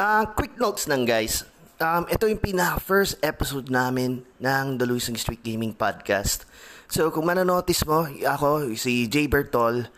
Uh, 0.00 0.24
quick 0.32 0.56
notes 0.56 0.88
lang 0.88 1.04
guys. 1.04 1.44
Um, 1.76 2.08
ito 2.08 2.24
yung 2.24 2.40
pinaka-first 2.40 3.20
episode 3.20 3.68
namin 3.68 4.24
ng 4.40 4.80
The 4.80 4.88
Losing 4.88 5.12
Streak 5.20 5.44
Gaming 5.44 5.76
Podcast. 5.76 6.48
So 6.88 7.12
kung 7.12 7.28
mananotice 7.28 7.84
mo, 7.84 8.08
ako, 8.08 8.72
si 8.80 9.12
Jay 9.12 9.28
Bertol, 9.28 9.92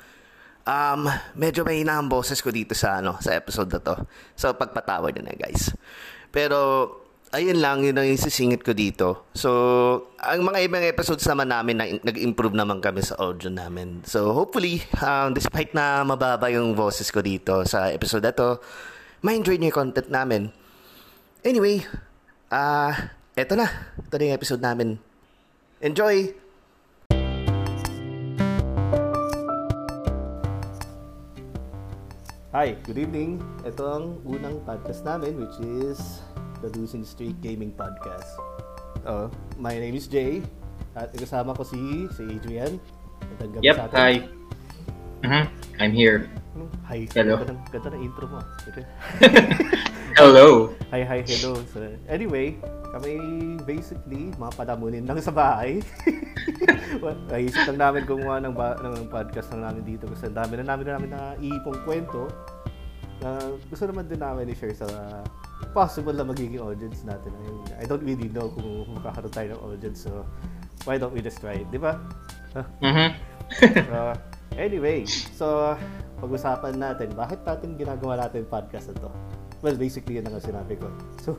um, 0.66 1.06
medyo 1.38 1.62
may 1.62 1.86
ang 1.86 2.10
boses 2.10 2.42
ko 2.42 2.50
dito 2.50 2.74
sa, 2.74 2.98
ano, 2.98 3.14
sa 3.22 3.30
episode 3.38 3.70
na 3.70 3.78
to. 3.78 3.94
So 4.34 4.50
pagpatawad 4.58 5.22
na 5.22 5.30
na 5.30 5.38
guys. 5.38 5.70
Pero 6.34 6.58
ayun 7.30 7.62
lang, 7.62 7.86
yun 7.86 7.94
ang 7.94 8.10
isisingit 8.10 8.66
ko 8.66 8.74
dito. 8.74 9.30
So, 9.38 9.50
ang 10.18 10.42
mga 10.42 10.66
ibang 10.66 10.82
episodes 10.82 11.22
naman 11.30 11.46
namin, 11.46 11.78
na, 11.78 11.86
nag-improve 11.86 12.58
naman 12.58 12.82
kami 12.82 13.06
sa 13.06 13.16
audio 13.22 13.48
namin. 13.48 14.02
So, 14.02 14.34
hopefully, 14.34 14.82
um, 14.98 15.30
despite 15.32 15.72
na 15.72 16.02
mababa 16.02 16.50
yung 16.50 16.74
boses 16.74 17.08
ko 17.08 17.22
dito 17.22 17.62
sa 17.64 17.88
episode 17.88 18.26
na 18.26 18.34
to, 18.36 18.60
ma-enjoy 19.22 19.54
niyo 19.56 19.70
yung 19.70 19.78
content 19.86 20.10
namin. 20.10 20.50
Anyway, 21.46 21.86
ah, 22.50 22.90
uh, 22.90 22.92
eto 23.38 23.54
na. 23.54 23.70
Ito 24.02 24.14
na 24.18 24.26
yung 24.26 24.36
episode 24.36 24.62
namin. 24.62 24.98
Enjoy! 25.78 26.34
Hi, 32.52 32.76
good 32.84 33.00
evening. 33.00 33.40
Ito 33.64 33.82
ang 33.86 34.06
unang 34.28 34.60
podcast 34.66 35.06
namin 35.08 35.40
which 35.40 35.56
is 35.62 36.20
the 36.60 36.68
Losing 36.76 37.06
Streak 37.06 37.38
Gaming 37.40 37.72
Podcast. 37.72 38.36
Uh, 39.06 39.32
my 39.56 39.72
name 39.72 39.96
is 39.96 40.04
Jay 40.04 40.44
at 40.92 41.14
kasama 41.16 41.56
ko 41.56 41.64
si 41.64 42.10
si 42.12 42.22
Adrian. 42.28 42.76
Yep, 43.64 43.96
hi. 43.96 44.41
Mm-hmm. 45.22 45.44
I'm 45.78 45.94
here. 45.94 46.26
Hi. 46.90 47.06
Hello. 47.14 47.38
Ganda, 47.38 47.54
ganda 47.70 47.88
na 47.94 47.98
intro 48.02 48.26
mo. 48.26 48.42
Ah. 48.42 48.46
hello. 50.18 50.74
Hi, 50.90 51.06
hi, 51.06 51.22
hello. 51.22 51.62
So, 51.70 51.78
anyway, 52.10 52.58
kami 52.90 53.16
basically 53.62 54.34
mga 54.34 54.52
padamunin 54.58 55.06
lang 55.06 55.22
sa 55.22 55.30
bahay. 55.30 55.78
Naisip 57.30 57.70
lang 57.70 57.78
namin 57.78 58.02
gumawa 58.02 58.42
ng, 58.42 58.50
ba- 58.50 58.82
ng 58.82 59.06
podcast 59.14 59.54
na 59.54 59.70
namin 59.70 59.86
dito 59.86 60.10
kasi 60.10 60.26
dami 60.26 60.58
na 60.58 60.74
namin 60.74 60.84
na 60.90 60.92
namin 60.98 61.10
na 61.14 61.22
iipong 61.38 61.86
kwento 61.86 62.26
na 63.22 63.38
gusto 63.70 63.86
naman 63.86 64.10
din 64.10 64.18
namin 64.18 64.50
i-share 64.50 64.74
sa 64.74 64.90
possible 65.70 66.18
na 66.18 66.26
magiging 66.26 66.58
audience 66.58 67.06
natin. 67.06 67.30
I 67.78 67.86
don't 67.86 68.02
really 68.02 68.26
know 68.26 68.50
kung 68.50 68.90
makakaroon 68.98 69.30
tayo 69.30 69.46
ng 69.54 69.60
audience 69.62 70.02
so 70.02 70.26
why 70.82 70.98
don't 70.98 71.14
we 71.14 71.22
just 71.22 71.38
try 71.38 71.62
it, 71.62 71.70
di 71.70 71.78
ba? 71.78 71.94
Huh? 72.58 72.66
Mm-hmm. 72.82 73.10
so, 73.86 74.31
anyway, 74.58 75.06
so 75.08 75.76
pag-usapan 76.22 76.78
natin, 76.78 77.10
bakit 77.18 77.42
natin 77.42 77.74
ginagawa 77.74 78.26
natin 78.26 78.46
podcast 78.46 78.94
na 78.94 79.08
to? 79.08 79.10
Well, 79.62 79.78
basically, 79.78 80.18
yun 80.18 80.26
ang 80.26 80.42
sinabi 80.42 80.74
ko. 80.74 80.90
So, 81.22 81.38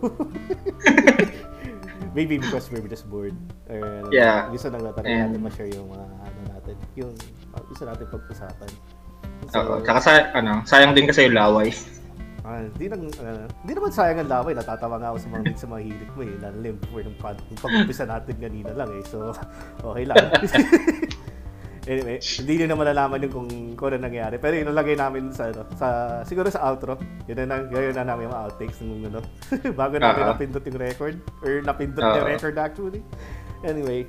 maybe 2.16 2.40
because 2.40 2.72
we're 2.72 2.88
just 2.88 3.04
bored. 3.12 3.36
Or, 3.68 4.08
yeah. 4.16 4.48
Gusto 4.48 4.72
lang 4.72 4.88
natin 4.88 5.04
And... 5.04 5.20
natin 5.36 5.40
ma-share 5.44 5.72
yung 5.76 5.92
mga, 5.92 6.06
ano 6.08 6.40
natin, 6.56 6.76
yung 6.96 7.12
uh, 7.52 7.64
gusto 7.68 7.84
natin 7.84 8.06
pag-usapan. 8.08 8.72
So, 9.52 9.60
Oo, 9.60 9.84
tsaka 9.84 10.00
sa, 10.00 10.12
ano, 10.40 10.64
sayang 10.64 10.96
din 10.96 11.08
kasi 11.08 11.28
yung 11.28 11.36
laway. 11.36 11.72
Ah, 12.44 12.60
hindi 12.60 12.92
nang 12.92 13.08
uh, 13.24 13.48
hindi 13.64 13.72
naman 13.72 13.88
sayang 13.96 14.20
ang 14.20 14.28
laway, 14.28 14.52
natatawa 14.52 15.00
nga 15.00 15.16
ako 15.16 15.18
sa 15.24 15.30
mga 15.32 15.44
sa 15.56 15.64
mga 15.64 15.82
hilig 15.88 16.12
mo 16.12 16.22
eh, 16.28 16.36
lalo 16.44 16.58
na 16.60 16.76
before 16.76 17.04
ng 17.08 17.18
pag 17.24 17.40
umpisa 17.72 18.04
natin 18.04 18.36
kanina 18.36 18.76
lang 18.76 18.92
eh. 18.92 19.04
So, 19.08 19.32
okay 19.88 20.04
lang. 20.04 20.28
Anyway, 21.84 22.24
hindi 22.24 22.54
nyo 22.64 22.68
na 22.72 22.78
malalaman 22.80 23.20
yung 23.28 23.34
kung, 23.34 23.50
kung 23.76 23.88
ano 23.92 24.08
nangyari. 24.08 24.40
Pero 24.40 24.56
inalagay 24.56 24.96
namin 24.96 25.36
sa, 25.36 25.52
ano, 25.52 25.68
sa, 25.76 25.88
siguro 26.24 26.48
sa 26.48 26.64
outro. 26.72 26.96
Yun 27.28 27.44
na, 27.44 27.68
gawin 27.68 27.92
na 27.92 28.08
namin 28.08 28.32
yung 28.32 28.38
outtakes 28.40 28.80
ng 28.80 29.12
ano. 29.12 29.20
bago 29.80 30.00
namin 30.00 30.24
uh-huh. 30.24 30.32
napindot 30.32 30.64
yung 30.64 30.80
record. 30.80 31.16
Or 31.44 31.60
napindot 31.60 32.00
uh-huh. 32.00 32.24
yung 32.24 32.30
record 32.32 32.56
actually. 32.56 33.04
Anyway. 33.68 34.08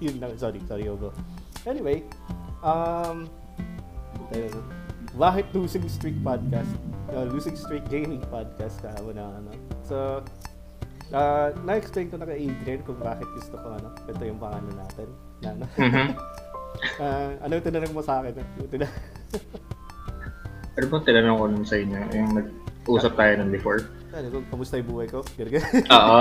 yun 0.00 0.16
lang. 0.24 0.32
Sorry, 0.40 0.60
sorry, 0.64 0.88
Ogo. 0.88 1.12
Anyway, 1.68 2.04
um, 2.64 3.28
ayun, 4.32 4.54
bakit 5.18 5.44
Losing 5.52 5.84
Streak 5.92 6.16
Podcast? 6.24 6.72
Uh, 7.12 7.28
Losing 7.28 7.56
Streak 7.56 7.84
Gaming 7.92 8.22
Podcast 8.32 8.80
kamo 8.80 9.12
na 9.12 9.28
ano. 9.40 9.50
So, 9.84 10.24
uh, 11.12 11.52
na-explain 11.64 12.12
ko 12.12 12.20
na 12.20 12.28
kay 12.28 12.48
Adrian 12.48 12.80
kung 12.84 13.00
bakit 13.00 13.26
gusto 13.36 13.56
ko 13.60 13.76
ano. 13.76 13.92
Ito 14.08 14.22
yung 14.24 14.40
pangalan 14.40 14.76
natin. 14.76 15.08
Na, 15.42 15.48
ano? 15.52 15.64
Mm-hmm. 15.76 16.08
Uh, 17.00 17.30
ano 17.40 17.52
tinanong 17.60 17.94
mo 17.94 18.02
sa 18.02 18.20
akin? 18.22 18.38
Yung 18.60 18.70
tinanong... 18.70 18.96
ano 20.76 20.84
bang 20.92 21.04
tinanong 21.04 21.36
ko 21.36 21.44
nun 21.48 21.66
sa 21.66 21.76
inyo? 21.80 22.00
Yung 22.12 22.30
nag-usap 22.36 23.12
tayo 23.16 23.32
nun 23.40 23.50
before? 23.50 23.88
Ano, 24.16 24.26
kung 24.32 24.46
kamusta 24.48 24.80
yung 24.80 24.88
buhay 24.88 25.06
ko? 25.08 25.20
Oo. 25.92 26.20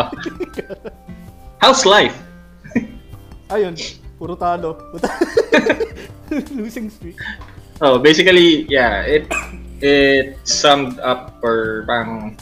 How's 1.63 1.88
life? 1.88 2.16
Ayun, 3.55 3.75
puro 4.19 4.35
talo. 4.35 4.75
Losing 6.51 6.91
streak. 6.91 7.16
Oh, 7.79 7.99
basically, 7.99 8.63
yeah, 8.72 9.03
it 9.03 9.27
it 9.83 10.39
summed 10.47 10.99
up 11.03 11.35
or 11.43 11.83
bang 11.87 12.39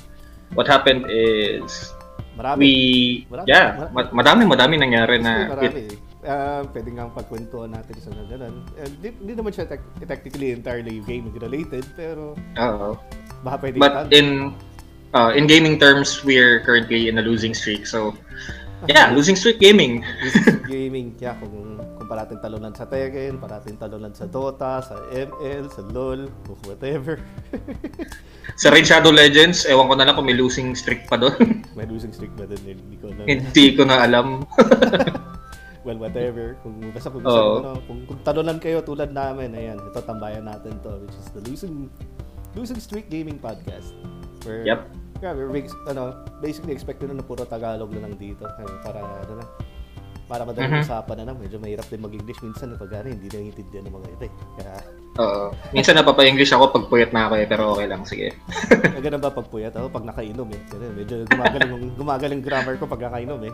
what 0.54 0.70
happened 0.70 1.10
is 1.10 1.90
marami. 2.38 2.58
we 2.62 2.74
marami, 3.30 3.46
yeah, 3.50 3.90
marami, 3.90 4.10
madami 4.14 4.42
madami 4.46 4.74
nangyari 4.78 5.18
na 5.18 5.34
marami. 5.50 5.90
It, 5.90 6.13
uh, 6.24 6.62
pwede 6.72 6.90
nga 6.96 7.12
pagkwentuhan 7.12 7.72
natin 7.72 7.96
sa 8.00 8.10
na 8.16 8.24
ganun. 8.28 8.56
Hindi 9.04 9.32
uh, 9.34 9.38
naman 9.38 9.52
siya 9.52 9.68
te- 9.68 10.08
technically 10.08 10.56
entirely 10.56 11.04
gaming 11.04 11.36
related, 11.38 11.84
pero 11.96 12.36
Oo. 12.58 12.98
baka 13.44 13.68
pwede 13.68 13.78
But 13.80 14.12
in 14.12 14.56
uh, 15.14 15.32
in 15.36 15.46
gaming 15.48 15.78
terms, 15.78 16.24
we're 16.24 16.64
currently 16.64 17.08
in 17.08 17.20
a 17.20 17.24
losing 17.24 17.54
streak. 17.54 17.86
So, 17.86 18.16
yeah, 18.88 19.12
losing 19.18 19.36
streak 19.36 19.60
gaming. 19.60 20.04
losing 20.24 20.44
streak 20.44 20.68
gaming. 20.76 21.08
Yeah, 21.20 21.36
kung, 21.38 21.80
kung 21.80 22.08
parating 22.08 22.40
talunan 22.40 22.74
sa 22.74 22.88
Tekken, 22.88 23.38
parating 23.40 23.78
talunan 23.78 24.12
sa 24.16 24.26
Dota, 24.26 24.82
sa 24.84 24.96
ML, 25.12 25.70
sa 25.72 25.82
LoL, 25.92 26.32
whatever. 26.66 27.20
sa 28.62 28.72
Raid 28.72 28.88
Shadow 28.88 29.12
Legends, 29.12 29.64
ewan 29.68 29.88
ko 29.92 29.96
na 29.96 30.08
lang 30.08 30.16
kung 30.16 30.28
may 30.28 30.36
losing 30.36 30.74
streak 30.76 31.06
pa 31.08 31.20
doon. 31.20 31.64
may 31.78 31.88
losing 31.88 32.12
streak 32.16 32.34
ba 32.36 32.48
doon? 32.48 32.60
Hindi 32.64 32.98
ko 33.00 33.08
na. 33.12 33.22
Hindi 33.28 33.66
ko 33.76 33.82
na 33.88 33.96
alam 34.04 34.28
well, 35.84 36.00
whatever. 36.00 36.56
Kung 36.64 36.80
basta 36.92 37.12
kung, 37.12 37.24
oh. 37.28 37.60
ano, 37.60 37.72
kung, 37.86 38.00
kung 38.08 38.20
talunan 38.24 38.58
kayo 38.60 38.80
tulad 38.84 39.12
namin, 39.12 39.56
ayan, 39.56 39.78
ito 39.80 40.00
tambayan 40.04 40.48
natin 40.48 40.76
to, 40.84 41.04
which 41.04 41.16
is 41.16 41.28
the 41.36 41.44
Losing 41.48 41.92
Losing 42.56 42.80
Streak 42.80 43.08
Gaming 43.12 43.40
Podcast. 43.40 43.96
Where, 44.48 44.64
yep. 44.64 44.88
Yeah, 45.24 45.32
we're 45.32 45.48
ano, 45.88 46.28
basically 46.44 46.76
expected 46.76 47.08
na, 47.08 47.24
na 47.24 47.24
puro 47.24 47.48
Tagalog 47.48 47.96
na 47.96 48.04
lang 48.04 48.20
dito. 48.20 48.44
Para, 48.84 49.00
ano 49.00 49.40
na, 49.40 49.46
para 50.26 50.48
madaling 50.48 50.80
mm-hmm. 50.80 50.88
usapan 50.88 51.16
na 51.22 51.26
lang. 51.30 51.36
Medyo 51.40 51.58
mahirap 51.60 51.88
din 51.92 52.02
mag-English 52.02 52.40
minsan 52.42 52.76
pag 52.80 52.92
ano, 52.96 53.08
hindi 53.12 53.28
na 53.30 53.40
intindihan 53.44 53.84
ng 53.88 53.96
mga 53.96 54.08
ito 54.14 54.24
eh. 54.26 54.34
Kaya... 54.60 54.74
Oo. 55.14 55.46
Minsan 55.76 55.94
napapa-English 56.00 56.52
ako 56.56 56.64
pag 56.74 56.86
puyat 56.90 57.12
na 57.14 57.30
ako 57.30 57.34
eh, 57.38 57.46
pero 57.46 57.62
okay 57.76 57.88
lang, 57.88 58.02
sige. 58.08 58.28
Ganun 59.04 59.22
ba 59.22 59.30
pag 59.30 59.48
puyat 59.52 59.74
ako? 59.78 59.88
Pag 59.94 60.06
nakainom 60.10 60.50
eh. 60.50 60.62
Medyo 60.74 61.16
gumagaling, 61.30 61.72
gumagaling 62.02 62.42
grammar 62.42 62.76
ko 62.82 62.90
pag 62.90 63.02
nakainom 63.06 63.40
eh. 63.46 63.52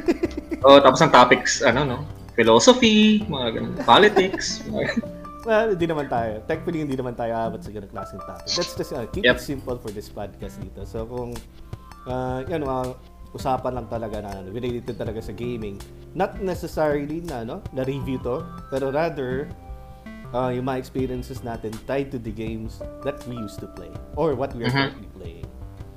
Oo, 0.64 0.76
oh, 0.76 0.80
tapos 0.80 1.00
ang 1.04 1.12
topics, 1.12 1.60
ano 1.60 1.84
no? 1.84 1.98
Philosophy, 2.36 3.24
mga 3.32 3.46
ganun, 3.56 3.72
politics, 3.84 4.60
Well, 5.46 5.78
hindi 5.78 5.86
naman 5.86 6.10
tayo. 6.10 6.42
Thankfully, 6.42 6.82
hindi 6.82 6.98
naman 6.98 7.14
tayo 7.14 7.38
abot 7.38 7.62
sa 7.62 7.70
ganung 7.70 7.94
klaseng 7.94 8.18
topic. 8.18 8.50
Let's 8.50 8.74
just 8.74 8.90
uh, 8.90 9.06
keep 9.14 9.22
yep. 9.22 9.38
it 9.38 9.46
simple 9.46 9.78
for 9.78 9.94
this 9.94 10.10
podcast 10.10 10.58
dito. 10.58 10.82
So, 10.82 11.06
kung, 11.06 11.38
uh, 12.10 12.42
yan, 12.50 12.66
uh, 12.66 12.98
usapan 13.34 13.82
lang 13.82 13.86
talaga 13.90 14.22
na 14.22 14.30
ano, 14.42 14.48
related 14.52 14.94
talaga 14.94 15.18
sa 15.22 15.32
gaming. 15.34 15.80
Not 16.14 16.38
necessarily 16.38 17.24
na 17.24 17.42
no, 17.42 17.64
na 17.74 17.82
review 17.82 18.20
to, 18.22 18.46
pero 18.70 18.92
rather 18.92 19.50
uh, 20.36 20.50
yung 20.52 20.66
mga 20.66 20.78
experiences 20.78 21.42
natin 21.42 21.74
tied 21.86 22.10
to 22.10 22.18
the 22.18 22.32
games 22.32 22.82
that 23.02 23.20
we 23.26 23.36
used 23.36 23.58
to 23.62 23.68
play 23.74 23.90
or 24.14 24.34
what 24.34 24.52
we 24.54 24.64
are 24.64 24.72
mm-hmm. 24.72 24.92
currently 24.92 25.10
playing. 25.16 25.48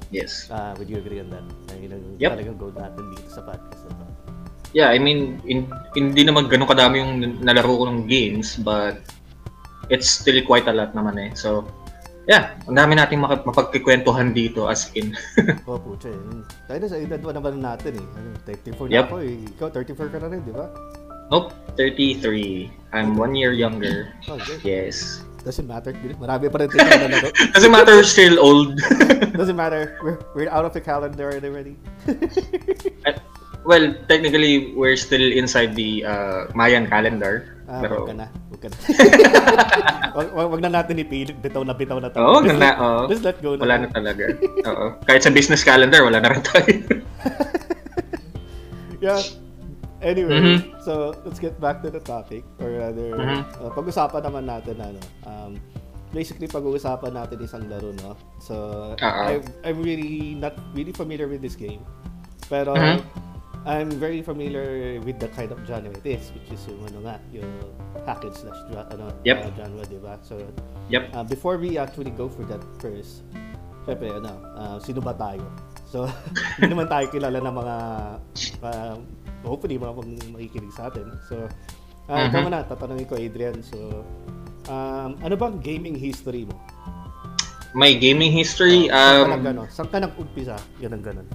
Yes. 0.10 0.50
Uh, 0.50 0.74
would 0.78 0.90
you 0.90 0.98
agree 0.98 1.22
on 1.22 1.30
that? 1.30 1.46
Na 1.70 1.74
yun 1.78 1.92
ang 1.94 2.06
yep. 2.18 2.34
talagang 2.34 2.58
goal 2.58 2.74
natin 2.74 3.14
dito 3.14 3.30
sa 3.30 3.46
podcast 3.46 3.86
na 3.90 3.94
to. 4.02 4.06
Yeah, 4.70 4.94
I 4.94 5.02
mean, 5.02 5.42
in, 5.50 5.66
hindi 5.98 6.22
naman 6.22 6.46
ganun 6.46 6.70
kadami 6.70 7.02
yung 7.02 7.42
nalaro 7.42 7.74
ko 7.74 7.84
ng 7.90 8.06
games, 8.06 8.58
but 8.62 9.02
it's 9.90 10.10
still 10.10 10.38
quite 10.46 10.70
a 10.70 10.74
lot 10.74 10.94
naman 10.94 11.18
eh. 11.18 11.30
So, 11.34 11.66
Yeah, 12.30 12.54
ang 12.70 12.78
dami 12.78 12.94
nating 12.94 13.26
mapagkikwentuhan 13.26 14.38
dito 14.38 14.70
as 14.70 14.94
in. 14.94 15.18
oh, 15.66 15.82
pucha 15.82 16.14
eh. 16.14 16.46
Tayo 16.70 16.78
na 16.78 16.86
sa 16.86 17.02
edad 17.02 17.18
mo 17.26 17.34
naman 17.34 17.58
natin 17.58 17.98
eh. 17.98 18.06
Ano, 18.06 18.38
34 18.46 18.86
na 18.86 18.94
yep. 18.94 19.10
ako 19.10 19.16
eh. 19.26 19.50
Ikaw, 19.58 19.68
34 19.74 20.14
ka 20.14 20.18
na 20.22 20.28
rin, 20.30 20.40
di 20.46 20.54
ba? 20.54 20.70
Nope, 21.34 21.58
33. 21.74 22.70
I'm 22.94 23.18
one 23.18 23.34
year 23.34 23.58
younger. 23.58 24.14
Okay. 24.30 24.62
Yes. 24.62 25.26
Doesn't 25.42 25.66
matter. 25.66 25.90
Marami 26.22 26.54
pa 26.54 26.58
rin 26.62 26.70
tayo 26.70 26.86
na 26.86 27.18
laro. 27.18 27.30
Doesn't 27.58 27.74
matter, 27.74 27.98
we're 27.98 28.06
still 28.06 28.38
old. 28.38 28.78
Doesn't 29.34 29.58
matter. 29.58 29.98
We're, 30.06 30.22
we're 30.38 30.54
out 30.54 30.70
of 30.70 30.78
the 30.78 30.86
calendar 30.86 31.34
already. 31.34 31.82
well, 33.66 33.90
technically, 34.06 34.78
we're 34.78 35.02
still 35.02 35.26
inside 35.34 35.74
the 35.74 36.06
uh, 36.06 36.46
Mayan 36.54 36.86
calendar. 36.86 37.59
Ah, 37.70 37.86
Pero- 37.86 38.02
wag 38.02 38.10
ka 38.10 38.16
na. 38.18 38.28
Wag 38.50 38.60
ka 38.60 38.68
na. 38.68 38.78
wag, 40.12 40.28
wag, 40.34 40.48
wag 40.50 40.62
na 40.66 40.72
natin 40.74 40.98
ipilit. 40.98 41.38
Bitaw 41.38 41.62
na 41.62 41.72
bitaw 41.72 42.02
na 42.02 42.10
tayo. 42.10 42.26
Oo, 42.26 42.42
Just 42.42 42.58
na, 42.58 42.66
let- 42.66 42.80
oo. 42.80 43.02
Just 43.06 43.22
let 43.22 43.38
go 43.40 43.54
na. 43.54 43.62
Wala 43.62 43.76
na 43.78 43.88
talaga. 43.88 44.24
Oo. 44.66 44.86
Kahit 45.06 45.22
sa 45.22 45.30
business 45.30 45.62
calendar, 45.62 46.02
wala 46.02 46.18
na 46.18 46.30
rin 46.30 46.42
tayo. 46.42 46.66
Yeah. 49.00 49.24
Anyway, 50.02 50.40
Mhm. 50.40 50.58
so 50.82 51.16
let's 51.24 51.40
get 51.40 51.56
back 51.58 51.80
to 51.84 51.90
the 51.90 52.00
topic 52.00 52.44
or 52.60 52.72
rather 52.74 53.16
Mhm. 53.16 53.40
uh, 53.60 53.72
pag-usapan 53.72 54.24
naman 54.24 54.44
natin 54.44 54.76
ano. 54.76 55.00
Um 55.24 55.52
basically 56.10 56.48
pag-uusapan 56.48 57.14
natin 57.14 57.38
isang 57.40 57.64
laro, 57.68 57.96
no. 57.96 58.16
So 58.40 58.56
Oo. 58.96 59.24
I'm, 59.24 59.44
I'm 59.64 59.80
really 59.80 60.36
not 60.36 60.52
really 60.74 60.92
familiar 60.92 61.28
with 61.28 61.40
this 61.40 61.56
game. 61.56 61.84
Pero 62.48 62.76
Mhm. 62.76 63.00
I'm 63.68 63.92
very 63.92 64.24
familiar 64.24 65.00
with 65.04 65.20
the 65.20 65.28
kind 65.30 65.52
of 65.52 65.60
genre 65.68 65.92
it 65.92 66.06
is, 66.06 66.32
which 66.32 66.48
is 66.50 66.64
yung 66.66 66.80
ano 66.88 67.00
nga, 67.04 67.16
yung 67.30 67.50
hack 68.08 68.24
and 68.24 68.32
slash 68.32 68.56
ano, 68.72 69.12
Yep. 69.28 69.38
uh, 69.44 69.52
genre, 69.56 69.84
di 69.84 70.00
ba? 70.00 70.16
So 70.24 70.40
Yep. 70.88 71.04
uh, 71.14 71.26
before 71.28 71.60
we 71.60 71.76
actually 71.76 72.12
go 72.12 72.32
for 72.32 72.48
that 72.48 72.64
first, 72.80 73.28
syempre, 73.84 74.10
ano, 74.16 74.32
uh, 74.56 74.78
sino 74.80 75.04
ba 75.04 75.12
tayo? 75.12 75.44
So, 75.90 76.06
hindi 76.62 76.72
naman 76.72 76.88
tayo 76.88 77.10
kilala 77.10 77.42
ng 77.42 77.56
mga, 77.56 77.76
uh, 78.62 78.96
hopefully, 79.44 79.76
mga 79.76 79.94
mag- 79.98 80.30
makikinig 80.38 80.72
sa 80.72 80.88
atin. 80.88 81.10
So, 81.26 81.50
uh, 82.08 82.16
Mhm. 82.16 82.26
ikaw 82.30 82.40
muna, 82.46 82.58
tatanungin 82.64 83.10
ko, 83.10 83.18
Adrian. 83.18 83.58
So, 83.66 84.06
um, 84.70 85.18
ano 85.20 85.34
bang 85.34 85.58
gaming 85.60 85.98
history 85.98 86.46
mo? 86.46 86.56
My 87.74 87.94
gaming 87.94 88.34
history, 88.34 88.90
Uh, 88.90 89.30
um, 89.30 89.46
ano, 89.46 89.66
saan 89.70 89.90
ka 89.90 89.98
nag-umpisa? 89.98 90.58
Yan 90.82 90.94
ang 90.94 91.04
ganun. 91.06 91.28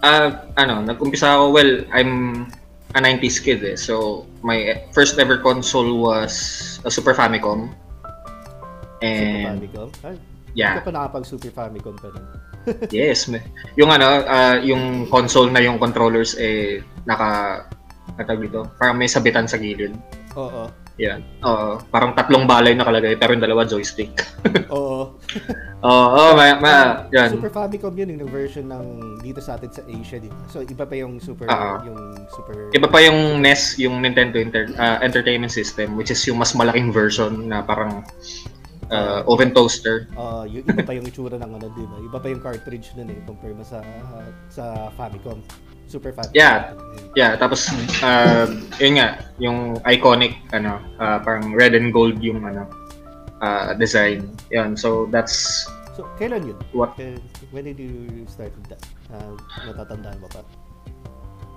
Ah, 0.00 0.48
ano, 0.56 0.80
nag-umpisa 0.80 1.36
ako, 1.36 1.44
well, 1.52 1.72
I'm 1.92 2.46
a 2.96 3.00
90s 3.00 3.38
kid 3.42 3.60
eh. 3.62 3.76
So, 3.76 4.24
my 4.40 4.80
first 4.96 5.20
ever 5.20 5.38
console 5.38 6.00
was 6.00 6.32
a 6.84 6.90
Super 6.90 7.12
Famicom. 7.12 7.68
Super 7.68 9.04
And, 9.04 9.60
Famicom? 9.60 9.88
Ay, 10.04 10.16
yeah, 10.56 10.76
Hindi 10.76 10.80
ka 10.80 10.88
pa 10.88 10.92
nakapag 10.96 11.24
Super 11.28 11.52
Famicom 11.52 11.94
pa 12.00 12.08
rin. 12.10 12.24
yes. 12.92 13.28
Yung 13.76 13.92
ano, 13.92 14.24
ah, 14.24 14.56
yung 14.60 15.08
console 15.08 15.52
na 15.52 15.60
yung 15.60 15.76
controllers 15.76 16.36
eh, 16.40 16.80
naka, 17.04 17.64
natag 18.16 18.40
dito, 18.40 18.68
parang 18.80 18.96
may 18.96 19.08
sabitan 19.08 19.44
sa 19.44 19.60
gilid. 19.60 19.92
Oo. 20.36 20.68
Yan. 21.00 21.24
Oo, 21.40 21.80
parang 21.88 22.12
tatlong 22.12 22.44
balay 22.44 22.76
nakalagay, 22.76 23.16
pero 23.16 23.32
yung 23.32 23.40
dalawa 23.40 23.64
joystick. 23.64 24.12
Oo. 24.68 25.16
Oo, 25.80 26.08
oh, 26.12 26.30
ma, 26.36 26.60
ma, 26.60 26.72
yan. 27.08 27.32
Super 27.32 27.48
Famicom 27.48 27.96
yun, 27.96 28.20
yung 28.20 28.28
version 28.28 28.68
ng 28.68 29.16
dito 29.24 29.40
sa 29.40 29.56
atin 29.56 29.72
sa 29.72 29.80
Asia, 29.88 30.20
di 30.20 30.28
ba? 30.28 30.36
So, 30.52 30.60
iba 30.60 30.84
pa 30.84 30.92
yung 30.92 31.16
Super, 31.16 31.48
Oo. 31.48 31.72
yung 31.88 32.00
Super... 32.28 32.68
Iba 32.76 32.84
pa 32.84 33.00
yung 33.00 33.40
NES, 33.40 33.80
yung 33.80 34.04
Nintendo 34.04 34.36
Inter- 34.36 34.76
ah, 34.76 35.00
Entertainment 35.00 35.50
System, 35.50 35.96
which 35.96 36.12
is 36.12 36.20
yung 36.28 36.36
mas 36.36 36.52
malaking 36.52 36.92
version 36.92 37.48
na 37.48 37.64
parang 37.64 38.04
ah, 38.92 39.24
oven 39.24 39.56
toaster. 39.56 40.04
Uh, 40.12 40.44
yung 40.44 40.68
iba 40.68 40.84
pa 40.84 40.92
yung 40.92 41.08
itsura 41.08 41.40
ng 41.40 41.52
ano, 41.56 41.66
di 41.72 41.84
ba? 41.88 41.96
Iba 41.96 42.18
pa 42.20 42.28
yung 42.28 42.44
cartridge 42.44 42.92
nun 43.00 43.08
eh, 43.08 43.18
compare 43.24 43.56
mo 43.56 43.64
sa 43.64 43.80
sa 44.52 44.92
Famicom. 45.00 45.40
Super 45.90 46.14
Famicom. 46.14 46.38
Yeah. 46.38 46.78
Yeah, 47.18 47.34
tapos 47.34 47.66
uh, 48.06 48.46
yun 48.78 49.02
nga, 49.02 49.18
yung 49.42 49.82
iconic 49.82 50.38
ano, 50.54 50.78
ah, 51.02 51.18
parang 51.18 51.50
red 51.58 51.74
and 51.74 51.90
gold 51.90 52.22
yung 52.22 52.46
ano 52.46 52.70
ah, 53.42 53.74
design. 53.74 54.30
Yan. 54.54 54.78
So 54.78 55.10
that's 55.10 55.66
So, 55.98 56.06
kailan 56.16 56.54
yun? 56.54 56.58
What? 56.72 56.94
When 57.50 57.66
did 57.66 57.76
you 57.76 58.24
start 58.30 58.54
with 58.56 58.72
that? 58.72 58.80
Uh, 59.10 59.34
natatandaan 59.68 60.22
mo 60.22 60.30
pa? 60.30 60.40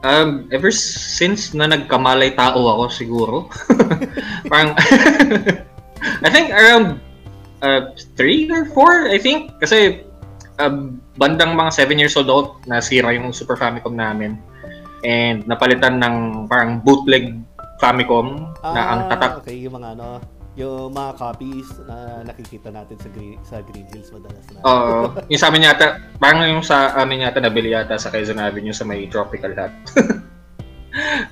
um 0.04 0.52
ever 0.52 0.68
since 0.68 1.56
na 1.56 1.68
nagkamalay 1.68 2.36
tao 2.36 2.60
ako 2.60 2.86
siguro. 2.92 3.36
parang 4.52 4.76
I 6.28 6.30
think 6.30 6.52
around 6.52 7.00
uh, 7.64 7.96
three 8.20 8.52
or 8.52 8.68
four, 8.72 9.08
I 9.08 9.18
think. 9.18 9.56
Kasi 9.64 10.04
um, 10.60 11.00
bandang 11.18 11.54
mga 11.54 11.72
seven 11.74 12.02
years 12.02 12.18
old 12.18 12.30
ako, 12.30 12.46
nasira 12.66 13.14
yung 13.14 13.30
Super 13.34 13.58
Famicom 13.58 13.94
namin. 13.94 14.38
And 15.04 15.44
napalitan 15.46 16.00
ng 16.00 16.48
parang 16.48 16.80
bootleg 16.80 17.38
Famicom 17.82 18.56
na 18.64 18.82
ang 18.96 19.02
tatak 19.12 19.32
Ah, 19.32 19.40
okay, 19.44 19.60
yung 19.60 19.76
mga 19.76 20.00
ano, 20.00 20.24
yung 20.54 20.94
mga 20.94 21.12
copies 21.18 21.68
na 21.90 22.22
nakikita 22.24 22.70
natin 22.70 22.96
sa 23.02 23.10
Green, 23.12 23.36
sa 23.44 23.56
Green 23.66 23.88
Hills 23.90 24.14
madalas 24.14 24.46
na. 24.54 24.60
Oo. 24.64 24.98
yung 25.28 25.42
sa 25.42 25.50
amin 25.50 25.68
yata, 25.68 26.00
parang 26.22 26.46
yung 26.48 26.64
sa 26.64 26.94
amin 26.96 27.26
yata 27.26 27.42
nabili 27.42 27.74
yata 27.74 27.98
sa 27.98 28.14
Quezon 28.14 28.40
Avenue 28.40 28.72
sa 28.72 28.86
may 28.86 29.06
Tropical 29.10 29.54
Hut. 29.58 29.74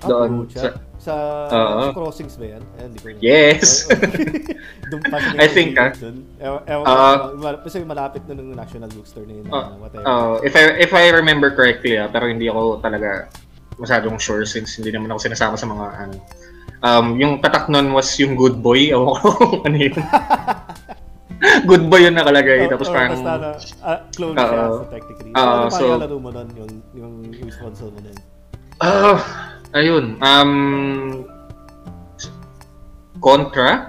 Ah, 0.01 0.09
doon 0.09 0.49
pucha. 0.49 0.57
Sa, 0.57 0.69
Oo. 1.09 1.81
sa 1.81 1.95
crossings 1.95 2.38
ba 2.38 2.45
yan? 2.53 2.63
Eh, 2.77 2.86
ko 2.94 3.07
Yes. 3.18 3.89
Oo. 3.89 3.98
Doon 4.92 5.01
pa 5.07 5.18
sa 5.18 5.33
I 5.39 5.48
think, 5.50 5.74
ah. 5.75 5.89
Doon. 5.95 6.18
Ewan, 6.38 7.56
kasi 7.63 7.81
malapit 7.81 8.21
na 8.27 8.38
ng 8.38 8.53
National 8.53 8.89
Bookstore 8.94 9.25
na 9.25 9.33
yun. 9.39 9.45
Na 9.50 9.74
whatever. 9.81 10.06
Uh, 10.06 10.38
if 10.45 10.53
I 10.53 10.63
if 10.77 10.92
I 10.92 11.09
remember 11.09 11.50
correctly, 11.51 11.98
ah, 11.98 12.06
pero 12.06 12.30
hindi 12.30 12.45
ako 12.45 12.77
talaga 12.80 13.31
masyadong 13.81 14.21
sure 14.21 14.45
since 14.45 14.77
hindi 14.77 14.94
naman 14.94 15.09
ako 15.09 15.25
sinasama 15.25 15.56
sa 15.57 15.65
mga 15.65 15.86
ano. 15.98 16.15
Um, 16.81 17.18
yung 17.18 17.42
tatak 17.42 17.69
nun 17.69 17.94
was 17.94 18.09
yung 18.18 18.33
good 18.33 18.57
boy. 18.59 18.89
Ewan 18.89 19.13
ko 19.18 19.27
kung 19.38 19.62
ano 19.69 19.77
yun. 19.77 19.95
good 21.69 21.89
boy 21.89 22.06
yun 22.06 22.13
nakalagay. 22.13 22.65
Oo, 22.65 22.71
Tapos 22.71 22.89
oo, 22.89 22.94
parang, 22.94 23.12
basta 23.18 23.33
na, 23.33 23.50
ah, 23.81 24.00
clone 24.13 24.36
Oo. 24.38 24.45
siya 24.45 24.62
so 24.69 24.86
technically. 24.89 25.31
So, 25.31 25.38
Oo, 25.38 25.50
ano 25.50 25.65
pa 25.65 25.74
so- 25.74 25.86
yung 25.88 26.01
laro 26.01 26.18
mo 26.18 26.30
nun? 26.30 26.48
Yung, 26.53 26.71
yung, 26.94 27.13
yung 27.33 27.50
console 27.57 27.89
mo 27.89 28.01
nun? 28.01 28.18
ah, 28.81 29.18
ayun. 29.73 30.18
Um, 30.19 30.51
Contra. 33.19 33.88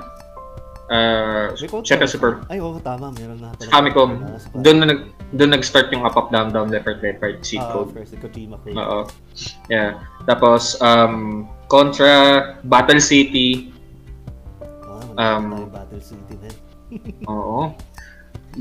Uh, 0.93 1.57
Check? 1.81 2.05
Super 2.05 2.45
Ay, 2.53 2.61
oo, 2.61 2.77
tama. 2.77 3.09
Meron 3.17 3.41
na. 3.41 3.57
talaga. 3.57 3.73
Famicom. 3.73 4.11
Doon 4.61 4.77
na 4.77 4.87
nag 4.93 5.01
doon 5.33 5.51
nag-start 5.57 5.89
yung 5.89 6.05
up 6.05 6.21
up 6.21 6.29
down 6.29 6.53
down 6.53 6.69
left 6.69 6.85
right 6.85 7.01
left 7.01 7.25
right 7.25 7.41
Ah, 7.57 7.73
code. 7.73 7.89
of 7.89 7.97
course, 7.97 8.13
the 8.13 8.21
Kojima 8.21 8.61
code. 8.61 8.77
Oo. 8.77 9.01
Yeah. 9.73 10.05
Tapos, 10.29 10.77
um, 10.85 11.49
Contra, 11.73 12.61
Battle 12.69 13.01
City. 13.01 13.73
Ah, 15.17 15.41
Um, 15.41 15.73
Battle 15.73 16.05
City 16.05 16.37
na. 16.37 16.51
Oo. 17.33 17.73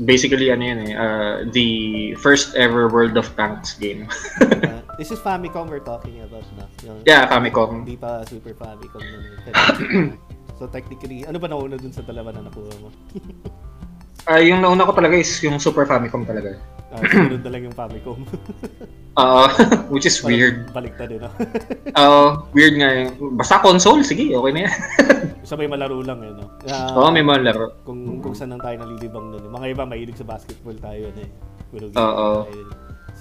Basically, 0.08 0.48
ano 0.48 0.64
yun 0.64 0.78
eh, 0.88 0.92
uh, 0.96 1.34
the 1.52 1.68
first 2.16 2.56
ever 2.56 2.88
World 2.88 3.20
of 3.20 3.28
Tanks 3.36 3.76
game. 3.76 4.08
Ah, 4.40 4.80
this 4.98 5.10
is 5.10 5.18
Famicom 5.20 5.68
we're 5.68 5.84
talking 5.84 6.20
about 6.20 6.44
na. 6.56 6.64
Yung, 6.82 7.00
yeah, 7.04 7.24
Famicom. 7.28 7.84
Hindi 7.84 7.96
pa 7.96 8.24
Super 8.24 8.52
Famicom 8.52 9.00
na. 9.00 9.18
so 10.58 10.66
technically, 10.66 11.24
ano 11.24 11.38
ba 11.38 11.48
nauna 11.48 11.76
dun 11.76 11.92
sa 11.92 12.02
dalawa 12.02 12.32
na 12.32 12.48
nakuha 12.48 12.72
mo? 12.80 12.88
Ah, 14.22 14.38
yung 14.38 14.62
nauna 14.62 14.86
ko 14.86 14.94
talaga 14.94 15.18
is 15.18 15.34
yung 15.42 15.58
Super 15.58 15.82
Famicom 15.82 16.22
talaga. 16.22 16.54
Ah, 16.94 17.02
sunod 17.02 17.42
na 17.42 17.50
lang 17.50 17.66
yung 17.66 17.74
Famicom. 17.74 18.22
Uh, 19.12 19.44
which 19.92 20.08
is 20.08 20.16
weird. 20.24 20.72
Baliktad 20.72 21.12
eh, 21.12 21.20
no? 21.20 21.28
Uh, 21.92 22.40
weird 22.56 22.80
nga 22.80 22.88
yung, 22.96 23.36
basta 23.36 23.60
console, 23.60 24.00
sige, 24.00 24.32
okay 24.32 24.52
na 24.56 24.60
yan. 24.64 24.74
Sabay 25.44 25.68
malaro 25.68 26.00
lang 26.00 26.24
eh, 26.24 26.32
no? 26.32 26.48
Ah, 26.64 26.96
Oo, 26.96 27.12
may 27.12 27.20
mga 27.20 27.52
laro. 27.52 27.76
kung 27.84 28.24
kung 28.24 28.32
saan 28.32 28.56
lang 28.56 28.64
tayo 28.64 28.80
nalilibang 28.80 29.28
nun. 29.28 29.44
Yung 29.44 29.52
Mga 29.52 29.66
iba 29.76 29.84
mahilig 29.84 30.16
sa 30.16 30.24
basketball 30.24 30.72
tayo 30.80 31.12
na 31.12 31.28
eh. 31.28 31.30
Oo. 31.92 32.48
tayo. 32.48 32.64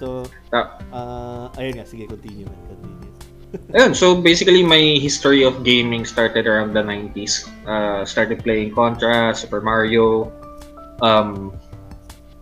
So, 0.01 0.25
Ah. 0.49 0.81
ah 0.89 1.45
ayun 1.61 1.77
nga, 1.77 1.85
sige, 1.85 2.09
continue 2.09 2.49
man, 2.49 2.57
continue. 2.65 3.13
Ayun, 3.77 3.93
so 3.93 4.17
basically 4.17 4.65
my 4.65 4.97
history 4.97 5.45
of 5.45 5.61
gaming 5.61 6.07
started 6.07 6.49
around 6.49 6.73
the 6.73 6.81
90s. 6.81 7.45
Uh, 7.67 8.01
started 8.01 8.41
playing 8.41 8.73
Contra, 8.73 9.35
Super 9.35 9.61
Mario, 9.61 10.33
um, 11.05 11.53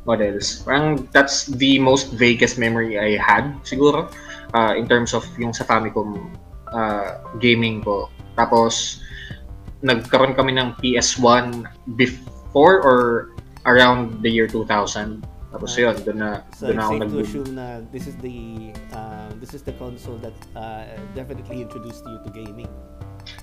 what 0.05 0.21
else? 0.21 0.63
Parang 0.63 1.09
that's 1.11 1.49
the 1.59 1.81
most 1.81 2.13
vaguest 2.15 2.55
memory 2.55 2.95
I 2.95 3.17
had 3.19 3.57
siguro 3.67 4.07
uh, 4.53 4.73
in 4.77 4.87
terms 4.87 5.11
of 5.11 5.25
yung 5.35 5.51
sa 5.51 5.65
Famicom 5.65 6.29
uh, 6.71 7.19
gaming 7.43 7.83
ko. 7.83 8.07
Tapos 8.37 9.03
nagkaroon 9.83 10.37
kami 10.37 10.55
ng 10.55 10.77
PS1 10.79 11.65
before 11.97 12.79
or 12.85 12.99
around 13.65 14.21
the 14.23 14.29
year 14.29 14.47
2000. 14.47 15.25
Tapos 15.50 15.74
Ah. 15.74 15.82
yun, 15.82 15.96
doon 16.00 16.18
na, 16.18 16.29
So 16.53 16.70
doon 16.70 16.77
na 16.77 16.84
ako 16.84 16.94
nag 16.96 17.10
to 17.10 17.18
assume 17.20 17.50
na 17.51 17.65
this 17.89 18.06
is 18.06 18.15
the 18.18 18.38
uh, 18.91 19.29
this 19.38 19.51
is 19.51 19.62
the 19.62 19.74
console 19.74 20.22
that 20.22 20.36
uh, 20.53 20.86
definitely 21.12 21.60
introduced 21.60 22.06
you 22.06 22.18
to 22.22 22.29
gaming. 22.29 22.70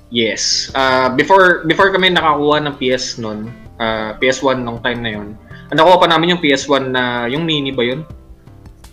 Yes. 0.08 0.70
Uh, 0.72 1.10
before 1.10 1.66
before 1.66 1.90
kami 1.90 2.10
nakakuha 2.10 2.62
ng 2.62 2.74
PS 2.78 3.18
noon, 3.18 3.50
uh, 3.76 4.14
PS1 4.16 4.62
nung 4.62 4.78
time 4.78 5.02
na 5.02 5.10
yun. 5.12 5.34
Ang 5.66 5.76
nakuha 5.76 5.98
pa 5.98 6.06
namin 6.06 6.34
yung 6.34 6.40
PS1 6.40 6.82
na 6.88 7.02
yung 7.26 7.42
mini 7.42 7.74
ba 7.74 7.82
yun? 7.82 8.06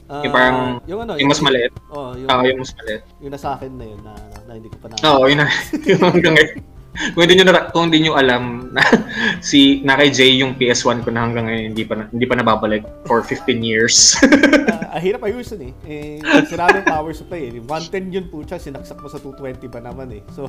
Ah, 0.04 0.22
Yung 0.22 0.34
parang- 0.34 0.82
yung 0.84 1.00
ano, 1.00 1.14
Yung 1.16 1.26
mas 1.28 1.40
maliit. 1.40 1.74
Oh, 1.90 2.14
yung, 2.14 2.28
Ah, 2.28 2.42
yung 2.42 2.60
mas 2.60 2.74
maliit. 2.76 3.02
yung 3.18 3.32
nasa 3.32 3.56
akin 3.56 3.72
na 3.74 3.86
yun 3.88 4.02
na, 4.04 4.14
na, 4.44 4.52
hindi 4.54 4.70
ko 4.70 4.78
pa 4.78 4.88
na. 4.90 4.96
Oo, 5.08 5.26
yun 5.26 5.38
na. 5.38 5.48
yung 5.90 6.02
hanggang 6.04 6.34
ngayon. 6.34 6.54
Kung 6.94 7.26
hindi 7.26 7.36
nyo, 7.36 7.46
na- 7.50 7.68
kung 7.74 7.90
hindi 7.90 8.06
nyo 8.06 8.14
alam, 8.14 8.70
na, 8.70 8.82
si 9.42 9.82
na 9.82 9.98
kay 9.98 10.14
Jay 10.14 10.38
yung 10.38 10.54
PS1 10.54 11.02
ko 11.02 11.10
na 11.10 11.26
hanggang 11.26 11.50
ngayon 11.50 11.74
hindi 11.74 11.84
pa 11.84 11.94
na, 11.98 12.06
hindi 12.08 12.26
pa 12.26 12.38
nababalik 12.38 12.86
for 13.04 13.26
15 13.26 13.62
years. 13.62 14.14
Ah, 14.94 15.02
hirap 15.02 15.26
ayusin 15.26 15.74
eh. 15.74 15.74
Eh, 15.90 16.22
sira 16.46 16.70
yung 16.70 16.86
power 16.86 17.18
supply 17.18 17.50
eh. 17.50 17.58
110 17.58 18.14
yun 18.14 18.30
po 18.30 18.46
siya, 18.46 18.62
sinaksak 18.62 19.02
mo 19.02 19.10
sa 19.10 19.18
220 19.18 19.66
ba 19.66 19.82
naman 19.82 20.06
eh. 20.14 20.22
So, 20.30 20.46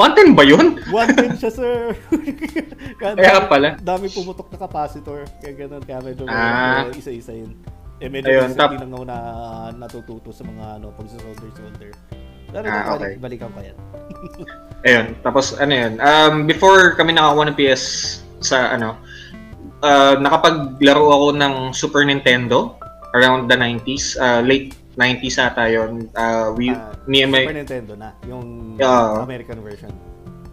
110 0.00 0.32
ba 0.32 0.40
yun? 0.40 0.80
110 0.88 1.36
siya, 1.36 1.52
sir. 1.52 1.92
kaya, 2.96 3.12
Kaya 3.12 3.44
pala. 3.44 3.76
Dami 3.76 4.08
pumutok 4.08 4.48
na 4.48 4.56
capacitor. 4.56 5.28
Kaya 5.44 5.52
ganun. 5.52 5.84
Kaya 5.84 6.00
medyo 6.00 6.24
Ah. 6.24 6.88
medyo 6.88 7.04
isa-isa 7.04 7.36
yun. 7.36 7.52
Eh, 8.00 8.08
medyo 8.08 8.32
Ayun, 8.32 8.56
tap- 8.56 8.80
lang 8.80 8.88
na 8.88 9.18
natututo 9.76 10.32
sa 10.32 10.48
mga 10.48 10.80
ano, 10.80 10.88
pag-solder-solder. 10.96 11.92
Pero 12.52 12.64
Ah, 12.68 12.94
balik, 12.94 13.00
okay. 13.00 13.12
balikan 13.18 13.48
ko 13.50 13.60
yan. 13.60 13.76
Ayun, 14.86 15.06
tapos 15.20 15.56
ano 15.56 15.72
yun, 15.72 15.92
um, 15.98 16.34
before 16.44 16.92
kami 16.94 17.16
nakakuha 17.16 17.48
ng 17.48 17.56
PS 17.56 17.82
sa 18.42 18.74
ano, 18.74 18.98
uh, 19.80 20.18
nakapaglaro 20.18 21.06
ako 21.08 21.26
ng 21.32 21.54
Super 21.72 22.02
Nintendo 22.04 22.76
around 23.14 23.46
the 23.46 23.56
90s, 23.56 24.18
uh, 24.18 24.42
late 24.42 24.74
90s 24.94 25.40
ata 25.40 25.64
yun. 25.66 26.12
Uh, 26.12 26.52
we, 26.52 26.68
Ah, 26.68 26.92
me 27.08 27.22
and 27.22 27.32
my, 27.32 27.46
Super 27.46 27.56
Nintendo 27.56 27.92
na. 27.96 28.10
Yung 28.26 28.76
Yeah. 28.76 29.22
American 29.22 29.64
version. 29.64 29.88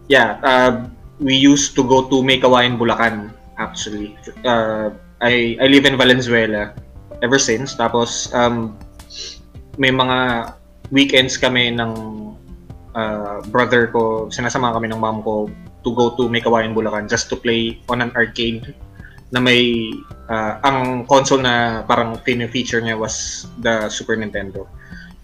yeah, 0.08 0.40
uh, 0.42 0.88
we 1.20 1.36
used 1.36 1.76
to 1.76 1.84
go 1.84 2.08
to 2.08 2.24
Maykawayan, 2.24 2.80
Bulacan, 2.80 3.30
actually. 3.58 4.16
Uh, 4.42 4.90
I, 5.20 5.60
I 5.60 5.68
live 5.68 5.84
in 5.84 6.00
Valenzuela 6.00 6.72
ever 7.20 7.36
since. 7.38 7.76
Tapos, 7.76 8.32
um, 8.32 8.72
may 9.76 9.92
mga 9.92 10.54
weekends 10.90 11.38
kami 11.38 11.72
ng 11.72 11.92
uh, 12.94 13.40
brother 13.50 13.90
ko, 13.90 14.28
sinasama 14.30 14.74
kami 14.74 14.90
ng 14.90 15.00
mom 15.00 15.22
ko 15.22 15.48
to 15.82 15.96
go 15.96 16.12
to 16.14 16.28
Maykawayan, 16.28 16.76
Bulacan 16.76 17.08
just 17.08 17.30
to 17.30 17.36
play 17.36 17.80
on 17.88 18.02
an 18.02 18.12
arcade 18.14 18.76
na 19.30 19.40
may 19.40 19.94
uh, 20.28 20.58
ang 20.66 21.06
console 21.06 21.40
na 21.40 21.86
parang 21.86 22.18
feature 22.26 22.82
niya 22.82 22.98
was 22.98 23.46
the 23.62 23.88
Super 23.88 24.18
Nintendo. 24.18 24.66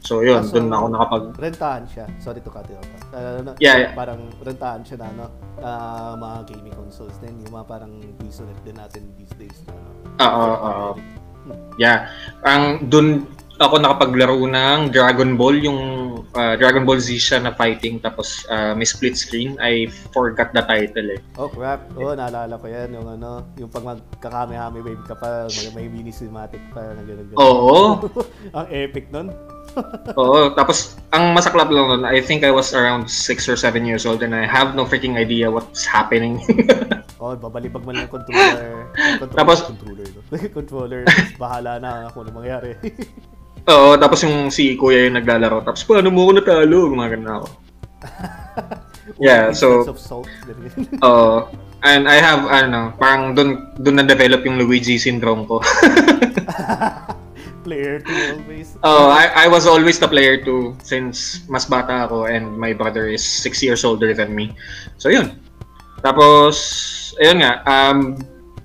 So 0.05 0.21
yun, 0.21 0.37
Ah, 0.37 0.45
so- 0.45 0.61
doon 0.61 0.69
ako 0.69 0.85
nakapag 0.93 1.23
Rentahan 1.41 1.83
siya. 1.89 2.05
Sorry 2.21 2.37
to 2.37 2.53
cut 2.53 2.69
you 2.69 2.77
off. 2.77 2.85
ah. 3.09 3.41
ano, 3.41 3.57
Yeah, 3.57 3.89
yeah. 3.89 3.91
Parang 3.97 4.29
rentahan 4.37 4.85
siya 4.85 5.01
na 5.01 5.09
ano, 5.09 5.25
ah, 5.65 6.13
mga 6.13 6.53
gaming 6.53 6.77
consoles 6.77 7.17
din. 7.17 7.33
Yung 7.41 7.57
mga 7.57 7.65
parang 7.65 7.89
piso 8.21 8.45
din 8.61 8.77
natin 8.77 9.01
these 9.17 9.33
days. 9.33 9.57
Na, 9.65 9.73
ano, 9.73 9.89
Oo, 10.21 10.45
oo. 10.61 10.89
Yeah. 11.81 12.13
Ang 12.45 12.85
dun 12.85 13.25
ako 13.59 13.79
nakapaglaro 13.79 14.35
ng 14.35 14.91
Dragon 14.91 15.39
Ball, 15.39 15.55
yung 15.63 15.79
uh, 16.35 16.53
Dragon 16.59 16.83
Ball 16.83 16.99
Z 16.99 17.15
siya 17.15 17.39
na 17.39 17.55
fighting 17.55 18.03
tapos 18.03 18.43
uh, 18.51 18.75
may 18.75 18.83
split 18.83 19.15
screen. 19.15 19.55
I 19.63 19.87
forgot 20.11 20.51
the 20.51 20.63
title 20.63 21.15
eh. 21.15 21.19
Oh 21.39 21.47
crap. 21.47 21.87
Oh, 21.95 22.11
naalala 22.11 22.59
ko 22.59 22.67
yan. 22.67 22.91
Yung 22.95 23.07
ano, 23.07 23.47
yung 23.55 23.71
pag 23.71 23.87
magkakamehame 23.87 24.83
wave 24.83 25.03
ka 25.07 25.15
pa, 25.15 25.47
may, 25.47 25.67
may 25.71 25.87
mini 25.87 26.11
cinematic 26.11 26.59
pa 26.75 26.83
na 26.95 27.01
gano'n 27.03 27.27
gano'n. 27.31 27.39
Oo. 27.39 27.77
Ang 28.57 28.67
epic 28.71 29.07
nun. 29.11 29.31
Oo. 30.19 30.51
Tapos 30.55 30.95
ang 31.11 31.31
masaklap 31.31 31.71
lang 31.71 31.87
nun, 31.87 32.03
I 32.03 32.19
think 32.19 32.43
I 32.43 32.51
was 32.51 32.71
around 32.75 33.07
6 33.07 33.47
or 33.47 33.55
7 33.55 33.83
years 33.83 34.03
old 34.03 34.23
and 34.23 34.35
I 34.35 34.47
have 34.47 34.75
no 34.75 34.83
freaking 34.83 35.15
idea 35.15 35.47
what's 35.51 35.87
happening. 35.87 36.39
Oh, 37.15 37.31
babalibag 37.31 37.87
man 37.87 37.95
lang 37.95 38.11
controller. 38.11 38.91
controller 38.91 39.39
Tapos- 39.39 39.63
controller. 39.65 40.03
No? 40.03 40.21
controller. 40.51 41.01
bahala 41.39 41.79
na 41.79 42.11
kung 42.11 42.27
ano 42.27 42.43
mangyari. 42.43 42.75
Oo. 43.69 43.97
Tapos 43.97 44.21
yung 44.25 44.53
si 44.53 44.77
Kuya 44.77 45.09
yung 45.09 45.17
naglalaro. 45.17 45.65
Tapos 45.65 45.81
paano 45.85 46.13
mo 46.13 46.29
ako 46.29 46.31
natalo? 46.37 46.77
Gumagana 46.91 47.41
ako. 47.41 47.47
Yeah, 49.21 49.53
so- 49.53 49.85
of 49.85 50.01
salt. 50.01 50.25
Oo. 51.05 51.45
and 51.85 52.09
I 52.09 52.17
have, 52.17 52.49
ano, 52.49 52.89
parang 52.97 53.37
dun, 53.37 53.69
dun 53.77 54.01
na-develop 54.01 54.41
yung 54.41 54.57
Luigi 54.57 54.97
syndrome 54.97 55.45
ko. 55.45 55.61
Player 57.65 58.01
2 58.01 58.41
always. 58.41 58.73
Oh, 58.81 59.13
I, 59.13 59.45
I 59.45 59.47
was 59.49 59.69
always 59.69 60.01
the 60.01 60.09
player 60.09 60.41
too 60.41 60.73
since 60.81 61.45
mas 61.49 61.65
bata 61.65 62.09
ako 62.09 62.25
and 62.25 62.57
my 62.57 62.73
brother 62.73 63.09
is 63.09 63.21
6 63.21 63.61
years 63.61 63.85
older 63.85 64.17
than 64.17 64.33
me. 64.33 64.57
So 64.97 65.13
yun. 65.13 65.37
Tapos, 66.01 66.57
ayun 67.21 67.45
nga, 67.45 67.61
um, 67.65 68.17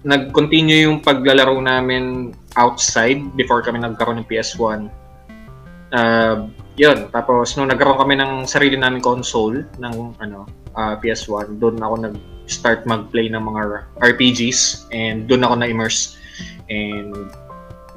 nag-continue 0.05 0.89
yung 0.89 1.05
paglalaro 1.05 1.61
namin 1.61 2.33
outside 2.61 3.25
before 3.35 3.65
kami 3.65 3.81
nagkaroon 3.81 4.21
ng 4.21 4.29
PS1. 4.29 4.93
Uh, 5.91 6.47
yun. 6.77 7.09
Tapos, 7.11 7.57
nung 7.57 7.73
nagkaroon 7.73 7.97
kami 7.97 8.21
ng 8.21 8.45
sarili 8.45 8.77
namin 8.77 9.01
console 9.01 9.65
ng 9.81 9.95
ano, 10.21 10.45
uh, 10.77 10.95
PS1, 11.01 11.57
doon 11.57 11.81
ako 11.81 11.95
nag-start 12.13 12.85
mag-play 12.85 13.33
ng 13.33 13.41
mga 13.41 13.89
RPGs 14.05 14.93
and 14.93 15.25
doon 15.27 15.43
ako 15.43 15.55
na-immerse. 15.65 16.21
And 16.69 17.33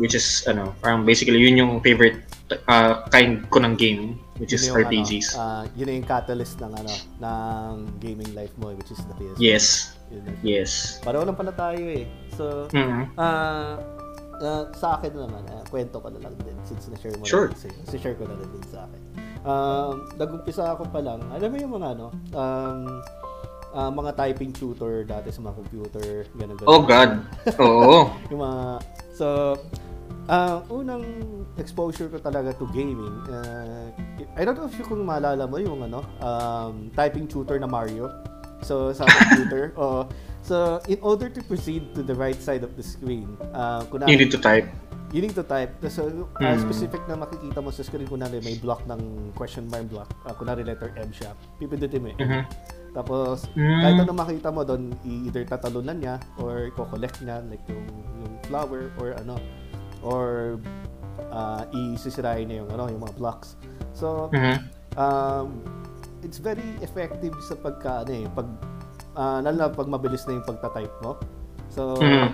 which 0.02 0.18
is 0.18 0.42
ano, 0.50 0.74
parang 0.82 1.06
basically 1.06 1.38
yun 1.38 1.60
yung 1.60 1.72
favorite 1.86 2.26
uh, 2.66 3.06
kind 3.14 3.46
ko 3.54 3.62
ng 3.62 3.78
game 3.78 4.18
which 4.42 4.50
is 4.54 4.66
Yun 4.66 4.74
yung, 4.74 4.78
RPGs. 4.90 5.38
Ano, 5.38 5.42
ah, 5.46 5.64
yun 5.78 6.02
yung 6.02 6.10
catalyst 6.10 6.58
ng 6.58 6.74
ano, 6.74 6.94
ng 7.22 7.74
gaming 8.02 8.34
life 8.34 8.54
mo, 8.58 8.74
which 8.74 8.90
is 8.90 8.98
the 9.06 9.16
PS. 9.22 9.38
yes. 9.38 9.66
Yun. 10.10 10.26
Yes. 10.46 10.72
Pareho 11.02 11.26
lang 11.26 11.38
pala 11.38 11.54
tayo 11.54 11.82
eh. 11.90 12.06
So, 12.34 12.70
Mhm. 12.74 13.14
ah 13.18 13.78
ah, 14.44 14.68
sa 14.76 15.00
akin 15.00 15.12
naman, 15.16 15.44
ah, 15.50 15.64
kwento 15.72 15.98
ko 16.04 16.08
na 16.12 16.20
lang 16.20 16.36
din 16.44 16.56
since 16.68 16.92
na-share 16.92 17.16
mo 17.18 17.24
Sure. 17.26 17.48
na 17.50 17.56
din 17.56 17.72
sa'yo. 17.72 18.00
share 18.00 18.18
ko 18.20 18.28
na 18.28 18.36
rin 18.36 18.50
din 18.52 18.66
sa 18.68 18.80
akin. 18.86 19.02
Um, 19.44 19.94
nag-umpisa 20.16 20.64
ako 20.76 20.88
pa 20.88 21.00
lang, 21.04 21.20
alam 21.32 21.48
mo 21.52 21.58
yung 21.60 21.74
mga 21.76 21.88
ano, 21.98 22.08
um, 22.36 22.80
ah, 23.74 23.92
mga 23.92 24.12
typing 24.14 24.52
tutor 24.54 25.04
dati 25.04 25.32
sa 25.32 25.42
mga 25.42 25.56
computer, 25.58 26.08
ganun 26.38 26.56
ganun. 26.60 26.70
Oh 26.70 26.82
God. 26.84 27.12
Oo. 27.60 28.12
yung 28.32 28.42
mga 28.44 28.62
so 29.14 29.56
ah 30.32 30.64
unang 30.72 31.04
exposure 31.60 32.08
ko 32.08 32.16
talaga 32.16 32.56
to 32.56 32.64
gaming 32.72 33.12
uh, 33.28 33.92
I 34.40 34.48
don't 34.48 34.56
know 34.56 34.72
if 34.72 34.76
you 34.80 34.88
kung 34.88 35.04
maalala 35.04 35.44
mo 35.52 35.60
yung 35.60 35.84
ano 35.84 36.00
um, 36.24 36.88
typing 36.96 37.28
tutor 37.28 37.60
na 37.60 37.68
Mario 37.68 38.08
so 38.64 38.96
sa 38.96 39.04
computer 39.04 39.76
oh 39.82 40.08
so 40.44 40.78
in 40.86 41.00
order 41.02 41.32
to 41.32 41.40
proceed 41.44 41.96
to 41.96 42.04
the 42.04 42.14
right 42.14 42.38
side 42.38 42.62
of 42.62 42.76
the 42.76 42.84
screen 42.84 43.26
uh, 43.56 43.82
kunwari, 43.88 44.12
You 44.12 44.20
need 44.20 44.30
to 44.30 44.38
type. 44.38 44.68
you 45.10 45.22
need 45.22 45.32
to 45.34 45.46
type 45.46 45.72
so 45.88 46.06
uh, 46.10 46.44
Hmm. 46.44 46.60
specific 46.60 47.00
na 47.08 47.16
makikita 47.16 47.64
mo 47.64 47.72
sa 47.72 47.82
screen 47.82 48.06
kunwari 48.06 48.44
may 48.44 48.60
block 48.60 48.84
ng 48.86 49.32
question 49.34 49.66
mark 49.72 49.88
block 49.88 50.12
uh, 50.28 50.36
kunwari 50.36 50.62
letter 50.62 50.92
M 50.94 51.10
siya 51.10 51.32
pipindutin 51.58 52.04
mo 52.04 52.12
eh. 52.12 52.18
Mhm. 52.20 52.42
Tapos, 52.94 53.50
Mm. 53.58 53.82
kahit 53.82 53.98
ano 54.06 54.14
makita 54.14 54.54
mo 54.54 54.62
doon, 54.62 54.94
either 55.02 55.42
tatalunan 55.42 55.98
niya 55.98 56.22
or 56.38 56.70
i-collect 56.70 57.26
niya, 57.26 57.42
like 57.50 57.66
yung, 57.66 57.90
yung 58.22 58.38
flower 58.46 58.94
or 59.02 59.18
ano, 59.18 59.34
or 60.06 60.62
uh, 61.34 61.66
isisirain 61.74 62.46
niya 62.46 62.62
yung, 62.62 62.70
ano, 62.70 62.94
yung 62.94 63.02
mga 63.02 63.18
blocks. 63.18 63.58
So, 63.98 64.30
Mhm. 64.30 64.56
um, 64.94 65.66
it's 66.22 66.38
very 66.38 66.62
effective 66.86 67.34
sa 67.42 67.58
pagka, 67.58 68.06
ano 68.06 68.14
eh, 68.14 68.26
pag, 68.30 68.46
uh, 69.16 69.40
lalo 69.42 69.56
na 69.56 69.68
pag 69.70 69.88
mabilis 69.88 70.26
na 70.26 70.38
yung 70.38 70.46
pagtatype 70.46 70.94
mo. 71.02 71.18
So, 71.70 71.98
Mhm. 71.98 72.30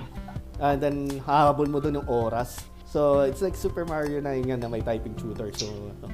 and 0.60 0.78
then, 0.84 0.96
hahabol 1.24 1.68
mo 1.68 1.80
doon 1.80 2.04
yung 2.04 2.10
oras. 2.10 2.60
So, 2.84 3.22
it's 3.24 3.40
like 3.40 3.54
Super 3.54 3.86
Mario 3.86 4.20
na 4.20 4.34
yun 4.34 4.50
nga 4.50 4.58
na 4.58 4.68
may 4.68 4.82
typing 4.82 5.14
tutor. 5.16 5.54
So, 5.56 5.70
ano, 5.70 6.08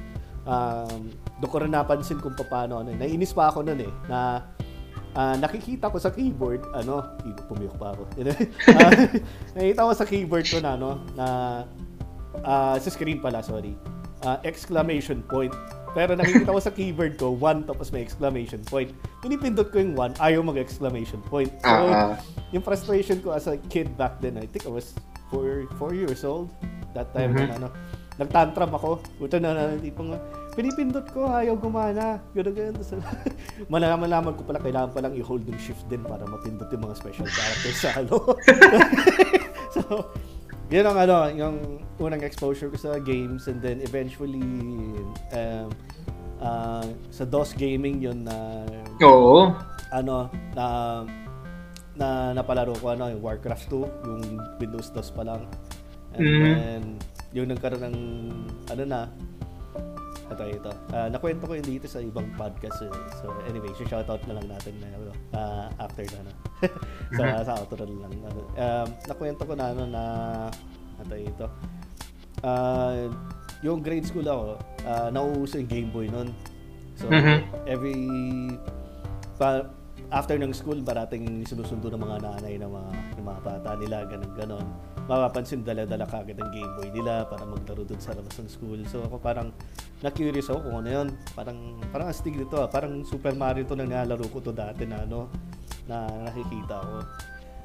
um, 0.46 1.10
doon 1.40 1.50
ko 1.50 1.56
rin 1.58 1.72
napansin 1.72 2.20
kung 2.20 2.36
paano, 2.36 2.78
ano, 2.78 2.92
nainis 2.94 3.32
pa 3.32 3.50
ako 3.50 3.66
noon 3.66 3.82
eh, 3.82 3.92
na 4.06 4.44
ah, 5.16 5.32
nakikita 5.32 5.88
ko 5.88 5.96
sa 5.96 6.12
keyboard, 6.12 6.60
ano, 6.76 7.00
pumiyok 7.48 7.80
pa 7.80 7.96
ako. 7.96 8.04
Ah, 8.76 8.92
nakikita 9.56 9.88
ko 9.88 9.92
sa 9.96 10.04
keyboard 10.04 10.44
ko 10.44 10.60
na, 10.60 10.76
ano, 10.76 11.00
na, 11.16 11.26
ah, 12.44 12.76
sa 12.76 12.92
screen 12.92 13.24
pala, 13.24 13.40
sorry, 13.40 13.72
ah, 14.22 14.36
exclamation 14.44 15.24
point. 15.24 15.56
Pero 15.96 16.12
nakikita 16.12 16.52
ko 16.52 16.60
sa 16.60 16.68
keyboard 16.68 17.16
ko, 17.16 17.32
one 17.32 17.64
tapos 17.64 17.88
may 17.88 18.04
exclamation 18.04 18.60
point. 18.68 18.92
Pinipindot 19.24 19.72
ko 19.72 19.80
yung 19.80 19.96
one, 19.96 20.12
ayaw 20.20 20.44
mag-exclamation 20.44 21.24
point. 21.24 21.48
So, 21.64 21.72
ah. 21.88 22.20
yung 22.52 22.60
frustration 22.60 23.24
ko 23.24 23.32
as 23.32 23.48
a 23.48 23.56
kid 23.72 23.96
back 23.96 24.20
then, 24.20 24.36
I 24.36 24.44
think 24.44 24.68
I 24.68 24.72
was 24.76 24.92
four, 25.32 25.64
four 25.80 25.96
years 25.96 26.20
old 26.20 26.52
that 26.92 27.16
time 27.16 27.32
Mhm. 27.32 27.48
na 27.48 27.54
ano, 27.56 27.68
nagtantrum 28.20 28.76
ako. 28.76 29.00
Puta 29.16 29.40
na 29.40 29.56
na, 29.56 29.72
tipong, 29.80 30.12
pinipindot 30.52 31.08
ko, 31.16 31.32
ayaw 31.32 31.56
gumana. 31.56 32.20
Ganun, 32.36 32.52
ganun. 32.52 32.84
So, 32.84 33.00
malaman-laman 33.72 34.36
ko 34.36 34.44
pala, 34.44 34.60
kailangan 34.60 34.92
palang 34.92 35.16
i-hold 35.16 35.48
yung 35.48 35.60
shift 35.60 35.88
din 35.88 36.04
para 36.04 36.28
mapindot 36.28 36.68
yung 36.68 36.84
mga 36.84 36.96
special 37.00 37.28
characters 37.28 37.78
sa 37.80 37.96
ano. 37.96 38.16
so, 39.80 40.12
yun 40.66 40.82
ang 40.82 40.98
ano, 40.98 41.16
yung 41.30 41.56
unang 41.96 42.22
exposure 42.22 42.66
ko 42.68 42.76
sa 42.76 42.98
games 42.98 43.46
and 43.46 43.62
then 43.62 43.78
eventually 43.80 44.42
um, 45.32 45.70
ah, 46.38 46.84
sa 47.08 47.22
DOS 47.24 47.54
gaming 47.54 48.02
yun 48.02 48.26
na 48.26 48.66
Oo. 49.00 49.54
ano 49.94 50.26
na 50.52 50.66
na 51.96 52.08
napalaro 52.34 52.76
ko 52.76 52.92
ano 52.92 53.08
yung 53.08 53.22
Warcraft 53.22 53.72
2 53.72 54.06
yung 54.10 54.22
Windows 54.60 54.92
DOS 54.92 55.08
pa 55.10 55.24
lang 55.24 55.46
and 56.12 56.20
Mhm. 56.20 56.42
then 56.42 56.82
yung 57.32 57.48
nagkaroon 57.48 57.82
ng 57.86 57.98
ano 58.68 58.82
na 58.84 59.00
ito 60.26 60.44
ito 60.44 60.72
Ah, 60.90 61.06
nakwento 61.06 61.46
ko 61.46 61.54
yun 61.54 61.66
dito 61.66 61.86
sa 61.86 62.02
ibang 62.02 62.26
podcast 62.34 62.82
eh. 62.82 62.90
so 63.20 63.30
anyway 63.46 63.70
so 63.74 63.86
shoutout 63.86 64.20
na 64.26 64.36
lang 64.38 64.46
natin 64.46 64.74
na 64.82 64.88
ah, 65.32 65.66
after 65.78 66.02
na 66.10 66.18
ano. 66.22 66.32
sa 67.16 67.22
Mhm. 67.22 67.42
sa 67.44 67.52
outro 67.56 67.82
na 67.84 68.06
lang 68.06 68.14
um, 68.18 68.86
nakwento 69.06 69.42
ko 69.44 69.52
na 69.54 69.64
ano 69.70 69.82
na 69.86 70.02
ito 71.00 71.14
ito 71.14 71.46
Ah, 72.44 73.08
yung 73.64 73.80
grade 73.80 74.04
school 74.04 74.26
ako 74.26 74.60
ah, 74.84 75.08
nauuso 75.08 75.56
yung 75.56 75.70
Game 75.70 75.90
Boy 75.90 76.06
noon 76.06 76.30
So, 76.96 77.12
Mhm. 77.12 77.68
every 77.68 77.92
pa, 79.36 79.68
after 80.08 80.40
ng 80.40 80.48
school, 80.56 80.80
parating 80.80 81.44
sinusundo 81.44 81.92
ng 81.92 82.00
mga 82.00 82.16
nanay 82.24 82.56
ng 82.56 82.72
mga, 82.72 82.90
ng 83.20 83.24
mga 83.26 83.40
bata 83.44 83.70
nila, 83.76 83.96
ganun 84.08 84.32
ganon 84.32 84.66
Mapapansin 85.06 85.62
dala-dala 85.62 86.06
kagad 86.06 86.38
ang 86.42 86.50
Game 86.50 86.72
Boy 86.74 86.90
nila 86.90 87.26
para 87.30 87.46
maglaro 87.46 87.86
dun 87.86 88.02
sa 88.02 88.14
labas 88.14 88.34
ng 88.42 88.50
school. 88.50 88.80
So 88.90 89.06
ako 89.06 89.22
parang 89.22 89.54
na-curious 90.02 90.50
ako 90.50 90.66
kung 90.66 90.76
ano 90.82 90.90
yun. 90.90 91.08
Parang, 91.32 91.58
parang 91.94 92.10
astig 92.10 92.34
dito 92.34 92.58
ah. 92.58 92.68
Parang 92.68 93.06
Super 93.06 93.32
Mario 93.38 93.62
to 93.64 93.78
na 93.78 93.86
nilalaro 93.86 94.26
ko 94.28 94.42
to 94.42 94.50
dati 94.50 94.82
na 94.82 95.06
ano, 95.06 95.30
na 95.86 96.10
nakikita 96.26 96.76
ko. 96.82 96.96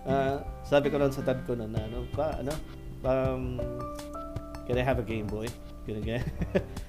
Ah, 0.02 0.42
sabi 0.66 0.90
ko 0.90 0.98
lang 0.98 1.14
sa 1.14 1.22
dad 1.22 1.42
ko 1.46 1.54
na, 1.54 1.70
na 1.70 1.82
ano, 1.86 2.06
pa, 2.14 2.38
ano, 2.42 2.54
um, 3.06 3.62
can 4.66 4.78
I 4.78 4.86
have 4.86 5.02
a 5.02 5.06
Game 5.06 5.30
Boy? 5.30 5.50
Ganun 5.86 6.06
ganyan. 6.06 6.26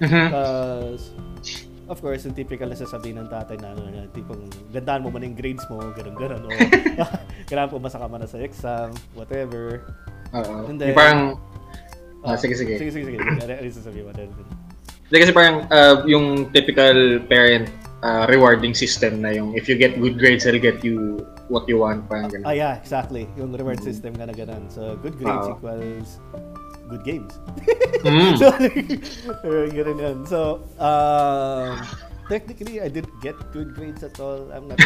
Tapos, 0.01 1.13
of 1.91 1.97
course, 2.01 2.25
yung 2.25 2.37
typical 2.37 2.69
na 2.69 2.77
sasabihin 2.77 3.21
ng 3.21 3.29
tatay 3.29 3.57
na, 3.57 3.73
ano, 3.73 3.89
na 3.89 4.05
tipong, 4.13 4.49
gandaan 4.69 5.01
mo 5.01 5.09
man 5.09 5.25
yung 5.25 5.37
grades 5.37 5.65
mo, 5.69 5.81
ganun 5.93 6.15
ganun. 6.17 6.41
O, 6.45 6.49
kailangan 7.49 7.69
pumasa 7.73 8.01
ka 8.01 8.07
man 8.09 8.21
na 8.21 8.29
sa 8.29 8.41
exam, 8.41 8.93
whatever. 9.17 9.85
Oo. 10.33 10.69
And 10.69 10.77
then- 10.81 10.97
parang, 10.97 11.37
ah, 12.25 12.35
sige, 12.35 12.57
sige. 12.57 12.77
Sige, 12.77 12.91
sige, 12.91 13.05
sige. 13.13 13.17
Ano 13.21 13.51
yung 13.61 13.77
sasabihin 13.77 14.05
mo? 14.09 14.11
Hindi 14.13 15.17
kasi 15.21 15.33
parang 15.35 15.69
ah, 15.69 16.01
yung 16.09 16.49
typical 16.49 17.21
parent 17.29 17.69
ah, 18.01 18.25
rewarding 18.25 18.73
system 18.73 19.21
na 19.21 19.29
yung 19.31 19.53
if 19.53 19.69
you 19.69 19.77
get 19.77 19.95
good 20.01 20.17
grades, 20.17 20.45
it'll 20.49 20.61
get 20.61 20.81
you 20.81 21.21
what 21.53 21.69
you 21.69 21.77
want. 21.79 22.09
Parang 22.09 22.33
ganun. 22.33 22.49
Ah, 22.49 22.55
yeah, 22.55 22.73
exactly. 22.81 23.29
Yung 23.37 23.53
reward 23.53 23.79
system 23.85 24.17
nga 24.17 24.25
na 24.25 24.35
ganun. 24.35 24.65
So, 24.73 24.97
good 24.99 25.15
grades 25.21 25.47
Oo. 25.47 25.55
equals 25.57 26.09
good 26.93 27.03
games. 27.03 27.33
Mm. 28.03 28.37
so, 28.41 28.49
uh, 28.53 29.65
ganun 29.77 29.97
yan. 29.97 30.17
So, 30.27 30.39
um, 30.77 31.79
technically, 32.29 32.81
I 32.81 32.87
didn't 32.87 33.17
get 33.21 33.35
good 33.51 33.73
grades 33.73 34.03
at 34.03 34.19
all. 34.19 34.51
I'm 34.51 34.67
not, 34.67 34.77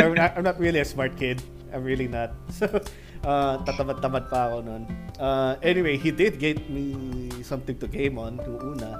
I'm 0.00 0.14
not, 0.14 0.30
I'm 0.36 0.44
not 0.44 0.56
really 0.58 0.80
a 0.80 0.88
smart 0.88 1.16
kid. 1.16 1.42
I'm 1.72 1.84
really 1.84 2.08
not. 2.08 2.32
So, 2.60 2.66
uh, 3.24 3.60
tatamad-tamad 3.64 4.24
pa 4.28 4.50
ako 4.52 4.56
nun. 4.64 4.82
Uh, 5.20 5.56
anyway, 5.60 5.96
he 6.00 6.08
did 6.08 6.40
get 6.40 6.56
me 6.72 7.28
something 7.44 7.76
to 7.76 7.86
game 7.88 8.16
on, 8.16 8.40
yung 8.40 8.76
una. 8.76 8.90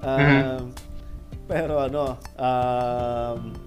Um, 0.00 0.18
Mhm. 0.18 0.58
Pero 1.50 1.82
ano, 1.82 2.14
um, 2.38 3.58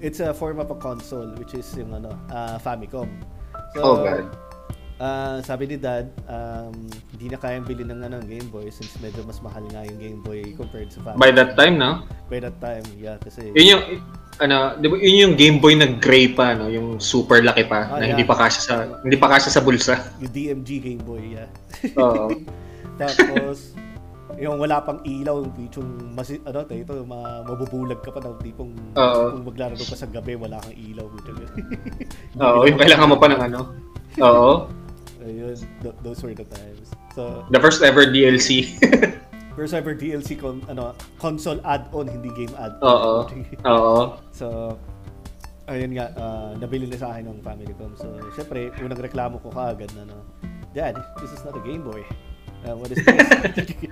it's 0.00 0.16
a 0.24 0.32
form 0.32 0.56
of 0.64 0.72
a 0.72 0.78
console, 0.80 1.28
which 1.36 1.52
is 1.52 1.68
yung 1.76 1.92
ano, 1.92 2.16
uh, 2.32 2.56
Famicom. 2.56 3.08
So, 3.76 3.80
Oh, 3.84 3.96
God. 4.00 4.24
Ah, 4.98 5.38
sabi 5.46 5.70
ni 5.70 5.76
Dad, 5.78 6.10
um, 6.26 6.74
hindi 7.14 7.30
na 7.30 7.38
kayang 7.38 7.62
bilhin 7.62 7.86
ng 7.86 8.02
ano, 8.02 8.18
Game 8.18 8.50
Boy 8.50 8.66
since 8.66 8.98
medyo 8.98 9.22
mas 9.22 9.38
mahal 9.38 9.62
nga 9.70 9.86
yung 9.86 10.00
Game 10.00 10.20
Boy 10.26 10.42
compared 10.58 10.90
sa 10.90 10.98
Famicom. 11.06 11.22
By 11.22 11.30
that 11.30 11.54
time, 11.54 11.78
no? 11.78 12.02
By 12.26 12.42
that 12.42 12.58
time, 12.58 12.82
yeah, 12.98 13.14
kasi 13.22 13.54
Yun 13.54 13.78
yung, 13.78 13.82
ano, 14.38 14.78
di 14.78 14.86
ba, 14.86 14.96
yun 14.96 15.16
yung 15.28 15.34
Game 15.34 15.58
Boy 15.58 15.74
na 15.74 15.90
gray 15.90 16.30
pa, 16.30 16.54
no? 16.54 16.70
Yung 16.70 17.02
super 17.02 17.42
laki 17.42 17.66
pa, 17.66 17.90
Ah, 17.90 17.98
na 17.98 18.06
yeah. 18.06 18.10
hindi 18.14 18.24
pa 18.24 18.38
kasya 18.38 18.60
sa, 18.62 18.74
hindi 19.02 19.18
pa 19.18 19.28
kasya 19.30 19.50
sa 19.50 19.60
bulsa. 19.62 19.94
yung 20.22 20.32
DMG 20.32 20.70
Game 20.78 21.02
Boy, 21.02 21.34
yeah. 21.34 21.48
Oo. 21.98 22.30
Tapos, 23.00 23.74
yung 24.38 24.58
wala 24.62 24.78
pang 24.82 25.02
ilaw, 25.02 25.42
yung 25.42 25.54
yung 25.54 25.90
masi, 26.14 26.38
ano, 26.46 26.62
tayo 26.62 26.80
ito, 26.82 26.94
ma, 27.02 27.42
mabubulag 27.42 27.98
ka 28.02 28.14
pa 28.14 28.22
ng 28.22 28.38
tipong 28.38 28.70
Oo. 28.94 29.22
kung 29.34 29.44
maglalaro 29.50 29.82
ka 29.82 29.98
sa 29.98 30.06
gabi, 30.06 30.38
wala 30.38 30.62
kang 30.62 30.74
ilaw. 30.78 31.06
Oo, 32.46 32.58
yung 32.66 32.78
kailangan 32.78 33.10
mo 33.10 33.16
pa 33.18 33.26
ng 33.30 33.42
ano. 33.42 33.60
Oo. 34.22 34.50
Ayun, 35.18 35.58
th- 35.82 35.98
those 36.06 36.22
were 36.22 36.34
the 36.34 36.46
times. 36.46 36.94
So, 37.18 37.42
The 37.50 37.58
first 37.58 37.82
ever 37.82 38.06
DLC. 38.06 38.78
First 39.58 39.74
ever 39.74 39.98
DLC 39.98 40.38
con, 40.38 40.62
ano, 40.70 40.94
console 41.18 41.58
add-on, 41.66 42.06
hindi 42.06 42.30
game 42.30 42.54
add-on. 42.54 42.86
Oo. 42.86 43.12
Oo. 43.74 43.98
So, 44.30 44.78
ayun 45.66 45.98
nga, 45.98 46.14
ah, 46.14 46.54
nabili 46.54 46.86
na 46.86 46.94
sa 46.94 47.10
akin 47.10 47.26
ng 47.26 47.42
Famicom. 47.42 47.98
So, 47.98 48.06
syempre, 48.38 48.70
unang 48.78 49.02
reklamo 49.02 49.42
ko 49.42 49.50
kaagad 49.50 49.90
na, 49.98 50.06
no, 50.06 50.22
Dad, 50.70 50.94
this 51.18 51.34
is 51.34 51.42
not 51.42 51.58
a 51.58 51.62
Game 51.66 51.82
Boy. 51.82 52.06
Uh, 52.62 52.78
what 52.78 52.94
is 52.94 53.02
this? 53.02 53.18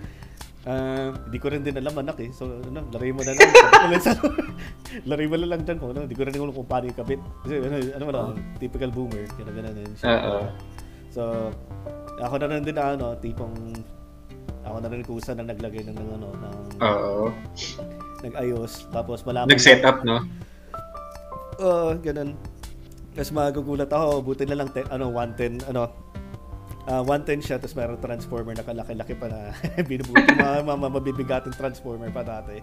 Ah, 0.66 1.14
Hindi 1.14 1.38
ko 1.38 1.46
rin 1.46 1.62
din 1.62 1.78
alam 1.78 1.94
anak 1.94 2.18
eh. 2.18 2.34
So, 2.34 2.50
ano, 2.50 2.82
lari 2.90 3.14
mo 3.14 3.22
na 3.22 3.38
lang. 3.38 3.46
Ko 4.18 4.26
lari 5.14 5.30
mo 5.30 5.38
na 5.38 5.46
lang 5.54 5.62
dyan 5.62 5.78
kung 5.78 5.94
ano. 5.94 6.10
Hindi 6.10 6.18
ko 6.18 6.26
rin 6.26 6.34
alam 6.34 6.50
kung 6.50 6.66
paano 6.66 6.90
ikabit. 6.90 7.22
Kasi 7.46 7.62
ano, 7.62 7.76
ano 7.78 8.02
mo 8.02 8.10
lang, 8.10 8.28
typical 8.58 8.90
boomer. 8.90 9.30
Kaya 9.30 9.46
ganun 9.46 9.78
din. 9.78 9.94
siya. 9.94 10.10
Oo. 10.26 10.42
So, 11.14 11.22
ako 12.18 12.34
na 12.42 12.50
rin 12.50 12.66
din 12.66 12.74
na 12.74 12.98
ano, 12.98 13.14
tipong 13.14 13.54
ako 14.66 14.76
na 14.82 14.88
rin 14.90 15.02
kusa 15.06 15.32
na 15.32 15.46
naglagay 15.46 15.86
ng, 15.86 15.94
ng 15.94 16.10
ano, 16.18 16.28
ng, 16.34 16.56
Oo. 16.82 17.24
nag-ayos. 18.26 18.90
Tapos 18.90 19.22
malaman 19.22 19.54
Nag-set 19.54 19.86
up, 19.86 20.02
no? 20.02 20.26
Oo, 21.62 21.96
ganun. 22.02 22.36
Tapos 23.16 23.32
magugulat 23.32 23.88
ako, 23.88 24.20
buti 24.20 24.44
na 24.44 24.60
lang, 24.60 24.68
te, 24.68 24.84
ano, 24.92 25.08
110, 25.08 25.72
ano, 25.72 25.88
ah 26.86 27.02
110 27.02 27.42
siya, 27.42 27.56
tapos 27.58 27.74
mayroong 27.74 27.98
transformer 27.98 28.54
na 28.54 28.62
kalaki-laki 28.62 29.14
pa 29.18 29.26
na 29.26 29.50
binubuti, 29.88 30.30
mga, 30.36 30.62
mga 30.62 30.90
mabibigatong 31.00 31.56
transformer 31.56 32.12
pa 32.12 32.22
dati. 32.22 32.60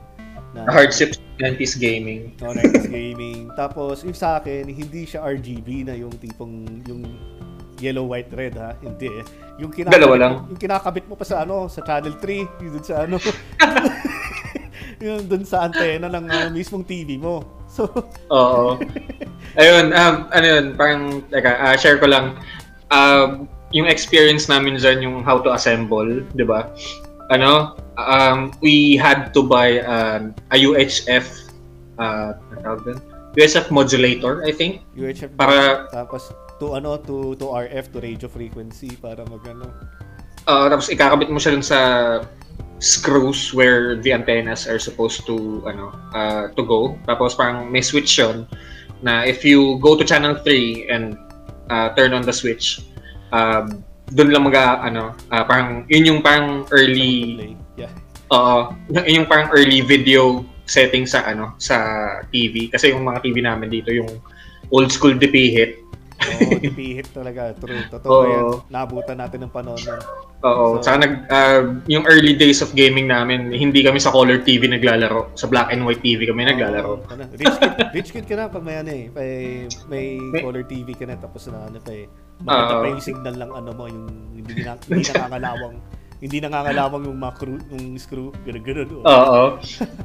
Na, 0.53 0.69
Hardship 0.69 1.17
90s 1.41 1.81
gaming. 1.81 2.37
No, 2.37 2.53
90s 2.53 2.85
gaming. 2.85 3.49
Tapos, 3.57 4.05
yung 4.05 4.13
sa 4.13 4.37
akin, 4.37 4.69
hindi 4.69 5.09
siya 5.09 5.25
RGB 5.25 5.89
na 5.89 5.97
yung 5.97 6.13
tipong, 6.21 6.85
yung 6.85 7.01
yellow, 7.83 8.07
white, 8.07 8.31
red 8.31 8.55
ha. 8.55 8.71
Hindi 8.79 9.11
eh. 9.11 9.23
Yung 9.59 9.69
kinakabit, 9.69 9.99
Dalawa 9.99 10.15
lang. 10.15 10.33
Yung 10.47 10.59
kinakabit 10.59 11.05
mo 11.11 11.19
pa 11.19 11.25
sa 11.27 11.43
ano, 11.43 11.67
sa 11.67 11.83
channel 11.83 12.15
3, 12.15 12.63
yung 12.63 12.71
dun 12.79 12.85
sa 12.87 12.95
ano. 13.03 13.15
yung 15.03 15.27
dun 15.27 15.43
sa 15.43 15.67
antena 15.67 16.07
ng 16.07 16.25
ah, 16.31 16.47
mismong 16.47 16.87
TV 16.87 17.19
mo. 17.19 17.43
So, 17.67 17.85
Oo. 18.33 18.79
Ayun, 19.59 19.91
um, 19.91 20.15
ano 20.31 20.45
yun, 20.45 20.65
parang, 20.79 21.21
teka, 21.27 21.59
ah, 21.59 21.75
share 21.75 21.99
ko 21.99 22.07
lang. 22.07 22.39
Um, 22.89 23.51
yung 23.75 23.85
experience 23.89 24.47
namin 24.47 24.79
dyan, 24.79 25.03
yung 25.03 25.21
how 25.21 25.41
to 25.41 25.51
assemble, 25.51 26.23
di 26.33 26.45
ba? 26.45 26.71
Ano, 27.29 27.77
um, 27.99 28.53
we 28.61 28.95
had 28.95 29.33
to 29.33 29.41
buy 29.43 29.81
um, 29.83 30.33
a 30.53 30.57
UHF, 30.57 31.51
uh, 31.99 32.37
tawag 32.61 32.81
dun? 32.85 32.99
UHF 33.33 33.73
modulator, 33.73 34.45
I 34.45 34.53
think. 34.53 34.85
UHF 34.93 35.33
Para- 35.33 35.89
tapos 35.89 36.29
to 36.63 36.79
ano 36.79 36.95
to 36.95 37.35
to 37.35 37.51
RF 37.51 37.91
to 37.91 37.99
radio 37.99 38.31
frequency 38.31 38.95
para 38.95 39.27
magano 39.27 39.67
Uh, 40.43 40.67
tapos 40.67 40.91
ikakabit 40.91 41.31
mo 41.31 41.39
siya 41.39 41.55
dun 41.55 41.63
sa 41.63 41.79
screws 42.83 43.55
where 43.55 43.95
the 44.03 44.11
antennas 44.11 44.67
are 44.67 44.75
supposed 44.75 45.23
to 45.23 45.63
ano 45.63 45.95
uh, 46.11 46.51
to 46.59 46.67
go. 46.67 46.99
Tapos 47.07 47.31
parang 47.31 47.71
may 47.71 47.79
switch 47.79 48.19
yun 48.19 48.43
na 48.99 49.23
if 49.23 49.47
you 49.47 49.79
go 49.79 49.95
to 49.95 50.03
channel 50.03 50.35
3 50.35 50.91
and 50.91 51.15
uh, 51.71 51.95
turn 51.95 52.11
on 52.11 52.27
the 52.27 52.35
switch, 52.35 52.83
um, 53.31 53.87
doon 54.11 54.35
lang 54.35 54.43
mag 54.43 54.59
ano, 54.83 55.15
uh, 55.31 55.43
parang 55.47 55.87
yun 55.87 56.11
yung 56.11 56.19
parang 56.19 56.67
early. 56.75 57.55
Yeah. 57.79 57.91
Oo, 58.35 58.75
yun 58.91 59.23
yung 59.23 59.29
parang 59.31 59.47
early 59.55 59.79
video 59.79 60.43
setting 60.67 61.07
sa 61.07 61.23
ano 61.23 61.55
sa 61.55 61.79
TV 62.35 62.67
kasi 62.67 62.91
yung 62.91 63.07
mga 63.07 63.23
TV 63.23 63.39
namin 63.39 63.71
dito 63.71 63.95
yung 63.95 64.11
old 64.75 64.91
school 64.91 65.15
DP 65.15 65.55
hit. 65.55 65.82
Oh, 66.23 66.59
dipihit 66.65 67.07
talaga. 67.11 67.51
True. 67.57 67.83
Totoo 67.89 68.11
Oo. 68.13 68.27
yan. 68.27 68.43
Nabutan 68.69 69.17
natin 69.19 69.47
ng 69.47 69.51
panahon 69.51 69.79
nun. 69.79 70.01
Oo, 70.43 70.79
So- 70.79 70.83
saka 70.83 71.07
nag 71.07 71.13
uh, 71.31 71.61
yung 71.87 72.03
early 72.03 72.35
days 72.35 72.59
of 72.59 72.75
gaming 72.75 73.07
namin, 73.07 73.51
hindi 73.51 73.79
kami 73.79 73.99
sa 73.99 74.11
color 74.11 74.43
TV 74.43 74.67
naglalaro, 74.67 75.31
sa 75.39 75.47
black 75.47 75.71
and 75.71 75.87
white 75.87 76.03
TV 76.03 76.27
kami 76.27 76.43
naglalaro. 76.43 76.99
Oh, 76.99 77.11
ano, 77.11 77.23
rich 77.31 77.55
kid, 77.55 77.73
rich 77.95 78.09
kid 78.11 78.25
ka 78.27 78.35
na 78.35 78.51
pag 78.51 78.63
may 78.63 78.75
ano 78.79 78.91
eh. 78.91 79.05
May, 79.11 79.31
may 79.87 80.05
May- 80.19 80.43
color 80.43 80.63
TV 80.67 80.91
ka 80.93 81.07
na 81.07 81.15
tapos 81.15 81.47
na 81.47 81.67
ano 81.67 81.79
pa 81.79 81.91
eh. 81.95 82.05
Oo. 82.43 82.81
pa 82.83 82.87
yung 82.91 82.99
signal 82.99 83.35
ng 83.39 83.51
ano 83.55 83.69
mo, 83.71 83.87
yung 83.87 84.05
hindi, 84.35 84.67
na, 84.67 84.75
hindi 84.75 85.07
nangangalawang 85.07 85.75
hindi 86.23 86.39
nangangalawang 86.39 87.03
yung 87.03 87.19
macro, 87.19 87.51
yung 87.75 87.99
screw, 87.99 88.31
gano'n 88.47 88.63
gano'n. 88.63 88.89
Oh. 88.95 89.03
Oo. 89.03 89.41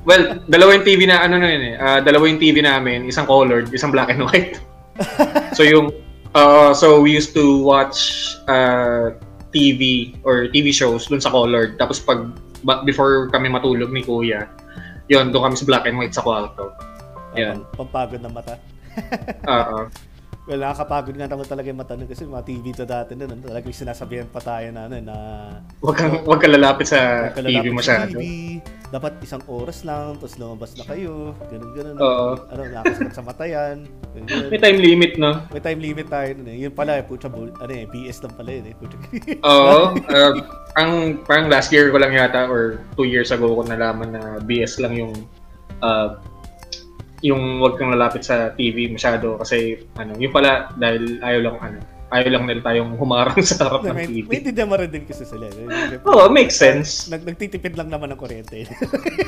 Well, 0.02 0.42
dalawa 0.50 0.74
yung 0.74 0.82
TV 0.82 1.06
na 1.06 1.22
ano 1.22 1.38
na 1.38 1.46
yun 1.46 1.62
eh. 1.62 1.74
ah, 1.78 2.02
dalawa 2.02 2.26
yung 2.26 2.42
TV 2.42 2.58
namin, 2.58 3.06
isang 3.06 3.22
colored, 3.22 3.70
isang 3.70 3.94
black 3.94 4.10
and 4.10 4.26
white. 4.26 4.58
so 5.56 5.62
yung 5.62 5.94
uh, 6.34 6.72
so 6.74 7.00
we 7.00 7.12
used 7.12 7.32
to 7.34 7.62
watch 7.62 8.34
uh, 8.48 9.14
TV 9.54 10.14
or 10.24 10.48
TV 10.48 10.72
shows 10.72 11.06
dun 11.06 11.20
sa 11.20 11.30
colored. 11.30 11.78
Tapos 11.78 12.00
pag 12.00 12.32
before 12.84 13.30
kami 13.30 13.48
matulog 13.48 13.92
ni 13.92 14.02
Kuya, 14.04 14.48
yon 15.08 15.32
doon 15.32 15.52
kami 15.52 15.56
sa 15.56 15.64
black 15.64 15.84
and 15.88 15.96
white 15.96 16.12
sa 16.12 16.24
kwarto. 16.24 16.74
Yan. 17.36 17.64
Pam- 17.72 17.88
Pampagod 17.88 18.20
ng 18.24 18.32
mata. 18.34 18.56
Oo. 19.54 19.88
Well, 20.48 20.64
nakakapagod 20.64 21.12
nga 21.12 21.28
naman 21.28 21.44
talaga 21.44 21.68
yung 21.68 21.76
mata 21.76 21.92
nun 21.92 22.08
kasi 22.08 22.24
mga 22.24 22.46
TV 22.48 22.72
to 22.72 22.88
dati 22.88 23.12
nun, 23.12 23.28
ano, 23.28 23.44
talagang 23.44 23.68
sinasabihan 23.68 24.24
pa 24.32 24.40
tayo 24.40 24.72
na, 24.72 24.88
ano, 24.88 24.96
na 24.96 25.16
Wag 25.84 25.96
kang 26.00 26.24
wag 26.24 26.40
ka 26.40 26.48
lalapit 26.48 26.88
sa 26.88 27.28
Huwag 27.28 27.36
ka 27.36 27.44
TV 27.44 27.68
lalapit 27.68 27.84
sa. 27.84 28.08
TV, 28.08 28.22
dapat 28.88 29.12
isang 29.20 29.44
oras 29.44 29.84
lang, 29.84 30.16
tapos 30.16 30.40
lumabas 30.40 30.72
na 30.72 30.88
kayo, 30.88 31.36
ganun 31.52 31.70
ganun. 31.76 31.96
Oo. 32.00 32.28
Ano, 32.48 32.62
nakasakit 32.64 33.12
sa 33.12 33.20
mata 33.20 33.44
yan. 33.44 33.84
ganun, 34.16 34.24
ganun. 34.24 34.48
May 34.48 34.60
time 34.64 34.78
limit, 34.80 35.12
no? 35.20 35.32
May 35.52 35.60
time 35.60 35.80
limit 35.84 36.08
tayo 36.08 36.30
nun 36.32 36.48
eh. 36.48 36.56
Yun 36.64 36.72
pala, 36.72 36.96
eh, 36.96 37.04
putya, 37.04 37.28
ano 37.28 37.72
eh, 37.76 37.84
BS 37.84 38.24
lang 38.24 38.32
pala 38.32 38.48
yun 38.48 38.66
eh. 38.72 38.74
Putya. 38.80 38.96
Oo. 39.52 39.78
uh, 40.00 40.32
parang, 40.72 40.92
parang 41.28 41.46
last 41.52 41.68
year 41.76 41.92
ko 41.92 42.00
lang 42.00 42.16
yata 42.16 42.48
or 42.48 42.80
two 42.96 43.04
years 43.04 43.28
ago 43.28 43.52
ko 43.52 43.68
nalaman 43.68 44.16
na 44.16 44.40
BS 44.40 44.80
lang 44.80 44.96
yung 44.96 45.12
uh, 45.84 46.16
yung 47.22 47.58
wag 47.58 47.74
kang 47.78 47.90
lalapit 47.90 48.22
sa 48.22 48.54
TV 48.54 48.86
masyado 48.90 49.38
kasi 49.42 49.82
ano, 49.98 50.14
yung 50.18 50.30
pala 50.30 50.70
dahil 50.78 51.18
ayaw 51.18 51.40
lang 51.50 51.56
ano, 51.58 51.78
ayaw 52.08 52.28
lang 52.38 52.44
nila 52.48 52.62
tayong 52.64 52.96
humarang 52.96 53.42
sa 53.48 53.68
harap 53.68 53.84
ng 53.84 53.98
TV. 54.08 54.26
may 54.30 54.40
dinama 54.40 54.80
rin 54.80 54.88
din 54.88 55.04
kasi 55.04 55.28
sila. 55.28 55.50
Oo, 56.08 56.24
oh, 56.24 56.28
makes 56.32 56.56
sense. 56.56 57.10
Nag, 57.12 57.26
nagtitipid 57.26 57.76
lang 57.76 57.92
naman 57.92 58.14
ng 58.14 58.20
kuryente. 58.20 58.64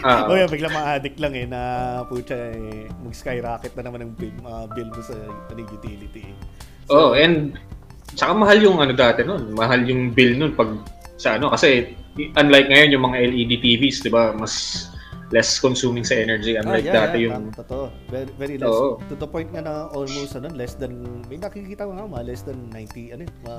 Ah. 0.00 0.24
o 0.24 0.32
yan, 0.32 0.48
biglang 0.48 0.72
ma-addict 0.72 1.20
lang 1.20 1.36
eh 1.36 1.44
na 1.44 1.60
putya 2.08 2.56
eh, 2.56 2.88
mag-skyrocket 3.04 3.76
na 3.76 3.84
naman 3.84 4.08
ang 4.08 4.12
bill, 4.16 4.32
uh, 4.48 4.64
bill 4.72 4.88
mo 4.88 5.02
sa 5.04 5.12
ano, 5.52 5.60
utility. 5.60 6.24
Eh. 6.24 6.36
oh, 6.88 7.12
and 7.12 7.60
tsaka 8.16 8.32
mahal 8.32 8.56
yung 8.56 8.80
ano 8.80 8.96
dati 8.96 9.20
noon, 9.20 9.52
mahal 9.52 9.84
yung 9.84 10.16
bill 10.16 10.40
noon 10.40 10.56
pag 10.56 10.72
sa 11.20 11.36
ano 11.36 11.52
kasi 11.52 11.92
unlike 12.16 12.72
ngayon 12.72 12.96
yung 12.96 13.04
mga 13.04 13.16
LED 13.28 13.52
TVs, 13.60 14.00
'di 14.00 14.10
ba, 14.10 14.32
mas 14.32 14.88
less 15.30 15.62
consuming 15.62 16.02
sa 16.02 16.18
energy 16.18 16.58
unlike 16.58 16.86
ah, 16.86 16.90
yeah, 16.90 16.98
dati 17.06 17.18
yeah, 17.22 17.38
yung 17.38 17.54
totoo. 17.54 17.86
Very, 18.10 18.30
very 18.34 18.56
less. 18.58 18.70
Oo. 18.70 18.98
To 19.06 19.14
the 19.14 19.26
point 19.30 19.50
nga 19.54 19.62
na 19.62 19.86
almost 19.94 20.34
ano, 20.34 20.50
less 20.50 20.74
than 20.74 21.22
may 21.30 21.38
nakikita 21.38 21.86
ko 21.86 21.94
nga 21.94 22.06
mga 22.06 22.24
less 22.26 22.42
than 22.42 22.58
90 22.74 23.14
ano, 23.14 23.22
mga 23.46 23.58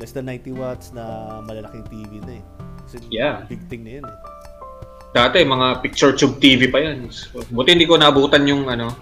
less 0.00 0.12
than 0.12 0.24
90 0.28 0.52
watts 0.60 0.92
na 0.92 1.04
malalaking 1.48 1.84
TV 1.88 2.20
na 2.24 2.40
eh. 2.40 2.44
So, 2.88 3.00
Yeah. 3.08 3.48
big 3.48 3.64
thing 3.72 3.88
na 3.88 4.00
yun 4.00 4.04
eh. 4.04 4.18
dati 5.12 5.44
mga 5.44 5.84
picture 5.84 6.16
tube 6.16 6.40
TV 6.40 6.72
pa 6.72 6.80
yan. 6.80 7.08
So, 7.12 7.44
buti 7.52 7.76
hindi 7.76 7.84
ko 7.84 8.00
naabutan 8.00 8.48
yung 8.48 8.68
ano 8.68 8.92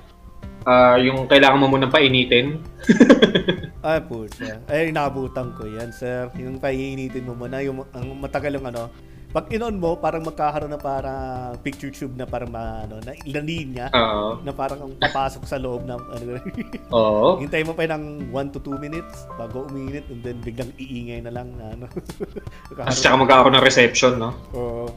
ah 0.67 0.99
yung 0.99 1.27
kailangan 1.31 1.59
mo 1.59 1.67
munang 1.71 1.91
painitin. 1.95 2.61
Ay, 3.81 3.97
pucha. 4.05 4.61
Ay, 4.69 4.93
naabutan 4.93 5.57
ko 5.57 5.65
yan, 5.65 5.89
sir. 5.89 6.29
Yung 6.37 6.61
painitin 6.61 7.25
mo 7.25 7.33
muna, 7.33 7.65
yung 7.65 7.81
ang 7.97 8.13
matagal 8.21 8.61
yung 8.61 8.69
ano, 8.69 8.93
pag 9.31 9.47
inon 9.55 9.79
mo, 9.79 9.95
parang 9.95 10.27
magkakaroon 10.27 10.75
na 10.75 10.81
parang 10.81 11.55
picture 11.63 11.95
tube 11.95 12.19
na 12.19 12.27
parang 12.27 12.51
ano, 12.51 12.99
na 13.07 13.15
ilang 13.23 13.47
linya 13.47 13.87
Oo. 13.95 14.43
na 14.43 14.51
parang 14.51 14.91
ang 14.91 14.93
papasok 14.99 15.47
sa 15.47 15.55
loob 15.55 15.87
ng 15.87 16.03
ano, 16.03 16.31
Oo. 16.99 17.39
hintay 17.39 17.63
mo 17.63 17.71
pa 17.71 17.87
ng 17.87 18.35
1 18.35 18.55
to 18.55 18.59
2 18.59 18.83
minutes 18.83 19.31
bago 19.39 19.71
uminit 19.71 20.03
and 20.11 20.27
then 20.27 20.35
biglang 20.43 20.75
iingay 20.83 21.23
na 21.23 21.31
lang 21.31 21.55
na 21.55 21.79
ano. 21.79 21.87
Kasi 22.75 23.07
tsaka 23.07 23.23
magkakaroon 23.23 23.55
ng 23.55 23.67
reception, 23.67 24.19
no? 24.19 24.35
Oo. 24.51 24.91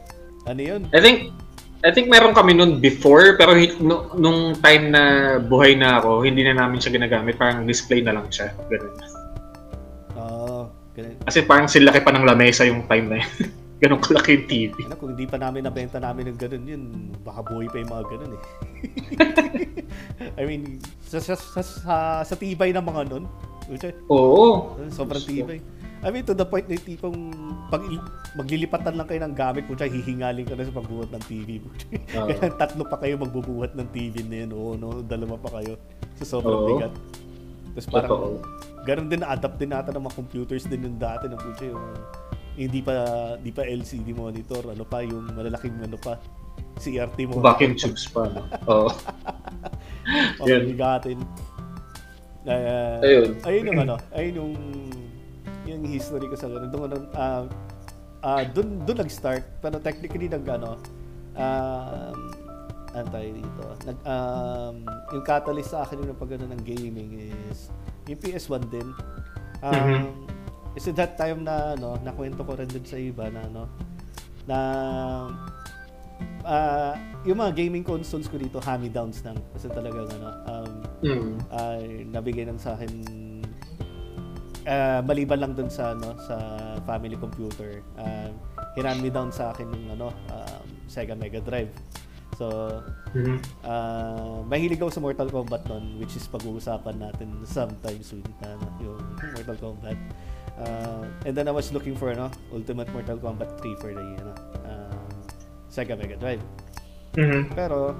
ano 0.50 0.60
yun? 0.60 0.82
I 0.90 0.98
think 0.98 1.30
I 1.86 1.94
think 1.94 2.10
meron 2.10 2.34
kami 2.34 2.58
noon 2.58 2.82
before 2.82 3.38
pero 3.38 3.54
no- 3.78 4.10
nung 4.18 4.58
time 4.58 4.90
na 4.90 5.02
buhay 5.38 5.78
na 5.78 6.02
ako, 6.02 6.26
hindi 6.26 6.42
na 6.42 6.58
namin 6.58 6.82
siya 6.82 6.90
ginagamit, 6.90 7.38
parang 7.38 7.70
display 7.70 8.02
na 8.02 8.18
lang 8.18 8.26
siya. 8.34 8.50
Ganun. 8.66 8.94
Oo. 10.18 10.74
ganun. 10.98 11.22
Kasi 11.22 11.46
parang 11.46 11.70
silaki 11.70 12.02
pa 12.02 12.10
ng 12.10 12.26
lamesa 12.26 12.66
yung 12.66 12.82
time 12.90 13.14
na 13.14 13.18
yun. 13.22 13.30
Ganun 13.84 14.00
kalaki 14.00 14.40
yung 14.40 14.46
TV. 14.48 14.74
Ano, 14.88 14.96
kung 14.96 15.12
hindi 15.12 15.28
pa 15.28 15.36
namin 15.36 15.68
nabenta 15.68 16.00
namin 16.00 16.32
ng 16.32 16.38
ganun 16.40 16.64
yun, 16.64 16.82
baka 17.20 17.44
buhay 17.44 17.68
pa 17.68 17.84
yung 17.84 17.92
mga 17.92 18.04
ganun 18.16 18.32
eh. 18.32 18.42
I 20.40 20.42
mean, 20.48 20.80
sa, 21.04 21.20
sa, 21.20 21.36
sa, 21.36 21.60
sa, 21.60 21.94
sa 22.24 22.34
tibay 22.34 22.72
ng 22.72 22.80
mga 22.80 23.12
nun, 23.12 23.28
Oo. 24.08 24.72
sobrang 24.88 25.20
tibay. 25.20 25.60
I 26.00 26.08
mean, 26.08 26.24
to 26.24 26.32
the 26.32 26.48
point 26.48 26.64
na 26.64 26.80
tipong 26.80 27.32
pag 27.68 27.84
maglilipatan 28.36 28.96
lang 28.96 29.04
kayo 29.04 29.20
ng 29.24 29.36
gamit, 29.36 29.68
pucha, 29.68 29.84
hihingaling 29.84 30.48
ka 30.48 30.56
na 30.56 30.64
sa 30.64 30.72
pagbuhat 30.80 31.12
ng 31.12 31.24
TV. 31.28 31.60
pucha. 31.60 31.84
Oo. 32.16 32.28
Kaya 32.32 32.56
tatlo 32.56 32.82
pa 32.88 32.96
kayo 33.04 33.20
magbubuhat 33.20 33.76
ng 33.76 33.88
TV 33.92 34.24
na 34.24 34.48
yun. 34.48 34.50
Oo, 34.56 34.80
no, 34.80 35.04
dalawa 35.04 35.36
pa 35.36 35.60
kayo. 35.60 35.76
So, 36.20 36.40
sobrang 36.40 36.56
Oo. 36.56 36.68
bigat. 36.72 36.92
Tapos 37.76 37.86
parang, 37.92 38.10
Totoo. 38.16 38.36
ganun 38.84 39.08
din 39.12 39.20
na-adapt 39.20 39.56
din 39.60 39.72
natin 39.72 39.92
ng 39.92 40.04
mga 40.08 40.16
computers 40.16 40.64
din 40.68 40.88
yung 40.88 40.96
dati 40.96 41.24
ng 41.28 41.40
pucha 41.40 41.64
yung 41.68 41.84
hindi 42.54 42.80
pa 42.80 42.94
hindi 43.38 43.50
pa 43.50 43.62
LCD 43.66 44.14
monitor 44.14 44.70
ano 44.70 44.84
pa 44.86 45.02
yung 45.02 45.30
malalaking 45.34 45.74
ano 45.82 45.98
pa 45.98 46.18
CRT 46.78 47.30
mo 47.30 47.38
Vacuum 47.42 47.74
tubes 47.78 48.06
pa. 48.10 48.26
Oo. 48.66 48.90
Yun. 50.48 50.62
bigatin 50.74 51.18
uh, 52.46 52.98
Ayun. 53.00 53.28
ayun 53.42 53.64
yung 53.72 53.80
ano 53.88 53.94
ayun 54.12 54.34
yung 54.36 54.52
yung 55.64 55.82
history 55.88 56.28
ko 56.28 56.36
sa 56.36 56.46
ganun 56.46 56.68
doon 56.68 57.08
uh, 57.16 57.48
uh, 58.20 58.42
doon 58.52 58.84
doon 58.84 58.98
nag-start 59.00 59.44
pero 59.64 59.80
technically 59.80 60.28
nag 60.28 60.44
ano 60.44 60.76
um 61.34 62.18
ano 62.94 63.06
tayo 63.10 63.28
dito 63.32 63.64
nag 63.88 63.98
um, 64.06 64.76
yung 65.16 65.24
catalyst 65.24 65.72
sa 65.74 65.82
akin 65.82 66.04
yung 66.04 66.14
pag 66.14 66.36
ng 66.36 66.62
gaming 66.62 67.16
is 67.50 67.72
yung 68.06 68.20
PS1 68.20 68.62
din 68.70 68.88
um, 69.64 69.72
Mhm. 69.72 70.04
Kasi 70.74 70.90
that 70.92 71.14
time 71.14 71.46
na 71.46 71.72
ano, 71.72 71.96
nakwento 72.02 72.42
ko 72.42 72.58
rin 72.58 72.66
din 72.66 72.82
sa 72.84 72.98
iba 72.98 73.30
na 73.30 73.40
ano 73.46 73.62
na 74.44 74.58
ah 76.44 76.92
yung 77.24 77.40
mga 77.40 77.56
gaming 77.56 77.80
consoles 77.80 78.28
ko 78.28 78.36
dito 78.36 78.60
hand-me-downs 78.60 79.24
lang 79.24 79.40
kasi 79.56 79.72
talagang 79.72 80.04
ano 80.20 80.28
um, 80.44 80.72
Mm. 81.04 81.32
ay 81.52 81.80
nabigay 82.08 82.44
ng 82.44 82.60
sa 82.60 82.76
akin 82.76 82.92
ah, 84.64 85.00
maliban 85.00 85.40
lang 85.40 85.52
dun 85.52 85.68
sa 85.68 85.96
ano 85.96 86.12
sa 86.20 86.36
family 86.84 87.16
computer 87.16 87.80
um, 87.96 88.32
hinan 88.76 89.00
me 89.00 89.08
down 89.08 89.32
sa 89.32 89.52
akin 89.52 89.68
ng 89.68 89.84
ano 89.96 90.12
um, 90.28 90.64
Sega 90.84 91.16
Mega 91.16 91.40
Drive 91.40 91.72
so. 92.36 92.48
Ah, 93.62 94.42
mahilig 94.44 94.82
ako 94.82 94.90
sa 94.90 94.98
Mortal 94.98 95.30
Kombat 95.30 95.70
noon, 95.70 96.02
which 96.02 96.18
is 96.18 96.26
pag-uusapan 96.26 96.98
natin 96.98 97.30
sometime 97.46 98.02
soon, 98.02 98.26
na, 98.42 98.58
ano, 98.58 98.66
yung 98.82 98.98
Mortal 99.32 99.54
Kombat. 99.56 99.94
Ah, 100.54 101.02
and 101.26 101.34
then 101.34 101.50
I 101.50 101.54
was 101.54 101.74
looking 101.74 101.98
for 101.98 102.14
ano, 102.14 102.30
Ultimate 102.54 102.86
Mortal 102.94 103.18
Kombat 103.18 103.58
3 103.58 103.74
for 103.82 103.90
the 103.90 104.04
ano, 104.22 104.32
um, 104.62 104.98
Sega 105.66 105.98
Mega 105.98 106.14
Drive. 106.14 106.42
Mhm. 107.18 107.50
Pero 107.54 107.94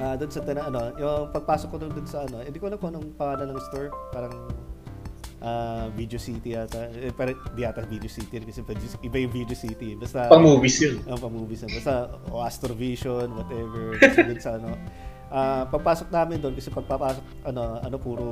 ah 0.00 0.16
doon 0.16 0.30
sa 0.32 0.40
tana, 0.40 0.68
ano, 0.68 0.92
yung 0.96 1.28
pagpasok 1.32 1.68
ko 1.68 1.76
doon 1.76 2.06
sa 2.08 2.24
ano, 2.24 2.40
hindi 2.40 2.56
ko 2.56 2.68
alam 2.68 2.80
kung 2.80 2.92
anong 2.92 3.12
pangalan 3.16 3.52
ng 3.52 3.60
store, 3.68 3.88
parang 4.08 4.32
ah, 5.40 5.88
Video 5.92 6.16
City 6.16 6.56
yata. 6.56 6.88
Eh, 6.96 7.12
parang 7.12 7.36
di 7.52 7.60
yata 7.64 7.84
Video 7.84 8.08
City 8.08 8.40
kasi 8.40 8.60
iba 9.04 9.16
yung 9.20 9.32
Video 9.32 9.56
City. 9.56 9.96
Basta 9.96 10.28
Pang 10.28 10.44
movies 10.44 10.80
yun. 10.80 11.00
ang 11.08 11.20
pa-movies 11.20 11.64
na. 11.64 11.76
Basta 11.76 11.92
o 12.28 12.40
Astrovision, 12.40 13.28
whatever. 13.36 13.96
Basta 14.00 14.20
dun 14.24 14.40
sa 14.40 14.50
ano. 14.56 14.70
Ah, 15.30 15.62
pagpasok 15.68 16.08
namin 16.10 16.42
doon 16.42 16.58
kasi 16.58 16.72
pagpapasok 16.72 17.22
ano 17.46 17.78
ano 17.78 17.96
puro 18.02 18.26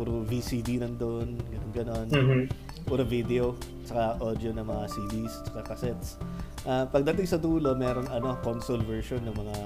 puro 0.00 0.24
VCD 0.24 0.80
nandoon, 0.80 1.36
ganun 1.36 1.70
ganon. 1.76 2.06
Mhm. 2.08 2.40
Puro 2.88 3.04
video, 3.04 3.52
saka 3.84 4.16
audio 4.24 4.56
ng 4.56 4.64
mga 4.64 4.84
CDs, 4.88 5.44
saka 5.44 5.60
cassettes. 5.62 6.16
Ah, 6.64 6.88
pagdating 6.88 7.28
sa 7.28 7.36
dulo, 7.36 7.76
meron 7.76 8.08
ano 8.08 8.40
console 8.40 8.80
version 8.80 9.20
ng 9.20 9.36
mga 9.36 9.56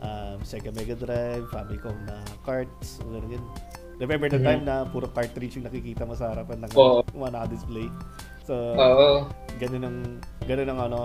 um, 0.00 0.36
Sega 0.40 0.72
Mega 0.72 0.96
Drive, 0.96 1.44
Famicom 1.52 1.92
na 2.08 2.16
carts, 2.40 3.04
ganun 3.04 3.28
ganun. 3.28 3.50
Remember 3.96 4.28
the 4.28 4.40
Mhm. 4.40 4.48
time 4.48 4.62
na 4.64 4.84
puro 4.84 5.08
cartridge 5.08 5.60
yung 5.60 5.68
nakikita 5.68 6.08
mo 6.08 6.16
sa 6.16 6.32
harapan 6.32 6.64
ng 6.64 6.72
Oo. 6.72 7.04
mga 7.12 7.30
naka-display. 7.36 7.88
So, 8.48 8.52
Oo. 8.72 9.28
ganun 9.60 9.84
ang 9.84 9.98
ganun 10.44 10.68
ang 10.70 10.80
ano 10.80 11.00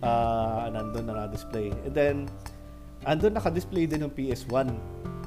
ah 0.00 0.64
nandun 0.72 1.06
na 1.06 1.28
display 1.28 1.68
and 1.84 1.92
then 1.92 2.16
andun 3.04 3.36
naka-display 3.36 3.84
din 3.84 4.00
ng 4.00 4.08
PS1 4.08 4.72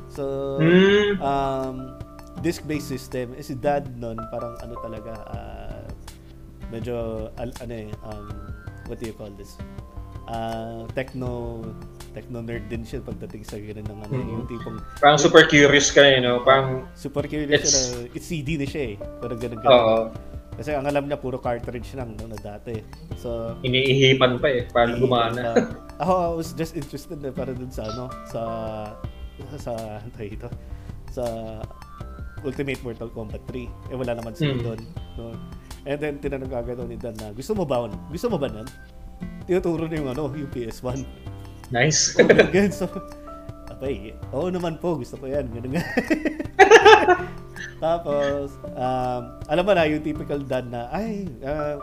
so 0.09 0.57
Mm. 0.57 1.21
um 1.21 1.75
disc-based 2.43 2.85
system 2.85 3.31
eh, 3.33 3.41
si 3.41 3.55
dad 3.55 3.87
nun 3.95 4.19
parang 4.27 4.53
ano 4.59 4.75
talaga 4.77 5.13
ah, 5.31 5.83
medyo 6.67 6.95
al- 7.35 7.55
ano 7.57 7.73
eh 7.73 7.89
um, 8.03 8.27
what 8.85 8.99
do 8.99 9.07
you 9.07 9.15
call 9.15 9.31
this 9.33 9.55
Ah, 10.23 10.87
techno 10.95 11.59
techno 12.15 12.39
nerd 12.39 12.71
din 12.71 12.87
siya 12.87 13.03
pagdating 13.03 13.43
sa 13.43 13.59
ganun 13.59 13.83
ng 13.83 13.99
ano 14.01 14.15
Mhm. 14.15 14.29
yung 14.29 14.43
tipong 14.45 14.79
Parang 14.95 15.19
super 15.19 15.43
curious 15.43 15.91
ka 15.91 15.99
na, 15.99 16.15
you 16.15 16.23
know? 16.23 16.39
Parang, 16.39 16.87
super 16.95 17.27
curious 17.27 17.51
It's- 17.51 17.67
siya 17.67 18.07
na 18.07 18.15
it's 18.15 18.27
CD 18.27 18.55
na 18.55 18.63
siya 18.63 18.83
eh 18.85 18.95
parang 19.19 19.35
ganun 19.35 19.59
ganun 19.59 19.75
oo, 19.75 19.97
kasi 20.55 20.71
ang 20.71 20.87
alam 20.87 21.03
niya 21.03 21.19
puro 21.19 21.43
cartridge 21.43 21.91
lang 21.91 22.15
no, 22.15 22.31
na 22.31 22.39
dati 22.39 22.79
so 23.19 23.59
iniihipan 23.59 24.39
pa 24.39 24.47
eh. 24.47 24.63
Paano 24.65 24.95
gumana. 24.97 25.59
Ako, 25.99 26.13
I 26.15 26.33
was 26.33 26.55
just 26.55 26.73
interested 26.73 27.19
na 27.19 27.27
para 27.29 27.51
dun 27.51 27.67
sa 27.67 27.83
ano, 27.83 28.07
sa 28.23 28.41
sa 29.59 29.71
tawag 30.15 30.31
ito, 30.31 30.47
sa 31.11 31.23
Ultimate 32.43 32.81
Mortal 32.83 33.09
Kombat 33.11 33.41
3. 33.49 33.67
Eh 33.91 33.95
wala 33.95 34.13
naman 34.13 34.33
sila 34.35 34.55
Hmm. 34.55 34.63
doon. 34.63 34.79
No? 35.17 35.33
And 35.83 35.99
then 35.99 36.15
tinanong 36.19 36.51
agad 36.51 36.79
ni 36.87 36.95
Dan 36.95 37.15
na, 37.19 37.35
gusto 37.35 37.51
mo 37.51 37.67
ba? 37.67 37.83
Gusto 38.07 38.31
mo 38.31 38.39
ba 38.39 38.47
nun? 38.47 38.67
Tinuturo 39.43 39.87
na 39.87 39.95
yung 39.99 40.09
ano, 40.11 40.31
yung 40.31 40.51
PS1. 40.51 41.03
Nice. 41.71 42.15
Oh, 42.15 42.27
ganun. 42.27 42.71
So, 42.71 42.87
abay, 43.67 44.15
oo 44.31 44.47
naman 44.47 44.79
po, 44.79 44.95
gusto 44.95 45.19
ko 45.19 45.27
yan. 45.27 45.51
Ganun 45.51 45.75
nga. 45.75 45.83
Tapos, 47.83 48.55
um, 48.63 49.21
alam 49.51 49.63
mo 49.63 49.71
na, 49.75 49.83
yung 49.83 50.03
typical 50.03 50.39
dad 50.39 50.71
na, 50.71 50.87
ay, 50.87 51.27
ah, 51.43 51.75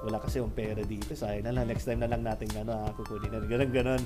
wala 0.00 0.16
kasi 0.16 0.40
yung 0.40 0.52
pera 0.52 0.80
dito, 0.80 1.12
sayang 1.12 1.44
na 1.44 1.52
lang, 1.52 1.68
next 1.68 1.84
time 1.84 2.00
na 2.00 2.08
lang 2.08 2.24
natin 2.24 2.48
ano, 2.56 2.72
ah, 2.72 2.90
kukunin 2.96 3.28
na, 3.28 3.44
ganun, 3.44 3.68
ganun. 3.68 4.02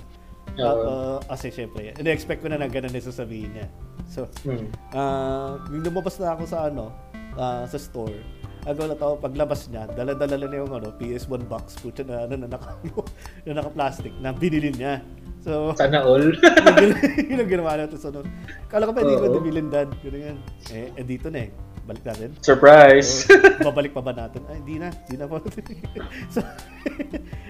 Tapos, 0.50 1.24
kasi 1.26 1.46
syempre, 1.50 1.94
in-expect 1.94 2.42
ko 2.42 2.48
na 2.50 2.58
na 2.58 2.66
ganun 2.66 2.90
na 2.90 3.00
sasabihin 3.00 3.54
niya. 3.54 3.66
So, 4.10 4.26
Mm. 4.44 4.66
ah, 4.92 5.56
yung 5.70 5.84
lumabas 5.86 6.18
na 6.18 6.34
ako 6.34 6.42
sa 6.44 6.66
ano, 6.66 6.90
ah, 7.38 7.64
sa 7.64 7.78
store, 7.78 8.18
agaw 8.66 8.84
na 8.84 8.98
tao, 8.98 9.16
paglabas 9.16 9.70
niya, 9.70 9.88
dala-dala 9.88 10.36
na 10.36 10.56
yung 10.58 10.68
ano, 10.68 10.92
PS1 10.98 11.46
box, 11.46 11.80
putya 11.80 12.04
na, 12.04 12.26
ano, 12.26 12.34
na, 12.44 12.48
naka, 12.50 12.76
na 13.46 13.56
naka-plastic, 13.56 14.12
na 14.18 14.34
binili 14.34 14.74
niya. 14.74 15.00
So, 15.40 15.72
Sana 15.72 16.04
all. 16.04 16.36
yun 17.30 17.40
ang 17.40 17.48
ginawa 17.48 17.80
natin 17.80 17.96
sa 17.96 18.12
noon. 18.12 18.28
Kala 18.68 18.84
ko 18.84 18.92
pwede 18.92 19.16
ko 19.16 19.24
Oo. 19.24 19.36
dibilindad. 19.40 19.88
Ganun 20.04 20.20
yan. 20.20 20.38
Eh, 20.68 20.92
eh, 20.92 21.00
dito 21.00 21.32
na 21.32 21.48
eh. 21.48 21.50
Balik 21.90 22.06
natin. 22.06 22.30
Surprise. 22.38 23.26
So, 23.26 23.34
babalik 23.66 23.90
pa 23.90 23.98
ba 23.98 24.14
natin? 24.14 24.46
Ay, 24.46 24.62
hindi 24.62 24.78
na. 24.78 24.94
Hindi 24.94 25.16
na 25.18 25.26
po. 25.26 25.42
so, 26.34 26.38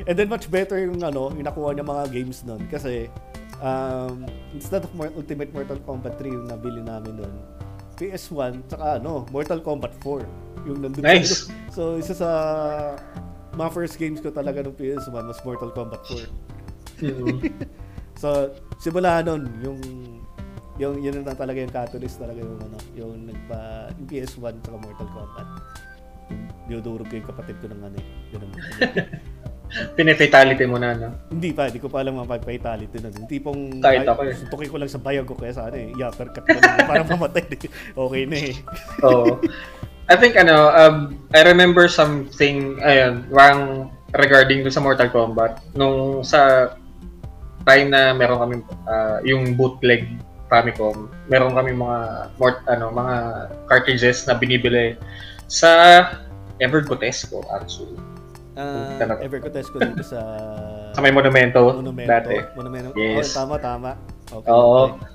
and 0.08 0.16
then 0.16 0.32
much 0.32 0.48
better 0.48 0.80
yung 0.80 0.96
ano, 1.04 1.28
yung 1.36 1.44
nakuha 1.44 1.76
niya 1.76 1.84
mga 1.84 2.08
games 2.08 2.40
nun. 2.48 2.64
Kasi, 2.72 3.12
um, 3.60 4.24
instead 4.56 4.80
of 4.80 4.88
Ultimate 4.96 5.52
Mortal 5.52 5.76
Kombat 5.84 6.16
3 6.16 6.32
yung 6.32 6.48
nabili 6.48 6.80
namin 6.80 7.20
nun, 7.20 7.34
PS1, 8.00 8.64
tsaka 8.64 8.96
ano, 8.96 9.28
Mortal 9.28 9.60
Kombat 9.60 9.92
4. 10.00 10.24
Yung 10.72 10.80
nandun 10.80 11.04
Nice. 11.04 11.52
So, 11.76 12.00
isa 12.00 12.16
sa 12.16 12.30
mga 13.52 13.70
first 13.76 14.00
games 14.00 14.24
ko 14.24 14.32
talaga 14.32 14.64
ng 14.64 14.72
PS1 14.72 15.28
was 15.28 15.40
Mortal 15.44 15.68
Kombat 15.68 16.00
4. 16.08 17.04
Mm. 17.04 17.44
So, 18.20 18.52
simula 18.76 19.24
nun, 19.24 19.48
yung 19.64 19.80
yung 20.80 20.96
yun 21.04 21.20
na 21.20 21.36
talaga 21.36 21.60
yung 21.60 21.70
catalyst 21.72 22.16
talaga 22.16 22.40
yung 22.40 22.56
ano, 22.56 22.76
yung 22.96 23.12
nagpa 23.28 23.92
yung 24.00 24.08
PS1 24.08 24.54
sa 24.64 24.72
Mortal 24.72 25.08
Kombat. 25.12 25.48
Dinudurog 26.66 27.06
ko 27.12 27.14
yung 27.20 27.28
kapatid 27.28 27.56
ko 27.60 27.68
ng 27.68 27.82
ano 27.84 27.96
eh. 28.00 28.08
Yun 28.32 28.40
ang, 28.48 28.52
Pine-fatality 29.94 30.66
mo 30.66 30.82
na, 30.82 30.98
no? 30.98 31.14
hindi 31.30 31.54
pa, 31.54 31.70
hindi 31.70 31.78
ko 31.78 31.86
pa 31.86 32.02
alam 32.02 32.18
mga 32.18 32.42
fatality 32.42 32.96
nun. 32.98 33.14
Yung 33.22 33.28
tipong 33.30 33.60
Kahit 33.78 34.02
ako 34.02 34.26
eh. 34.26 34.66
ko 34.66 34.76
lang 34.82 34.90
sa 34.90 34.98
bayag 34.98 35.26
ko 35.30 35.38
kaya 35.38 35.54
sa 35.54 35.70
ano 35.70 35.78
eh, 35.78 35.94
i-uppercut 35.94 36.42
ko 36.42 36.58
lang 36.58 36.90
para 36.90 37.06
mamatay. 37.06 37.44
okay 38.08 38.22
na 38.26 38.38
eh. 38.50 38.54
Oo. 39.06 39.38
I 40.10 40.18
think 40.18 40.34
ano, 40.34 40.74
um, 40.74 40.96
I 41.30 41.46
remember 41.46 41.86
something, 41.86 42.82
ayun, 42.82 43.30
parang 43.30 43.94
regarding 44.10 44.66
dun 44.66 44.74
sa 44.74 44.82
Mortal 44.82 45.06
Kombat. 45.06 45.62
Nung 45.78 46.26
sa 46.26 46.74
time 47.62 47.94
na 47.94 48.10
meron 48.10 48.42
kami 48.42 48.54
ah, 48.90 49.22
yung 49.22 49.54
bootleg 49.54 50.10
Famicom, 50.50 51.06
meron 51.30 51.54
kami 51.54 51.70
mga 51.70 51.98
mort, 52.36 52.58
ano, 52.66 52.90
mga 52.90 53.16
cartridges 53.64 54.26
na 54.26 54.34
binibili 54.34 54.98
sa 55.46 56.02
Evergotesco 56.58 57.46
actually. 57.48 57.94
Uh, 58.52 58.98
Talaga. 58.98 59.22
ever 59.22 59.38
ko 59.38 59.48
test 59.48 59.70
ko 59.70 59.78
dito 59.78 60.02
sa 60.02 60.20
Sa 60.94 61.00
may 61.00 61.14
monumento, 61.14 61.70
Monumento. 61.72 62.10
dati. 62.10 62.34
Monumento. 62.52 62.90
Yes. 62.92 63.30
Oh, 63.32 63.46
tama, 63.46 63.56
tama. 63.56 63.90
Okay. 64.26 64.50
Oo. 64.50 64.90
okay. 64.90 65.06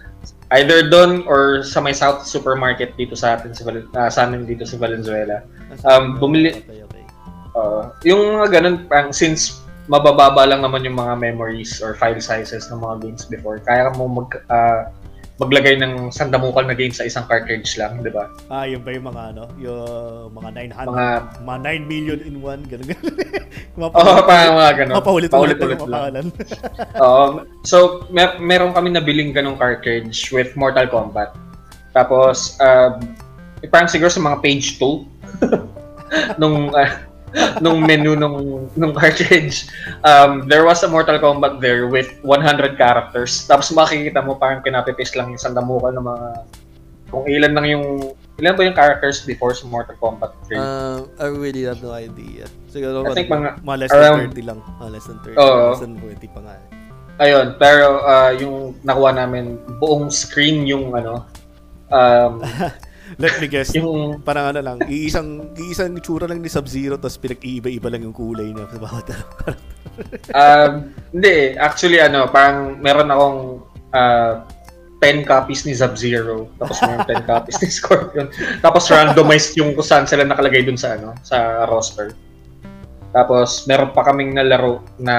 Either 0.56 0.88
doon 0.88 1.28
or 1.28 1.62
sa 1.62 1.84
may 1.84 1.92
South 1.92 2.24
Supermarket 2.24 2.96
dito 2.96 3.12
sa 3.14 3.36
atin 3.36 3.52
sa, 3.52 3.68
ah, 3.94 4.08
sa 4.08 4.24
amin 4.24 4.48
dito 4.48 4.64
sa 4.64 4.80
Valenzuela. 4.80 5.44
Nasa- 5.68 5.86
Um, 5.92 6.16
bumili- 6.16 6.56
Okay, 6.58 6.80
okay. 6.82 7.04
Uh, 7.52 7.92
yung 8.02 8.40
mga 8.40 8.56
ganun, 8.56 8.76
parang 8.88 9.12
since 9.12 9.62
mabababa 9.86 10.48
lang 10.48 10.64
naman 10.64 10.82
yung 10.82 10.96
mga 10.96 11.14
memories 11.14 11.78
or 11.78 11.94
file 11.94 12.18
sizes 12.18 12.72
ng 12.72 12.80
mga 12.80 12.96
games 13.04 13.28
before, 13.28 13.60
kaya 13.60 13.92
mo 13.94 14.08
mag, 14.08 14.32
ah, 14.48 14.90
maglagay 15.36 15.76
ng 15.76 16.16
sandamukal 16.16 16.64
na 16.64 16.72
game 16.72 16.96
sa 16.96 17.04
isang 17.04 17.28
cartridge 17.28 17.76
lang, 17.76 18.00
di 18.00 18.08
ba? 18.08 18.32
Ah, 18.48 18.64
yun 18.64 18.80
ba 18.88 18.96
yung 18.96 19.08
mga 19.12 19.24
ano, 19.36 19.44
yung 19.60 20.32
mga 20.32 20.50
900, 20.72 20.88
mga, 20.88 21.08
Mga, 21.44 21.58
9 21.84 21.92
million 21.92 22.20
in 22.24 22.36
one, 22.40 22.62
ganun 22.64 22.88
ganun. 22.88 23.16
oo, 23.84 23.92
oh, 23.92 24.24
parang 24.24 24.56
mga 24.56 24.72
ganun. 24.80 24.96
Mapaulit-ulit 24.96 25.60
Paulit-ulit 25.60 25.80
ang 25.80 25.92
lang. 25.92 25.92
pangalan. 25.92 26.26
Um, 26.96 27.32
so, 27.70 28.08
mer- 28.08 28.40
meron 28.40 28.72
kami 28.72 28.96
nabiling 28.96 29.36
ganong 29.36 29.60
cartridge 29.60 30.32
with 30.32 30.56
Mortal 30.56 30.88
Kombat. 30.88 31.36
Tapos, 31.92 32.56
uh, 32.64 32.96
parang 33.68 33.92
siguro 33.92 34.08
sa 34.08 34.24
mga 34.24 34.40
page 34.40 34.80
2 34.80 36.40
nung 36.40 36.72
ah, 36.72 37.04
nung 37.60 37.84
menu 37.84 38.16
nung 38.16 38.68
nung 38.74 38.94
cartridge 38.96 39.68
um, 40.02 40.48
there 40.48 40.64
was 40.64 40.80
a 40.84 40.90
Mortal 40.90 41.20
Kombat 41.20 41.60
there 41.60 41.88
with 41.88 42.08
100 42.24 42.76
characters 42.76 43.44
tapos 43.44 43.72
makikita 43.72 44.24
mo 44.24 44.36
parang 44.36 44.64
pinapipaste 44.64 45.20
lang 45.20 45.32
yung 45.32 45.42
sandamukal 45.42 45.92
ng 45.92 46.06
mga 46.06 46.28
kung 47.12 47.24
ilan 47.28 47.52
lang 47.54 47.66
yung 47.70 47.86
ilan 48.36 48.52
ba 48.52 48.62
yung 48.64 48.76
characters 48.76 49.24
before 49.24 49.56
sa 49.56 49.68
Mortal 49.68 49.96
Kombat 50.00 50.32
3 50.48 50.56
Um, 50.56 51.00
I 51.16 51.28
really 51.32 51.64
have 51.64 51.80
no 51.80 51.96
idea. 51.96 52.48
Siguro 52.68 53.08
I 53.08 53.16
think 53.16 53.32
mga 53.32 53.64
mga 53.64 53.78
less 53.80 53.92
around- 53.96 54.32
than 54.32 54.36
30 54.36 54.50
lang. 54.52 54.60
Mga 54.80 54.90
less 54.92 55.06
than 55.08 55.20
30. 55.24 55.38
Oo. 55.40 55.64
Less 55.72 55.84
than 55.84 55.94
20 55.96 56.36
pa 56.36 56.40
nga. 56.44 56.56
Ayun, 57.16 57.48
pero 57.56 58.04
ah, 58.04 58.36
yung 58.36 58.76
nakuha 58.84 59.16
namin, 59.16 59.56
buong 59.80 60.12
screen 60.12 60.68
yung 60.68 60.92
ano, 60.92 61.24
um, 61.88 62.44
Let 63.22 63.38
me 63.38 63.48
guess. 63.48 63.72
yung, 63.78 64.22
Parang 64.26 64.50
ano 64.50 64.60
lang, 64.66 64.78
iisang, 64.90 65.54
iisang 65.54 65.94
itsura 65.94 66.26
lang 66.26 66.42
ni 66.42 66.50
Sub-Zero 66.50 66.98
tapos 66.98 67.22
pinag-iiba-iba 67.22 67.88
lang 67.94 68.02
yung 68.02 68.16
kulay 68.16 68.50
niya 68.50 68.66
sa 68.66 68.80
bawat 68.82 69.06
ano. 69.14 69.26
um, 70.34 70.72
hindi, 71.14 71.54
actually 71.56 72.02
ano, 72.02 72.26
parang 72.28 72.82
meron 72.82 73.14
akong 73.14 73.40
ah, 73.94 74.42
10 75.04 75.22
copies 75.28 75.70
ni 75.70 75.78
Sub-Zero, 75.78 76.50
tapos 76.58 76.82
meron 76.82 77.06
10 77.06 77.30
copies 77.30 77.58
ni 77.62 77.70
Scorpion, 77.70 78.28
tapos 78.66 78.90
randomized 78.90 79.54
yung 79.54 79.78
kung 79.78 79.86
saan 79.86 80.10
sila 80.10 80.26
nakalagay 80.26 80.66
dun 80.66 80.80
sa 80.80 80.98
ano, 80.98 81.14
sa 81.22 81.70
roster. 81.70 82.16
Tapos 83.14 83.64
meron 83.70 83.94
pa 83.94 84.02
kaming 84.04 84.34
nalaro 84.34 84.82
na 85.00 85.16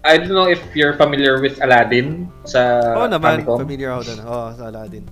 I 0.00 0.16
don't 0.16 0.32
know 0.32 0.48
if 0.48 0.64
you're 0.72 0.96
familiar 0.96 1.38
with 1.44 1.60
Aladdin 1.60 2.32
sa 2.48 2.80
Oo 2.96 3.06
naman, 3.06 3.44
Famicom. 3.44 3.60
familiar 3.60 3.92
ako 3.92 4.02
doon. 4.08 4.20
Oo, 4.24 4.46
sa 4.56 4.64
Aladdin. 4.72 5.04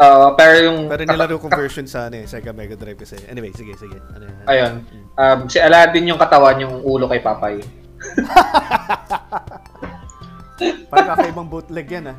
Ah, 0.00 0.32
pero 0.32 0.64
yung 0.64 0.88
Pero 0.88 1.04
nilaro 1.04 1.36
kong 1.36 1.52
version 1.52 1.84
sa 1.84 2.08
ano 2.08 2.16
eh, 2.16 2.24
Sega 2.24 2.56
Mega 2.56 2.72
Drive 2.72 3.04
kasi. 3.04 3.20
Anyway, 3.28 3.52
sige, 3.52 3.76
sige. 3.76 4.00
Ano 4.16 4.24
yan? 4.24 4.48
Ayun. 4.48 4.72
Mm. 4.88 5.04
Um, 5.20 5.40
si 5.52 5.60
Aladdin 5.60 6.08
yung 6.08 6.16
katawan, 6.16 6.56
yung 6.56 6.80
ulo 6.80 7.04
kay 7.04 7.20
Papay. 7.20 7.60
Parang 10.88 11.08
kakaibang 11.16 11.48
bootleg 11.52 11.88
yan 11.92 12.16
ah. 12.16 12.18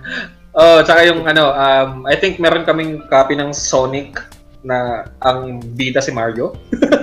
Oh, 0.54 0.86
tsaka 0.86 1.10
yung 1.10 1.26
ano, 1.26 1.50
um, 1.50 2.06
I 2.06 2.14
think 2.22 2.38
meron 2.38 2.70
kaming 2.70 3.02
copy 3.10 3.34
ng 3.34 3.50
Sonic 3.50 4.22
na 4.62 5.10
ang 5.26 5.58
bida 5.74 6.06
si 6.06 6.14
Mario. 6.14 6.54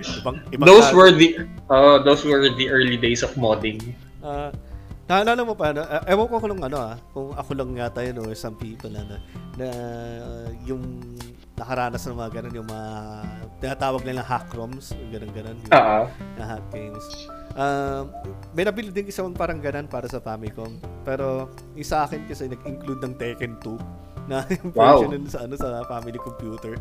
Ibang, 0.00 0.40
ibang 0.52 0.64
Those 0.64 0.88
were 0.96 1.12
the 1.12 1.44
oh, 1.68 2.00
those 2.00 2.24
were 2.24 2.48
the 2.48 2.72
early 2.72 2.96
days 2.96 3.20
of 3.20 3.36
modding. 3.36 3.92
Ah, 4.24 4.48
naalala 5.10 5.42
mo 5.42 5.58
pa, 5.58 5.74
ano, 5.74 5.82
uh, 5.82 6.06
ewan 6.06 6.26
ko 6.30 6.38
kung 6.38 6.62
ano 6.62 6.78
ah, 6.78 6.94
kung 7.10 7.34
ako 7.34 7.50
lang 7.58 7.74
yata 7.74 8.00
yun 8.06 8.22
or 8.22 8.30
some 8.38 8.54
people 8.54 8.86
na, 8.86 9.02
na, 9.58 9.66
uh, 9.66 10.48
yung 10.62 11.02
nakaranas 11.58 12.06
ng 12.06 12.14
mga 12.14 12.30
ganun, 12.40 12.54
yung 12.62 12.68
mga 12.70 12.88
tinatawag 13.60 14.02
nilang 14.06 14.24
hack 14.24 14.48
ROMs, 14.54 14.94
ganun-ganun, 15.10 15.58
yung 15.58 15.72
Oo. 15.74 16.02
na 16.38 16.44
hack 16.46 16.64
games. 16.70 17.04
Um, 17.58 18.08
may 18.54 18.62
nabili 18.62 18.94
din 18.94 19.10
isang 19.10 19.34
parang 19.34 19.58
ganun 19.58 19.90
para 19.90 20.06
sa 20.06 20.22
Famicom. 20.22 20.78
Pero 21.02 21.50
yung 21.74 21.84
sa 21.84 22.06
akin 22.06 22.24
kasi 22.30 22.46
nag-include 22.46 23.02
ng 23.02 23.14
Tekken 23.18 23.58
2 23.58 24.30
na 24.30 24.46
yung 24.62 24.70
Wow. 24.72 25.02
version 25.02 25.10
nun 25.18 25.26
sa 25.26 25.44
ano 25.44 25.58
sa 25.58 25.82
family 25.90 26.16
computer. 26.22 26.78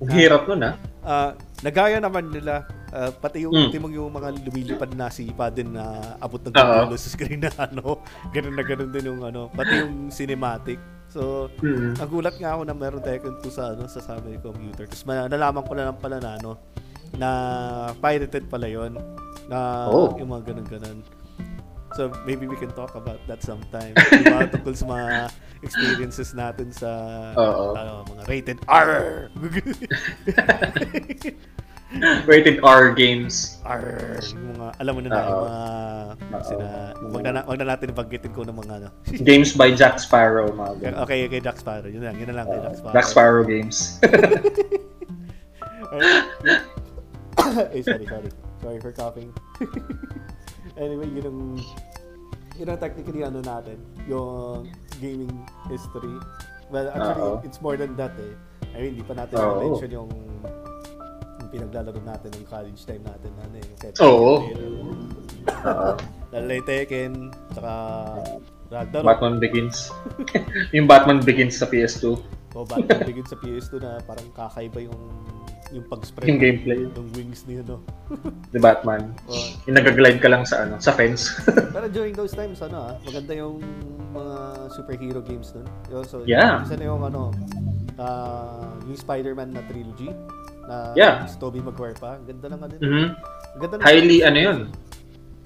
Ang 0.00 0.10
hirap 0.10 0.42
nun 0.44 0.60
ah. 0.62 0.74
Ah, 1.00 1.30
nagaya 1.60 1.96
naman 1.96 2.28
nila 2.28 2.64
ah, 2.90 3.08
pati 3.10 3.44
yung 3.44 3.52
Mm. 3.52 3.62
ultimong 3.66 3.92
yung 3.94 4.10
mga 4.10 4.28
lumilipad 4.42 4.90
na 4.92 5.08
sipa 5.08 5.48
din 5.48 5.70
na 5.70 5.84
abot 6.16 6.38
ng 6.38 6.50
dulo 6.50 6.94
sa 6.94 7.08
screen 7.08 7.40
na 7.40 7.52
ano, 7.66 8.00
ganun 8.30 8.52
na 8.52 8.62
ganun 8.62 8.90
din 8.90 9.04
yung 9.06 9.22
ano, 9.22 9.48
pati 9.48 9.78
yung 9.78 10.08
cinematic. 10.08 10.80
So, 11.06 11.50
Hmm. 11.58 11.94
nagulat 11.94 12.38
nga 12.38 12.54
ako 12.54 12.62
na 12.62 12.72
meron 12.72 13.02
Tekken 13.02 13.38
2 13.38 13.50
sa 13.50 13.74
ano 13.74 13.84
sa 13.86 13.98
family 14.00 14.38
computer. 14.38 14.86
Tapos 14.86 15.02
ma- 15.04 15.26
nalaman 15.26 15.62
ko 15.62 15.72
na 15.74 15.84
lang 15.84 15.98
pala 15.98 16.16
na 16.16 16.36
ano 16.36 16.54
na 17.12 17.28
pirated 17.94 18.46
pala 18.46 18.66
yon 18.66 18.94
na 19.46 19.86
Oh. 19.86 20.14
yung 20.14 20.30
mga 20.30 20.54
ganun-ganun. 20.54 21.02
So 21.98 22.14
maybe 22.22 22.46
we 22.46 22.54
can 22.56 22.70
talk 22.72 22.94
about 22.94 23.18
that 23.26 23.42
sometime. 23.42 23.94
diba? 24.14 24.46
Tungkol 24.50 24.74
sa 24.78 24.86
mga 24.86 25.30
experiences 25.60 26.32
natin 26.32 26.70
sa 26.70 26.88
ano, 27.34 28.06
mga 28.06 28.22
rated 28.30 28.58
R. 28.70 29.26
Rated 32.30 32.62
R 32.62 32.94
games. 32.94 33.58
R. 33.66 34.22
Mga, 34.22 34.78
alam 34.78 34.92
mo 34.94 35.02
na 35.02 35.10
na, 35.10 35.26
yung 35.26 35.42
mga, 35.42 35.66
sina, 36.46 36.94
wag 37.10 37.26
na, 37.26 37.42
wag 37.42 37.58
na 37.58 37.74
natin 37.74 37.90
banggitin 37.90 38.30
ko 38.30 38.46
ng 38.46 38.54
mga 38.54 38.78
ano. 38.78 38.94
Games 39.26 39.58
by 39.58 39.74
Jack 39.74 39.98
Sparrow, 39.98 40.46
mga 40.54 40.78
ganun. 40.78 41.02
okay, 41.02 41.26
kay 41.26 41.42
Jack 41.42 41.58
Sparrow. 41.58 41.90
Yun 41.90 42.06
lang, 42.06 42.14
yun 42.14 42.30
lang 42.30 42.46
kay 42.46 42.62
Jack 42.62 42.78
Sparrow. 42.78 42.94
Jack 42.94 43.10
Sparrow 43.10 43.42
games. 43.42 43.98
eh, 47.74 47.82
sorry, 47.82 48.06
sorry. 48.06 48.30
Sorry 48.62 48.78
for 48.78 48.94
coughing. 48.94 49.34
Anyway, 50.80 51.08
yun 51.12 51.26
ang, 51.28 51.40
yun 52.56 52.66
ang 52.72 52.80
technically 52.80 53.20
ano 53.22 53.44
natin, 53.44 53.78
yung 54.08 54.66
gaming 54.98 55.32
history. 55.68 56.16
Well, 56.72 56.88
actually, 56.88 57.22
Oo. 57.22 57.44
it's 57.44 57.60
more 57.60 57.76
than 57.76 57.94
that 58.00 58.16
eh. 58.16 58.34
I 58.72 58.86
mean, 58.86 58.96
hindi 58.96 59.04
pa 59.04 59.14
natin 59.14 59.36
Oo. 59.36 59.60
na-mention 59.60 59.90
yung, 59.92 60.10
yung 61.42 61.50
pinaglalaro 61.52 62.00
natin 62.00 62.30
ng 62.32 62.46
college 62.48 62.80
time 62.88 63.04
natin. 63.04 63.30
Ano, 63.44 63.54
eh. 63.60 63.66
Oo. 64.00 64.32
Uh, 65.44 65.94
Lalo 66.32 66.44
na 66.46 66.54
yung 66.54 66.68
Tekken, 66.68 67.12
saka 67.50 67.72
Ragnarok. 68.70 69.06
Batman 69.06 69.36
Begins. 69.42 69.90
yung 70.76 70.86
Batman 70.86 71.18
Begins 71.26 71.58
sa 71.58 71.66
PS2. 71.66 72.14
O 72.54 72.62
Batman 72.62 73.02
Begins 73.02 73.34
sa 73.34 73.38
PS2 73.42 73.82
na 73.82 73.98
parang 74.06 74.30
kakaiba 74.30 74.86
yung 74.86 74.98
yung 75.70 75.86
pag-spread 75.86 76.26
Yung 76.26 76.38
gameplay. 76.38 76.78
ng 76.82 77.08
wings 77.14 77.46
niya, 77.46 77.62
no? 77.62 77.78
The 78.50 78.58
Batman. 78.62 79.14
Oh, 79.24 79.38
Yung 79.64 79.76
nag-glide 79.76 80.18
ka 80.18 80.26
lang 80.26 80.42
sa 80.42 80.64
ano, 80.64 80.76
sa 80.78 80.90
fence. 80.90 81.30
pero 81.74 81.86
during 81.86 82.12
those 82.12 82.32
times, 82.32 82.58
ano 82.58 82.90
ah, 82.90 82.94
maganda 83.00 83.32
yung 83.32 83.62
mga 84.10 84.36
superhero 84.68 85.20
games 85.20 85.54
nun. 85.54 85.66
So, 86.04 86.26
Yeah. 86.26 86.62
Isa 86.62 86.74
na 86.74 86.86
yung 86.86 87.02
ano, 87.02 87.30
ah, 87.96 88.74
yung 88.82 88.96
Spider-Man 88.96 89.50
na 89.50 89.62
trilogy. 89.64 90.10
Na 90.62 90.90
Yeah. 90.92 91.22
si 91.24 91.38
Tobey 91.38 91.60
Maguire 91.60 91.94
pa. 91.94 92.18
Ang 92.18 92.26
Ganda 92.26 92.46
lang 92.48 92.60
ano. 92.60 92.74
Mhm. 92.76 93.06
Ang 93.54 93.60
Ganda 93.60 93.74
ng- 93.76 93.84
Highly, 93.84 94.18
ano 94.22 94.38
yun? 94.38 94.58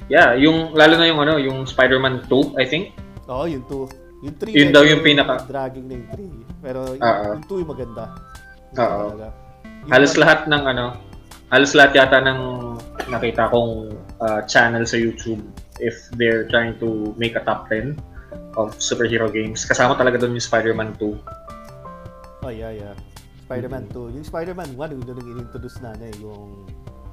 Yeah, 0.04 0.36
yung, 0.36 0.72
lalo 0.72 1.00
na 1.00 1.04
yung 1.04 1.16
ano, 1.18 1.36
yung 1.36 1.64
Spider-Man 1.64 2.28
2, 2.28 2.56
I 2.56 2.64
think. 2.64 2.92
Oo, 3.24 3.44
yung 3.44 3.64
2. 3.64 3.88
Yung 4.20 4.36
3. 4.36 4.52
Yun 4.52 4.68
daw 4.68 4.84
yung 4.84 5.00
pinaka- 5.00 5.44
Dragging 5.44 5.84
na 5.84 5.94
yung 5.94 6.08
3. 6.10 6.32
Pero 6.60 6.80
yung, 6.90 7.00
Oo. 7.02 7.24
yung 7.30 7.44
2 7.44 7.60
yung 7.60 7.70
maganda. 7.70 8.04
Yung 8.72 8.80
Oo. 8.80 9.04
Yung 9.84 9.92
Halos 9.92 10.16
lahat 10.16 10.48
ng 10.48 10.64
ano, 10.64 10.96
halos 11.52 11.76
lahat 11.76 11.92
yata 11.92 12.18
ng 12.24 12.40
nakita 13.12 13.52
kong 13.52 13.92
uh, 14.24 14.40
channel 14.48 14.88
sa 14.88 14.96
YouTube 14.96 15.44
if 15.78 16.08
they're 16.16 16.48
trying 16.48 16.72
to 16.80 17.12
make 17.20 17.36
a 17.36 17.42
top 17.44 17.68
10 17.68 18.00
of 18.56 18.72
superhero 18.80 19.28
games. 19.28 19.68
Kasama 19.68 19.92
talaga 19.98 20.16
doon 20.18 20.40
yung 20.40 20.46
Spider-Man 20.46 20.96
2. 20.96 22.48
Oh, 22.48 22.52
yeah, 22.52 22.72
yeah. 22.72 22.96
Spider-Man 23.44 23.92
2. 23.92 24.16
Yung 24.16 24.24
Spider-Man 24.24 24.72
1, 24.72 24.94
yung 24.96 25.04
doon 25.04 25.20
in-introduce 25.20 25.78
na 25.84 25.92
na 26.00 26.08
eh, 26.08 26.16
yung 26.24 26.64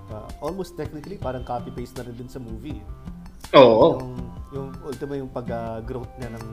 uh, 0.08 0.28
almost 0.40 0.80
technically 0.80 1.20
parang 1.20 1.44
copy-paste 1.44 2.00
na 2.00 2.08
rin 2.08 2.16
din 2.16 2.30
sa 2.32 2.40
movie. 2.40 2.80
Oo. 3.52 4.00
Yung, 4.00 4.16
yung 4.56 4.68
ultimo 4.88 5.14
yung 5.20 5.28
pag-growth 5.28 6.12
niya 6.24 6.32
ng 6.40 6.46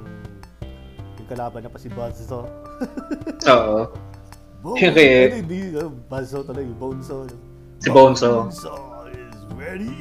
yung 1.23 1.29
kalaban 1.31 1.63
na 1.63 1.71
pa 1.71 1.79
si 1.79 1.87
Buzzsaw. 1.89 2.43
Oo. 3.55 4.08
Bones! 4.69 4.83
Yung 4.83 4.95
kay- 4.95 5.27
Ano, 5.27 5.37
hindi, 5.41 5.59
Buzzsaw 6.07 6.43
talaga, 6.45 6.69
Bonesaw. 6.77 7.21
Si 7.79 7.89
Bonesaw. 7.89 8.35
Bonesaw 8.45 8.77
is 9.09 9.41
ready! 9.55 9.97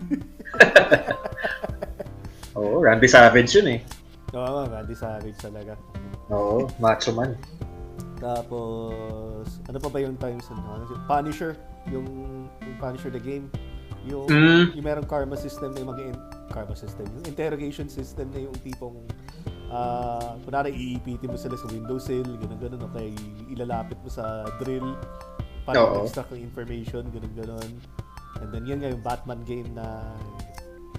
Oo, 2.56 2.78
Randy 2.78 3.08
Savage 3.08 3.50
yun 3.52 3.68
eh. 3.68 3.80
Oo, 4.30 4.46
nga, 4.60 4.78
Randy 4.78 4.94
Savage 4.94 5.38
talaga. 5.38 5.74
Oo, 6.28 6.70
macho 6.78 7.10
man. 7.10 7.34
Tapos, 8.20 9.48
ano 9.64 9.78
pa 9.80 9.88
ba 9.88 9.98
yung 9.98 10.14
times? 10.16 10.44
Ano, 10.50 10.60
ano, 10.76 10.84
Punisher, 11.06 11.56
yung, 11.88 12.06
yung 12.60 12.76
Punisher 12.78 13.08
the 13.08 13.18
game. 13.18 13.48
Yung, 14.02 14.26
Mm. 14.26 14.76
yung 14.76 14.84
merong 14.84 15.04
karma 15.04 15.34
system 15.34 15.72
na 15.72 15.80
yung 15.80 15.90
mag 15.90 16.00
karma 16.48 16.72
system, 16.72 17.04
yung 17.10 17.26
interrogation 17.26 17.86
system 17.86 18.28
na 18.30 18.42
yung 18.42 18.56
tipong 18.60 18.96
ah 19.70 20.34
kunwari 20.42 20.74
iipitin 20.74 21.30
mo 21.30 21.38
sila 21.38 21.54
sa 21.54 21.66
windowsill, 21.70 22.26
ganun 22.26 22.58
ganun, 22.58 22.82
okay, 22.90 23.14
ilalapit 23.50 23.96
mo 24.02 24.10
sa 24.10 24.46
drill 24.58 24.96
para 25.62 25.78
Oo. 25.78 26.02
mag-extract 26.02 26.34
ng 26.34 26.42
information, 26.42 27.06
ganun 27.14 27.34
ganun. 27.36 27.70
And 28.40 28.48
then 28.50 28.64
yun 28.64 28.78
nga 28.80 28.88
yung 28.90 29.04
Batman 29.04 29.40
game 29.44 29.68
na 29.76 30.16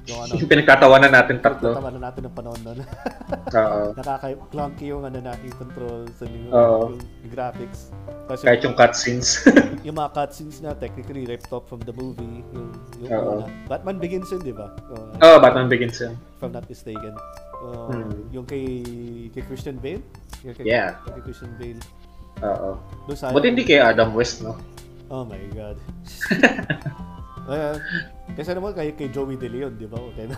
yung 0.09 0.19
ano, 0.25 0.31
Yung 0.33 0.49
pinagtatawanan 0.49 1.11
natin 1.13 1.37
tatlo. 1.45 1.77
na 1.77 2.09
natin 2.09 2.21
ng 2.25 2.35
panahon 2.35 2.61
nun. 2.65 2.79
Oo. 3.61 3.81
Nakaka-clunky 3.93 4.89
yung 4.89 5.05
ano 5.05 5.19
na, 5.21 5.37
yung 5.45 5.57
controls 5.61 6.15
and 6.25 6.31
yung, 6.33 6.49
Oo. 6.49 6.77
yung, 6.97 7.29
graphics. 7.29 7.93
Tapos 8.25 8.41
Kahit 8.41 8.61
yung 8.65 8.73
cutscenes. 8.73 9.45
yung 9.85 9.95
mga 9.97 10.09
cutscenes 10.17 10.57
na 10.65 10.73
technically 10.73 11.29
ripped 11.29 11.51
off 11.53 11.69
from 11.69 11.79
the 11.85 11.93
movie. 11.93 12.41
Yung, 12.55 12.69
yung 13.05 13.11
Oo. 13.13 13.31
una. 13.41 13.45
Batman 13.69 14.01
Begins 14.01 14.29
yun, 14.33 14.41
di 14.41 14.55
ba? 14.55 14.73
Uh, 14.89 15.13
Oo, 15.21 15.37
Batman 15.37 15.69
Begins 15.69 16.01
yun. 16.01 16.17
If 16.17 16.41
I'm 16.41 16.53
not 16.55 16.65
mistaken. 16.65 17.13
Uh, 17.61 17.93
Hmm. 17.93 18.11
Yung 18.33 18.45
kay, 18.49 18.81
kay 19.29 19.43
Christian 19.45 19.77
Bale? 19.77 20.01
Yung 20.41 20.57
kay, 20.57 20.65
Yeah. 20.65 20.97
Kay 21.05 21.21
Christian 21.29 21.53
Bale. 21.61 21.77
Oo. 22.41 22.81
Doon 23.05 23.17
sa 23.17 23.29
Buti 23.29 23.53
hindi 23.53 23.61
kay 23.61 23.77
Adam 23.77 24.17
West, 24.17 24.41
no? 24.41 24.57
Oh 25.11 25.21
my 25.27 25.37
God. 25.53 25.77
uh, 27.51 27.75
kasi 28.33 28.49
naman 28.55 28.73
kay, 28.73 28.95
kay 28.97 29.11
Joey 29.11 29.37
De 29.37 29.51
Leon, 29.51 29.77
di 29.77 29.85
ba? 29.85 29.99
Okay. 29.99 30.25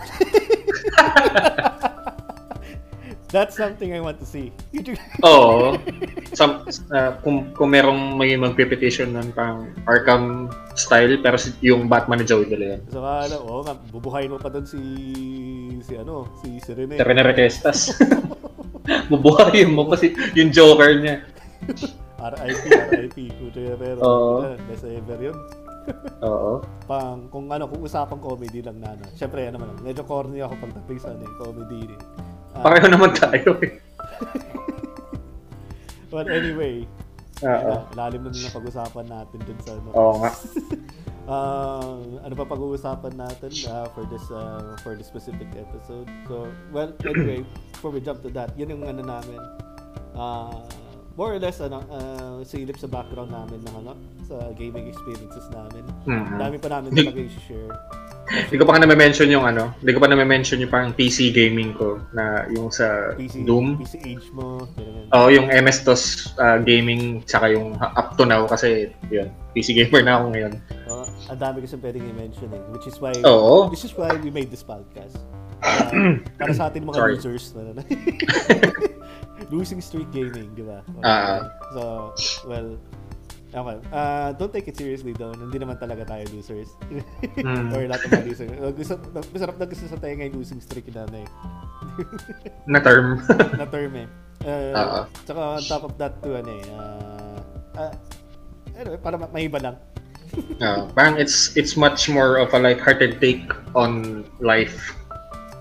That's 3.34 3.58
something 3.58 3.90
I 3.90 3.98
want 3.98 4.22
to 4.22 4.28
see. 4.30 4.54
Oo. 5.26 5.74
Some, 6.38 6.62
uh, 6.94 7.18
kung, 7.26 7.50
kung 7.50 7.74
merong 7.74 8.14
may 8.14 8.38
magpipetition 8.38 9.10
ng 9.10 9.34
pang 9.34 9.74
Arkham 9.90 10.54
style, 10.78 11.18
pero 11.18 11.34
si, 11.34 11.50
yung 11.58 11.90
Batman 11.90 12.22
ni 12.22 12.26
Joey 12.30 12.46
De 12.46 12.54
Leon. 12.54 12.80
So, 12.94 13.02
ano, 13.02 13.66
nga, 13.66 13.74
bubuhayin 13.90 14.30
mo 14.30 14.38
pa 14.38 14.54
doon 14.54 14.62
si, 14.62 14.78
si 15.80 15.98
ano, 15.98 16.28
si, 16.44 16.60
si 16.60 16.70
Rene. 16.76 17.00
Si 17.00 17.02
Rene 17.02 17.22
Requestas. 17.24 17.96
Bubuhayin 19.10 19.72
mo 19.72 19.88
pa 19.88 19.96
si, 19.96 20.12
yung 20.36 20.52
Joker 20.52 21.00
niya. 21.00 21.24
RIP, 22.24 22.64
RIP, 22.92 23.18
Kuya 23.36 23.76
pero 23.76 23.98
Oo. 24.00 24.34
uh, 24.44 24.56
best 24.68 24.84
ever 24.88 25.20
yun. 25.20 25.36
Oo. 26.28 26.64
Pang, 26.88 27.28
kung 27.28 27.48
ano, 27.52 27.68
kung 27.68 27.84
usapang 27.84 28.20
comedy 28.20 28.64
lang 28.64 28.80
na, 28.80 28.96
ano. 28.96 29.04
Siyempre, 29.16 29.44
ano 29.48 29.60
man, 29.60 29.76
medyo 29.84 30.04
corny 30.04 30.40
ako 30.40 30.56
pagdating 30.60 30.98
sa 31.00 31.12
ano, 31.12 31.24
eh, 31.24 31.32
comedy. 31.36 31.80
Ah, 32.56 32.64
Pareho 32.64 32.86
naman 32.88 33.12
tayo 33.12 33.60
eh. 33.60 33.76
but 36.12 36.30
anyway, 36.30 36.86
ano, 37.42 37.84
lalim 37.92 38.24
na 38.24 38.30
nila 38.32 38.48
pag-usapan 38.54 39.06
natin 39.10 39.38
dun 39.44 39.58
sa 39.60 39.72
ano. 39.76 39.88
Oo 39.92 40.14
nga. 40.22 40.30
Ah, 41.24 41.96
ano 42.20 42.32
pa 42.36 42.44
pag-uusapan 42.44 43.16
natin 43.16 43.48
ah, 43.72 43.88
for 43.96 44.04
this 44.12 44.28
ah, 44.28 44.76
for 44.84 44.92
this 44.92 45.08
specific 45.08 45.48
episode. 45.56 46.04
So, 46.28 46.52
well, 46.68 46.92
anyway, 47.00 47.48
before 47.72 47.96
we 47.96 48.04
jump 48.04 48.20
to 48.28 48.30
that, 48.36 48.52
yun 48.60 48.76
yung 48.76 48.84
ano 48.84 49.00
namin. 49.00 49.40
Ah, 50.12 50.52
more 51.16 51.32
or 51.32 51.40
less 51.40 51.64
ano, 51.64 51.80
ah, 51.88 52.44
silip 52.44 52.76
sa 52.76 52.92
background 52.92 53.32
namin 53.32 53.64
ng 53.64 53.74
ano, 53.84 53.92
sa 54.24 54.50
gaming 54.56 54.88
experiences 54.88 55.46
namin. 55.52 55.84
Mhm. 56.08 56.36
Dami 56.40 56.56
pa 56.58 56.68
namin 56.72 56.88
talaga 56.92 57.20
i-share. 57.20 57.72
Hindi 58.24 58.56
ko 58.56 58.64
pa 58.64 58.80
na-mention 58.80 59.28
yung 59.28 59.44
ano, 59.44 59.76
hindi 59.84 59.92
ko 59.92 60.00
pa 60.00 60.08
na-mention 60.08 60.56
yung 60.64 60.72
parang 60.72 60.96
PC 60.96 61.28
gaming 61.28 61.76
ko 61.76 62.00
na 62.16 62.48
yung 62.48 62.72
sa 62.72 63.12
PC, 63.20 63.44
Doom. 63.44 63.76
PC 63.76 64.00
age 64.00 64.28
mo. 64.32 64.64
Oo, 65.12 65.28
yung 65.28 65.52
MS-DOS 65.52 66.32
uh, 66.40 66.56
gaming 66.64 67.20
tsaka 67.28 67.52
yung 67.52 67.76
up 67.76 68.16
to 68.16 68.24
now 68.24 68.48
kasi 68.48 68.88
yun, 69.12 69.28
PC 69.52 69.76
gamer 69.76 70.00
na 70.00 70.16
ako 70.16 70.32
ngayon. 70.32 70.52
Oh, 70.88 71.04
ang 71.28 71.38
dami 71.38 71.68
kasi 71.68 71.76
pwedeng 71.76 72.04
i-mention 72.16 72.48
eh, 72.48 72.62
which 72.72 72.88
is 72.88 72.96
why 72.96 73.12
Oo. 73.28 73.68
this 73.68 73.84
is 73.84 73.92
why 73.92 74.08
we 74.16 74.32
made 74.32 74.48
this 74.48 74.64
podcast. 74.64 75.20
Ah, 75.64 75.88
para 76.40 76.52
sa 76.52 76.68
atin 76.68 76.84
mga 76.84 76.96
Sorry. 76.96 77.14
losers 77.16 77.52
na 77.56 77.72
losing 79.54 79.80
streak 79.80 80.08
gaming, 80.12 80.48
di 80.56 80.64
ba? 80.64 80.80
Okay. 80.98 81.04
Ah. 81.04 81.40
so, 81.72 81.82
well, 82.48 82.76
okay. 83.54 83.76
Uh, 83.94 84.34
don't 84.34 84.52
take 84.52 84.66
it 84.66 84.76
seriously 84.76 85.14
though. 85.14 85.30
Hindi 85.30 85.62
naman 85.62 85.78
talaga 85.78 86.02
tayo 86.02 86.24
losers. 86.34 86.74
Hmm. 87.38 87.70
Or 87.74 87.86
lahat 87.86 88.10
ng 88.10 88.26
losers. 88.26 88.50
Uh, 88.50 88.74
Gusto, 88.74 88.98
masarap 89.30 89.56
na 89.58 89.66
gusto 89.70 89.84
sa 89.86 89.98
tayo 89.98 90.14
ngayon 90.18 90.34
losing 90.34 90.58
streak 90.58 90.90
na 90.90 91.06
na 91.08 91.22
eh. 91.22 91.28
Na 92.72 92.80
term. 92.82 93.22
na 93.60 93.66
term 93.68 93.92
eh. 93.94 94.08
Uh, 94.44 94.72
Oo. 94.74 95.00
Tsaka 95.24 95.40
on 95.40 95.62
top 95.64 95.82
of 95.86 95.94
that 95.96 96.18
too, 96.20 96.36
ano 96.36 96.50
eh, 96.52 96.64
uh, 96.74 97.38
uh, 97.80 97.92
anyway, 98.76 99.00
para 99.00 99.16
ma- 99.16 99.32
maiba 99.32 99.56
lang. 99.62 99.76
Oo, 100.60 100.90
parang 100.92 101.14
it's 101.16 101.54
it's 101.54 101.78
much 101.78 102.10
more 102.10 102.42
of 102.42 102.50
a 102.52 102.58
light-hearted 102.58 103.22
take 103.22 103.46
on 103.78 104.24
life. 104.42 104.92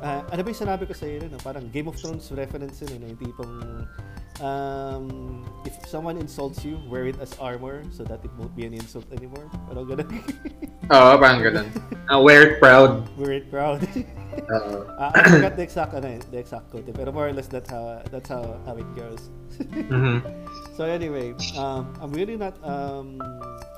Ah, 0.03 0.19
ano 0.36 0.43
ba 0.43 0.47
yung 0.51 0.62
sinabi 0.67 0.84
ko 0.84 0.91
sa 0.91 1.08
iyo 1.08 1.23
no? 1.32 1.39
Parang 1.39 1.63
Game 1.71 1.88
of 1.88 1.95
Thrones 1.95 2.27
reference 2.36 2.84
yun, 2.84 2.91
eh, 2.91 2.97
no? 2.99 3.06
yung 3.13 3.21
tipong 3.23 3.53
um, 4.41 5.43
if 5.65 5.74
someone 5.86 6.17
insults 6.17 6.63
you, 6.65 6.80
wear 6.89 7.06
it 7.06 7.19
as 7.22 7.38
armor 7.38 7.84
so 7.91 8.04
that 8.04 8.24
it 8.24 8.32
won't 8.38 8.56
be 8.56 8.65
an 8.65 8.74
insult 8.74 9.06
anymore. 9.13 9.50
Parang 9.69 9.86
ganun. 9.86 10.10
Oo, 10.93 11.12
parang 11.22 11.41
ganun. 11.43 11.67
Uh, 12.10 12.19
wear 12.19 12.41
it 12.41 12.54
proud. 12.60 13.06
wear 13.17 13.34
it 13.38 13.48
proud. 13.52 13.84
Oo. 14.58 14.89
Ah, 14.98 15.12
I 15.13 15.22
forgot 15.30 15.56
the 15.56 15.63
exact, 15.63 15.93
ano, 15.93 16.08
eh, 16.08 16.19
the 16.32 16.39
exact 16.41 16.72
quote, 16.74 16.89
eh, 16.89 16.96
pero 16.96 17.12
more 17.13 17.30
or 17.30 17.34
less 17.34 17.48
that's 17.48 17.69
how, 17.69 18.02
that's 18.10 18.30
how, 18.30 18.58
how 18.65 18.76
it 18.76 18.88
goes. 18.98 19.30
Mhm. 19.93 20.26
So 20.74 20.89
anyway, 20.89 21.38
um, 21.54 21.93
I'm 22.02 22.10
really 22.10 22.34
not, 22.36 22.58
um, 22.65 23.22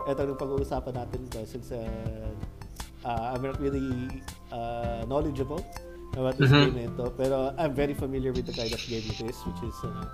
eto 0.08 0.24
yung 0.24 0.39
pag-uusapan 0.39 0.96
natin 0.96 1.28
ko 1.28 1.44
since 1.44 1.76
uh, 1.76 1.84
uh, 3.04 3.36
I'm 3.36 3.44
not 3.44 3.60
really 3.60 4.24
uh, 4.56 5.04
knowledgeable 5.04 5.60
about 6.15 6.39
this 6.39 6.48
Mhm. 6.48 6.72
game 6.72 6.76
na 6.80 6.84
ito, 6.88 7.06
pero 7.20 7.51
I'm 7.60 7.76
very 7.76 7.91
familiar 7.91 8.32
with 8.32 8.47
the 8.47 8.56
kind 8.56 8.72
of 8.72 8.80
game 8.88 9.03
it 9.03 9.20
is, 9.20 9.36
which 9.43 9.62
is 9.68 9.76
uh, 9.84 10.08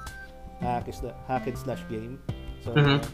hack, 0.62 0.88
hack 1.28 1.46
and 1.50 1.58
slash 1.58 1.82
game. 1.90 2.22
So, 2.64 2.78
Mhm. 2.78 3.02
uh, 3.02 3.06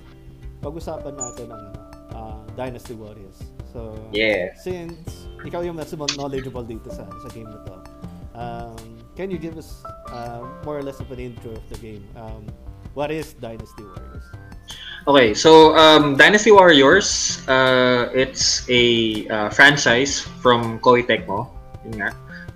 pag-usapan 0.61 1.15
natin 1.15 1.47
ang 1.51 1.65
uh, 2.13 2.39
Dynasty 2.59 2.93
Warriors. 2.93 3.39
So, 3.71 3.95
Yeah. 4.11 4.51
since 4.59 5.27
ikaw 5.45 5.63
yung 5.63 5.79
mas 5.79 5.93
knowledgeable 5.95 6.67
dito 6.67 6.91
sa 6.91 7.07
sa 7.07 7.27
game 7.31 7.47
na 7.47 7.59
to, 7.63 7.75
um, 8.35 8.77
can 9.15 9.31
you 9.31 9.39
give 9.39 9.55
us 9.55 9.81
uh, 10.11 10.43
more 10.67 10.77
or 10.77 10.83
less 10.83 10.99
of 10.99 11.07
an 11.11 11.19
intro 11.19 11.55
of 11.55 11.65
the 11.71 11.79
game? 11.79 12.03
Um, 12.19 12.45
what 12.93 13.09
is 13.09 13.33
Dynasty 13.37 13.83
Warriors? 13.83 14.25
Okay, 15.07 15.31
so 15.31 15.71
um, 15.79 16.19
Dynasty 16.19 16.51
Warriors, 16.51 17.39
uh, 17.47 18.11
it's 18.11 18.67
a 18.67 19.23
uh, 19.31 19.47
franchise 19.55 20.19
from 20.43 20.83
Koei 20.83 20.99
Tecmo. 21.07 21.47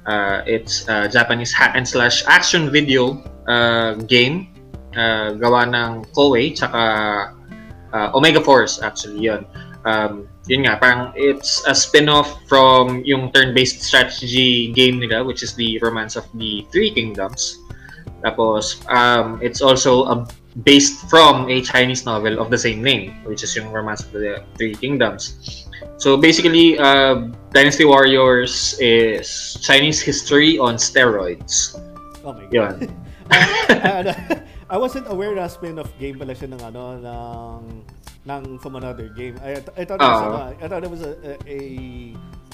Uh, 0.03 0.43
it's 0.43 0.83
a 0.91 1.07
Japanese 1.07 1.55
hack 1.55 1.79
and 1.79 1.87
slash 1.87 2.27
action 2.27 2.67
video 2.67 3.23
uh, 3.47 3.95
game 4.09 4.50
uh, 4.95 5.33
gawa 5.37 5.67
ng 5.67 6.05
Koei 6.15 6.55
tsaka 6.55 6.81
uh, 7.93 8.09
Omega 8.15 8.41
Force 8.41 8.81
actually 8.81 9.19
yun. 9.21 9.45
Um, 9.81 10.29
yun 10.45 10.69
nga, 10.69 10.77
parang 10.77 11.09
it's 11.17 11.65
a 11.65 11.73
spin-off 11.73 12.37
from 12.45 13.01
yung 13.01 13.33
turn-based 13.33 13.81
strategy 13.81 14.69
game 14.73 15.01
nila 15.01 15.25
which 15.25 15.41
is 15.41 15.57
the 15.57 15.79
Romance 15.81 16.15
of 16.15 16.25
the 16.37 16.65
Three 16.69 16.91
Kingdoms. 16.91 17.57
Tapos 18.21 18.77
um, 18.89 19.41
it's 19.41 19.61
also 19.61 20.05
a 20.05 20.27
based 20.63 21.09
from 21.09 21.49
a 21.49 21.61
Chinese 21.61 22.05
novel 22.05 22.39
of 22.39 22.51
the 22.51 22.57
same 22.57 22.83
name, 22.83 23.23
which 23.23 23.43
is 23.43 23.55
yung 23.55 23.71
Romance 23.71 24.03
of 24.03 24.11
the 24.11 24.43
Three 24.57 24.75
Kingdoms. 24.75 25.65
So 25.97 26.17
basically, 26.17 26.77
uh, 26.77 27.29
Dynasty 27.53 27.85
Warriors 27.85 28.75
is 28.79 29.57
Chinese 29.61 30.01
history 30.01 30.57
on 30.59 30.75
steroids. 30.75 31.77
Oh 32.25 32.33
my 32.33 32.45
Yun. 32.51 32.89
god. 33.29 33.67
uh, 33.71 34.13
I 34.71 34.77
wasn't 34.79 35.11
aware 35.11 35.35
na 35.35 35.51
spin-off 35.51 35.91
game 35.99 36.15
pala 36.15 36.31
siya 36.31 36.47
ng 36.55 36.61
ano 36.63 36.95
ng 36.95 37.83
ng 38.23 38.43
from 38.63 38.79
another 38.79 39.11
game. 39.11 39.35
I, 39.43 39.59
I 39.75 39.83
thought 39.83 39.99
it 39.99 40.07
was, 40.07 40.23
ano, 40.23 40.39
I 40.63 40.65
thought 40.71 40.83
it 40.87 40.91
was 40.93 41.03
a, 41.03 41.11
a, 41.27 41.31
a, 41.43 41.57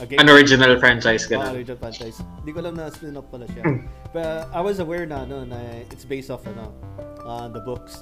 a 0.01 0.05
game 0.09 0.17
An 0.17 0.29
original 0.33 0.81
franchise, 0.81 1.29
Oh, 1.29 1.37
ganun. 1.37 1.53
original 1.53 1.77
franchise. 1.77 2.17
Hindi 2.41 2.51
ko 2.57 2.59
alam 2.65 2.73
na 2.73 2.89
spin-off 2.89 3.29
pala 3.29 3.45
siya. 3.53 3.61
Hmm. 3.61 3.85
But 4.17 4.49
I 4.49 4.61
was 4.65 4.81
aware 4.81 5.05
na 5.05 5.29
ano 5.29 5.45
na 5.45 5.61
it's 5.93 6.09
based 6.09 6.33
off 6.33 6.41
ano 6.49 6.73
uh, 7.21 7.53
the 7.53 7.61
books 7.61 8.01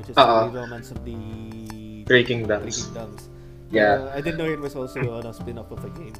which 0.00 0.08
is 0.08 0.16
Oo. 0.16 0.48
the 0.48 0.56
Romance 0.56 0.88
of 0.88 1.04
the 1.04 1.12
Three 2.08 2.08
Three 2.08 2.24
Kingdoms. 2.24 2.88
Kingdoms. 2.88 3.28
Yeah. 3.68 4.08
Uh, 4.08 4.16
I 4.16 4.24
didn't 4.24 4.40
know 4.40 4.48
it 4.48 4.60
was 4.64 4.72
also 4.72 4.96
ano, 5.04 5.28
spin-off 5.36 5.68
of 5.68 5.84
a 5.84 5.92
game. 5.92 6.16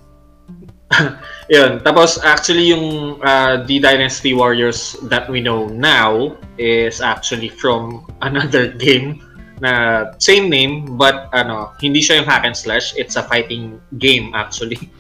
Yun. 1.52 1.80
Tapos 1.80 2.20
actually 2.22 2.72
yung 2.72 3.18
uh, 3.24 3.64
the 3.64 3.80
Dynasty 3.80 4.34
Warriors 4.34 4.96
that 5.08 5.28
we 5.28 5.40
know 5.40 5.66
now 5.68 6.36
is 6.58 7.00
actually 7.00 7.48
from 7.48 8.06
another 8.22 8.68
game 8.68 9.20
na 9.62 10.10
same 10.18 10.50
name 10.50 10.98
but 10.98 11.30
ano, 11.32 11.70
hindi 11.78 12.02
siya 12.02 12.22
yung 12.22 12.28
hack 12.28 12.44
and 12.44 12.56
slash, 12.56 12.92
it's 12.98 13.16
a 13.16 13.22
fighting 13.22 13.80
game 13.98 14.34
actually. 14.34 14.90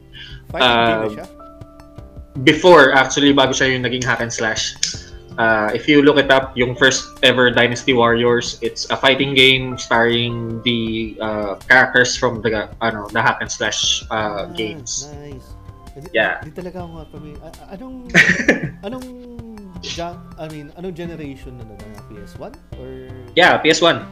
Fighting 0.50 0.70
game 0.70 1.00
na 1.00 1.06
Um, 1.08 1.14
siya? 1.16 1.26
Before 2.48 2.96
actually 2.96 3.36
bago 3.36 3.52
siya 3.52 3.76
yung 3.76 3.84
naging 3.84 4.04
hack 4.06 4.24
and 4.24 4.32
slash. 4.32 4.72
Uh, 5.38 5.70
if 5.74 5.88
you 5.88 6.02
look 6.02 6.18
it 6.18 6.30
up, 6.30 6.56
yung 6.56 6.74
first 6.76 7.08
ever 7.22 7.50
Dynasty 7.50 7.92
Warriors, 7.92 8.58
it's 8.60 8.88
a 8.90 8.96
fighting 8.96 9.34
game 9.34 9.78
starring 9.78 10.60
the 10.62 11.16
uh, 11.20 11.54
characters 11.68 12.16
from 12.16 12.42
the 12.42 12.68
ano, 12.80 13.08
the 13.08 13.22
hack 13.22 13.38
and 13.40 13.50
slash 13.50 14.02
uh, 14.10 14.46
Ah, 14.48 14.52
games. 14.52 15.08
Nice. 15.20 15.52
Yeah. 16.12 16.40
Hindi 16.40 16.56
talaga 16.56 16.84
ako 16.84 17.04
a- 17.44 17.58
anong 17.76 17.96
anong 18.86 19.06
I 20.38 20.46
mean, 20.48 20.72
anong 20.78 20.94
generation 20.94 21.58
na 21.60 21.64
na 21.68 22.00
PS1 22.08 22.52
or 22.80 22.88
Yeah, 23.36 23.60
PS1. 23.60 24.04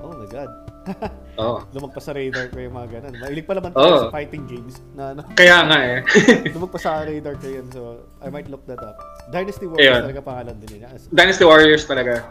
Oh 0.00 0.14
my 0.16 0.28
god. 0.30 0.50
Oh. 1.38 1.62
Lumagpas 1.70 2.02
sa 2.02 2.12
radar 2.18 2.50
ko 2.50 2.58
yung 2.58 2.74
mga 2.74 2.98
ganun. 2.98 3.14
Mahilig 3.22 3.46
pa 3.46 3.54
naman 3.54 3.70
tayo 3.70 4.10
sa 4.10 4.10
fighting 4.10 4.50
games 4.50 4.82
na 4.98 5.14
ano. 5.14 5.22
Kaya 5.38 5.70
nga 5.70 5.78
eh. 5.86 5.98
Lumagpas 6.58 6.82
sa 6.82 7.06
radar 7.06 7.38
ko 7.38 7.46
yun, 7.46 7.66
so 7.70 8.02
I 8.18 8.26
might 8.26 8.50
look 8.50 8.66
that 8.66 8.82
up. 8.82 8.98
Dynasty 9.30 9.70
Warriors 9.70 9.86
Ayun. 9.86 10.02
talaga 10.10 10.22
pangalan 10.26 10.56
din 10.58 10.82
niya. 10.82 10.90
As- 10.90 11.06
Dynasty 11.14 11.46
Warriors 11.46 11.86
talaga. 11.86 12.26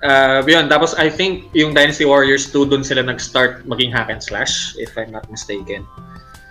Uh, 0.00 0.40
yun, 0.48 0.64
tapos 0.72 0.96
I 0.96 1.12
think 1.12 1.52
yung 1.52 1.76
Dynasty 1.76 2.08
Warriors 2.08 2.48
2 2.48 2.72
dun 2.72 2.80
sila 2.80 3.04
nag-start 3.04 3.68
maging 3.68 3.92
hack 3.92 4.08
and 4.08 4.24
slash, 4.24 4.72
if 4.80 4.96
I'm 4.96 5.12
not 5.12 5.28
mistaken. 5.28 5.84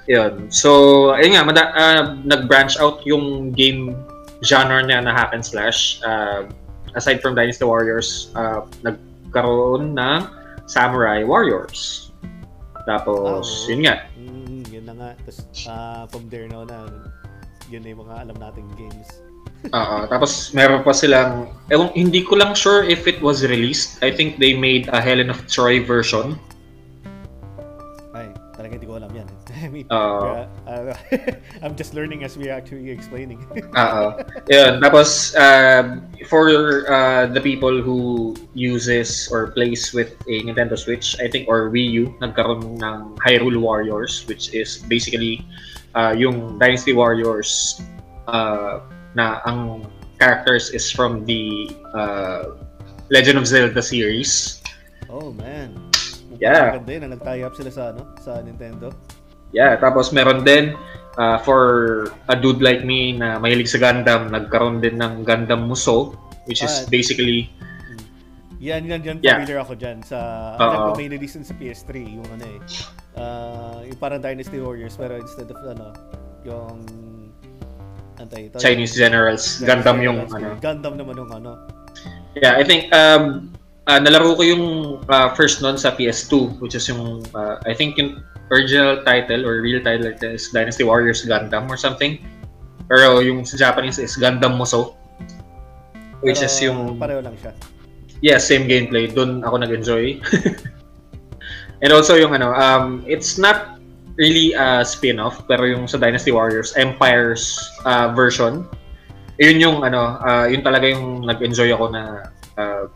Yun. 0.05 0.53
So, 0.53 1.17
ayun 1.17 1.33
nga, 1.33 1.43
mada- 1.49 1.73
uh, 1.73 2.13
nag-branch 2.21 2.77
out 2.77 3.01
yung 3.09 3.57
game 3.57 3.97
genre 4.45 4.85
niya 4.85 5.01
na 5.01 5.17
hack 5.17 5.33
and 5.33 5.41
slash. 5.41 5.97
Uh, 6.05 6.45
aside 6.93 7.25
from 7.25 7.33
Dynasty 7.33 7.65
Warriors, 7.65 8.29
uh, 8.37 8.69
nagkaroon 8.85 9.97
ng 9.97 10.21
Samurai 10.65 11.21
Warriors. 11.25 12.11
Tapos, 12.85 13.45
oo. 13.45 13.69
yun 13.69 13.89
nga. 13.89 14.05
Mm, 14.13 14.61
yun 14.69 14.85
na 14.85 14.93
nga. 14.93 15.09
Tapos 15.25 15.37
ah, 15.65 16.03
from 16.09 16.29
there 16.29 16.45
no 16.45 16.65
na, 16.65 16.85
yun 17.69 17.81
na 17.81 17.93
yung 17.93 18.05
mga 18.05 18.15
alam 18.25 18.37
nating 18.37 18.69
games. 18.77 19.09
Oo. 19.73 20.05
Tapos 20.05 20.53
meron 20.53 20.85
pa 20.85 20.93
silang, 20.93 21.49
ewan, 21.73 21.89
hindi 21.97 22.21
ko 22.21 22.37
lang 22.37 22.53
sure 22.53 22.85
if 22.85 23.09
it 23.09 23.17
was 23.25 23.41
released. 23.41 23.97
I 24.05 24.13
think 24.13 24.37
they 24.37 24.53
made 24.53 24.85
a 24.93 25.01
Helen 25.01 25.33
of 25.33 25.41
Troy 25.49 25.81
version. 25.81 26.37
Mean, 29.75 29.87
Oo. 29.91 30.47
uh, 30.47 30.95
I'm 31.63 31.75
just 31.75 31.91
learning 31.91 32.23
as 32.23 32.39
we 32.39 32.47
actually 32.47 32.87
explaining. 32.87 33.43
Oo. 33.75 34.23
Yun. 34.47 34.79
Tapos, 34.79 35.35
uh, 35.35 35.99
for 36.31 36.87
uh, 36.87 37.27
the 37.27 37.43
people 37.43 37.83
who 37.83 38.31
uses 38.55 39.27
or 39.27 39.51
plays 39.51 39.91
with 39.91 40.15
a 40.31 40.35
Nintendo 40.47 40.79
Switch, 40.79 41.19
I 41.19 41.27
think, 41.27 41.51
or 41.51 41.67
Wii 41.67 41.91
U, 41.99 42.03
nagkaroon 42.23 42.79
ng 42.79 43.19
Hyrule 43.19 43.59
Warriors, 43.59 44.23
which 44.31 44.55
is 44.55 44.79
basically 44.87 45.43
uh, 45.99 46.15
yung 46.15 46.55
Dynasty 46.55 46.95
Warriors 46.95 47.83
uh, 48.31 48.79
na 49.19 49.43
ang 49.43 49.83
characters 50.15 50.71
is 50.71 50.87
from 50.87 51.27
the 51.27 51.67
uh, 51.91 52.55
Legend 53.11 53.43
of 53.43 53.45
Zelda 53.45 53.83
series. 53.83 54.63
oh 55.11 55.31
man. 55.35 55.75
Yeah. 56.39 56.75
Maganda 56.75 56.91
yun 56.91 57.01
na 57.07 57.09
nag-tie 57.15 57.43
up 57.47 57.55
sila 57.55 57.71
sa 57.71 57.83
ano, 57.95 58.01
sa 58.19 58.43
Nintendo. 58.43 58.91
Yeah, 59.51 59.77
tapos 59.77 60.09
meron 60.09 60.41
din 60.41 60.73
uh, 61.17 61.37
for 61.41 61.61
a 62.27 62.35
dude 62.35 62.59
like 62.59 62.83
me 62.83 63.13
na 63.13 63.37
mahilig 63.37 63.69
sa 63.69 63.79
Gundam, 63.79 64.29
nagkaroon 64.29 64.81
din 64.81 64.97
ng 64.97 65.23
Gundam 65.23 65.67
Musou, 65.67 66.15
which 66.45 66.61
is 66.61 66.85
Ah. 66.85 66.89
basically 66.89 67.49
Yan, 68.65 68.81
yan, 68.89 69.03
yan, 69.05 69.17
Yeah. 69.21 69.37
familiar 69.37 69.61
ako 69.61 69.77
dyan. 69.77 70.01
Sa, 70.01 70.17
alam 70.57 70.89
ko 70.89 70.97
may 70.97 71.05
release 71.05 71.37
sa 71.37 71.53
PS3, 71.53 72.17
yung 72.17 72.25
ano 72.33 72.45
eh. 72.49 72.59
Uh, 73.13 73.79
yung 73.85 73.99
parang 74.01 74.17
Dynasty 74.17 74.57
Warriors, 74.57 74.97
pero 74.97 75.21
instead 75.21 75.45
of 75.53 75.59
ano, 75.61 75.93
yung 76.41 76.81
antay 78.17 78.49
ito. 78.49 78.57
Chinese 78.57 78.97
generals. 78.97 79.61
yung- 79.61 79.69
Gundam 79.69 79.97
yung 80.01 80.17
Generals, 80.25 80.57
ano. 80.57 80.63
Gundam 80.65 80.93
naman 80.97 81.13
yung 81.13 81.31
ano. 81.31 81.51
Yeah, 82.33 82.57
I 82.57 82.63
think 82.65 82.89
um 82.89 83.54
uh, 83.87 83.99
nalaro 84.01 84.35
ko 84.35 84.43
yung 84.43 84.65
uh, 85.09 85.29
first 85.33 85.61
nun 85.61 85.77
sa 85.77 85.93
PS2, 85.93 86.59
which 86.61 86.75
is 86.75 86.85
yung 86.89 87.21
uh, 87.33 87.61
I 87.65 87.73
think 87.73 87.97
yung 87.97 88.21
original 88.51 89.01
title 89.05 89.45
or 89.45 89.61
real 89.61 89.81
title 89.81 90.09
is 90.09 90.49
Dynasty 90.53 90.83
Warriors 90.85 91.25
Gundam 91.25 91.69
or 91.69 91.77
something. 91.77 92.21
Pero 92.85 93.21
yung 93.21 93.45
sa 93.45 93.57
Japanese 93.57 93.97
is 93.97 94.13
Gundam 94.17 94.57
Musou. 94.57 94.93
Which 96.21 96.41
Pero 96.41 96.49
is 96.49 96.55
yung 96.61 97.01
Pareho 97.01 97.21
lang 97.21 97.37
siya. 97.41 97.53
yeah, 98.21 98.37
same 98.37 98.69
gameplay. 98.69 99.09
Doon 99.09 99.41
ako 99.41 99.65
nag-enjoy. 99.65 100.21
And 101.83 101.91
also 101.91 102.15
yung 102.15 102.33
ano, 102.33 102.53
um, 102.53 103.03
it's 103.05 103.37
not 103.37 103.77
really 104.15 104.55
a 104.55 104.79
spin-off, 104.85 105.43
pero 105.43 105.67
yung 105.67 105.91
sa 105.91 105.99
Dynasty 105.99 106.31
Warriors, 106.31 106.71
Empire's 106.79 107.59
uh, 107.83 108.15
version, 108.15 108.63
yun 109.37 109.59
yung 109.59 109.83
ano, 109.83 110.15
uh, 110.23 110.47
yun 110.47 110.63
talaga 110.63 110.87
yung 110.87 111.27
nag-enjoy 111.27 111.75
ako 111.75 111.91
na 111.91 112.31
uh, 112.55 112.87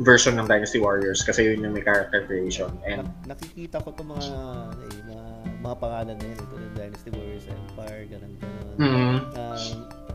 version 0.00 0.34
ng 0.34 0.48
Dynasty 0.48 0.80
Warriors 0.80 1.20
kasi 1.20 1.44
yun 1.44 1.60
yung 1.60 1.74
may 1.76 1.84
character 1.84 2.24
creation. 2.24 2.72
And 2.88 3.04
Nak- 3.04 3.36
nakikita 3.36 3.84
ko 3.84 3.92
itong 3.92 4.10
mga, 4.10 4.24
ano 4.26 4.82
eh, 4.88 5.02
mga, 5.04 5.24
mga 5.60 5.76
pangalan 5.76 6.14
na 6.16 6.24
yun. 6.24 6.36
Ito 6.38 6.54
yung 6.56 6.74
Dynasty 6.74 7.10
Warriors 7.12 7.46
Empire, 7.46 8.02
ganun, 8.08 8.32
ganun. 8.40 8.76
mm, 8.80 9.16
Um, 9.36 9.62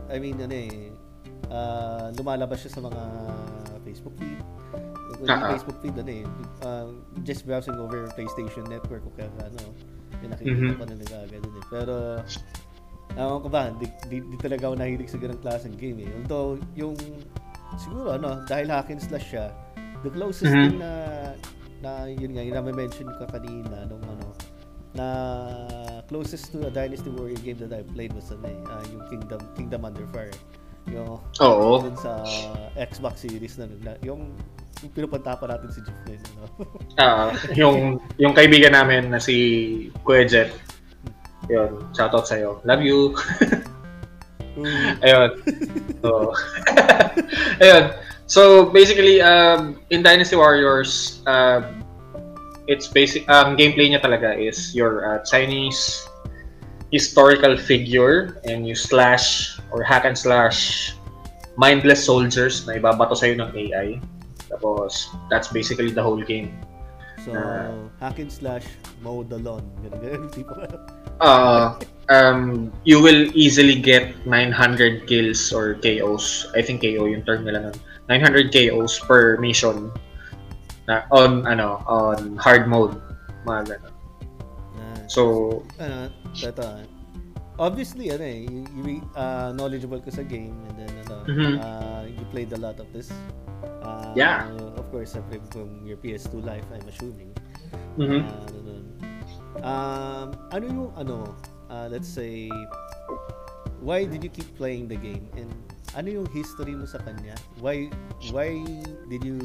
I 0.06 0.16
mean, 0.18 0.36
ano 0.38 0.54
eh, 0.54 0.74
ah, 1.48 2.10
lumalabas 2.12 2.62
siya 2.62 2.74
sa 2.74 2.82
mga 2.82 3.02
Facebook 3.82 4.14
feed. 4.18 4.40
Yung 5.22 5.30
ah. 5.30 5.54
Facebook 5.54 5.78
feed, 5.80 5.96
ano 5.96 6.10
eh, 6.12 6.24
um, 6.62 6.88
just 7.22 7.46
browsing 7.46 7.78
over 7.78 8.10
PlayStation 8.12 8.66
Network 8.66 9.06
o 9.06 9.14
kaya 9.14 9.30
ano, 9.40 9.70
yung 10.18 10.30
nakikita 10.34 10.66
Mhm. 10.66 10.76
ko 10.76 10.84
na 10.84 10.94
nagagano 10.98 11.46
eh. 11.46 11.64
Pero, 11.70 11.94
ewan 13.14 13.40
ko 13.40 13.48
ba, 13.48 13.70
di, 13.72 13.86
di, 14.10 14.18
di 14.20 14.36
talaga 14.36 14.66
ako 14.66 14.74
nahilig 14.76 15.08
sa 15.08 15.16
ganang 15.16 15.38
klaseng 15.38 15.78
game 15.78 16.02
eh. 16.02 16.10
Although, 16.18 16.58
yung, 16.74 16.98
siguro 17.78 18.12
ano, 18.12 18.42
dahil 18.44 18.66
hack 18.66 18.90
and 18.90 18.98
slash 18.98 19.30
siya, 19.30 19.54
the 20.04 20.10
closest 20.10 20.52
Mhm. 20.52 20.64
thing 20.68 20.78
na, 20.80 20.92
na 21.80 21.90
yun 22.08 22.30
nga, 22.34 22.42
yung 22.42 22.56
na-mention 22.58 23.08
ko 23.16 23.24
kanina, 23.28 23.86
nung 23.86 24.02
ano, 24.04 24.28
na 24.96 25.06
closest 26.08 26.52
to 26.52 26.64
a 26.66 26.70
Dynasty 26.72 27.12
Warrior 27.12 27.36
game 27.44 27.60
that 27.60 27.72
I 27.72 27.84
played 27.84 28.16
was 28.16 28.32
ano, 28.32 28.48
eh, 28.48 28.58
ah, 28.72 28.80
yung 28.88 29.04
Kingdom 29.12 29.40
Kingdom 29.52 29.84
Under 29.84 30.08
Fire. 30.08 30.32
Yung 30.88 31.18
oo. 31.20 31.70
dun 31.82 31.98
sa 31.98 32.22
Xbox 32.78 33.26
series 33.26 33.58
na, 33.58 33.66
na 33.82 33.92
yung, 34.00 34.32
yung 34.80 34.90
pinupunta 34.94 35.34
pa 35.34 35.44
natin 35.50 35.68
si 35.68 35.82
Jeff 35.82 36.00
Lynne, 36.06 36.24
ano? 36.38 36.46
Ah, 37.02 37.28
yung 37.52 38.00
yung 38.16 38.32
kaibigan 38.32 38.72
namin 38.72 39.10
na 39.12 39.20
si 39.20 39.34
Kuya 40.06 40.24
Jet. 40.24 40.50
Yun, 41.46 41.90
shoutout 41.94 42.26
sa'yo. 42.26 42.58
Love 42.64 42.82
you. 42.82 43.12
Mm, 44.56 44.96
Ayun. 45.04 45.30
So, 46.00 46.32
ayun. 47.62 47.84
So, 48.26 48.66
basically, 48.66 49.22
um, 49.22 49.80
in 49.90 50.02
Dynasty 50.02 50.34
Warriors, 50.34 51.22
uh, 51.26 51.62
it's 52.66 52.88
basic, 52.88 53.22
um, 53.30 53.56
gameplay 53.56 53.86
niya 53.86 54.02
talaga 54.02 54.34
is 54.34 54.74
your 54.74 55.06
uh, 55.06 55.22
Chinese 55.22 55.78
historical 56.90 57.56
figure 57.56 58.42
and 58.44 58.66
you 58.66 58.74
slash 58.74 59.58
or 59.70 59.82
hack 59.82 60.04
and 60.04 60.18
slash 60.18 60.94
mindless 61.54 62.02
soldiers 62.02 62.66
na 62.66 62.82
ibabato 62.82 63.14
sa'yo 63.14 63.38
ng 63.38 63.50
AI. 63.54 64.02
Tapos, 64.50 65.06
that's 65.30 65.48
basically 65.54 65.94
the 65.94 66.02
whole 66.02 66.20
game. 66.22 66.50
So, 67.22 67.34
hack 67.98 68.18
and 68.18 68.30
slash, 68.30 68.66
mow 69.02 69.22
the 69.22 69.38
lawn. 69.38 69.62
Ganun, 69.86 70.30
Uh, 71.18 71.78
um, 72.10 72.70
you 72.84 73.02
will 73.02 73.30
easily 73.34 73.78
get 73.78 74.14
900 74.26 75.06
kills 75.06 75.50
or 75.50 75.74
KOs. 75.78 76.46
I 76.54 76.62
think 76.62 76.82
KO 76.82 77.06
yung 77.06 77.22
term 77.22 77.46
nila 77.46 77.70
nun. 77.70 77.76
900 78.08 78.52
KOs 78.54 78.98
per 79.02 79.36
mission 79.38 79.90
na 80.86 81.02
on 81.10 81.42
ano 81.46 81.82
on 81.90 82.38
hard 82.38 82.70
mode 82.70 82.94
mga 83.46 83.74
ganun. 83.74 83.94
So 85.06 85.22
ano, 85.78 86.10
ito, 86.34 86.62
ah. 86.62 86.82
obviously, 87.58 88.10
ano 88.10 88.24
eh, 88.26 88.42
you, 88.46 88.66
you 88.74 88.82
uh, 89.14 89.54
knowledgeable 89.54 90.02
ka 90.02 90.10
sa 90.10 90.26
game 90.26 90.54
and 90.70 90.76
then, 90.76 90.92
ano, 91.06 91.16
Mhm. 91.30 91.52
uh, 91.62 92.02
you 92.10 92.24
played 92.34 92.50
a 92.52 92.60
lot 92.60 92.76
of 92.82 92.90
this. 92.90 93.10
Uh, 93.82 94.10
Yeah. 94.18 94.50
Of 94.76 94.90
course, 94.90 95.14
siyempre 95.14 95.38
from 95.54 95.86
your 95.86 95.96
PS2 96.02 96.42
life, 96.42 96.66
I'm 96.74 96.84
assuming. 96.90 97.30
mhm. 97.96 98.22
Uh, 98.26 98.46
ano, 98.50 98.72
um, 99.62 100.28
ano 100.52 100.64
yung, 100.66 100.90
ano, 100.98 101.16
uh, 101.70 101.86
let's 101.88 102.10
say, 102.10 102.50
why 103.80 104.04
did 104.04 104.26
you 104.26 104.30
keep 104.30 104.50
playing 104.58 104.90
the 104.90 104.98
game? 104.98 105.30
And 105.38 105.50
ano 105.96 106.22
yung 106.22 106.28
history 106.28 106.76
mo 106.76 106.84
sa 106.84 107.00
kanya? 107.00 107.32
Why, 107.58 107.88
why 108.28 108.60
did 109.08 109.24
you 109.24 109.40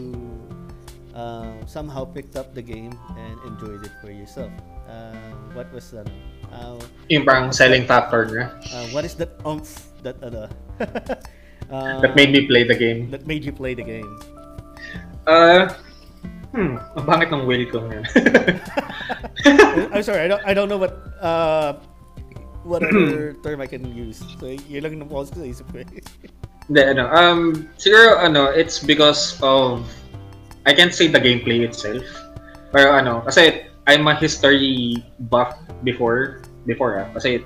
uh, 1.15 1.55
somehow 1.63 2.03
picked 2.03 2.35
up 2.35 2.51
the 2.51 2.61
game 2.61 2.91
and 3.15 3.35
enjoyed 3.47 3.87
it 3.87 3.95
for 4.03 4.11
yourself? 4.11 4.51
Uh, 4.85 5.15
what 5.55 5.71
was 5.71 5.95
ano? 5.95 6.11
Uh, 6.51 6.75
yung 7.07 7.23
parang 7.23 7.47
selling 7.55 7.87
factor 7.87 8.27
niya 8.27 8.51
uh, 8.75 8.83
what 8.91 9.07
is 9.07 9.15
that 9.15 9.39
umph 9.47 9.95
that 10.03 10.19
ano 10.19 10.51
uh, 11.71 11.95
that 12.03 12.11
made 12.11 12.35
me 12.35 12.43
play 12.43 12.67
the 12.67 12.75
game. 12.75 13.07
that 13.07 13.23
made 13.23 13.47
you 13.47 13.55
play 13.55 13.71
the 13.71 13.83
game? 13.83 14.19
Uh, 15.23 15.71
hmm, 16.51 16.75
ang 16.75 17.05
bangit 17.07 17.31
ng 17.31 17.47
will 17.47 17.63
ko 17.71 17.87
ngayon. 17.87 18.03
I'm 19.95 20.03
sorry, 20.03 20.25
I 20.25 20.27
don't 20.27 20.43
I 20.43 20.51
don't 20.51 20.67
know 20.67 20.81
what 20.81 20.91
uh 21.23 21.79
what 22.63 22.83
other 22.83 23.33
term 23.43 23.61
I 23.61 23.67
can 23.67 23.85
use. 23.95 24.21
So 24.39 24.49
yun 24.49 24.83
lang 24.83 24.99
nung 24.99 25.09
pause 25.09 25.29
ko 25.33 25.41
sa 25.41 25.47
isip 25.47 25.67
ko. 25.73 25.81
eh. 25.81 26.01
Hindi, 26.69 26.81
ano, 26.87 27.09
um, 27.11 27.67
siguro, 27.75 28.21
ano, 28.21 28.47
it's 28.53 28.79
because 28.79 29.35
of, 29.41 29.83
I 30.63 30.71
can't 30.71 30.93
say 30.93 31.09
the 31.09 31.19
gameplay 31.19 31.65
itself. 31.65 32.05
Pero 32.71 32.95
ano, 32.95 33.25
kasi 33.27 33.67
I'm 33.89 34.07
a 34.07 34.15
history 34.15 35.03
buff 35.27 35.57
before, 35.83 36.45
before 36.69 37.01
ah, 37.01 37.09
kasi 37.17 37.43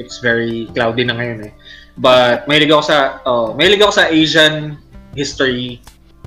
it's 0.00 0.18
very 0.18 0.66
cloudy 0.74 1.04
na 1.04 1.14
ngayon 1.14 1.46
eh. 1.46 1.52
But 2.00 2.48
mahilig 2.50 2.74
ako 2.74 2.82
sa, 2.82 2.98
oh, 3.28 3.54
mahilig 3.54 3.78
ako 3.84 3.92
sa 3.94 4.10
Asian 4.10 4.80
history, 5.14 5.78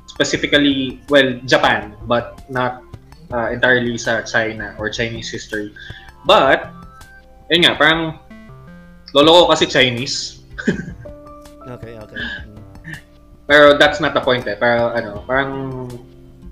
specifically, 0.07 1.03
well, 1.11 1.35
Japan, 1.43 1.91
but 2.07 2.39
not 2.47 2.79
uh, 3.35 3.51
entirely 3.51 3.99
sa 3.99 4.23
China 4.23 4.71
or 4.79 4.88
Chinese 4.88 5.27
history. 5.27 5.75
But, 6.23 6.71
yun 7.51 7.67
nga, 7.67 7.75
parang, 7.75 8.23
lolo 9.24 9.45
ko 9.49 9.57
kasi 9.57 9.65
Chinese, 9.65 10.45
Okay, 11.68 11.99
okay. 11.99 12.18
Pero 13.47 13.76
that's 13.80 13.99
not 13.99 14.15
the 14.15 14.24
point 14.24 14.47
eh. 14.47 14.55
Pero 14.59 14.91
ano, 14.91 15.24
parang 15.28 15.88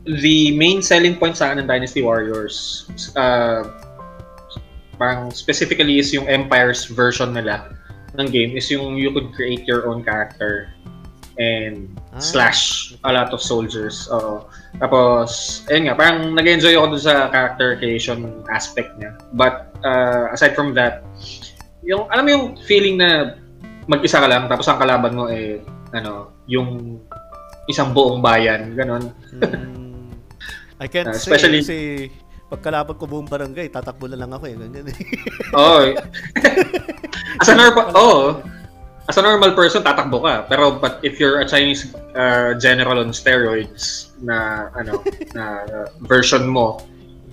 the 0.07 0.55
main 0.55 0.79
selling 0.83 1.15
point 1.15 1.35
sa 1.35 1.51
akin 1.51 1.63
ng 1.63 1.67
Dynasty 1.67 2.03
Warriors, 2.03 2.87
uh, 3.15 3.63
parang 4.95 5.31
specifically 5.31 5.99
is 5.99 6.11
yung 6.15 6.27
Empire's 6.27 6.87
version 6.87 7.35
nila 7.35 7.75
ng 8.15 8.31
game 8.31 8.55
is 8.55 8.71
yung 8.71 8.95
you 8.95 9.11
could 9.11 9.31
create 9.35 9.67
your 9.67 9.91
own 9.91 10.03
character 10.03 10.71
and 11.35 11.91
Ah. 12.15 12.23
slash 12.23 12.95
a 13.03 13.11
lot 13.11 13.35
of 13.35 13.43
soldiers. 13.43 14.07
Oo. 14.07 14.47
Tapos, 14.79 15.63
ayun 15.67 15.91
nga, 15.91 15.95
parang 15.99 16.31
nag-enjoy 16.31 16.79
ako 16.79 16.95
dun 16.95 17.03
sa 17.03 17.27
character 17.27 17.75
creation 17.75 18.39
aspect 18.47 18.95
niya. 18.95 19.19
But, 19.35 19.67
uh, 19.83 20.31
aside 20.31 20.55
from 20.55 20.71
that, 20.79 21.03
yung, 21.85 22.09
alam 22.09 22.23
mo 22.25 22.29
yung 22.33 22.45
feeling 22.65 22.97
na 22.97 23.37
mag-isa 23.85 24.17
ka 24.17 24.27
lang, 24.27 24.49
tapos 24.49 24.65
ang 24.67 24.81
kalaban 24.81 25.13
mo 25.13 25.29
eh, 25.29 25.61
ano, 25.93 26.33
yung 26.49 26.99
isang 27.65 27.93
buong 27.93 28.21
bayan, 28.21 28.73
ganon. 28.73 29.13
Mm, 29.33 30.09
I 30.81 30.87
can't 30.89 31.09
Uh, 31.09 31.13
say 31.17 31.33
especially- 31.37 31.61
kasi 31.63 31.79
pagkalaban 32.45 32.97
ko 32.97 33.05
buong 33.09 33.25
barangay, 33.25 33.69
tatakbo 33.73 34.05
na 34.05 34.17
lang 34.21 34.29
ako 34.33 34.45
eh. 34.45 34.55
Ganyan 34.57 34.85
eh. 34.89 34.97
Oo. 35.57 35.81
as 37.41 37.49
a 37.49 37.55
normal, 37.57 37.89
oh, 37.97 38.37
as 39.09 39.17
a 39.17 39.23
normal 39.25 39.57
person, 39.57 39.81
tatakbo 39.81 40.21
ka. 40.21 40.45
Pero 40.45 40.77
but 40.77 41.01
if 41.01 41.17
you're 41.17 41.41
a 41.41 41.47
Chinese 41.47 41.89
uh, 42.13 42.53
general 42.61 43.01
on 43.01 43.09
steroids 43.09 44.13
na 44.21 44.69
ano 44.77 45.01
na 45.33 45.43
uh, 45.65 45.87
version 46.05 46.45
mo 46.45 46.85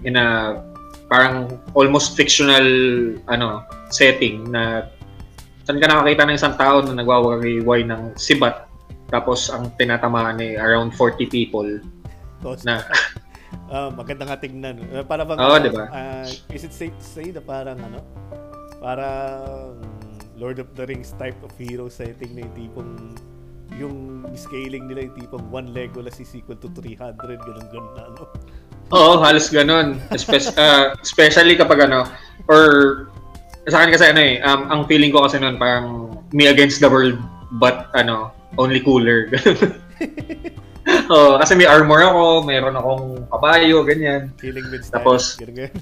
in 0.03 0.16
a 0.16 0.59
parang 1.12 1.61
almost 1.76 2.16
fictional 2.16 2.64
ano 3.28 3.61
setting 3.93 4.49
na 4.49 4.88
saan 5.62 5.78
ka 5.78 5.86
nakakita 5.86 6.26
ng 6.26 6.36
isang 6.36 6.55
tao 6.59 6.82
na 6.82 6.97
nagwawariway 6.99 7.86
ng 7.86 8.18
sibat 8.18 8.66
tapos 9.12 9.53
ang 9.53 9.68
tinatamaan 9.76 10.40
eh 10.40 10.57
around 10.57 10.97
40 10.97 11.28
people 11.28 11.68
Tapos, 12.40 12.64
na 12.64 12.80
ah, 13.72 13.93
maganda 13.93 14.24
nga 14.24 14.40
tingnan. 14.40 14.80
Uh, 14.88 15.05
para 15.05 15.22
bang, 15.28 15.36
Oo, 15.36 15.61
ano, 15.61 15.64
diba? 15.68 15.84
ah, 15.93 16.24
is 16.49 16.64
it 16.64 16.72
safe 16.72 16.97
to 16.97 17.05
say 17.05 17.28
na 17.28 17.45
parang 17.45 17.76
ano? 17.76 18.01
Parang 18.80 19.76
Lord 20.40 20.59
of 20.59 20.72
the 20.74 20.88
Rings 20.88 21.12
type 21.20 21.36
of 21.45 21.53
hero 21.61 21.93
setting 21.93 22.34
na 22.34 22.49
yung 22.49 22.55
tipong 22.57 22.93
yung 23.72 23.97
scaling 24.36 24.84
nila 24.84 25.09
yung 25.09 25.16
tipong 25.16 25.45
one 25.49 25.72
Legolas 25.72 26.20
is 26.20 26.28
equal 26.36 26.57
to 26.61 26.68
300 26.72 27.16
ganun 27.16 27.66
ganun 27.68 27.95
ano. 28.01 28.22
Oo, 28.93 29.20
halos 29.20 29.49
ganun. 29.53 30.01
Espe- 30.12 30.53
uh, 30.57 30.93
especially 31.07 31.57
kapag 31.57 31.84
ano, 31.84 32.09
or 32.49 33.09
sa 33.70 33.82
akin 33.82 33.90
kasi 33.94 34.04
ano 34.10 34.20
eh, 34.20 34.42
um, 34.42 34.60
ang 34.70 34.80
feeling 34.90 35.14
ko 35.14 35.26
kasi 35.26 35.38
noon 35.38 35.58
parang 35.58 36.10
me 36.34 36.50
against 36.50 36.82
the 36.82 36.90
world, 36.90 37.18
but 37.60 37.92
ano, 37.94 38.34
only 38.58 38.80
cooler. 38.82 39.30
oh, 41.12 41.38
kasi 41.38 41.54
may 41.54 41.66
armor 41.66 42.02
ako, 42.02 42.42
mayroon 42.42 42.74
akong 42.74 43.06
kabayo, 43.30 43.86
ganyan. 43.86 44.34
Killing 44.38 44.66
with 44.70 44.84
style. 44.86 44.98
Tapos-. 44.98 45.38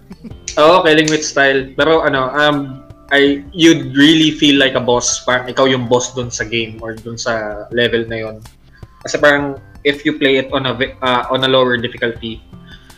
Oo, 0.60 0.84
killing 0.84 1.08
with 1.08 1.24
style. 1.24 1.72
Pero 1.76 2.04
ano, 2.04 2.28
um, 2.36 2.84
I, 3.10 3.42
you'd 3.50 3.96
really 3.96 4.30
feel 4.36 4.60
like 4.60 4.76
a 4.76 4.82
boss. 4.82 5.24
Parang 5.24 5.48
ikaw 5.50 5.66
yung 5.66 5.88
boss 5.90 6.14
dun 6.14 6.30
sa 6.30 6.44
game 6.44 6.78
or 6.78 6.94
dun 6.94 7.18
sa 7.18 7.66
level 7.74 8.06
na 8.06 8.28
yon. 8.28 8.36
Kasi 9.02 9.18
parang 9.18 9.58
if 9.82 10.04
you 10.04 10.20
play 10.20 10.36
it 10.36 10.52
on 10.52 10.68
a 10.68 10.74
uh, 11.00 11.24
on 11.32 11.42
a 11.42 11.50
lower 11.50 11.74
difficulty, 11.80 12.38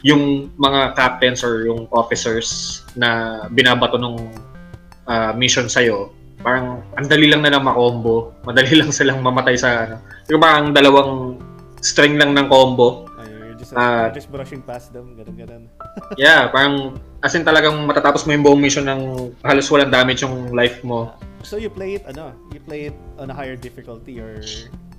yung 0.02 0.52
mga 0.58 0.98
captains 0.98 1.40
or 1.40 1.64
yung 1.64 1.86
officers 1.94 2.82
na 2.98 3.40
binabato 3.54 3.96
nung 3.96 4.18
uh, 5.07 5.32
mission 5.34 5.66
sa'yo, 5.66 6.12
parang 6.42 6.82
ang 6.98 7.07
dali 7.07 7.30
lang 7.30 7.46
na 7.46 7.55
lang 7.55 7.64
makombo. 7.64 8.34
Madali 8.44 8.76
lang 8.80 8.90
silang 8.90 9.22
mamatay 9.22 9.57
sa 9.57 9.86
ano. 9.86 9.96
Yung 10.28 10.42
parang 10.42 10.74
dalawang 10.74 11.38
string 11.82 12.18
lang 12.18 12.34
ng 12.34 12.46
combo. 12.50 13.07
You're 13.22 13.59
just, 13.59 13.72
you're 13.74 14.16
just 14.16 14.30
brushing 14.30 14.62
past 14.62 14.90
them, 14.90 15.14
ganun 15.14 15.36
ganun. 15.38 15.64
Yeah, 16.20 16.50
parang 16.50 16.98
as 17.22 17.34
in 17.38 17.46
talagang 17.46 17.86
matatapos 17.86 18.26
mo 18.26 18.34
yung 18.34 18.44
buong 18.44 18.62
mission 18.62 18.90
ng 18.90 19.32
halos 19.46 19.70
walang 19.70 19.94
damage 19.94 20.26
yung 20.26 20.50
life 20.50 20.82
mo. 20.82 21.14
So 21.42 21.59
you 21.59 21.70
play 21.70 21.98
it 21.98 22.05
ano, 22.07 22.34
you 22.50 22.59
play 22.62 22.90
it 22.90 22.96
on 23.18 23.30
a 23.30 23.34
higher 23.34 23.59
difficulty 23.59 24.18
or 24.18 24.42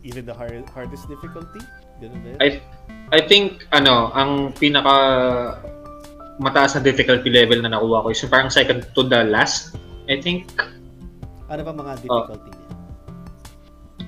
even 0.04 0.28
the 0.28 0.36
hard, 0.36 0.68
hardest 0.72 1.08
difficulty? 1.08 1.64
Ganun 2.04 2.20
ba 2.20 2.28
yun? 2.36 2.40
I 2.40 2.50
I 3.16 3.20
think 3.24 3.68
ano, 3.72 4.12
ang 4.12 4.52
pinaka 4.56 4.96
mataas 6.42 6.76
na 6.76 6.82
difficulty 6.84 7.30
level 7.30 7.62
na 7.64 7.72
nakuha 7.72 8.04
ko 8.04 8.08
is 8.12 8.22
parang 8.28 8.52
second 8.52 8.86
to 8.94 9.02
the 9.08 9.24
last. 9.28 9.76
I 10.08 10.20
think 10.20 10.50
Ano 11.48 11.62
ba 11.62 11.72
mga 11.72 11.94
difficulty 12.02 12.50
niya? 12.50 12.62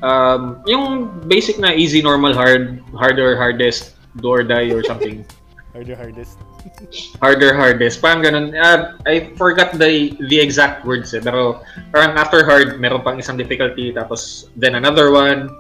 um 0.04 0.60
yung 0.68 0.86
basic 1.26 1.56
na 1.58 1.72
easy, 1.72 2.02
normal, 2.02 2.36
hard, 2.36 2.84
harder, 2.94 3.36
hardest, 3.36 3.96
do 4.20 4.28
or 4.30 4.44
die 4.44 4.72
or 4.72 4.84
something. 4.84 5.24
Harder, 5.76 5.92
hardest? 6.00 6.40
harder, 7.24 7.52
hardest. 7.52 8.00
Parang 8.00 8.24
ganun. 8.24 8.56
Uh, 8.56 8.96
I 9.04 9.28
forgot 9.36 9.76
the 9.76 10.16
the 10.32 10.40
exact 10.40 10.88
words 10.88 11.12
eh. 11.12 11.20
Pero 11.20 11.60
parang 11.92 12.16
after 12.16 12.48
hard, 12.48 12.80
meron 12.80 13.04
pang 13.04 13.20
isang 13.20 13.36
difficulty. 13.36 13.92
Tapos 13.92 14.48
then 14.56 14.80
another 14.80 15.12
one. 15.12 15.52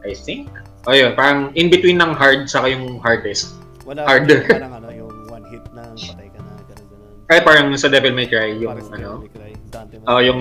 I 0.00 0.16
think. 0.16 0.48
O 0.88 0.96
yun, 0.96 1.12
parang 1.12 1.52
in 1.60 1.68
between 1.68 2.00
ng 2.00 2.16
hard 2.16 2.48
saka 2.48 2.72
yung 2.72 3.04
hardest. 3.04 3.52
Wala 3.84 4.08
Harder. 4.08 4.48
parang 4.48 4.80
ano, 4.80 4.88
yung 4.88 5.12
one 5.28 5.44
hit 5.52 5.60
na 5.76 5.92
patay 5.92 6.32
ka 6.32 6.40
na, 6.40 6.52
ganun 6.64 6.86
ganun. 6.88 7.28
Ay, 7.28 7.40
parang 7.44 7.68
sa 7.76 7.92
Devil 7.92 8.16
May 8.16 8.24
Cry, 8.24 8.56
yung 8.56 8.72
Parang 8.72 8.88
sa 8.88 8.96
ano. 8.96 9.08
Devil 9.20 9.28
May 9.28 9.32
Cry, 9.36 9.52
Dante 9.74 9.98
Ah, 10.06 10.22
yung 10.22 10.40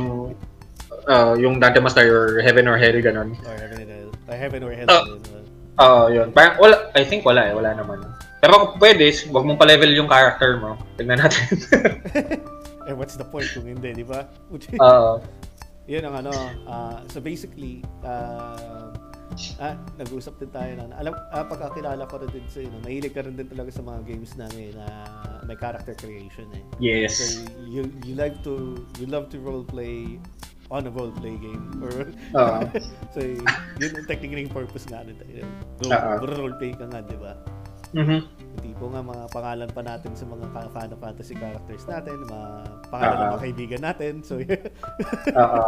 uh, 1.09 1.33
yung 1.33 1.57
Dante 1.57 1.81
Master 1.81 2.05
or 2.05 2.39
Heaven 2.45 2.69
or 2.69 2.77
Hell 2.77 3.01
ganun. 3.01 3.33
or 3.41 3.55
heaven 3.57 3.81
or 3.81 3.89
hell. 3.89 4.09
Or 4.29 4.35
heaven 4.37 4.59
or 4.61 4.71
hell. 4.77 4.89
Ah. 4.93 5.01
ganun, 5.01 5.21
uh, 5.33 5.41
Oo, 5.73 6.01
yun. 6.13 6.27
Parang 6.29 6.61
wala, 6.61 6.93
I 6.93 7.01
think 7.01 7.25
wala 7.25 7.49
eh, 7.49 7.53
wala 7.57 7.73
naman. 7.73 8.05
Pero 8.37 8.77
pwede, 8.77 9.09
wag 9.33 9.41
mong 9.41 9.57
pa-level 9.57 9.89
yung 9.89 10.05
character 10.05 10.61
mo. 10.61 10.77
Tignan 11.01 11.17
natin. 11.17 11.41
eh, 12.87 12.93
what's 12.93 13.17
the 13.17 13.25
point 13.25 13.49
kung 13.49 13.65
hindi, 13.65 13.89
di 13.89 14.05
ba? 14.05 14.29
Oo. 14.77 15.17
Yun 15.91 16.03
ang 16.05 16.15
ano. 16.23 16.31
ah, 16.69 17.01
so 17.09 17.17
basically, 17.19 17.81
uh, 18.05 18.92
Ah, 19.59 19.75
nag-usap 19.97 20.37
din 20.39 20.51
tayo 20.51 20.71
na. 20.77 20.93
Alam, 20.99 21.13
ah, 21.31 21.45
pagkakilala 21.45 22.05
ko 22.09 22.21
rin 22.21 22.29
din 22.31 22.45
sa 22.49 22.59
no, 22.63 22.81
mahilig 22.83 23.13
ka 23.13 23.21
rin 23.25 23.35
din 23.37 23.47
talaga 23.49 23.69
sa 23.73 23.83
mga 23.85 23.99
games 24.05 24.31
namin 24.37 24.73
na 24.77 24.87
may 25.43 25.57
character 25.59 25.93
creation 25.97 26.47
eh. 26.55 26.63
Yes. 26.79 27.19
So 27.19 27.25
you 27.67 27.89
you 28.07 28.15
like 28.15 28.39
to 28.47 28.79
you 28.97 29.05
love 29.09 29.27
to 29.33 29.37
role 29.41 29.65
play 29.65 30.17
on 30.71 30.87
a 30.87 30.91
role 30.93 31.11
play 31.11 31.35
game 31.37 31.83
or 31.83 32.09
Oo. 32.39 32.65
so 33.13 33.19
yun 33.21 33.91
ang 33.93 34.07
technically 34.07 34.47
yung 34.47 34.55
purpose 34.55 34.87
nga 34.89 35.03
nito. 35.03 35.21
Yun. 35.27 35.47
Oo. 35.85 36.09
Role, 36.23 36.37
role 36.39 36.55
play 36.57 36.73
ka 36.73 36.87
nga, 36.89 37.03
di 37.03 37.17
ba? 37.19 37.35
Mhm. 37.93 38.19
Yung 38.25 38.61
tipo 38.61 38.89
nga 38.89 39.01
mga 39.05 39.23
pangalan 39.29 39.69
pa 39.69 39.81
natin 39.85 40.17
sa 40.17 40.25
mga 40.25 40.45
Final 40.73 40.97
Fantasy 40.97 41.33
characters 41.37 41.85
natin, 41.85 42.25
mga 42.25 42.49
pangalan 42.89 43.13
ng 43.13 43.21
Oo. 43.21 43.31
mga 43.37 43.43
kaibigan 43.45 43.81
natin. 43.85 44.13
So 44.25 44.41
Oo. 45.43 45.65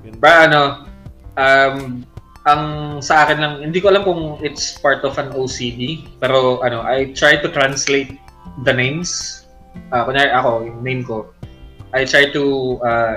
yun. 0.00 0.14
Ba 0.16 0.48
ano, 0.48 0.88
um, 1.36 2.00
ang 2.46 2.98
sa 2.98 3.22
akin 3.26 3.38
lang, 3.38 3.54
hindi 3.62 3.78
ko 3.78 3.94
alam 3.94 4.02
kung 4.02 4.38
it's 4.42 4.74
part 4.78 5.06
of 5.06 5.14
an 5.18 5.30
OCD, 5.32 6.02
pero 6.18 6.58
ano, 6.66 6.82
I 6.82 7.14
try 7.14 7.38
to 7.38 7.48
translate 7.50 8.18
the 8.66 8.74
names. 8.74 9.42
Uh, 9.94 10.02
kunyari 10.02 10.34
ako, 10.34 10.66
yung 10.66 10.80
name 10.82 11.02
ko, 11.06 11.30
I 11.94 12.02
try 12.02 12.28
to 12.34 12.42
uh, 12.82 13.14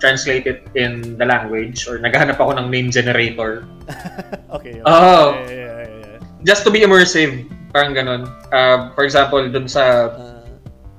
translate 0.00 0.48
it 0.50 0.66
in 0.74 1.14
the 1.20 1.26
language 1.26 1.86
or 1.86 1.98
naghahanap 2.00 2.40
ako 2.42 2.58
ng 2.58 2.66
name 2.66 2.90
generator 2.90 3.62
okay. 4.56 4.82
okay. 4.82 4.82
Oh. 4.82 5.38
Yeah, 5.46 5.50
yeah, 5.50 5.72
yeah, 5.78 5.86
yeah. 5.86 6.18
just 6.42 6.66
to 6.66 6.70
be 6.74 6.82
immersive. 6.82 7.46
Parang 7.70 7.94
ganun. 7.94 8.26
Uh, 8.50 8.90
for 8.98 9.06
example, 9.06 9.40
dun 9.48 9.64
sa 9.70 10.10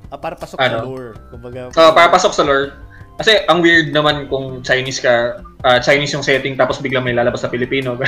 ah, 0.09 0.17
para 0.17 0.34
pasok 0.38 0.57
sa 0.57 0.69
Ano? 0.69 0.79
lore. 0.89 1.11
Kumbaga, 1.29 1.69
Uh, 1.73 1.91
papasok 1.91 2.31
sa 2.34 2.43
lore. 2.45 2.73
Kasi 3.18 3.45
ang 3.45 3.61
weird 3.61 3.93
naman 3.93 4.26
kung 4.26 4.66
Chinese 4.66 4.97
ka, 4.97 5.38
ah, 5.61 5.78
Chinese 5.78 6.14
yung 6.18 6.26
setting 6.26 6.57
tapos 6.57 6.82
biglang 6.82 7.05
may 7.05 7.14
lalabas 7.14 7.45
sa 7.45 7.49
Pilipino. 7.51 7.93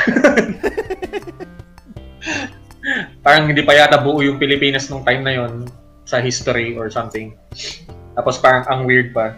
parang 3.25 3.49
hindi 3.49 3.65
pa 3.65 3.73
yata 3.73 3.97
buo 3.97 4.21
yung 4.21 4.37
Pilipinas 4.37 4.89
nung 4.89 5.01
time 5.01 5.25
na 5.25 5.33
yon 5.33 5.65
sa 6.05 6.21
history 6.21 6.77
or 6.77 6.89
something. 6.93 7.33
Tapos 8.13 8.37
parang 8.37 8.65
ang 8.69 8.85
weird 8.85 9.13
pa. 9.13 9.33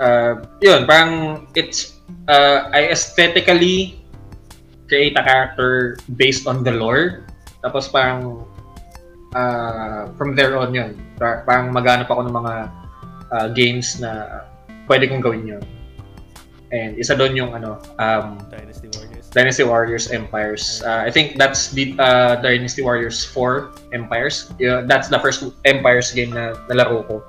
Uh, 0.00 0.40
yun, 0.64 0.88
parang 0.88 1.44
it's 1.52 2.00
uh, 2.28 2.72
I 2.72 2.88
aesthetically 2.88 4.00
create 4.88 5.12
a 5.14 5.22
character 5.22 6.00
based 6.16 6.48
on 6.48 6.64
the 6.64 6.72
lore. 6.72 7.28
Tapos 7.60 7.92
parang 7.92 8.48
uh, 9.36 10.08
from 10.16 10.32
there 10.32 10.56
on 10.56 10.72
yun. 10.72 10.96
Par- 11.20 11.44
Parang 11.44 11.70
maghanap 11.70 12.08
ako 12.08 12.26
ng 12.26 12.34
mga 12.34 12.54
uh, 13.30 13.48
games 13.52 14.00
na 14.00 14.42
pwede 14.90 15.06
kong 15.06 15.22
gawin 15.22 15.46
yun. 15.46 15.62
And 16.74 16.98
isa 16.98 17.14
doon 17.14 17.38
yung 17.38 17.54
ano, 17.54 17.78
um, 18.02 18.42
Dynasty 18.50 18.90
Warriors. 18.94 19.26
Dynasty 19.30 19.62
Warriors 19.62 20.06
Empires. 20.10 20.82
Uh, 20.82 21.06
I 21.06 21.10
think 21.10 21.38
that's 21.38 21.70
the 21.70 21.94
uh, 22.02 22.42
Dynasty 22.42 22.82
Warriors 22.82 23.22
4 23.22 23.94
Empires. 23.94 24.50
Yeah, 24.58 24.82
that's 24.86 25.06
the 25.06 25.18
first 25.22 25.46
Empires 25.62 26.10
game 26.10 26.34
na 26.34 26.58
nalaro 26.66 27.06
ko. 27.06 27.22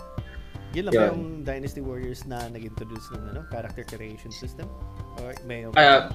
Yun 0.74 0.90
lang 0.90 0.94
Yun. 0.94 1.06
yung 1.10 1.24
Dynasty 1.46 1.82
Warriors 1.82 2.26
na 2.26 2.50
nag-introduce 2.50 3.14
ng 3.14 3.34
ano, 3.34 3.42
character 3.50 3.86
creation 3.86 4.34
system? 4.34 4.66
Or 5.22 5.34
may 5.46 5.66
Uh, 5.78 6.10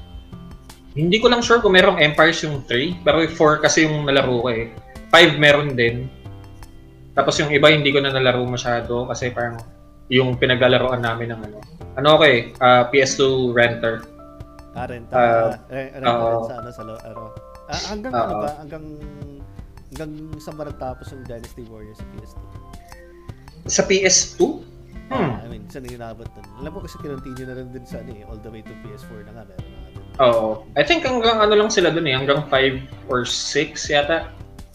hindi 0.96 1.20
ko 1.20 1.28
lang 1.28 1.42
sure 1.44 1.60
kung 1.60 1.74
merong 1.76 1.98
Empires 1.98 2.40
yung 2.42 2.62
3, 2.64 3.04
pero 3.06 3.22
4 3.26 3.62
kasi 3.62 3.84
yung 3.86 4.06
nalaro 4.06 4.42
ko 4.42 4.48
eh. 4.50 4.70
5 5.14 5.38
meron 5.38 5.74
din. 5.74 6.06
Tapos 7.12 7.36
yung 7.42 7.50
iba 7.52 7.68
hindi 7.74 7.90
ko 7.90 8.00
na 8.00 8.14
nalaro 8.14 8.46
masyado 8.48 9.04
kasi 9.10 9.28
parang 9.34 9.60
yung 10.08 10.38
pinaglalaroan 10.38 11.02
namin 11.02 11.34
ng 11.34 11.40
ano. 11.50 11.58
Ano 11.96 12.08
okay, 12.20 12.52
uh, 12.60 12.86
PS2 12.92 13.50
renter. 13.56 14.04
ah, 14.76 14.84
renta, 14.84 15.12
uh, 15.16 15.48
re- 15.72 15.88
renta 15.96 16.04
rin 16.04 16.36
oo. 16.36 16.44
sa 16.44 16.54
ano, 16.60 16.68
sa 16.68 16.82
lo- 16.84 17.00
ano. 17.02 17.22
Ah, 17.66 17.82
hanggang 17.90 18.12
Oo. 18.14 18.22
ano 18.22 18.34
ba? 18.44 18.50
Hanggang 18.60 18.84
hanggang 19.90 20.12
saan 20.38 20.54
ba 20.54 20.68
nagtapos 20.68 21.10
yung 21.10 21.24
Dynasty 21.24 21.64
Warriors 21.66 21.98
sa 21.98 22.06
PS2? 22.12 22.38
Sa 23.66 23.82
PS2? 23.82 24.38
Hmm. 25.06 25.38
I 25.42 25.46
mean, 25.48 25.64
saan 25.70 25.86
inabot 25.86 26.26
nun? 26.34 26.46
Alam 26.62 26.70
ko 26.76 26.78
kasi 26.84 26.98
kinontinue 27.00 27.46
na 27.46 27.54
rin 27.56 27.70
din 27.72 27.86
sa 27.86 28.02
ano 28.02 28.10
eh, 28.14 28.22
all 28.26 28.38
the 28.38 28.50
way 28.50 28.62
to 28.62 28.74
PS4 28.84 29.26
na 29.26 29.40
nga, 29.40 29.42
meron 29.48 29.66
na 29.66 29.78
nga. 29.80 29.90
Oo. 30.26 30.46
I 30.78 30.82
think 30.82 31.02
hanggang 31.02 31.38
ano 31.38 31.54
lang 31.54 31.70
sila 31.70 31.90
dun 31.90 32.06
eh, 32.06 32.14
hanggang 32.14 32.42
5 32.48 33.10
or 33.10 33.22
6 33.26 33.32
yata. 33.88 34.30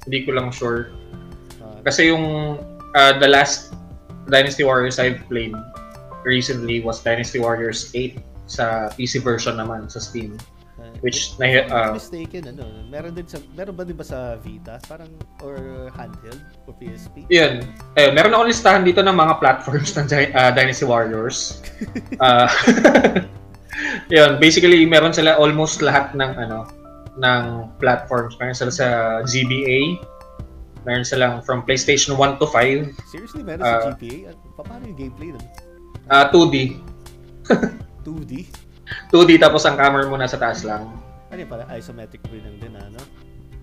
Hindi 0.07 0.25
ko 0.25 0.33
lang 0.33 0.49
sure. 0.49 0.91
Ah, 1.61 1.79
Kasi 1.85 2.09
yung 2.09 2.57
uh, 2.95 3.13
the 3.21 3.29
last 3.29 3.71
Dynasty 4.31 4.63
Warriors 4.63 4.97
I've 4.97 5.19
played 5.27 5.51
recently 6.23 6.79
was 6.79 7.03
Dynasty 7.03 7.43
Warriors 7.43 7.91
8 7.93 8.17
sa 8.47 8.89
PC 8.95 9.19
version 9.19 9.59
naman 9.59 9.91
sa 9.91 9.99
Steam. 9.99 10.39
ah, 10.79 10.87
Which, 11.03 11.35
na, 11.37 11.67
uh, 11.67 11.91
mistaken, 11.93 12.55
ano, 12.55 12.65
meron 12.87 13.13
din 13.13 13.27
sa, 13.27 13.37
meron 13.53 13.75
ba 13.75 13.83
din 13.83 13.99
ba 13.99 14.07
sa 14.07 14.39
Vita? 14.39 14.79
Parang, 14.87 15.11
or 15.43 15.91
handheld? 15.93 16.41
Or 16.65 16.73
PSP? 16.79 17.27
yun. 17.27 17.67
Eh, 17.99 18.09
meron 18.15 18.31
akong 18.33 18.49
listahan 18.49 18.83
dito 18.87 19.03
ng 19.03 19.13
mga 19.13 19.43
platforms 19.43 19.93
ng 19.99 20.07
uh, 20.09 20.51
Dynasty 20.55 20.87
Warriors. 20.87 21.61
Uh, 22.17 22.47
yun, 24.15 24.39
basically, 24.39 24.83
meron 24.87 25.13
sila 25.13 25.35
almost 25.37 25.83
lahat 25.83 26.15
ng 26.15 26.31
ano 26.39 26.67
ng 27.19 27.43
platforms. 27.79 28.39
Meron 28.39 28.55
sila 28.55 28.71
sa 28.71 28.87
GBA. 29.27 29.99
Meron 30.81 31.05
silang 31.05 31.41
from 31.41 31.61
PlayStation 31.61 32.17
1 32.17 32.41
to 32.41 32.47
5. 32.49 32.89
Seriously, 33.07 33.41
meron 33.41 33.61
sa 33.61 33.77
Ah. 33.77 33.93
GPA? 33.93 34.33
At 34.33 34.37
pa- 34.55 34.65
paano 34.65 34.83
yung 34.85 34.97
gameplay 34.97 35.29
nun? 35.29 35.45
Uh, 36.07 36.25
2D. 36.29 36.81
2D? 38.03 38.33
2D 39.09 39.31
tapos 39.37 39.63
ang 39.63 39.77
camera 39.77 40.03
mo 40.05 40.17
nasa 40.17 40.35
taas 40.35 40.65
lang. 40.65 40.89
Ano 41.31 41.39
yun 41.39 41.47
pala? 41.47 41.63
Isometric 41.71 42.19
view 42.27 42.41
lang 42.41 42.57
din, 42.59 42.73
ano? 42.75 42.99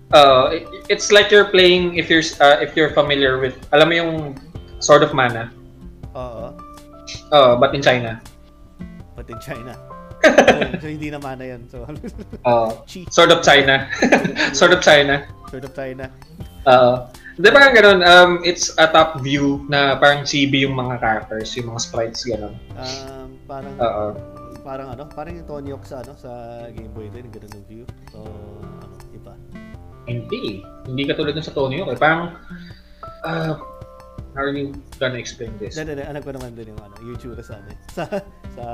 Uh, 0.09 0.49
it- 0.57 0.65
it's 0.89 1.11
like 1.11 1.29
you're 1.29 1.45
playing 1.45 1.93
if 1.93 2.09
you're 2.09 2.25
uh, 2.41 2.57
if 2.57 2.73
you're 2.73 2.89
familiar 2.91 3.37
with 3.37 3.53
alam 3.69 3.91
mo 3.91 3.95
yung 3.95 4.11
Sword 4.81 5.05
of 5.05 5.13
Mana. 5.13 5.53
Oo. 6.17 6.55
Uh, 7.29 7.53
but 7.59 7.75
in 7.75 7.81
China. 7.83 8.17
But 9.13 9.29
in 9.29 9.37
China. 9.37 9.77
so, 10.23 10.31
so, 10.81 10.87
hindi 10.89 11.13
na 11.13 11.19
mana 11.21 11.43
yan. 11.45 11.61
So, 11.69 11.85
Uh. 12.41 12.73
Sword 13.13 13.29
of 13.29 13.45
China. 13.45 13.85
Sword 14.55 14.73
of 14.73 14.81
China. 14.81 15.29
Sort 15.49 15.65
of 15.65 15.73
China. 15.73 16.09
Uh, 16.69 17.09
Di 17.39 17.47
parang 17.55 17.71
ganun, 17.71 17.99
um, 18.03 18.31
it's 18.43 18.75
a 18.75 18.91
top 18.91 19.23
view 19.23 19.63
na 19.71 19.95
parang 19.95 20.27
chibi 20.27 20.67
yung 20.67 20.75
mga 20.75 20.99
characters, 20.99 21.55
yung 21.55 21.71
mga 21.71 21.79
sprites, 21.87 22.27
ganun. 22.27 22.51
Um, 22.75 23.39
parang, 23.47 23.75
Oo. 23.79 24.05
parang 24.59 24.87
ano, 24.91 25.07
parang 25.07 25.39
yung 25.39 25.47
Tony 25.47 25.71
Hawk 25.71 25.87
sa, 25.87 26.03
ano, 26.03 26.19
sa 26.19 26.67
Game 26.75 26.91
Boy 26.91 27.07
din, 27.07 27.31
ganun 27.31 27.47
yung 27.55 27.67
view. 27.71 27.83
So, 28.11 28.27
ano, 28.83 28.91
iba. 29.15 29.39
Hindi. 30.03 30.67
Hindi 30.83 31.01
katulad 31.07 31.31
dun 31.31 31.47
sa 31.47 31.55
Tony 31.55 31.79
Hawk. 31.79 31.95
Eh. 31.95 31.99
Parang, 32.03 32.35
uh, 33.23 33.55
how 34.35 34.43
are 34.43 34.51
you 34.51 34.75
gonna 34.99 35.15
explain 35.15 35.55
this? 35.63 35.79
Hindi, 35.79 35.95
hindi, 35.95 36.03
alam 36.11 36.19
ko 36.19 36.35
naman 36.35 36.59
din 36.59 36.75
yung 36.75 36.81
ano, 36.83 36.93
tsura 37.15 37.39
sa 37.39 37.55
ano, 37.55 37.71
sa, 37.95 38.03
sa, 38.51 38.65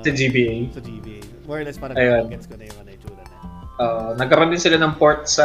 Sa 0.00 0.10
GBA. 0.16 0.72
sa 0.72 0.80
GBA. 0.80 1.20
More 1.44 1.60
or 1.60 1.64
less, 1.68 1.76
parang 1.76 2.00
Ayun. 2.00 2.32
gets 2.32 2.48
ko 2.48 2.56
na 2.56 2.64
yung 2.64 2.78
ano, 2.80 2.88
yung 2.88 3.02
tsura 3.04 3.20
na. 3.20 3.36
Uh, 3.76 4.10
nagkaroon 4.16 4.48
din 4.48 4.64
sila 4.64 4.80
ng 4.80 4.96
port 4.96 5.28
sa 5.28 5.44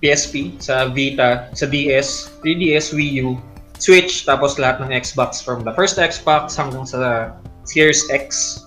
PSP, 0.00 0.56
sa 0.58 0.88
Vita, 0.88 1.48
sa 1.52 1.64
DS, 1.64 2.32
3DS, 2.40 2.92
Wii 2.92 3.20
U, 3.20 3.36
Switch, 3.76 4.24
tapos 4.24 4.56
lahat 4.56 4.80
ng 4.80 4.90
Xbox 4.90 5.40
from 5.40 5.64
the 5.64 5.72
first 5.72 5.96
Xbox 5.96 6.52
hanggang 6.52 6.84
sa 6.84 7.32
Series 7.64 8.08
X. 8.08 8.60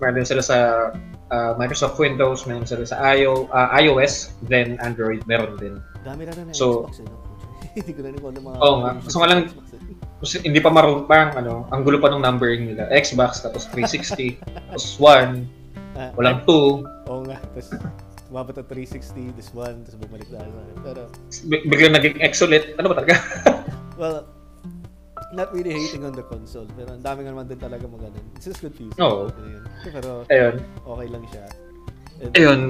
Meron 0.00 0.16
din 0.16 0.26
sila 0.26 0.42
sa 0.42 0.56
uh, 1.28 1.52
Microsoft 1.56 1.96
Windows, 1.96 2.44
meron 2.44 2.64
sila 2.64 2.84
sa 2.84 2.96
IO, 3.12 3.48
uh, 3.48 3.68
iOS, 3.74 4.36
then 4.44 4.76
Android 4.80 5.24
meron 5.24 5.56
din. 5.56 5.80
Dami 6.02 6.24
na 6.24 6.32
ng 6.34 6.52
So- 6.52 6.84
Xbox, 6.84 7.00
eh, 7.00 7.06
no? 7.06 7.16
Hindi 7.76 7.92
ko 7.92 8.00
na 8.02 8.08
rin 8.12 8.18
kung 8.20 8.30
ano 8.32 8.40
mga... 8.42 8.56
Oo 8.58 8.76
nga. 8.80 8.90
Gusto 9.00 9.16
ko 9.16 9.26
lang- 9.26 9.48
hindi 10.22 10.62
pa 10.62 10.70
marunong, 10.70 11.10
parang 11.10 11.34
ano, 11.34 11.66
ang 11.74 11.82
gulo 11.82 11.98
pa 11.98 12.06
ng 12.06 12.22
numbering 12.22 12.70
nila. 12.70 12.86
Xbox, 12.94 13.42
tapos 13.42 13.66
360, 13.74 14.38
tapos 14.70 14.94
1, 14.96 15.62
Ah, 15.92 16.08
walang 16.16 16.40
2, 16.48 16.80
Oo 17.04 17.20
nga. 17.28 17.36
Tapos, 17.36 17.68
umabot 18.32 18.56
ng 18.56 18.64
360, 18.64 19.36
this 19.36 19.52
one, 19.52 19.84
tapos 19.84 20.00
bumalik 20.08 20.28
na. 20.32 20.48
Pero, 20.80 21.00
bi- 21.52 21.64
biglang 21.68 21.92
naging 21.92 22.16
X 22.24 22.40
ulit. 22.40 22.72
Ano 22.80 22.88
ba 22.88 22.96
talaga? 22.96 23.20
well, 24.00 24.24
not 25.36 25.52
really 25.52 25.76
hating 25.76 26.08
on 26.08 26.16
the 26.16 26.24
console, 26.24 26.64
pero 26.72 26.96
ang 26.96 27.04
dami 27.04 27.28
naman 27.28 27.44
din 27.44 27.60
talaga 27.60 27.84
ano. 27.84 28.16
It's 28.32 28.48
just 28.48 28.64
confusing. 28.64 28.96
Oo. 29.04 29.28
Ayun. 29.28 29.62
Pero, 29.84 30.10
Ayun. 30.32 30.54
okay 30.88 31.06
lang 31.12 31.24
siya. 31.28 31.44
And, 32.24 32.32
Ayun. 32.32 32.60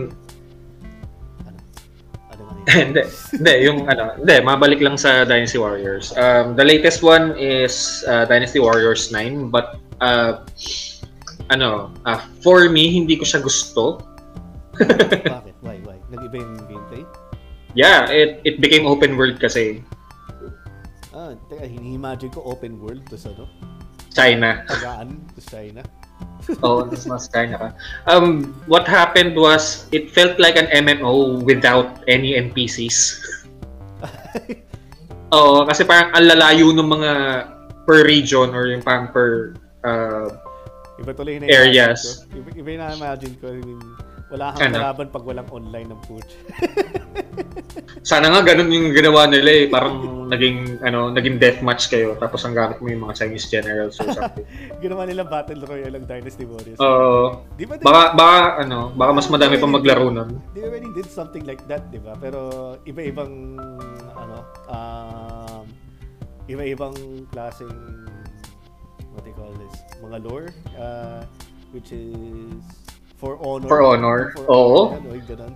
Ano? 1.46 1.58
Ano 2.34 2.40
yun? 2.42 2.58
hindi. 2.90 3.02
Hindi, 3.38 3.54
yung 3.62 3.78
ano, 3.86 4.18
hindi, 4.18 4.36
mabalik 4.42 4.82
lang 4.82 4.98
sa 4.98 5.22
Dynasty 5.22 5.62
Warriors. 5.62 6.10
Um, 6.18 6.58
the 6.58 6.66
latest 6.66 7.06
one 7.06 7.38
is 7.38 8.02
uh, 8.10 8.26
Dynasty 8.26 8.58
Warriors 8.58 9.14
9, 9.14 9.46
but 9.54 9.78
uh, 10.02 10.42
ano, 11.54 11.94
uh, 12.02 12.18
for 12.42 12.66
me, 12.66 12.90
hindi 12.90 13.14
ko 13.14 13.22
siya 13.22 13.38
gusto. 13.42 14.02
Bakit? 15.36 15.54
Why? 15.60 15.76
Why? 15.84 15.98
Nag-iba 16.08 16.36
yung 16.40 16.54
gameplay? 16.68 17.02
Yeah, 17.72 18.08
it 18.12 18.44
it 18.44 18.60
became 18.60 18.84
open 18.84 19.16
world 19.16 19.40
kasi 19.40 19.80
Ah, 21.12 21.36
teka, 21.52 21.68
hini-imagine 21.68 22.32
ko 22.32 22.40
open 22.48 22.80
world, 22.80 23.04
tapos 23.04 23.28
ano, 23.28 23.44
China. 24.16 24.64
tagaan, 24.64 25.20
tapos 25.36 25.44
China. 25.52 25.82
oh, 26.64 26.88
mas 26.88 27.04
mas 27.04 27.28
kaya 27.28 27.52
ka. 27.52 27.68
Um, 28.08 28.56
what 28.64 28.88
happened 28.88 29.36
was, 29.36 29.84
it 29.92 30.08
felt 30.08 30.40
like 30.40 30.56
an 30.56 30.72
MMO 30.72 31.44
without 31.44 32.00
any 32.08 32.32
NPCs. 32.32 33.20
Oo, 35.36 35.68
kasi 35.68 35.84
parang 35.84 36.16
ang 36.16 36.24
lalayo 36.28 36.72
ng 36.72 36.88
mga 36.88 37.10
per 37.84 38.08
region 38.08 38.56
or 38.56 38.72
yung 38.72 38.80
parang 38.80 39.12
per 39.12 39.52
uh, 39.84 40.32
Iba 40.96 41.12
tuloy 41.12 41.40
na 41.40 41.48
areas. 41.48 42.24
Ko. 42.28 42.40
Iba, 42.40 42.48
iba 42.56 42.68
yung 42.72 42.82
na-imagine 42.88 43.34
ko. 43.36 43.46
I 43.52 43.60
mean, 43.60 43.80
wala 44.32 44.56
kang 44.56 44.72
Ano? 44.72 44.76
kalaban 44.80 45.06
pag 45.12 45.24
walang 45.28 45.48
online 45.52 45.88
ng 45.92 46.00
coach. 46.08 46.32
Sana 48.10 48.32
nga 48.32 48.40
ganun 48.42 48.72
yung 48.72 48.88
ginawa 48.90 49.28
nila 49.28 49.50
eh. 49.52 49.64
Parang 49.68 50.26
naging, 50.26 50.80
ano, 50.80 51.12
naging 51.12 51.36
deathmatch 51.36 51.92
kayo. 51.92 52.16
Tapos 52.16 52.40
ang 52.42 52.56
gamit 52.56 52.80
mo 52.80 52.88
yung 52.88 53.04
mga 53.04 53.22
Chinese 53.22 53.46
generals 53.46 54.00
or 54.00 54.08
something. 54.10 54.48
Ginawa 54.84 55.04
nila 55.04 55.28
Battle 55.28 55.60
Royale 55.62 56.00
ang 56.00 56.08
Dynasty 56.08 56.48
Warriors. 56.48 56.80
Oo. 56.80 57.44
di 57.54 57.68
ba, 57.68 57.76
baka, 57.78 58.02
baka, 58.16 58.38
ano, 58.64 58.90
baka 58.96 59.10
mas 59.12 59.28
madami 59.28 59.54
pang 59.60 59.70
maglaro 59.70 60.08
nun. 60.08 60.40
They 60.56 60.64
already 60.64 60.88
did 60.96 61.06
something 61.06 61.44
like 61.44 61.60
that, 61.68 61.92
di 61.92 62.00
ba? 62.00 62.16
Pero 62.16 62.40
iba-ibang, 62.88 63.60
ano, 64.16 64.36
um, 64.66 65.64
iba-ibang 66.48 66.96
klaseng, 67.30 67.70
what 69.12 69.22
do 69.22 69.30
you 69.30 69.36
call 69.36 69.52
this, 69.60 69.76
mga 70.00 70.18
lore, 70.24 70.48
uh, 70.74 71.22
which 71.70 71.92
is 71.92 72.81
For 73.22 73.38
Honor. 73.38 73.68
For 73.70 73.80
Honor. 73.86 74.18
For 74.34 74.50
Oo. 74.50 74.98
Honor, 74.98 75.14
ganun, 75.22 75.22
ganun. 75.30 75.54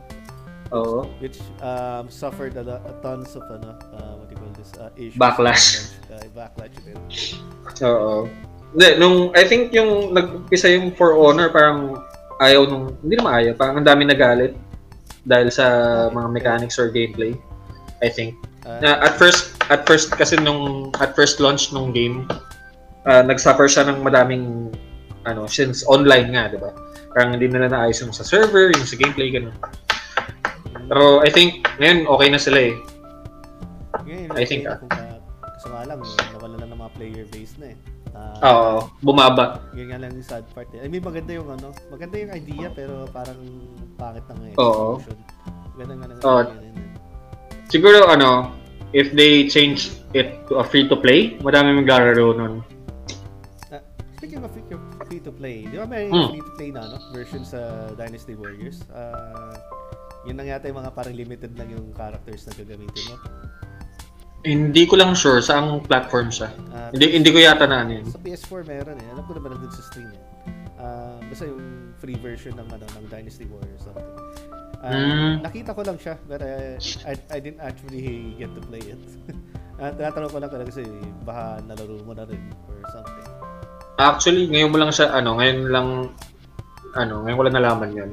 Oo. 0.70 1.10
Which 1.18 1.42
um, 1.58 2.06
suffered 2.06 2.54
a, 2.54 2.62
lot, 2.62 2.86
a 2.86 2.94
tons 3.02 3.34
of, 3.34 3.42
ano, 3.50 3.74
uh, 3.90 4.14
what 4.22 4.30
do 4.30 4.38
you 4.38 4.40
call 4.40 4.54
this, 4.54 4.70
uh, 4.78 4.94
issues. 4.94 5.18
Backlash. 5.18 5.98
Uh, 6.06 6.22
backlash 6.30 6.78
din. 6.86 6.94
Oo. 7.82 8.30
Hindi, 8.70 8.88
nung, 9.02 9.34
I 9.34 9.42
think 9.42 9.74
yung 9.74 10.14
nag-umpisa 10.14 10.70
yung 10.70 10.94
For 10.94 11.18
Honor, 11.18 11.50
parang 11.50 12.06
ayaw 12.38 12.70
nung, 12.70 12.94
hindi 13.02 13.18
naman 13.18 13.34
ayaw, 13.34 13.52
parang 13.58 13.82
ang 13.82 13.86
dami 13.90 14.06
nagalit 14.06 14.54
dahil 15.26 15.50
sa 15.50 15.66
mga 16.14 16.28
mechanics 16.30 16.78
or 16.78 16.94
gameplay. 16.94 17.34
I 17.98 18.06
think. 18.06 18.38
Uh, 18.62 18.82
at 19.02 19.18
first, 19.18 19.58
at 19.74 19.82
first 19.90 20.14
kasi 20.14 20.38
nung, 20.38 20.94
at 21.02 21.18
first 21.18 21.42
launch 21.42 21.74
nung 21.74 21.90
game, 21.90 22.30
uh, 23.10 23.26
nagsuffer 23.26 23.66
siya 23.66 23.90
ng 23.90 24.06
madaming, 24.06 24.70
ano, 25.26 25.50
since 25.50 25.82
online 25.90 26.30
nga, 26.30 26.46
di 26.46 26.62
ba? 26.62 26.70
Parang 27.16 27.32
hindi 27.32 27.48
nila 27.48 27.72
naayos 27.72 28.04
yung 28.04 28.12
sa 28.12 28.28
server, 28.28 28.76
yung 28.76 28.84
sa 28.84 28.92
gameplay, 28.92 29.32
ganun. 29.32 29.56
Pero 30.84 31.24
I 31.24 31.32
think, 31.32 31.64
ngayon, 31.80 32.04
okay 32.04 32.28
na 32.28 32.36
sila 32.36 32.60
eh. 32.60 32.76
ngayon, 34.04 34.36
I 34.36 34.44
think, 34.44 34.68
okay 34.68 34.76
na 34.76 34.76
kung 34.76 34.92
ka- 34.92 35.24
kaso 35.56 35.66
nga 35.72 35.82
lang, 35.88 35.98
nawala 36.36 36.54
na 36.60 36.66
ng 36.68 36.76
mga 36.76 36.92
player 36.92 37.24
base 37.32 37.56
na 37.56 37.72
eh. 37.72 37.78
Ah, 38.12 38.36
Oo, 38.44 38.92
bumaba. 39.00 39.64
Yun 39.72 39.88
nga 39.88 39.96
lang 39.96 40.12
yung 40.12 40.28
sad 40.28 40.44
part 40.52 40.68
eh. 40.76 40.84
I 40.84 40.92
mean, 40.92 41.00
maganda 41.00 41.32
yung 41.32 41.48
ano, 41.48 41.72
maganda 41.88 42.20
yung 42.20 42.32
idea 42.36 42.68
pero 42.68 43.08
parang 43.08 43.40
pangit 43.96 44.24
na 44.28 44.34
nga 44.36 44.46
execution. 44.52 45.16
Ganda 45.80 45.94
nga 45.96 46.06
lang 46.12 46.20
eh. 46.20 46.72
Siguro, 47.72 48.12
ano, 48.12 48.52
if 48.92 49.08
they 49.16 49.48
change 49.48 49.88
it 50.12 50.36
to 50.52 50.60
a 50.60 50.64
free-to-play, 50.64 51.40
madami 51.40 51.80
maglalaro 51.80 52.36
nun. 52.36 52.60
Ah, 53.72 53.80
speaking 54.20 54.44
of 54.44 54.52
free, 54.52 54.64
free 54.68 54.80
to 55.26 55.34
play, 55.34 55.66
di 55.66 55.74
ba 55.74 55.84
may 55.84 56.06
Hmm. 56.06 56.30
free 56.30 56.40
to 56.40 56.52
play 56.54 56.70
na 56.70 56.80
ano, 56.80 56.96
version 57.10 57.42
sa 57.42 57.58
Dynasty 57.92 58.32
Warriors? 58.32 58.86
Ah, 58.88 59.58
yun 60.22 60.34
lang 60.34 60.46
yata 60.46 60.66
yung 60.66 60.78
mga 60.78 60.90
parang 60.90 61.12
limited 61.12 61.52
lang 61.52 61.68
yung 61.68 61.90
characters 61.90 62.46
na 62.46 62.54
gagamitin 62.54 63.02
mo. 63.04 63.16
Hindi 64.40 64.86
ko 64.86 64.94
lang 64.94 65.10
sure 65.12 65.42
saang 65.42 65.82
platform 65.82 66.30
siya. 66.30 66.54
Ah, 66.70 66.94
Hindi 66.94 67.18
hindi 67.18 67.30
ko 67.30 67.38
yata 67.40 67.66
na 67.66 67.82
ano 67.82 67.98
yun. 67.98 68.06
Sa 68.06 68.18
PS4 68.18 68.62
meron 68.62 68.94
eh. 68.94 69.06
Alam 69.10 69.26
ko 69.26 69.34
naman 69.34 69.50
nandun 69.52 69.74
sa 69.74 69.82
stream 69.82 70.06
eh. 70.08 70.22
Ah, 70.76 71.18
basta 71.20 71.44
yung 71.44 71.62
free 71.96 72.14
version 72.16 72.54
ng 72.54 72.68
ano 72.68 72.86
ng 72.86 73.04
Dynasty 73.08 73.42
Warriors 73.44 73.82
something. 73.82 74.06
Ah, 74.78 74.94
Mm. 74.94 75.42
Nakita 75.42 75.74
ko 75.74 75.82
lang 75.82 75.98
siya 75.98 76.14
but 76.24 76.38
I, 76.38 76.78
I, 77.04 77.14
I 77.28 77.38
didn't 77.40 77.58
actually 77.58 78.06
get 78.36 78.54
to 78.54 78.62
play 78.62 78.86
it. 78.86 79.02
Ah, 79.76 79.92
tinatanong 79.92 80.32
ko 80.32 80.40
lang 80.40 80.48
talaga 80.48 80.72
kasi 80.72 80.88
baka 81.20 81.60
nalaro 81.60 82.00
mo 82.00 82.16
na 82.16 82.24
rin 82.24 82.40
or 82.64 82.80
something. 82.88 83.28
Actually, 83.96 84.48
ngayon 84.52 84.70
mo 84.72 84.78
lang 84.78 84.92
siya, 84.92 85.12
ano, 85.12 85.40
ngayon 85.40 85.58
lang, 85.72 85.88
ano, 86.96 87.14
ngayon 87.24 87.36
ko 87.36 87.44
lang 87.48 87.56
nalaman 87.56 87.90
yun. 87.96 88.10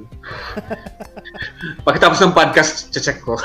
Pagkatapos 1.87 2.19
ng 2.23 2.35
podcast, 2.35 2.91
check 2.91 3.19
ko. 3.19 3.35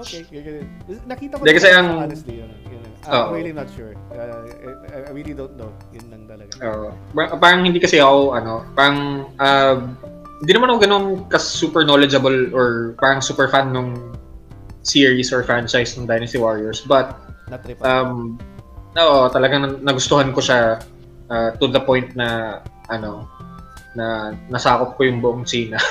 Okay, 0.00 0.24
ganyan. 0.32 0.64
Nakita 1.04 1.36
ko 1.36 1.42
Hindi, 1.44 1.54
kasi 1.60 1.68
ang- 1.76 2.00
honestly 2.00 2.40
yun. 2.40 2.50
yun. 2.72 2.80
I'm 3.04 3.12
Oo. 3.12 3.36
really 3.36 3.52
not 3.52 3.68
sure. 3.72 3.92
Uh, 4.12 4.48
I, 4.92 5.08
I 5.08 5.12
really 5.12 5.36
don't 5.36 5.56
know. 5.60 5.72
Yun 5.92 6.08
lang 6.08 6.22
talaga. 6.24 6.52
Oo. 6.64 6.88
Par- 7.12 7.36
parang 7.36 7.64
hindi 7.64 7.80
kasi 7.80 8.00
ako, 8.00 8.32
ano, 8.32 8.64
parang, 8.72 9.28
uh, 9.36 9.76
hindi 10.40 10.52
naman 10.56 10.72
ako 10.72 10.78
ganun 10.80 11.04
ka-super 11.28 11.84
knowledgeable 11.84 12.48
or 12.56 12.96
parang 12.96 13.20
super 13.20 13.44
fan 13.52 13.76
nung 13.76 14.16
series 14.80 15.28
or 15.36 15.44
franchise 15.44 15.92
ng 16.00 16.08
Dynasty 16.08 16.40
Warriors. 16.40 16.80
But, 16.88 17.12
um, 17.84 18.40
oo, 18.96 19.28
talagang 19.30 19.82
nagustuhan 19.82 20.30
ko 20.34 20.40
siya 20.42 20.78
uh, 21.30 21.50
to 21.58 21.70
the 21.70 21.82
point 21.82 22.14
na, 22.16 22.60
ano, 22.90 23.26
na 23.94 24.34
nasakop 24.48 24.96
ko 24.98 25.06
yung 25.06 25.20
buong 25.22 25.44
China. 25.46 25.78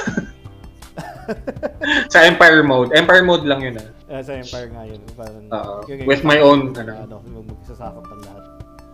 sa 2.14 2.26
Empire 2.26 2.64
mode. 2.66 2.91
Empire 2.95 3.24
mode 3.24 3.45
lang 3.45 3.62
yun 3.62 3.76
ah. 3.80 3.89
Uh, 4.10 4.22
sa 4.26 4.34
Empire 4.36 4.68
nga 4.74 4.84
yun. 4.88 5.02
Parang, 5.14 5.43
yun- 5.88 6.00
yun- 6.04 6.08
With 6.10 6.24
my 6.26 6.39
own, 6.41 6.74
ano, 6.76 6.91
ano. 7.06 7.16
ano, 7.22 7.38
magsasakop 7.45 8.06
ng 8.10 8.22
lahat. 8.26 8.43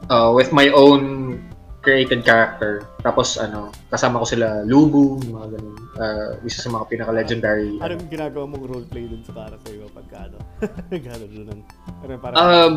Uh, 0.05 0.29
with 0.35 0.51
my 0.53 0.69
own 0.69 1.01
created 1.85 2.25
character. 2.25 2.81
Tapos 3.05 3.37
ano, 3.37 3.69
kasama 3.93 4.17
ko 4.17 4.25
sila 4.25 4.65
Lubu, 4.65 5.21
yung 5.21 5.37
mga 5.37 5.49
ganun. 5.53 5.77
Uh, 5.95 6.29
isa 6.41 6.65
sa 6.65 6.73
mga 6.73 6.89
pinaka-legendary. 6.89 7.77
Anong 7.77 8.09
ginagawa 8.09 8.49
mong 8.49 8.65
roleplay 8.65 9.05
dun 9.05 9.21
sa 9.21 9.37
character 9.37 9.71
mo 9.77 9.87
pagka 9.93 10.17
ano? 10.27 10.37
Gano'n 11.05 11.29
dun 11.29 11.47
ang, 11.53 11.61
ano, 12.01 12.11
parang, 12.17 12.37
Um, 12.41 12.73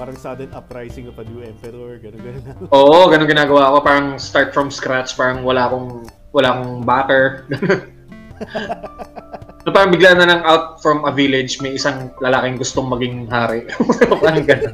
parang 0.00 0.16
sudden 0.16 0.48
uprising 0.56 1.12
of 1.12 1.20
a 1.20 1.24
new 1.28 1.44
emperor, 1.44 2.00
gano'n 2.00 2.20
gano'n 2.24 2.44
lang. 2.48 2.56
oo, 2.76 3.04
ganun 3.12 3.28
ginagawa 3.28 3.76
ko. 3.76 3.84
Parang 3.84 4.16
start 4.16 4.56
from 4.56 4.72
scratch. 4.72 5.12
Parang 5.12 5.44
wala 5.44 5.68
akong, 5.68 6.08
wala 6.32 6.56
akong 6.56 6.88
backer. 6.88 7.44
so, 9.60 9.68
parang 9.68 9.92
bigla 9.92 10.16
na 10.16 10.24
lang 10.24 10.40
out 10.48 10.80
from 10.80 11.04
a 11.04 11.12
village, 11.12 11.60
may 11.60 11.76
isang 11.76 12.08
lalaking 12.24 12.56
gustong 12.56 12.88
maging 12.88 13.28
hari. 13.28 13.68
parang 14.24 14.48
ganun. 14.48 14.72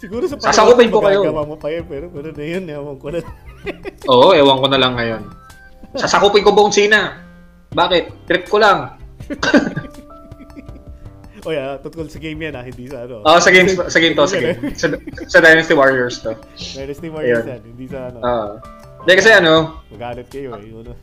Siguro 0.00 0.24
sa 0.24 0.40
Sasakupin 0.40 0.88
ko 0.88 1.04
kayo. 1.04 1.20
mo 1.44 1.60
pa 1.60 1.68
yun, 1.68 1.84
pero 1.84 2.08
pero 2.08 2.32
na 2.32 2.44
yun, 2.48 2.64
ewan 2.64 2.96
ko 2.96 3.12
na. 3.12 3.20
Oo, 4.08 4.32
ewan 4.32 4.58
ko 4.64 4.66
na 4.72 4.80
lang 4.80 4.96
ngayon. 4.96 5.22
Sasakupin 6.00 6.40
ko 6.40 6.56
buong 6.56 6.72
China. 6.72 7.20
Bakit? 7.76 8.24
Trip 8.24 8.48
ko 8.48 8.56
lang. 8.56 8.96
O 11.42 11.50
yeah, 11.50 11.74
tungkol 11.82 12.06
sa 12.06 12.22
game 12.22 12.38
yan 12.38 12.54
ah, 12.54 12.64
hindi 12.64 12.86
sa 12.86 13.04
ano. 13.06 13.22
Oo, 13.26 13.38
sa 13.42 13.50
game, 13.50 13.68
sa 13.74 13.98
game 13.98 14.14
to, 14.14 14.24
sa 14.30 14.38
game. 14.38 14.58
Sa, 14.78 14.86
sa 15.26 15.38
Dynasty 15.42 15.74
Warriors 15.74 16.22
to. 16.22 16.38
Dynasty 16.78 17.10
Warriors 17.10 17.42
Ayun. 17.42 17.52
yan, 17.58 17.62
hindi 17.66 17.86
sa 17.90 17.98
ano. 18.10 18.18
Oo. 18.22 18.50
Hindi 19.02 19.12
kasi 19.18 19.30
ano, 19.34 19.54
Magalit 19.90 20.30
kayo 20.30 20.54
eh. 20.54 20.62
Yun, 20.62 20.86
ano. 20.86 20.94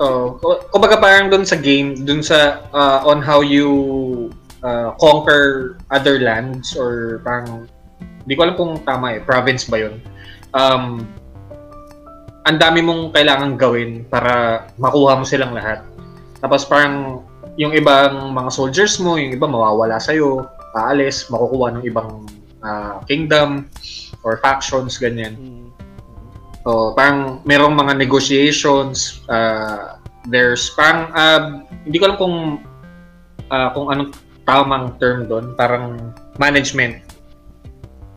oh, 0.02 0.40
kumbaga 0.72 0.96
parang 0.96 1.28
dun 1.28 1.44
sa 1.44 1.60
game, 1.60 1.92
dun 2.08 2.24
sa 2.24 2.64
uh, 2.72 3.04
on 3.04 3.20
how 3.20 3.44
you 3.44 3.68
uh, 4.64 4.96
conquer 4.96 5.76
other 5.92 6.16
lands 6.16 6.72
or 6.72 7.20
parang 7.20 7.68
hindi 8.24 8.32
ko 8.32 8.48
alam 8.48 8.56
kung 8.56 8.72
tama 8.84 9.16
eh, 9.16 9.20
province 9.20 9.68
ba 9.68 9.76
'yun. 9.76 10.00
Um 10.56 11.04
ang 12.48 12.56
dami 12.56 12.80
mong 12.80 13.12
kailangan 13.12 13.60
gawin 13.60 14.08
para 14.08 14.64
makuha 14.80 15.20
mo 15.20 15.24
silang 15.28 15.52
lahat. 15.52 15.84
Tapos 16.40 16.64
parang 16.64 17.27
yung 17.58 17.74
ibang 17.74 18.30
mga 18.30 18.50
soldiers 18.54 19.02
mo, 19.02 19.18
yung 19.18 19.34
iba 19.34 19.50
mawawala 19.50 19.98
sa'yo, 19.98 20.46
aalis, 20.78 21.26
makukuha 21.26 21.74
ng 21.74 21.84
ibang 21.90 22.22
uh, 22.62 23.02
kingdom 23.10 23.66
or 24.22 24.38
factions, 24.38 24.94
ganyan. 24.94 25.34
Mm. 25.34 25.66
So, 26.62 26.94
parang 26.94 27.42
merong 27.42 27.74
mga 27.74 27.98
negotiations, 27.98 29.18
uh, 29.26 29.98
there's 30.30 30.70
parang, 30.78 31.10
uh, 31.18 31.66
hindi 31.82 31.98
ko 31.98 32.14
alam 32.14 32.18
kung 32.18 32.36
uh, 33.50 33.68
kung 33.74 33.86
anong 33.90 34.14
tamang 34.46 34.94
term 35.02 35.26
doon, 35.26 35.52
parang 35.58 36.14
management. 36.38 37.04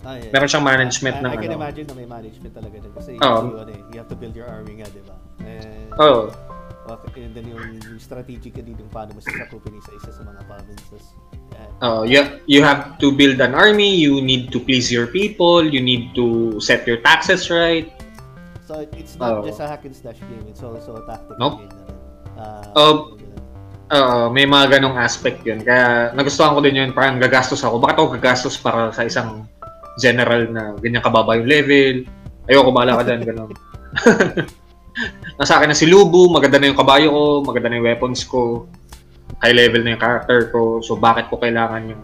Ah, 0.02 0.18
yeah. 0.18 0.34
Meron 0.34 0.48
siyang 0.50 0.66
management 0.66 1.16
I, 1.18 1.22
ng 1.22 1.32
I 1.32 1.38
can 1.38 1.50
ano. 1.54 1.60
imagine 1.62 1.86
na 1.86 1.94
may 1.94 2.10
management 2.10 2.54
talaga 2.58 2.76
din 2.82 2.92
kasi 2.94 3.12
Oo. 3.22 3.40
you, 3.46 3.58
ano, 3.62 3.72
eh, 3.74 3.82
you 3.94 3.98
have 4.02 4.10
to 4.10 4.18
build 4.18 4.34
your 4.34 4.50
army 4.50 4.82
nga, 4.82 4.88
di 4.90 5.02
ba? 5.06 5.16
And, 5.46 5.94
Oh, 6.02 6.34
and 7.18 7.34
then 7.36 7.48
yung, 7.48 7.80
yung 7.84 8.00
strategically 8.00 8.74
yung 8.74 8.92
paano 8.92 9.16
mo 9.16 9.22
sasakupin 9.22 9.78
isa-isa 9.78 10.12
sa 10.12 10.24
mga 10.24 10.42
provinces. 10.48 11.04
Oh, 11.82 12.04
you, 12.04 12.22
you 12.46 12.64
have 12.64 12.98
to 13.02 13.12
build 13.12 13.42
an 13.42 13.54
army, 13.54 13.94
you 13.94 14.22
need 14.22 14.52
to 14.52 14.60
please 14.60 14.92
your 14.92 15.08
people, 15.08 15.66
you 15.66 15.82
need 15.82 16.14
to 16.16 16.58
set 16.62 16.86
your 16.86 16.98
taxes 17.02 17.50
right. 17.50 17.90
So 18.66 18.88
it's 18.96 19.20
not 19.20 19.42
Oo. 19.42 19.48
just 19.48 19.60
a 19.60 19.68
hack 19.68 19.84
and 19.84 19.96
slash 19.96 20.20
game, 20.20 20.46
it's 20.48 20.64
also 20.64 21.02
a 21.02 21.04
tactical 21.04 21.36
Nope. 21.40 21.58
game 21.60 21.74
na 21.76 21.84
rin. 21.84 22.00
Oh. 22.78 22.96
ganun. 23.20 23.44
Oo, 23.92 24.18
may 24.32 24.48
mga 24.48 24.80
ganong 24.80 24.96
aspect 24.96 25.44
yun. 25.44 25.60
Kaya 25.60 26.16
nagustuhan 26.16 26.56
ko 26.56 26.64
din 26.64 26.80
yun, 26.80 26.90
parang 26.96 27.20
gagastos 27.20 27.60
ako. 27.68 27.84
Bakit 27.84 27.96
ako 28.00 28.08
gagastos 28.16 28.56
para 28.56 28.96
sa 28.96 29.04
isang 29.04 29.44
general 30.00 30.48
na 30.48 30.72
ganyan 30.80 31.04
kababa 31.04 31.36
yung 31.36 31.50
level. 31.52 32.08
Ayoko, 32.48 32.72
bahala 32.72 33.02
ka 33.02 33.04
dyan, 33.12 33.22
gano'n. 33.28 33.52
Nasa 35.34 35.58
akin 35.58 35.70
na 35.70 35.78
si 35.78 35.86
Lubu, 35.86 36.28
maganda 36.28 36.58
na 36.58 36.68
yung 36.68 36.78
kabayo 36.78 37.08
ko, 37.10 37.22
maganda 37.44 37.68
na 37.68 37.78
yung 37.78 37.88
weapons 37.88 38.22
ko, 38.24 38.68
high 39.40 39.54
level 39.54 39.82
na 39.82 39.96
yung 39.96 40.02
character 40.02 40.50
ko, 40.50 40.80
so 40.80 40.94
bakit 40.94 41.26
ko 41.28 41.38
kailangan 41.38 41.90
yung 41.90 42.04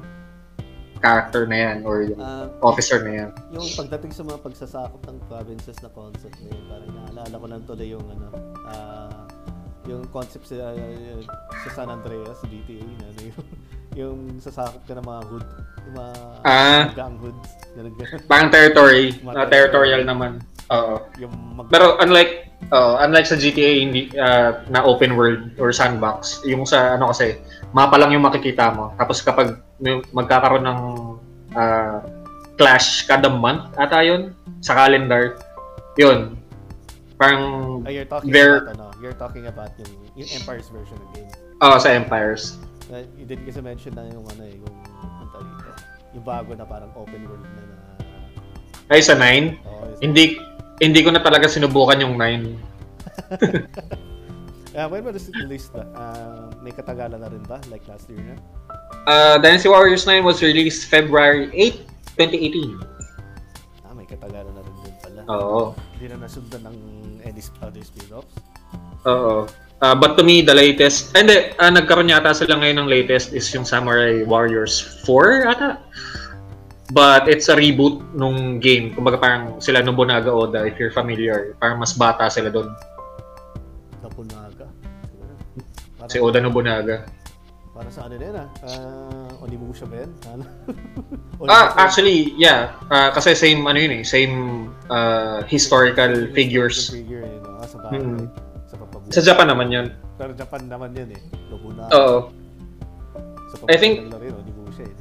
character 0.97 1.45
na 1.45 1.57
yan 1.59 1.77
or 1.83 2.01
yung 2.01 2.17
Ah, 2.17 2.49
officer 2.63 2.97
na 2.99 3.11
yan. 3.13 3.29
yung 3.51 3.67
pagdating 3.69 4.09
sa 4.09 4.23
mga 4.23 4.39
pagsasakop 4.41 5.01
ng 5.03 5.17
provinces 5.27 5.77
na 5.77 5.89
concept 5.89 6.37
na 6.39 6.49
yun, 6.49 6.63
parang 6.65 6.89
naalala 6.95 7.35
ko 7.35 7.45
lang 7.45 7.61
tuloy 7.63 7.87
yung 7.87 8.05
ano, 8.07 8.27
ah, 8.65 9.21
yung 9.85 10.03
concept 10.09 10.49
sa, 10.49 10.73
sa 11.61 11.69
San 11.71 11.87
Andreas, 11.87 12.41
GTA, 12.43 12.81
na 12.97 13.05
ano 13.05 13.19
yung, 13.29 13.37
yung 13.93 14.17
sasakop 14.39 14.81
ka 14.83 14.95
ng 14.95 15.05
mga 15.05 15.21
hood, 15.27 15.45
yung 15.85 15.95
mga 15.95 16.13
Ah. 16.41 16.83
gang 16.91 17.15
hoods, 17.19 17.45
ganun. 17.71 17.93
Parang 18.25 18.49
territory, 18.49 19.13
Mga 19.19 19.35
na 19.35 19.45
territorial 19.45 20.01
naman. 20.01 20.31
Oo. 20.69 20.95
Yung 21.17 21.33
mag- 21.55 21.69
Pero 21.69 21.95
unlike 21.97 22.31
uh, 22.69 22.99
unlike 22.99 23.23
sa 23.23 23.35
GTA 23.35 23.79
hindi 23.79 24.11
uh, 24.13 24.63
na 24.67 24.83
open 24.83 25.15
world 25.15 25.55
or 25.55 25.71
sandbox, 25.71 26.43
yung 26.43 26.63
sa 26.63 26.95
ano 26.95 27.09
kasi 27.09 27.39
mapa 27.71 27.95
lang 27.95 28.11
yung 28.11 28.23
makikita 28.23 28.71
mo. 28.71 28.91
Tapos 28.95 29.21
kapag 29.21 29.55
may- 29.77 30.03
magkakaroon 30.11 30.65
ng 30.65 30.79
uh, 31.53 31.99
clash 32.55 33.05
kada 33.05 33.29
month 33.29 33.71
ata 33.77 34.01
yun 34.01 34.33
sa 34.59 34.75
calendar, 34.75 35.37
yun. 35.95 36.35
Parang 37.15 37.41
Ah, 37.81 37.89
you're 37.89 38.05
talking 38.05 38.29
There- 38.29 38.61
about 38.61 38.75
ano, 38.75 38.85
you're 38.99 39.15
talking 39.15 39.45
about 39.45 39.71
yung, 39.77 39.91
yung 40.15 40.29
Empire's 40.33 40.67
version 40.67 40.97
ng 40.97 41.09
game. 41.15 41.31
uh, 41.57 41.77
sa 41.77 41.89
Empires. 41.89 42.57
Uh, 42.87 43.03
you 43.15 43.23
did 43.23 43.41
kasi 43.43 43.59
mention 43.59 43.91
na 43.91 44.05
yung 44.07 44.23
ano 44.27 44.43
eh, 44.43 44.55
yung, 44.55 44.75
yung 46.13 46.23
bago 46.23 46.53
na 46.53 46.63
parang 46.63 46.89
open 46.93 47.21
world 47.25 47.43
na 47.43 47.61
na, 47.63 47.77
Ay 48.87 49.03
sa 49.03 49.13
9, 49.13 49.59
oh, 49.67 49.83
hindi 49.99 50.39
hindi 50.77 50.99
ko 51.01 51.09
na 51.13 51.21
talaga 51.21 51.49
sinubukan 51.49 52.01
yung 52.01 52.15
9. 52.15 52.57
Ah, 54.77 54.85
when 54.85 55.01
was 55.01 55.25
it 55.25 55.33
released? 55.41 55.73
Ah, 55.73 56.53
may 56.61 56.69
katagalan 56.69 57.17
na 57.17 57.33
rin 57.33 57.41
ba? 57.49 57.57
Like 57.73 57.81
last 57.89 58.05
year 58.13 58.21
na? 58.21 58.37
Uh, 59.09 59.41
Dynasty 59.41 59.73
Warriors 59.73 60.05
9 60.05 60.21
was 60.21 60.37
released 60.45 60.85
February 60.85 61.49
8, 61.49 61.81
2018. 62.13 62.77
Ah, 63.81 63.97
may 63.97 64.05
katagalan 64.05 64.53
na 64.53 64.61
rin 64.61 64.75
din 64.85 64.95
pala. 65.01 65.21
Oo. 65.33 65.73
Hindi 65.97 66.13
na 66.13 66.29
nasundan 66.29 66.61
ng 66.69 66.77
any 67.25 67.41
other 67.65 67.81
spin-offs. 67.81 68.37
Oo. 69.09 69.49
Uh, 69.81 69.95
but 69.97 70.13
to 70.13 70.21
me, 70.21 70.45
the 70.45 70.53
latest, 70.53 71.09
hindi, 71.17 71.57
uh, 71.57 71.73
nagkaroon 71.73 72.13
yata 72.13 72.37
sila 72.37 72.61
ngayon 72.61 72.85
ng 72.85 72.89
latest 73.01 73.33
is 73.33 73.49
yung 73.57 73.65
Samurai 73.65 74.21
Warriors 74.29 75.01
4 75.09 75.57
ata. 75.57 75.81
But 76.87 77.27
it's 77.27 77.51
a 77.51 77.55
reboot 77.55 77.99
nung 78.15 78.63
game. 78.63 78.95
Kumbaga 78.95 79.19
parang 79.19 79.59
sila 79.59 79.83
Nobunaga 79.83 80.31
Oda, 80.31 80.63
if 80.63 80.79
you're 80.79 80.93
familiar. 80.95 81.51
Parang 81.59 81.83
mas 81.83 81.91
bata 81.91 82.31
sila 82.31 82.47
doon. 82.47 82.71
Napunaga. 83.99 84.71
Siguro. 85.03 85.33
Parang, 85.99 86.07
Si 86.11 86.17
Oda 86.23 86.39
Nobunaga. 86.39 87.03
Para 87.75 87.91
sa 87.93 88.09
ano 88.09 88.17
na 88.17 88.25
yun 88.25 88.37
ah? 88.41 88.49
Uh, 88.65 89.43
Onimusha 89.45 89.85
ba 89.85 90.01
yan? 90.01 90.11
Ano? 90.33 90.43
Ah, 91.51 91.77
actually, 91.77 92.33
yeah. 92.33 92.73
Uh, 92.89 93.13
kasi 93.13 93.37
same, 93.37 93.61
ano 93.69 93.77
yun 93.77 94.01
eh, 94.01 94.03
same 94.07 94.35
uh, 94.89 95.45
historical 95.45 96.09
figures. 96.33 96.89
Figure, 96.89 97.21
yun, 97.21 97.43
no? 97.45 97.61
Ah, 97.61 97.67
sa 97.69 97.77
bagay. 97.83 98.01
Mm. 98.01 98.25
Sa 98.65 98.75
papabuhay. 98.81 99.11
Sa 99.13 99.21
Japan 99.21 99.47
naman 99.53 99.67
yun. 99.69 99.87
Pero 100.17 100.33
Japan 100.33 100.65
naman 100.65 100.95
yun 100.97 101.13
eh. 101.13 101.21
Nobunaga. 101.51 101.91
Oo. 101.93 102.17
Sa 103.53 103.55
I 103.69 103.75
think- 103.77 104.09
rin, 104.09 104.33
Onimusha 104.33 104.87
eh. 104.87 104.95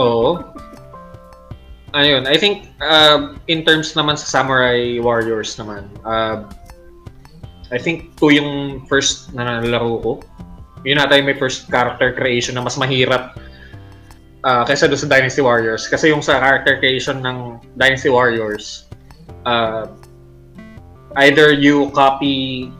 Oo. 0.00 0.40
Ayun, 1.92 2.24
I 2.24 2.40
think 2.40 2.72
uh, 2.80 3.36
in 3.52 3.68
terms 3.68 3.92
naman 3.92 4.16
sa 4.16 4.40
Samurai 4.40 4.96
Warriors 4.96 5.52
naman, 5.60 5.92
uh, 6.08 6.48
I 7.68 7.76
think 7.76 8.16
2 8.16 8.40
yung 8.40 8.52
first 8.88 9.32
na 9.36 9.60
nalaro 9.60 10.00
ko. 10.00 10.12
Yun 10.88 11.00
ata 11.00 11.20
yung 11.20 11.28
may 11.28 11.36
first 11.36 11.68
character 11.68 12.16
creation 12.16 12.56
na 12.56 12.64
mas 12.64 12.80
mahirap 12.80 13.36
uh, 14.44 14.64
kaysa 14.64 14.88
doon 14.88 15.00
sa 15.04 15.08
Dynasty 15.08 15.44
Warriors. 15.44 15.84
Kasi 15.84 16.08
yung 16.08 16.24
sa 16.24 16.40
character 16.40 16.80
creation 16.80 17.20
ng 17.20 17.60
Dynasty 17.76 18.08
Warriors, 18.08 18.88
uh, 19.44 19.92
either 21.28 21.52
you 21.52 21.92
copy 21.92 22.72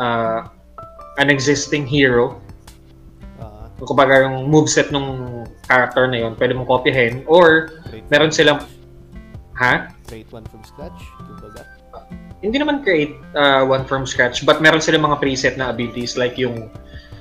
uh, 0.00 0.48
an 1.20 1.28
existing 1.28 1.84
hero 1.84 2.40
kumbaga 3.84 4.26
yung 4.26 4.48
moveset 4.50 4.90
nung 4.90 5.42
character 5.64 6.08
na 6.08 6.26
yun, 6.26 6.32
pwede 6.36 6.52
mong 6.56 6.68
kopyahin, 6.68 7.24
or 7.24 7.72
create 7.88 8.06
meron 8.10 8.32
silang- 8.32 8.64
ha? 9.56 9.88
Create 10.10 10.28
one 10.32 10.44
from 10.50 10.60
scratch. 10.66 10.98
Kumbaga. 11.24 11.62
Hindi 12.44 12.60
naman 12.60 12.84
create 12.84 13.16
uh, 13.32 13.64
one 13.64 13.88
from 13.88 14.04
scratch, 14.04 14.44
but 14.44 14.60
meron 14.60 14.76
silang 14.84 15.00
mga 15.08 15.16
preset 15.16 15.54
na 15.56 15.72
abilities 15.72 16.20
like 16.20 16.36
yung 16.36 16.68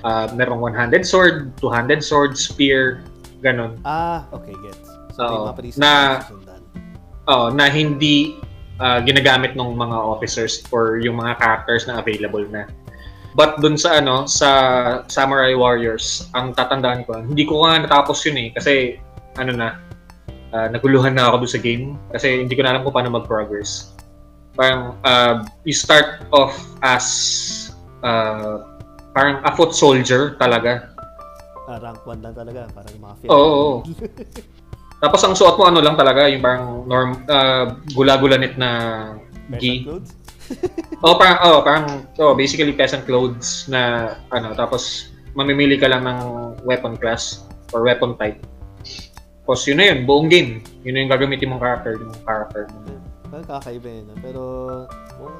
uh, 0.03 0.27
merong 0.35 0.59
one-handed 0.59 1.07
sword, 1.07 1.55
two-handed 1.55 2.03
sword, 2.03 2.35
spear, 2.35 3.07
ganun. 3.39 3.79
Ah, 3.87 4.27
okay, 4.35 4.51
gets. 4.59 4.83
So, 5.15 5.55
preset 5.55 5.79
Na-. 5.79 6.19
Oh, 7.23 7.47
na 7.47 7.71
hindi 7.71 8.35
uh, 8.83 8.99
ginagamit 8.99 9.55
ng 9.55 9.79
mga 9.79 9.95
officers 9.95 10.59
or 10.75 10.99
yung 10.99 11.15
mga 11.15 11.39
characters 11.39 11.87
na 11.87 12.03
available 12.03 12.43
na. 12.51 12.67
But 13.33 13.57
dun 13.61 13.81
sa 13.81 13.97
ano, 13.97 14.29
sa 14.29 14.49
Samurai 15.09 15.57
Warriors, 15.57 16.29
ang 16.37 16.53
tatandaan 16.53 17.09
ko, 17.09 17.17
hindi 17.17 17.49
ko 17.49 17.65
nga 17.65 17.81
natapos 17.81 18.21
yun 18.29 18.37
eh 18.37 18.49
kasi 18.53 19.01
ano 19.41 19.51
na, 19.57 19.81
uh, 20.53 20.69
naguluhan 20.69 21.17
na 21.17 21.33
ako 21.33 21.45
doon 21.45 21.53
sa 21.57 21.61
game 21.61 21.85
kasi 22.13 22.45
hindi 22.45 22.53
ko 22.53 22.61
na 22.61 22.77
alam 22.77 22.81
kung 22.85 22.93
paano 22.93 23.09
mag-progress. 23.17 23.97
Parang 24.53 25.01
uh, 25.01 25.41
you 25.65 25.73
start 25.73 26.29
off 26.29 26.53
as 26.85 27.05
uh, 28.05 28.61
parang 29.17 29.41
a 29.41 29.51
foot 29.57 29.73
soldier 29.73 30.37
talaga. 30.37 30.93
Ah, 31.65 31.81
rank 31.81 32.05
1 32.05 32.21
lang 32.21 32.35
talaga. 32.37 32.69
Parang 32.69 32.93
mga 33.01 33.15
film. 33.17 33.29
Oo. 33.33 33.49
oo. 33.49 33.75
Tapos 35.03 35.19
ang 35.25 35.35
suot 35.35 35.57
mo 35.59 35.67
ano 35.67 35.81
lang 35.81 35.97
talaga, 35.97 36.29
yung 36.29 36.39
parang 36.39 36.85
norm 36.87 37.11
uh, 37.27 37.75
gula-gulanit 37.91 38.55
na 38.55 38.69
gi. 39.57 39.83
clothes? 39.83 40.22
Oh, 41.03 41.19
parang 41.19 41.39
oh, 41.43 41.59
parang 41.59 41.85
oh, 42.15 42.31
basically 42.31 42.71
peasant 42.71 43.03
clothes 43.03 43.67
na 43.67 44.15
ano, 44.31 44.55
tapos 44.55 45.11
mamimili 45.35 45.75
ka 45.75 45.91
lang 45.91 46.07
ng 46.07 46.19
weapon 46.63 46.95
class 46.95 47.43
or 47.75 47.83
weapon 47.83 48.15
type. 48.15 48.39
Tapos 49.43 49.67
yun 49.67 49.83
na 49.83 49.91
yun, 49.91 50.07
buong 50.07 50.31
game. 50.31 50.63
Yun 50.87 50.93
na 50.95 50.99
yung 51.03 51.11
gagamitin 51.11 51.51
mong 51.51 51.59
character, 51.59 51.99
yung 51.99 52.15
character. 52.23 52.63
Parang 53.27 53.47
kakaiba 53.49 53.89
yun. 53.91 54.07
Pero, 54.23 54.41
kung... 55.19 55.35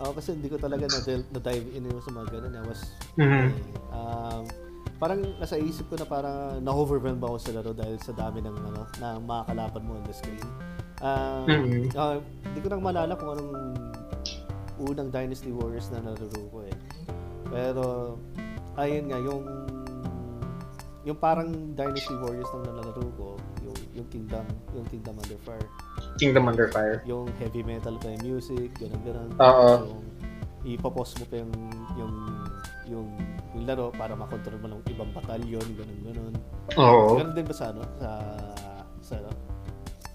Ako 0.00 0.10
kasi 0.16 0.32
hindi 0.34 0.48
ko 0.48 0.56
talaga 0.56 0.88
na- 0.88 1.28
na-dive 1.30 1.70
in 1.76 1.86
yung 1.86 2.02
sa 2.02 2.10
mga 2.10 2.26
ganun. 2.34 2.52
I 2.56 2.64
was... 2.66 2.80
Mhm. 3.14 3.46
Um, 3.94 4.42
parang 4.98 5.20
nasa 5.38 5.60
isip 5.60 5.86
ko 5.86 5.94
na 5.94 6.08
parang 6.08 6.58
na-overwhelm 6.58 7.22
ba 7.22 7.30
ako 7.30 7.38
sa 7.38 7.52
laro 7.54 7.70
dahil 7.70 7.94
sa 8.02 8.10
dami 8.10 8.42
ng 8.42 8.56
ano, 8.58 8.82
na 8.98 9.22
makakalaban 9.22 9.82
mo 9.86 9.94
on 9.94 10.04
the 10.08 10.16
screen. 10.16 10.42
Um, 11.00 11.44
Mhm. 11.48 11.96
ah, 11.96 12.20
hindi 12.44 12.58
ko 12.60 12.68
nang 12.68 12.84
malala 12.84 13.12
kung 13.14 13.30
anong 13.32 13.52
unang 14.80 15.08
Dynasty 15.08 15.48
Warriors 15.48 15.88
na 15.88 16.00
nalaro 16.00 16.40
ko 16.46 16.58
eh. 16.62 16.76
Pero, 17.46 18.16
ayun 18.76 19.08
nga, 19.08 19.18
yung 19.18 19.44
yung 21.00 21.16
parang 21.16 21.48
Dynasty 21.72 22.12
Warriors 22.14 22.48
nang 22.52 22.64
nalalaro 22.68 23.08
ko, 23.16 23.28
yung 23.64 23.78
yung 23.94 24.08
Kingdom, 24.08 24.44
yung 24.72 24.84
Kingdom 24.86 25.16
Under 25.16 25.40
Fire, 25.40 25.68
Kingdom 26.16 26.44
Under 26.44 26.68
Fire. 26.68 27.00
yung 27.02 27.24
heavy 27.40 27.64
metal 27.64 27.96
pa 27.96 28.12
yung 28.12 28.36
music, 28.36 28.68
ganun 28.76 29.00
ganun. 29.00 29.30
Oo. 29.40 29.70
Yung 29.88 30.04
ipopos 30.76 31.16
mo 31.16 31.24
pa 31.24 31.40
yung 31.40 31.52
yung 31.96 32.14
yung 32.86 33.08
yung 33.56 33.64
laro 33.64 33.88
para 33.90 34.12
makontrol 34.12 34.60
mo 34.60 34.68
ng 34.70 34.82
ibang 34.86 35.08
batalyon, 35.10 35.64
ganun 35.72 36.00
ganun. 36.04 36.34
Oo. 36.76 37.16
Ganun 37.16 37.32
din 37.32 37.46
ba 37.48 37.54
sa 37.56 37.72
ano? 37.72 37.80
Sa 37.96 38.08
sa 39.00 39.14
ano? 39.16 39.30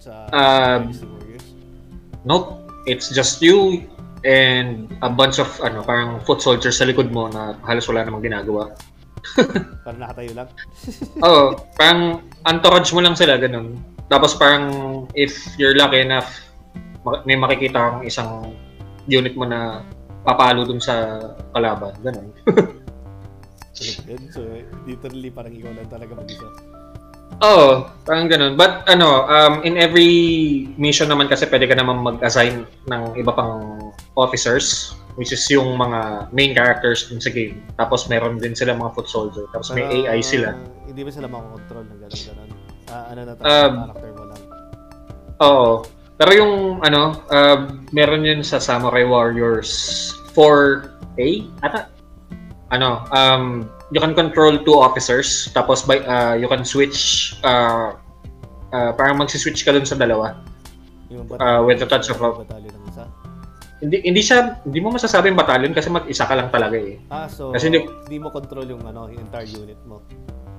Sa 0.06 0.30
Um? 0.30 0.94
Nope. 2.22 2.62
It's 2.86 3.10
just 3.10 3.42
you 3.42 3.82
and 4.22 4.86
a 5.02 5.10
bunch 5.10 5.42
of 5.42 5.50
ano, 5.58 5.82
parang 5.82 6.22
foot 6.22 6.38
soldiers 6.38 6.78
sa 6.78 6.86
likod 6.86 7.10
mo 7.10 7.26
na 7.26 7.58
halos 7.66 7.90
wala 7.90 8.06
namang 8.06 8.22
ginagawa. 8.22 8.70
Para 9.86 9.98
nakatayo 9.98 10.30
lang. 10.38 10.48
Oo, 11.26 11.58
parang 11.74 12.22
entourage 12.46 12.94
mo 12.94 13.02
lang 13.02 13.18
sila, 13.18 13.34
ganun. 13.42 13.74
Tapos 14.06 14.38
parang 14.38 14.66
if 15.18 15.34
you're 15.58 15.74
lucky 15.74 16.06
enough, 16.06 16.30
may 17.26 17.34
makikita 17.34 17.74
kang 17.74 18.06
isang 18.06 18.54
unit 19.10 19.34
mo 19.34 19.46
na 19.46 19.82
papalo 20.22 20.62
dun 20.62 20.78
sa 20.78 21.18
kalaban, 21.50 21.94
ganun. 22.06 22.30
So, 23.76 24.40
literally 24.88 25.28
parang 25.28 25.52
ikaw 25.52 25.68
lang 25.68 25.84
talaga 25.92 26.16
mag-isa. 26.16 26.48
Oo, 27.36 27.84
parang 28.02 28.32
ganun. 28.32 28.56
But 28.56 28.88
ano, 28.88 29.28
um, 29.28 29.60
in 29.60 29.76
every 29.76 30.08
mission 30.80 31.12
naman 31.12 31.28
kasi 31.28 31.44
pwede 31.46 31.68
ka 31.68 31.76
naman 31.76 32.00
mag-assign 32.00 32.64
ng 32.88 33.02
iba 33.14 33.32
pang 33.32 33.92
officers, 34.16 34.96
which 35.20 35.30
is 35.30 35.44
yung 35.52 35.76
mga 35.76 36.32
main 36.32 36.56
characters 36.56 37.12
dun 37.12 37.20
sa 37.20 37.28
game. 37.28 37.60
Tapos 37.76 38.08
meron 38.08 38.40
din 38.40 38.56
sila 38.56 38.72
mga 38.72 38.92
foot 38.96 39.08
soldier. 39.08 39.44
Tapos 39.52 39.68
may 39.76 39.84
Pero, 39.84 40.08
AI 40.08 40.20
sila. 40.24 40.56
hindi 40.88 41.04
ba 41.04 41.10
sila 41.12 41.28
makakontrol 41.28 41.84
ng 41.84 41.98
ganun 42.00 42.22
ganun? 42.24 42.48
Ah, 42.86 43.04
ano 43.12 43.20
na 43.20 43.32
Um, 43.32 43.36
talaga, 43.36 43.68
character 43.76 44.10
mo 44.12 44.24
lang. 44.24 44.42
Oo. 45.42 45.68
Pero 46.16 46.30
yung 46.32 46.54
ano, 46.80 47.02
uh, 47.28 47.58
meron 47.92 48.24
yun 48.24 48.40
sa 48.40 48.56
Samurai 48.56 49.04
Warriors 49.04 49.68
4A 50.32 51.28
ata. 51.60 51.92
Ano, 52.72 53.04
um, 53.12 53.68
you 53.90 54.00
can 54.00 54.12
control 54.12 54.58
two 54.62 54.74
officers 54.74 55.50
tapos 55.50 55.86
by 55.86 56.02
uh, 56.02 56.34
you 56.34 56.46
can 56.46 56.66
switch 56.66 57.32
uh, 57.42 57.94
uh, 58.70 58.90
parang 58.94 59.18
magsi-switch 59.18 59.62
ka 59.62 59.70
dun 59.70 59.86
sa 59.86 59.94
dalawa. 59.94 60.34
Yung 61.06 61.26
Uh, 61.38 61.62
with 61.62 61.78
the 61.78 61.86
touch 61.86 62.10
of 62.10 62.18
a- 62.18 62.34
batalyon 62.42 62.72
ng 62.72 62.84
isa. 62.90 63.04
Hindi 63.78 63.96
hindi 64.02 64.22
siya 64.24 64.58
hindi 64.64 64.82
mo 64.82 64.90
masasabing 64.90 65.38
battalion 65.38 65.70
kasi 65.70 65.86
mag-isa 65.86 66.26
ka 66.26 66.34
lang 66.34 66.50
talaga 66.50 66.74
eh. 66.74 66.98
Ah, 67.06 67.30
so 67.30 67.54
Kasi 67.54 67.70
hindi 67.70 67.86
hindi- 67.86 68.18
mo 68.18 68.34
control 68.34 68.66
yung 68.66 68.82
ano, 68.82 69.06
yung 69.06 69.22
entire 69.22 69.46
unit 69.46 69.78
mo. 69.86 70.02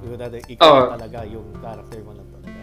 Yung 0.05 0.15
dati, 0.15 0.39
ikaw 0.47 0.63
Oo. 0.63 0.83
talaga, 0.93 1.25
yung 1.25 1.47
character 1.59 1.99
mo 2.05 2.13
lang 2.15 2.27
talaga. 2.31 2.59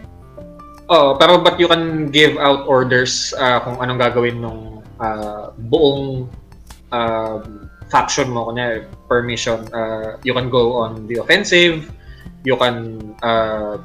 Oh, 0.85 1.17
pero 1.17 1.41
but 1.41 1.57
you 1.57 1.67
can 1.67 2.09
give 2.09 2.37
out 2.37 2.65
orders 2.65 3.33
uh, 3.37 3.57
kung 3.61 3.77
anong 3.81 3.97
gagawin 3.99 4.37
nung 4.41 4.81
uh, 4.97 5.49
buong 5.69 6.29
uh, 6.89 7.41
faction 7.89 8.29
mo 8.29 8.49
kunya 8.49 8.85
permission 9.07 9.65
uh, 9.71 10.17
you 10.25 10.33
can 10.33 10.49
go 10.49 10.81
on 10.81 11.05
the 11.07 11.21
offensive 11.21 11.89
you 12.43 12.57
can 12.57 12.99
uh, 13.21 13.77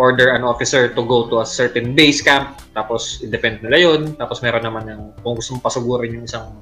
order 0.00 0.32
an 0.32 0.40
officer 0.40 0.88
to 0.88 1.04
go 1.04 1.28
to 1.28 1.44
a 1.44 1.46
certain 1.46 1.92
base 1.92 2.24
camp 2.24 2.56
tapos 2.72 3.20
i-defend 3.20 3.60
nila 3.60 3.92
yun 3.92 4.16
tapos 4.16 4.40
meron 4.40 4.64
naman 4.64 4.88
yung 4.88 5.04
kung 5.20 5.36
gusto 5.36 5.52
mong 5.56 5.64
pasugurin 5.64 6.16
yung 6.16 6.24
isang 6.24 6.56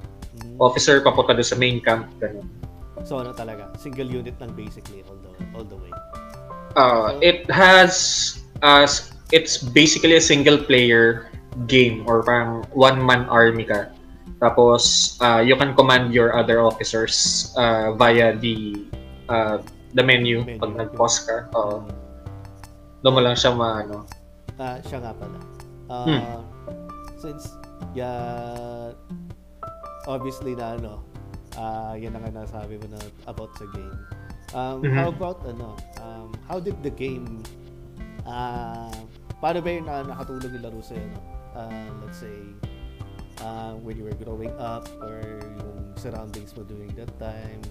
Mhm. 0.55 0.63
officer 0.63 1.03
papunta 1.03 1.35
doon 1.35 1.47
sa 1.47 1.59
main 1.59 1.79
camp 1.83 2.07
ganun. 2.23 2.47
So 3.03 3.19
ano 3.21 3.35
talaga, 3.35 3.75
single 3.77 4.07
unit 4.07 4.39
lang 4.39 4.55
basically 4.55 5.03
all 5.05 5.19
the 5.19 5.31
all 5.53 5.67
the 5.67 5.77
way. 5.77 5.93
Uh, 6.79 7.19
it 7.21 7.45
has 7.51 7.93
uh, 8.63 8.87
it's 9.35 9.59
basically 9.59 10.17
a 10.17 10.25
single 10.25 10.57
player 10.57 11.29
game 11.67 12.07
or 12.07 12.23
parang 12.23 12.63
one 12.73 12.99
man 13.03 13.27
army 13.27 13.67
ka. 13.67 13.91
Tapos 14.39 15.15
uh, 15.21 15.41
you 15.41 15.55
can 15.55 15.73
command 15.75 16.13
your 16.13 16.35
other 16.35 16.61
officers 16.61 17.49
uh, 17.57 17.95
via 17.95 18.35
the 18.37 18.85
uh, 19.29 19.59
the 19.95 20.03
menu, 20.03 20.43
Menu. 20.43 20.59
pag 20.59 20.73
nag-pause 20.75 21.19
ka. 21.25 21.37
Oo. 21.55 21.87
Mm. 21.87 21.93
Doon 23.01 23.13
mo 23.15 23.21
lang 23.21 23.37
siya 23.37 23.53
maano. 23.53 24.09
Ah, 24.57 24.79
siya 24.83 24.99
nga 25.01 25.13
pala. 25.15 25.39
Ah, 25.87 26.07
Hmm. 26.09 26.43
Since, 27.21 27.57
yeah, 27.93 28.93
obviously 30.05 30.53
na 30.53 30.77
ano, 30.77 31.01
ah 31.57 31.97
yan 31.97 32.13
ang 32.13 32.29
nasabi 32.33 32.77
mo 32.77 32.87
na 32.91 33.01
about 33.25 33.53
sa 33.57 33.65
game. 33.73 33.97
Um, 34.53 34.85
Mhm. 34.85 34.97
How 34.97 35.09
about 35.09 35.39
ano, 35.45 35.73
um, 36.01 36.29
how 36.47 36.59
did 36.61 36.77
the 36.85 36.93
game, 36.93 37.41
ah 38.25 38.93
paano 39.41 39.61
ba 39.61 39.69
yung 39.69 39.87
na, 39.89 40.05
nakatulong 40.05 40.53
yung 40.57 40.65
laro 40.65 40.81
sa'yo, 40.81 41.05
no? 41.05 41.21
Ah, 41.55 41.71
let's 42.03 42.19
say, 42.19 42.35
uh, 43.41 43.75
when 43.83 43.97
you 43.97 44.05
were 44.05 44.19
growing 44.19 44.53
up 44.61 44.87
or 45.03 45.23
yung 45.43 45.95
surroundings 45.97 46.55
mo 46.55 46.63
during 46.63 46.93
that 46.95 47.11
time, 47.19 47.63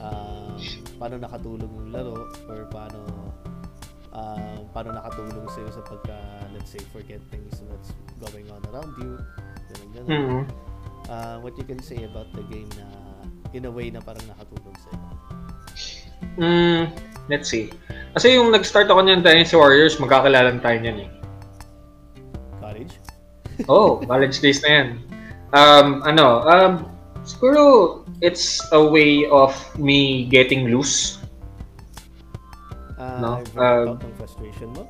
um, 0.00 0.56
paano 0.98 1.20
nakatulong 1.20 1.70
yung 1.70 1.88
laro 1.92 2.30
or 2.48 2.66
paano 2.72 3.04
uh, 4.14 4.58
paano 4.74 4.96
nakatulong 4.96 5.46
sa'yo 5.50 5.68
sa 5.70 5.82
pagka, 5.86 6.18
let's 6.54 6.70
say, 6.70 6.82
forget 6.90 7.20
things 7.30 7.62
that's 7.70 7.94
going 8.18 8.46
on 8.50 8.60
around 8.72 8.90
you. 8.98 9.18
Ganun, 9.70 9.88
ganun. 9.94 10.10
Mhm. 10.10 10.42
Uh, 11.10 11.36
what 11.42 11.54
you 11.58 11.66
can 11.66 11.80
say 11.82 12.06
about 12.06 12.30
the 12.38 12.44
game 12.46 12.70
na 12.78 12.86
in 13.50 13.66
a 13.66 13.72
way 13.72 13.90
na 13.90 13.98
parang 14.02 14.22
nakatulong 14.30 14.76
sa'yo. 14.78 14.98
Mm, 16.38 16.82
let's 17.26 17.50
see. 17.50 17.72
Kasi 18.14 18.38
yung 18.38 18.54
nag-start 18.54 18.86
ako 18.86 19.02
niyan 19.02 19.22
Dynasty 19.22 19.58
Warriors, 19.58 19.98
magkakilala 19.98 20.54
tayo 20.62 20.78
niyan 20.78 20.98
eh. 21.06 21.10
Oh, 23.68 24.00
college 24.06 24.40
days 24.40 24.62
na 24.64 24.70
yan. 24.70 24.88
Um, 25.50 26.00
ano, 26.06 26.46
um, 26.46 26.72
siguro 27.26 28.04
it's 28.22 28.60
a 28.72 28.80
way 28.80 29.26
of 29.28 29.52
me 29.76 30.28
getting 30.28 30.70
loose. 30.70 31.18
Uh, 32.96 33.18
No, 33.20 33.28
I've 33.40 33.58
um, 33.58 33.98
ng 33.98 34.14
frustration 34.16 34.68
mo? 34.76 34.84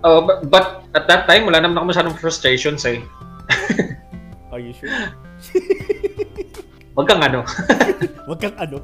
Oh, 0.00 0.24
but, 0.24 0.48
but 0.48 0.66
at 0.96 1.04
that 1.08 1.28
time, 1.28 1.44
wala 1.44 1.60
naman 1.60 1.76
ako 1.76 1.86
masyadong 1.92 2.16
frustrations 2.16 2.88
eh. 2.88 3.04
Are 4.52 4.60
you 4.60 4.72
sure? 4.72 4.90
Wag 6.96 7.06
kang 7.06 7.22
ano. 7.22 7.44
Wag 8.30 8.40
kang 8.40 8.56
ano. 8.56 8.80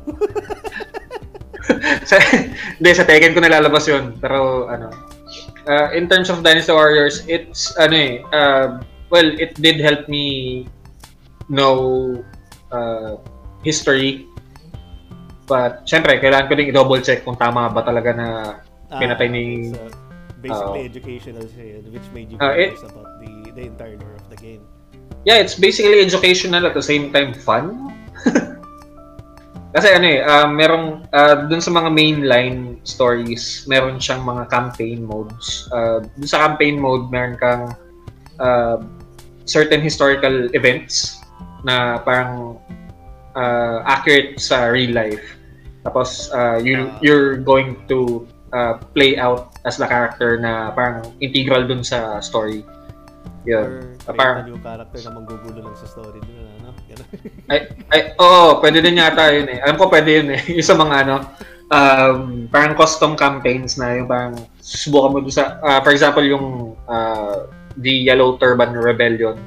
sa, 2.05 2.21
hindi, 2.77 2.91
sa 2.93 3.09
Tekken 3.09 3.33
ko 3.33 3.41
nalalabas 3.41 3.89
yun. 3.89 4.13
Pero, 4.21 4.69
ano, 4.69 4.93
uh, 5.67 5.91
in 5.93 6.09
terms 6.09 6.31
of 6.31 6.43
Dynasty 6.43 6.73
Warriors, 6.73 7.23
it's, 7.27 7.75
ano 7.77 7.95
eh, 7.97 8.13
uh, 8.33 8.81
well, 9.11 9.27
it 9.39 9.55
did 9.61 9.79
help 9.81 10.09
me 10.09 10.67
know 11.49 12.23
uh, 12.73 13.17
history. 13.63 14.27
But, 15.47 15.87
syempre, 15.87 16.19
kailangan 16.19 16.51
ko 16.51 16.55
din 16.59 16.75
i-double 16.75 16.99
check 17.07 17.23
kung 17.23 17.39
tama 17.39 17.71
ba 17.71 17.83
talaga 17.87 18.11
na 18.15 18.29
Ah, 18.87 19.03
Pinatay 19.03 19.27
ni- 19.27 19.75
so, 19.75 19.83
basically 20.39 20.87
Oo. 20.87 20.91
educational 20.91 21.43
siya 21.51 21.65
yun, 21.79 21.83
which 21.91 22.07
made 22.15 22.31
you 22.31 22.39
Ah, 22.39 22.55
it- 22.55 22.79
about 22.79 23.19
the 23.19 23.51
the 23.59 23.67
entire 23.67 23.99
lore 23.99 24.15
of 24.15 24.27
the 24.31 24.39
game. 24.39 24.63
yeah, 25.27 25.43
it's 25.43 25.59
basically 25.59 25.99
educational 25.99 26.63
at 26.63 26.71
the 26.75 26.83
same 26.83 27.11
time 27.11 27.35
fun. 27.35 27.91
Kasi 29.77 29.93
ano 29.93 30.07
eh, 30.09 30.25
uh, 30.25 30.49
merong, 30.49 31.05
uh, 31.13 31.45
dun 31.53 31.61
sa 31.61 31.69
mga 31.69 31.93
mainline 31.93 32.81
stories, 32.89 33.69
meron 33.69 34.01
siyang 34.01 34.25
mga 34.25 34.49
campaign 34.49 35.05
modes. 35.05 35.69
Uh, 35.69 36.01
dun 36.17 36.25
sa 36.25 36.49
campaign 36.49 36.81
mode, 36.81 37.13
meron 37.13 37.37
kang 37.37 37.77
uh, 38.41 38.81
certain 39.45 39.85
historical 39.85 40.49
events 40.57 41.21
na 41.61 42.01
parang 42.01 42.57
uh, 43.37 43.85
accurate 43.85 44.41
sa 44.41 44.73
real 44.73 44.97
life. 44.97 45.37
Tapos, 45.85 46.33
uh, 46.33 46.57
you, 46.57 46.89
you're 47.05 47.37
going 47.37 47.77
to 47.85 48.25
uh, 48.57 48.81
play 48.97 49.21
out 49.21 49.61
as 49.69 49.77
the 49.77 49.85
character 49.85 50.41
na 50.41 50.73
parang 50.73 51.05
integral 51.21 51.69
dun 51.69 51.85
sa 51.85 52.25
story. 52.25 52.65
Yun. 53.45 53.61
Or 53.61 53.69
create 54.09 54.17
parang- 54.17 54.49
new 54.49 54.59
character 54.65 54.99
na 55.05 55.11
manggugulo 55.21 55.69
lang 55.69 55.77
sa 55.77 55.85
story? 55.85 56.17
Ganun. 56.25 56.46
Ay, 57.47 57.71
ay, 57.95 58.01
oo, 58.19 58.59
pwede 58.59 58.83
din 58.83 58.99
yata 58.99 59.31
yun 59.31 59.49
eh. 59.53 59.59
Alam 59.63 59.77
ko 59.79 59.87
pwede 59.93 60.11
yun 60.23 60.29
eh. 60.35 60.41
Yung 60.59 60.67
sa 60.67 60.75
mga 60.75 60.95
ano, 61.07 61.17
um, 61.71 62.47
parang 62.51 62.75
custom 62.75 63.15
campaigns 63.15 63.79
na 63.79 63.99
yung 63.99 64.09
parang 64.11 64.35
susubukan 64.63 65.23
mo 65.23 65.31
sa, 65.31 65.59
ah, 65.63 65.81
for 65.83 65.95
example, 65.95 66.23
yung 66.23 66.75
uh, 66.91 67.47
The 67.79 68.11
Yellow 68.11 68.39
Turban 68.39 68.75
Rebellion. 68.75 69.39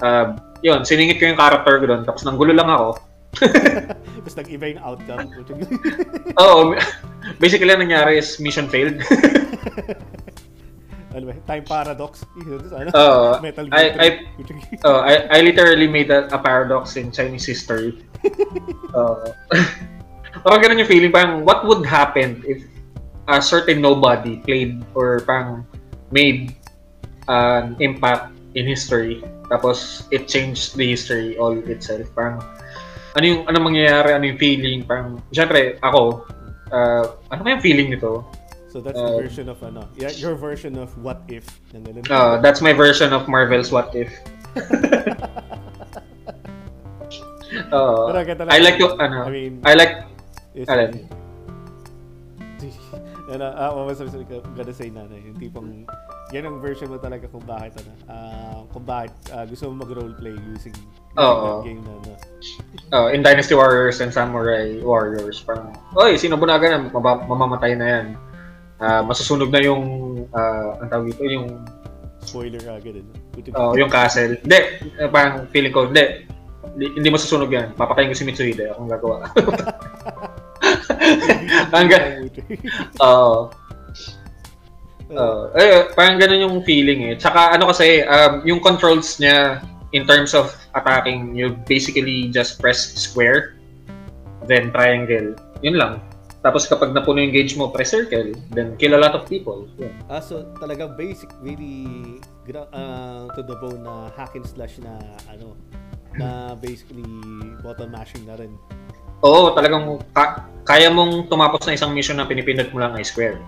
Uh, 0.00 0.36
yun, 0.60 0.84
siningit 0.84 1.20
ko 1.20 1.28
yung 1.32 1.40
character 1.40 1.80
ko 1.80 1.84
doon, 1.88 2.02
tapos 2.04 2.24
nanggulo 2.24 2.52
lang 2.52 2.68
ako. 2.68 3.00
Tapos 4.16 4.32
nag-iba 4.32 4.72
yung 4.72 4.80
outcome. 4.80 5.28
Oo, 6.40 6.72
basically 7.36 7.68
ang 7.68 7.84
nangyari 7.84 8.16
is 8.16 8.40
mission 8.40 8.64
failed. 8.64 8.96
Ano 11.16 11.32
ba? 11.32 11.34
Time 11.48 11.64
paradox. 11.64 12.22
Ano? 12.76 12.88
Oo, 12.92 13.40
Metal 13.40 13.66
I- 13.72 13.90
Gear. 13.90 13.96
I- 14.04 14.24
Oh, 14.84 15.00
I, 15.00 15.24
I 15.32 15.38
literally 15.40 15.88
made 15.88 16.12
a, 16.12 16.28
a 16.28 16.38
paradox 16.38 16.94
in 17.00 17.08
Chinese 17.10 17.48
history. 17.48 17.96
Uh, 18.96 19.28
parang 20.40 20.60
ganun 20.64 20.80
yung 20.80 20.88
feeling, 20.88 21.12
parang 21.12 21.44
what 21.44 21.68
would 21.68 21.84
happen 21.84 22.40
if 22.48 22.64
a 23.28 23.44
certain 23.44 23.84
nobody 23.84 24.40
played 24.40 24.80
or 24.96 25.20
parang 25.28 25.68
made 26.08 26.56
an 27.28 27.76
impact 27.76 28.32
in 28.56 28.64
history 28.64 29.20
tapos 29.52 30.06
it 30.10 30.26
changed 30.26 30.74
the 30.80 30.86
history 30.96 31.36
all 31.38 31.54
itself. 31.70 32.08
Parang 32.14 32.42
ano 33.14 33.24
yung 33.24 33.40
ano 33.46 33.58
mangyayari, 33.62 34.16
ano 34.16 34.24
yung 34.26 34.40
feeling, 34.40 34.82
parang 34.82 35.22
syempre 35.30 35.78
ako 35.82 36.26
uh, 36.72 37.04
ano 37.30 37.40
kaya 37.44 37.60
yung 37.60 37.64
feeling 37.64 37.88
nito? 37.92 38.26
So 38.76 38.84
that's 38.84 39.00
the 39.00 39.08
Uh, 39.08 39.24
version 39.24 39.48
of 39.48 39.56
ano, 39.64 39.88
yeah, 39.96 40.12
your 40.20 40.36
version 40.36 40.76
of 40.76 40.92
what 41.00 41.24
if. 41.32 41.48
Yung 41.72 41.80
ganun. 41.88 42.04
Uh, 42.12 42.44
that's 42.44 42.60
my 42.60 42.76
version 42.76 43.08
of 43.08 43.24
Marvel's 43.24 43.72
What 43.72 43.88
If. 43.96 44.12
Uh, 47.72 48.04
Pero 48.12 48.20
talaga- 48.20 48.52
I 48.52 48.60
like 48.60 48.76
to 48.76 48.92
ano, 49.00 49.24
I 49.24 49.32
mean, 49.32 49.64
I 49.64 49.72
like 49.72 50.04
alin? 50.68 51.08
Ano, 53.32 53.48
ah, 53.48 53.72
what 53.74 53.90
was 53.90 53.98
I 53.98 54.06
gonna 54.28 54.76
say 54.76 54.92
na, 54.92 55.08
ano, 55.08 55.16
yung 55.18 55.34
tipong, 55.40 55.88
yan 56.30 56.46
ang 56.46 56.60
version 56.62 56.92
mo 56.92 57.00
talaga 57.00 57.26
kung 57.26 57.42
bakit, 57.42 57.80
ano, 57.80 57.90
ah, 58.06 58.60
kung 58.70 58.84
bakit 58.86 59.10
ah, 59.34 59.42
gusto 59.48 59.66
mo 59.72 59.82
mag-roleplay 59.82 60.36
using, 60.52 60.76
that 61.16 61.64
game 61.66 61.82
na, 61.82 61.96
ano. 61.96 62.12
uh, 62.94 63.08
in 63.10 63.24
Dynasty 63.26 63.56
Warriors 63.58 63.98
and 63.98 64.14
Samurai 64.14 64.78
Warriors, 64.78 65.42
parang, 65.42 65.74
oy, 65.98 66.14
sino 66.20 66.38
bunaga 66.38 66.70
na, 66.70 66.86
mamamatay 67.26 67.74
na 67.74 67.86
yan. 67.88 68.06
Ah, 68.76 69.00
masusunog 69.00 69.48
na 69.48 69.60
yung, 69.64 69.82
uh, 70.28 70.70
ang 70.84 70.88
tawag 70.92 71.08
dito, 71.08 71.24
yung, 71.24 71.64
spoiler 72.20 72.60
agad, 72.68 73.00
ano. 73.00 73.12
oh, 73.56 73.72
yung 73.72 73.88
castle. 73.88 74.36
Hindi, 74.44 74.58
eh, 75.00 75.08
parang 75.08 75.48
feeling 75.48 75.72
ko, 75.72 75.88
hindi, 75.88 76.26
hindi, 76.76 77.08
masusunog 77.08 77.48
yan. 77.48 77.72
Papatayin 77.72 78.12
ko 78.12 78.16
si 78.18 78.26
Mitsuhide, 78.28 78.68
akong 78.68 78.90
gagawa. 78.90 79.30
Hanggang- 81.74 82.28
Oo. 83.06 83.48
Uh, 85.06 85.54
eh, 85.54 85.86
parang 85.94 86.18
ganun 86.18 86.42
yung 86.42 86.56
feeling 86.66 87.08
eh. 87.08 87.14
Tsaka 87.14 87.54
ano 87.54 87.70
kasi, 87.70 88.02
um, 88.04 88.42
yung 88.42 88.58
controls 88.58 89.16
niya 89.22 89.62
in 89.94 90.04
terms 90.04 90.34
of 90.34 90.50
attacking, 90.74 91.32
you 91.32 91.54
basically 91.64 92.28
just 92.34 92.58
press 92.58 92.92
square, 92.92 93.56
then 94.50 94.68
triangle. 94.74 95.32
Yun 95.62 95.78
lang. 95.78 96.02
Tapos 96.40 96.68
kapag 96.68 96.94
napuno 96.94 97.18
yung 97.18 97.34
gauge 97.34 97.56
mo, 97.56 97.72
press 97.72 97.90
circle, 97.90 98.30
then 98.52 98.76
kill 98.78 98.94
a 98.94 99.00
lot 99.00 99.16
of 99.16 99.26
people. 99.26 99.66
Yeah. 99.76 99.90
Ah, 100.06 100.22
so 100.22 100.46
talagang 100.56 100.94
basic, 100.94 101.32
really 101.42 102.20
uh, 102.70 103.26
to 103.34 103.42
the 103.42 103.56
bone 103.58 103.82
na 103.82 104.14
hack 104.14 104.38
and 104.38 104.46
slash 104.46 104.78
na 104.78 104.94
ano, 105.26 105.58
na 106.14 106.54
basically 106.54 107.02
button 107.60 107.90
mashing 107.90 108.22
na 108.24 108.38
rin. 108.38 108.54
Oo, 109.24 109.56
talagang 109.56 109.82
ka- 110.12 110.44
kaya 110.62 110.92
mong 110.92 111.26
tumapos 111.26 111.64
na 111.66 111.74
isang 111.74 111.90
mission 111.96 112.14
na 112.14 112.28
pinipindot 112.28 112.68
mo 112.70 112.78
lang 112.78 112.94
ay 112.94 113.02
square. 113.02 113.40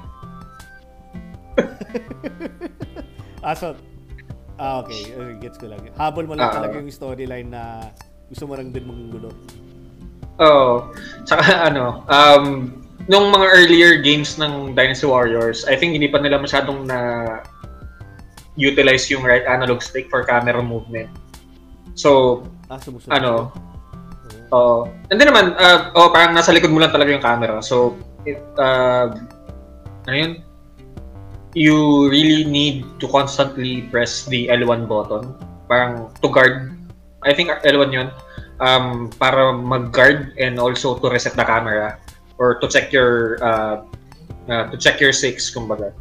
ah, 3.47 3.55
so, 3.55 3.77
ah, 4.57 4.83
okay. 4.83 5.13
Gets 5.39 5.61
ko 5.61 5.71
lang. 5.71 5.81
Habol 5.95 6.27
mo 6.27 6.35
lang 6.35 6.51
Ah. 6.51 6.57
talaga 6.57 6.81
yung 6.81 6.91
storyline 6.91 7.47
na 7.47 7.93
gusto 8.27 8.49
mo 8.49 8.57
lang 8.57 8.73
din 8.73 8.85
manggulo. 8.85 9.31
Oo. 10.39 10.91
Tsaka 11.27 11.45
ano, 11.69 12.03
um, 12.07 12.71
nung 13.09 13.33
mga 13.33 13.47
earlier 13.49 13.93
games 14.03 14.37
ng 14.39 14.77
Dynasty 14.77 15.09
Warriors, 15.09 15.65
I 15.67 15.75
think 15.75 15.97
hindi 15.97 16.09
pa 16.09 16.21
nila 16.21 16.39
masyadong 16.39 16.85
na 16.87 16.99
utilize 18.59 19.07
yung 19.09 19.23
right 19.23 19.47
analog 19.47 19.81
stick 19.81 20.11
for 20.11 20.27
camera 20.27 20.59
movement. 20.61 21.09
So, 21.95 22.43
Ah, 22.69 22.77
sumusunod. 22.77 23.17
Ano? 23.17 23.33
ka. 23.49 23.59
uh, 24.53 24.57
Oo. 24.57 24.79
and 25.09 25.17
then 25.17 25.33
naman, 25.33 25.57
uh, 25.57 25.89
oh, 25.97 26.13
parang 26.13 26.37
nasa 26.37 26.53
likod 26.53 26.69
mo 26.69 26.85
lang 26.85 26.93
talaga 26.93 27.11
yung 27.17 27.25
camera. 27.25 27.65
So, 27.65 27.97
it, 28.29 28.39
uh, 28.61 29.09
ano 30.05 30.17
yun? 30.17 30.33
You 31.57 32.07
really 32.13 32.45
need 32.45 32.85
to 33.01 33.09
constantly 33.09 33.89
press 33.89 34.29
the 34.29 34.53
L1 34.53 34.85
button. 34.85 35.33
Parang 35.65 36.13
to 36.21 36.29
guard. 36.29 36.77
I 37.25 37.33
think 37.33 37.49
L1 37.65 37.89
yun. 37.89 38.09
Um, 38.59 39.07
para 39.23 39.55
mag-guard 39.55 40.35
and 40.35 40.59
also 40.59 40.99
to 40.99 41.07
reset 41.07 41.39
the 41.39 41.47
camera 41.47 41.95
or 42.43 42.59
to 42.59 42.67
check 42.67 42.91
your 42.91 43.39
uh, 43.39 43.87
uh, 44.51 44.65
to 44.73 44.77
check 44.79 44.99
your 44.99 45.15
six 45.15 45.47
kumbaga. 45.55 45.95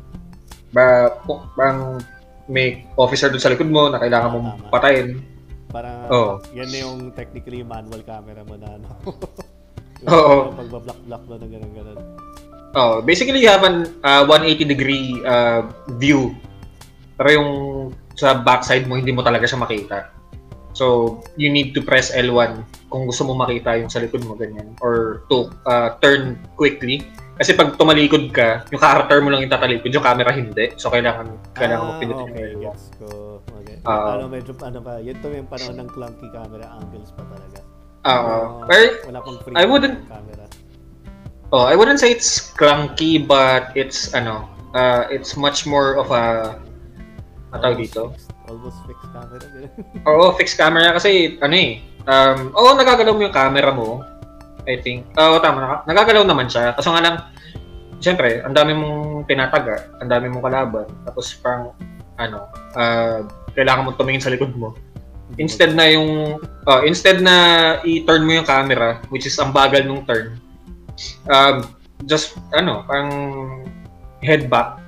Ba, 0.74 1.14
parang 1.54 2.02
may 2.48 2.88
officer 2.96 3.28
doon 3.30 3.44
sa 3.44 3.52
likod 3.52 3.70
mo 3.70 3.92
na 3.92 4.00
kailangan 4.00 4.30
mong 4.34 4.48
Tama. 4.58 4.70
patayin. 4.72 5.10
Parang 5.68 6.08
Oo. 6.10 6.32
yan 6.56 6.68
na 6.72 6.78
yung 6.80 6.98
technically 7.12 7.62
manual 7.62 8.02
camera 8.02 8.42
mo 8.48 8.56
na 8.56 8.68
ano. 8.80 8.88
Oo. 10.18 10.36
Pagbablock-block 10.56 11.24
mo 11.28 11.36
na 11.36 11.46
ganun 11.46 11.72
ganun. 11.76 12.00
Oh, 12.78 13.02
basically 13.02 13.42
you 13.42 13.50
have 13.52 13.66
an 13.66 13.90
uh, 14.06 14.24
180 14.26 14.66
degree 14.66 15.18
uh, 15.28 15.68
view. 16.00 16.34
Pero 17.20 17.30
yung 17.34 17.50
sa 18.18 18.38
backside 18.38 18.88
mo 18.88 18.96
hindi 18.96 19.12
mo 19.12 19.22
talaga 19.22 19.46
siya 19.46 19.60
makita. 19.60 20.17
So, 20.78 21.18
you 21.34 21.50
need 21.50 21.74
to 21.74 21.82
press 21.82 22.14
L1 22.14 22.62
kung 22.94 23.10
gusto 23.10 23.26
mo 23.26 23.34
makita 23.34 23.82
yung 23.82 23.90
sa 23.90 23.98
likod 23.98 24.22
mo 24.30 24.38
ganyan 24.38 24.78
or 24.78 25.26
to 25.34 25.50
uh, 25.66 25.98
turn 25.98 26.38
quickly. 26.54 27.02
Kasi 27.38 27.58
pag 27.58 27.74
tumalikod 27.82 28.30
ka, 28.30 28.62
yung 28.70 28.82
character 28.82 29.18
mo 29.26 29.34
lang 29.34 29.42
yung 29.46 29.50
tatalikod, 29.50 29.90
yung 29.90 30.06
camera 30.06 30.30
hindi. 30.30 30.78
So, 30.78 30.94
kailangan 30.94 31.34
kailangan 31.58 31.82
mo 31.82 31.92
ah, 31.94 31.98
pindutin 31.98 32.26
okay, 32.30 32.38
yung 32.38 32.62
L1. 32.62 32.66
gets 32.70 32.86
ko. 33.02 33.08
Okay. 33.58 33.76
Ah. 33.90 34.22
ano, 34.22 34.30
medyo, 34.30 34.54
ano 34.62 34.80
pa, 34.82 35.02
yun 35.02 35.18
to 35.18 35.34
yung 35.34 35.50
panahon 35.50 35.76
ng 35.82 35.90
clunky 35.90 36.30
camera 36.30 36.66
angles 36.78 37.10
pa 37.18 37.26
talaga. 37.26 37.60
Ah, 38.06 38.14
Ah, 38.14 38.46
pero 38.70 39.02
wala 39.10 39.20
pang 39.26 39.38
free 39.42 39.58
I 39.58 39.66
wouldn't- 39.66 40.06
camera. 40.06 40.46
Oh, 41.50 41.64
I 41.66 41.74
wouldn't 41.80 41.98
say 41.98 42.12
it's 42.12 42.54
clunky 42.54 43.18
but 43.18 43.72
it's 43.74 44.12
ano, 44.14 44.46
uh, 44.76 45.08
it's 45.08 45.34
much 45.40 45.66
more 45.66 45.96
of 45.98 46.12
a 46.14 46.58
ano 47.56 47.68
dito? 47.74 48.12
Almost 48.48 48.80
fixed 48.88 49.12
camera. 49.12 49.48
Oo, 50.10 50.26
fixed 50.40 50.58
camera 50.58 50.96
kasi 50.96 51.36
ano 51.44 51.56
eh. 51.56 51.84
Um, 52.08 52.56
oo, 52.56 52.72
nagagalaw 52.80 53.12
mo 53.12 53.22
yung 53.28 53.36
camera 53.36 53.72
mo. 53.76 54.00
I 54.68 54.80
think. 54.80 55.08
Oo, 55.16 55.40
tama. 55.40 55.84
Nagagalaw 55.88 56.24
naman 56.28 56.48
siya. 56.48 56.76
Kaso 56.76 56.92
nga 56.92 57.04
lang, 57.04 57.16
syempre, 58.00 58.44
ang 58.44 58.56
dami 58.56 58.76
mong 58.76 59.28
tinataga, 59.28 59.88
ang 60.00 60.12
dami 60.12 60.28
mong 60.32 60.44
kalaban. 60.44 60.88
Tapos 61.08 61.36
parang, 61.40 61.72
ano, 62.20 62.48
uh, 62.76 63.24
kailangan 63.56 63.88
mo 63.88 63.92
tumingin 63.96 64.24
sa 64.24 64.32
likod 64.32 64.56
mo. 64.56 64.76
Instead 65.36 65.76
na 65.76 65.88
yung, 65.92 66.40
uh, 66.40 66.82
instead 66.88 67.20
na 67.20 67.36
i-turn 67.84 68.24
mo 68.24 68.40
yung 68.40 68.48
camera, 68.48 69.00
which 69.12 69.28
is 69.28 69.36
ang 69.40 69.52
bagal 69.52 69.84
nung 69.84 70.08
turn, 70.08 70.40
um, 71.28 71.68
just, 72.08 72.40
ano, 72.56 72.84
parang 72.88 73.12
head 74.24 74.48
back, 74.48 74.80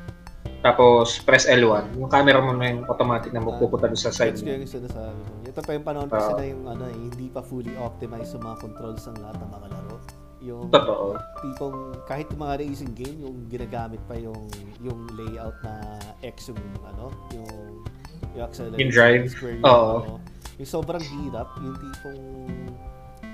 tapos 0.59 1.19
press 1.19 1.45
L1. 1.45 1.95
Yung 1.95 2.07
camera 2.07 2.37
mo 2.37 2.51
na 2.51 2.67
yung 2.67 2.83
automatic 2.83 3.31
na 3.31 3.39
mapupunta 3.39 3.87
doon 3.87 3.95
sa 3.95 4.11
side 4.11 4.35
ko 4.35 4.43
mo. 4.43 4.51
yung 4.53 4.67
sinasabi 4.67 5.15
mo. 5.15 5.33
Ito 5.45 5.59
pa 5.59 5.71
yung 5.71 5.85
panahon 5.85 6.07
kasi 6.07 6.29
Ah. 6.29 6.37
na 6.37 6.45
yung 6.45 6.63
ano, 6.65 6.83
eh, 6.85 6.97
hindi 6.97 7.27
pa 7.27 7.39
fully 7.39 7.71
optimized 7.77 8.31
sa 8.31 8.39
mga 8.39 8.55
controls 8.59 9.03
ng 9.05 9.17
lahat 9.17 9.37
ng 9.37 9.49
mga 9.49 9.67
laro. 9.69 9.95
Yung 10.39 10.67
Totoo. 10.67 11.05
tipong 11.41 11.75
kahit 12.05 12.27
yung 12.29 12.41
mga 12.41 12.55
racing 12.57 12.93
game, 12.93 13.17
yung 13.21 13.47
ginagamit 13.47 13.99
pa 14.03 14.15
yung 14.15 14.47
yung 14.79 14.99
layout 15.13 15.55
na 15.61 15.75
X 16.21 16.47
yung 16.47 16.59
ano, 16.85 17.07
yung 17.29 17.83
yung 18.29 18.43
accelerator, 18.45 18.79
Yung 18.79 18.91
drive? 18.91 19.23
square 19.29 19.55
yung, 19.55 19.65
Oo. 19.65 19.95
ano, 19.97 20.13
yung 20.55 20.69
sobrang 20.69 21.03
hirap, 21.03 21.47
yung 21.57 21.75
tipong 21.77 22.21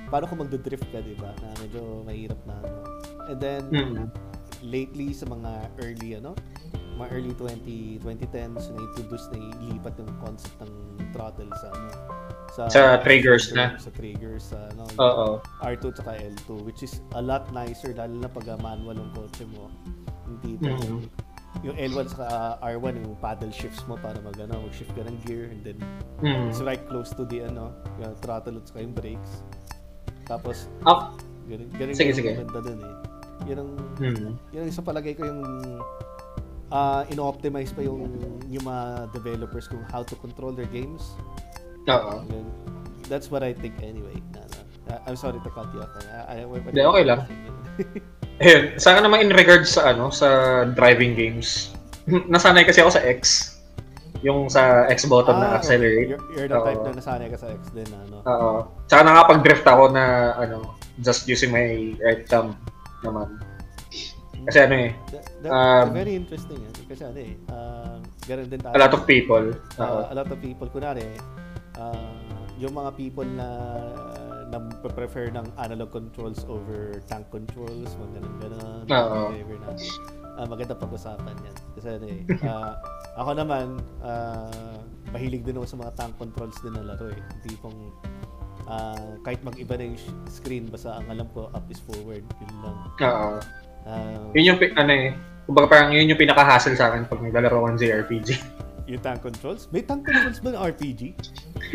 paano 0.06 0.26
kung 0.26 0.40
magdodrift 0.40 0.86
ka, 0.88 1.02
di 1.02 1.14
ba? 1.16 1.34
Na 1.36 1.50
medyo 1.58 1.82
mahirap 2.02 2.38
na 2.46 2.54
ano. 2.56 2.80
And 3.28 3.38
then, 3.40 3.64
Mm. 3.68 4.06
lately 4.62 5.10
sa 5.12 5.26
mga 5.26 5.52
early 5.80 6.16
ano 6.16 6.34
mga 6.96 7.10
early 7.12 7.34
20 7.34 8.00
2010s 8.00 8.72
na 8.72 8.80
introduce 8.82 9.26
na 9.30 9.38
ilipat 9.62 9.94
yung 9.98 10.12
concept 10.18 10.56
ng 10.60 10.72
throttle 11.12 11.52
sa 11.54 11.68
ano 11.70 11.90
Sa 12.72 12.82
triggers 13.04 13.52
na. 13.52 13.76
sa 13.76 13.92
triggers 13.92 14.56
sa 14.56 14.60
ano 14.72 14.88
Oo. 14.96 15.28
R2 15.60 15.92
at 16.00 16.08
L2 16.24 16.64
which 16.64 16.82
is 16.82 17.04
a 17.12 17.22
lot 17.22 17.52
nicer 17.52 17.92
lalo 17.92 18.16
na 18.16 18.28
pag 18.28 18.48
manual 18.58 18.96
ang 18.96 19.12
kotse 19.12 19.44
mo 19.46 19.68
hindi 20.24 20.56
ito 20.56 20.72
Mhm. 20.72 21.00
yung 21.64 21.76
L1 21.76 22.08
sa 22.10 22.26
R1 22.62 22.96
yung 22.98 23.16
paddle 23.18 23.52
shifts 23.52 23.84
mo 23.86 23.96
para 23.96 24.16
mag 24.20 24.36
ano 24.38 24.56
mag 24.62 24.72
shift 24.72 24.92
ka 24.92 25.04
ng 25.04 25.20
gear 25.24 25.48
and 25.48 25.64
then 25.64 25.80
Mm. 26.20 26.48
it's 26.48 26.60
right 26.60 26.84
close 26.88 27.12
to 27.12 27.24
the 27.26 27.44
ano 27.44 27.76
yung 27.98 28.16
throttle 28.18 28.56
at 28.56 28.64
saka 28.66 28.80
yung 28.82 28.96
brakes 28.96 29.44
tapos 30.24 30.72
Ah, 30.84 31.12
ganun, 31.46 31.68
ganun 31.76 31.92
Sige, 31.92 32.12
sige. 32.14 32.32
maganda 32.34 32.60
dun 32.64 32.80
eh 32.80 32.96
yun 33.46 33.58
ang 33.60 33.72
mm. 34.00 34.32
yun 34.52 34.62
ang 34.64 34.70
isa 34.70 34.80
palagay 34.80 35.12
ko 35.12 35.28
yung 35.28 35.44
ah 36.74 37.06
ino-optimize 37.14 37.70
pa 37.70 37.86
yung 37.86 38.10
yung 38.50 38.66
mga 38.66 39.14
developers 39.14 39.70
kung 39.70 39.82
how 39.90 40.02
to 40.02 40.18
control 40.18 40.52
their 40.54 40.70
games. 40.70 41.14
Oo. 41.86 42.26
That's 43.06 43.30
what 43.30 43.46
I 43.46 43.54
think 43.54 43.78
anyway. 43.86 44.18
Na, 44.34 44.42
na, 44.90 44.94
I'm 45.06 45.18
sorry 45.18 45.38
to 45.46 45.50
cut 45.54 45.70
you 45.74 45.86
off. 45.86 45.94
I, 46.10 46.42
I, 46.42 46.46
Hindi, 46.50 46.82
okay 46.82 47.04
lang. 47.06 47.20
Ayun, 48.44 48.76
saka 48.82 49.00
naman 49.06 49.30
in 49.30 49.32
regards 49.32 49.78
sa 49.78 49.94
ano, 49.94 50.10
sa 50.10 50.28
driving 50.74 51.14
games. 51.14 51.72
Nasanay 52.34 52.66
kasi 52.66 52.82
ako 52.82 52.98
sa 52.98 53.04
X. 53.06 53.54
Yung 54.26 54.50
sa 54.50 54.90
X 54.90 55.06
button 55.06 55.38
na 55.38 55.54
Ah, 55.54 55.58
accelerate. 55.62 56.10
You're, 56.18 56.26
you're 56.34 56.50
the 56.50 56.58
type 56.66 56.82
Oo. 56.82 56.90
na 56.90 56.98
nasanay 56.98 57.30
ka 57.30 57.38
sa 57.38 57.54
X 57.54 57.70
din, 57.78 57.86
ano. 57.94 58.26
Oo. 58.26 58.52
Saka 58.90 59.06
nakapag-drift 59.06 59.66
ako 59.70 59.94
na 59.94 60.34
ano, 60.34 60.74
just 61.06 61.30
using 61.30 61.54
my 61.54 61.94
right 62.02 62.26
thumb 62.26 62.58
naman. 63.06 63.38
Kasi 64.46 64.58
ano 64.62 64.76
eh, 64.78 64.92
That, 65.12 65.24
that, 65.42 65.52
um, 65.52 65.86
very 65.94 66.14
interesting 66.14 66.62
eh. 66.62 66.72
Kasi 66.86 67.02
ano 67.06 67.20
eh, 67.20 67.34
uh, 67.50 67.98
ganun 68.30 68.48
din 68.50 68.60
tayo. 68.62 68.74
a 68.74 68.80
lot 68.80 68.94
of 68.94 69.04
people. 69.10 69.46
Oo. 69.52 69.84
uh, 69.84 70.06
a 70.10 70.16
lot 70.16 70.30
of 70.30 70.38
people 70.42 70.68
kunwari 70.70 71.18
uh, 71.78 72.14
yung 72.56 72.74
mga 72.74 72.92
people 72.96 73.28
na 73.28 73.50
na 74.48 74.62
prefer 74.94 75.34
ng 75.34 75.44
analog 75.58 75.90
controls 75.92 76.46
over 76.48 77.02
tank 77.10 77.26
controls 77.34 77.90
mga 77.98 78.22
ganun 78.22 78.34
ganun 78.40 78.84
Oo. 78.88 79.34
na 79.34 79.74
uh, 80.38 80.46
maganda 80.48 80.78
pag-usapan 80.78 81.34
yan 81.44 81.56
kasi 81.76 81.88
ano 81.98 82.06
eh 82.08 82.22
uh, 82.50 82.72
ako 83.18 83.32
naman 83.36 83.82
uh, 84.06 84.78
mahilig 85.12 85.44
din 85.44 85.58
ako 85.58 85.66
sa 85.66 85.78
mga 85.82 85.92
tank 85.98 86.14
controls 86.22 86.56
din 86.62 86.78
na 86.78 86.94
laro 86.94 87.10
eh 87.10 87.18
Yung 87.20 87.42
tipong 87.50 87.78
uh, 88.70 89.18
kahit 89.26 89.42
mag-iba 89.42 89.76
na 89.76 89.92
yung 89.92 90.00
screen 90.30 90.70
basta 90.70 90.94
ang 90.94 91.10
alam 91.10 91.28
ko 91.34 91.50
up 91.52 91.66
is 91.68 91.82
forward 91.82 92.24
yun 92.24 92.56
lang 92.64 92.78
Oo. 93.02 93.42
Uh, 93.86 94.34
Yun 94.34 94.54
yung, 94.54 94.60
ano 94.78 94.92
eh, 94.92 95.14
kumbaga 95.46 95.66
parang 95.70 95.90
yun 95.94 96.12
yung 96.12 96.20
pinaka-hassle 96.20 96.78
sa 96.78 96.92
akin 96.92 97.06
pag 97.06 97.22
naglalaro 97.22 97.70
ng 97.70 97.78
JRPG. 97.80 98.30
yung 98.86 99.02
tank 99.02 99.26
controls 99.26 99.66
may 99.74 99.82
tank 99.82 100.06
controls 100.06 100.38
ba 100.42 100.54
ng 100.54 100.62
RPG? 100.62 101.02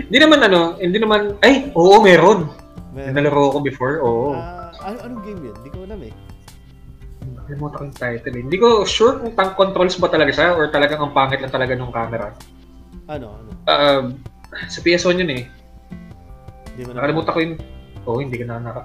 Hindi 0.07 0.19
naman 0.23 0.47
ano, 0.47 0.79
hindi 0.79 0.99
naman, 0.99 1.35
ay, 1.43 1.75
oo, 1.75 1.99
meron. 1.99 2.47
Meron. 2.95 3.15
Nalaro 3.15 3.55
ko 3.55 3.59
before, 3.63 4.03
oo. 4.03 4.35
Ah, 4.35 4.71
ano, 4.83 4.97
anong 5.07 5.23
game 5.27 5.41
yun? 5.51 5.55
Hindi 5.63 5.71
ko 5.71 5.79
alam 5.87 6.01
eh. 6.07 6.15
Nakalimutan 7.21 7.77
ko 7.77 7.83
yung 7.85 7.99
title 7.99 8.35
eh. 8.35 8.43
Hindi 8.47 8.59
ko 8.59 8.69
sure 8.87 9.15
kung 9.21 9.35
tank 9.35 9.53
controls 9.59 9.95
ba 9.99 10.09
talaga 10.09 10.31
siya 10.33 10.49
or 10.55 10.71
talagang 10.71 11.03
ang 11.03 11.13
pangit 11.13 11.43
lang 11.43 11.53
talaga 11.53 11.75
ng 11.75 11.93
camera. 11.93 12.27
Ano? 13.11 13.27
Ano? 13.39 13.51
Uh, 13.67 14.03
sa 14.71 14.79
PS1 14.83 15.23
yun 15.23 15.31
eh. 15.35 15.43
Hindi 16.75 16.83
mo 16.87 16.91
na- 16.95 17.03
Nakalimutan 17.03 17.33
ko 17.35 17.41
yung... 17.43 17.55
Oo, 18.09 18.11
oh, 18.17 18.19
hindi 18.23 18.37
ko 18.41 18.45
na 18.49 18.63
naka... 18.63 18.81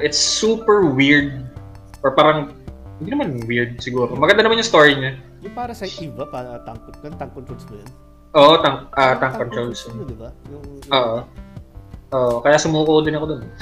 It's 0.00 0.18
super 0.18 0.86
weird. 0.88 1.44
Or 2.00 2.16
parang 2.16 2.63
Hindi 3.04 3.20
naman 3.20 3.44
weird 3.44 3.76
siguro. 3.84 4.16
Maganda 4.16 4.48
naman 4.48 4.56
yung 4.56 4.64
story 4.64 4.96
niya. 4.96 5.20
Yung 5.44 5.52
para 5.52 5.76
sa 5.76 5.84
Eve 5.84 6.16
ba? 6.16 6.24
Para 6.24 6.56
tank, 6.64 6.88
tank 7.04 7.32
controls 7.36 7.68
ba 7.68 7.76
yun? 7.76 7.90
Oo, 8.32 8.52
tank, 8.64 8.88
ah, 8.96 9.12
tank 9.20 9.36
controls. 9.36 9.84
yun, 9.84 10.08
di 10.08 10.16
ba? 10.16 10.32
Yung, 10.48 10.64
yung, 10.64 10.88
Oo. 10.88 11.18
Oo, 12.16 12.34
kaya 12.40 12.56
sumuko 12.56 13.04
din 13.04 13.20
ako 13.20 13.36
dun. 13.36 13.42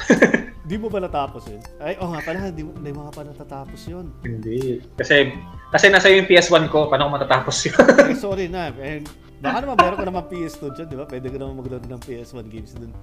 Di 0.63 0.79
mo 0.79 0.87
ba 0.87 1.03
natapos 1.03 1.51
yun? 1.51 1.59
Ay, 1.83 1.99
oh 1.99 2.07
nga 2.15 2.23
pala, 2.23 2.55
di, 2.55 2.63
hindi 2.63 2.91
mo 2.95 3.03
nga 3.11 3.19
pa 3.19 3.27
natatapos 3.27 3.83
yun. 3.91 4.15
Hindi. 4.23 4.79
Kasi, 4.95 5.35
kasi 5.75 5.91
nasa 5.91 6.07
yung 6.07 6.31
PS1 6.31 6.71
ko, 6.71 6.87
paano 6.87 7.11
ko 7.11 7.19
matatapos 7.19 7.67
yun? 7.67 7.83
Eh, 8.07 8.15
sorry 8.15 8.47
na. 8.47 8.71
Eh, 8.79 9.03
baka 9.43 9.67
naman 9.67 9.75
meron 9.75 9.99
ka 9.99 10.07
naman 10.07 10.25
PS2 10.31 10.71
dyan, 10.71 10.87
di 10.87 10.97
ba? 11.03 11.05
Pwede 11.11 11.27
ka 11.35 11.37
naman 11.43 11.59
maglaro 11.59 11.83
ng 11.83 12.03
PS1 12.07 12.47
games 12.47 12.79
dun. 12.79 12.95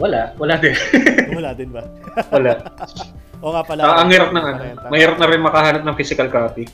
Wala, 0.00 0.32
wala 0.38 0.54
din. 0.58 0.74
Wala 1.38 1.50
din 1.54 1.70
ba? 1.70 1.82
wala. 2.32 2.52
O 3.38 3.54
nga 3.54 3.62
pala. 3.62 3.80
Ah, 3.86 4.02
ang 4.02 4.10
hirap 4.10 4.34
ng 4.34 4.42
ano. 4.42 4.58
Mahirap 4.90 5.16
na 5.22 5.30
rin 5.30 5.38
makahanap 5.38 5.82
ng 5.86 5.94
physical 5.94 6.26
copy. 6.26 6.66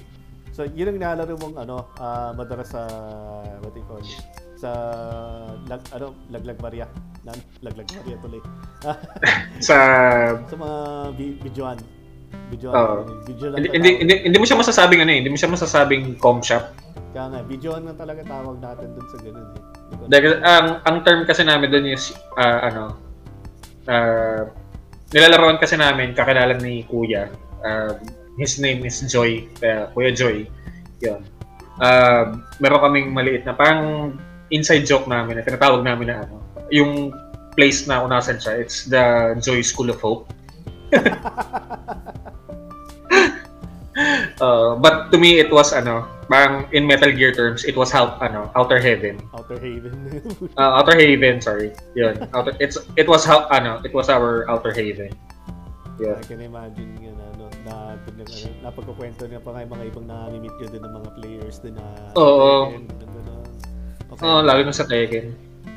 So, 0.54 0.64
yun 0.64 0.94
ang 0.94 0.96
nilalaro 0.96 1.36
mong 1.36 1.60
ano, 1.60 1.92
ah, 2.00 2.32
madalas 2.32 2.72
sa, 2.72 2.88
what 3.60 3.74
do 3.76 3.82
you 3.82 3.88
call 3.90 4.00
it? 4.00 4.08
Sa, 4.56 4.70
lag, 5.68 5.82
ano, 5.92 6.16
laglag 6.32 6.56
Maria. 6.64 6.88
Nan, 7.26 7.36
laglag 7.60 7.90
Maria 7.90 8.16
tuloy. 8.22 8.40
Sa 9.66 9.76
sa 10.40 10.56
mga 10.56 10.78
vi- 11.20 11.36
videoan. 11.42 11.76
Videoan. 12.48 12.74
Oo. 12.80 12.94
video 13.28 13.46
lang 13.52 13.58
hindi, 13.60 13.68
na 13.68 13.76
hindi, 13.76 13.90
hindi, 14.00 14.14
hindi 14.30 14.38
mo 14.40 14.46
siya 14.46 14.60
masasabing 14.60 15.00
ano 15.04 15.10
eh, 15.12 15.18
hindi 15.20 15.32
mo 15.32 15.38
siya 15.38 15.52
masasabing 15.52 16.16
com 16.16 16.40
shop. 16.40 16.64
Kaya 17.12 17.28
nga, 17.28 17.40
videoan 17.44 17.84
nga 17.90 17.94
talaga 18.00 18.24
tawag 18.24 18.56
natin 18.62 18.88
dun 18.94 19.06
sa 19.10 19.18
ganun 19.20 19.48
eh. 19.52 19.73
Di 19.90 19.94
ba? 19.98 20.04
Dahil 20.08 20.32
ang 20.40 20.68
ang 20.84 20.96
term 21.02 21.26
kasi 21.28 21.42
namin 21.44 21.68
doon 21.70 21.86
is 21.92 22.14
ah, 22.38 22.68
ano 22.68 22.82
ah, 23.88 24.42
nilalaroan 25.14 25.62
kasi 25.62 25.78
namin 25.78 26.12
kakilala 26.16 26.58
ni 26.58 26.82
Kuya. 26.88 27.30
Um, 27.64 27.96
his 28.36 28.58
name 28.58 28.82
is 28.84 29.00
Joy, 29.06 29.46
kaya 29.56 29.88
Kuya 29.94 30.10
Joy. 30.10 30.50
'Yon. 30.98 31.22
Uh, 31.74 32.38
meron 32.62 32.82
kaming 32.82 33.08
maliit 33.10 33.42
na 33.42 33.54
parang 33.54 34.14
inside 34.54 34.86
joke 34.86 35.10
namin 35.10 35.38
na 35.38 35.42
tinatawag 35.42 35.82
namin 35.82 36.06
na 36.06 36.16
ano, 36.22 36.38
yung 36.70 37.10
place 37.58 37.86
na 37.90 38.02
unasan 38.02 38.38
siya, 38.38 38.62
it's 38.62 38.86
the 38.86 39.34
Joy 39.42 39.62
School 39.62 39.90
of 39.90 39.98
Hope. 39.98 40.30
Uh, 44.38 44.74
but 44.84 45.10
to 45.10 45.18
me 45.18 45.42
it 45.42 45.50
was 45.50 45.74
ano, 45.74 46.06
parang 46.28 46.68
in 46.72 46.86
Metal 46.86 47.10
Gear 47.10 47.32
terms, 47.32 47.64
it 47.64 47.76
was 47.76 47.90
how, 47.90 48.16
ano, 48.20 48.50
Outer 48.56 48.78
Heaven. 48.80 49.20
Outer 49.34 49.58
Haven. 49.58 49.94
Uh, 50.60 50.78
Outer 50.80 50.96
Haven, 50.96 51.40
sorry. 51.40 51.72
Yun. 51.94 52.16
Outer, 52.34 52.54
it's 52.60 52.78
it 52.96 53.08
was 53.08 53.24
how 53.26 53.48
ano, 53.50 53.82
it 53.84 53.92
was 53.92 54.08
our 54.08 54.48
Outer 54.48 54.72
Haven. 54.72 55.10
Yeah. 55.98 56.18
I 56.18 56.24
can 56.26 56.42
imagine 56.42 56.98
yun, 56.98 57.14
ano, 57.14 57.46
na 57.62 57.94
lang, 57.94 58.18
ano, 58.18 58.50
napagkukwento 58.66 59.30
niya 59.30 59.38
pa 59.38 59.54
nga 59.54 59.62
mga 59.62 59.94
ibang 59.94 60.06
namimit 60.10 60.54
yun 60.58 60.70
din 60.74 60.82
ng 60.82 60.94
mga 60.98 61.10
players 61.18 61.56
din 61.62 61.78
na 61.78 61.86
Oo. 62.18 62.74
Ganun. 62.74 63.04
Okay. 64.14 64.22
Oh, 64.30 64.38
lalo 64.46 64.62
na 64.62 64.70
sa 64.70 64.86
Tekken. 64.86 65.34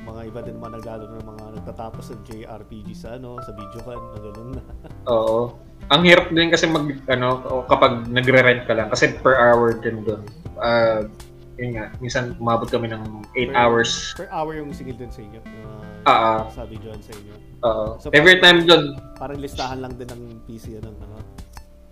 mga 0.07 0.21
iba 0.29 0.39
din 0.45 0.55
naman 0.61 0.77
naglalo 0.77 1.09
ng 1.09 1.25
mga 1.25 1.45
nagtatapos 1.61 2.13
ng 2.13 2.21
JRPG 2.25 2.87
sa 2.95 3.17
ano, 3.17 3.41
sa 3.43 3.51
videocan, 3.51 3.97
na 3.97 4.19
gano'n 4.23 4.49
na. 4.55 4.63
Oo. 5.09 5.57
Ang 5.87 6.01
hirap 6.03 6.27
din 6.29 6.51
kasi 6.51 6.67
mag 6.67 6.83
ano 7.07 7.39
kapag 7.65 8.05
nagre-rent 8.05 8.67
ka 8.67 8.75
lang 8.75 8.91
kasi 8.91 9.15
per 9.15 9.35
hour 9.35 9.71
din 9.73 10.03
doon. 10.03 10.21
Uh, 10.55 11.07
yun 11.55 11.73
nga, 11.73 11.89
minsan 11.97 12.35
umabot 12.37 12.67
kami 12.67 12.85
ng 12.85 13.01
8 13.33 13.49
Per- 13.49 13.55
hours. 13.55 13.91
Per 14.13 14.27
hour 14.29 14.51
yung 14.53 14.69
singil 14.69 14.93
din 14.93 15.09
sa 15.09 15.21
inyo. 15.21 15.39
Uh, 15.41 15.85
Ah, 16.05 16.11
ah. 16.13 16.39
sa 16.47 16.63
videoan 16.63 16.99
sa 16.99 17.11
inyo. 17.11 17.35
Oo. 17.63 17.85
So, 17.99 18.07
Every 18.11 18.39
time 18.39 18.63
doon, 18.63 18.95
Parang 19.17 19.39
listahan 19.39 19.81
lang 19.81 19.97
din 19.97 20.07
ng 20.07 20.21
PC, 20.45 20.77
ano, 20.77 20.93
ano, 20.93 21.17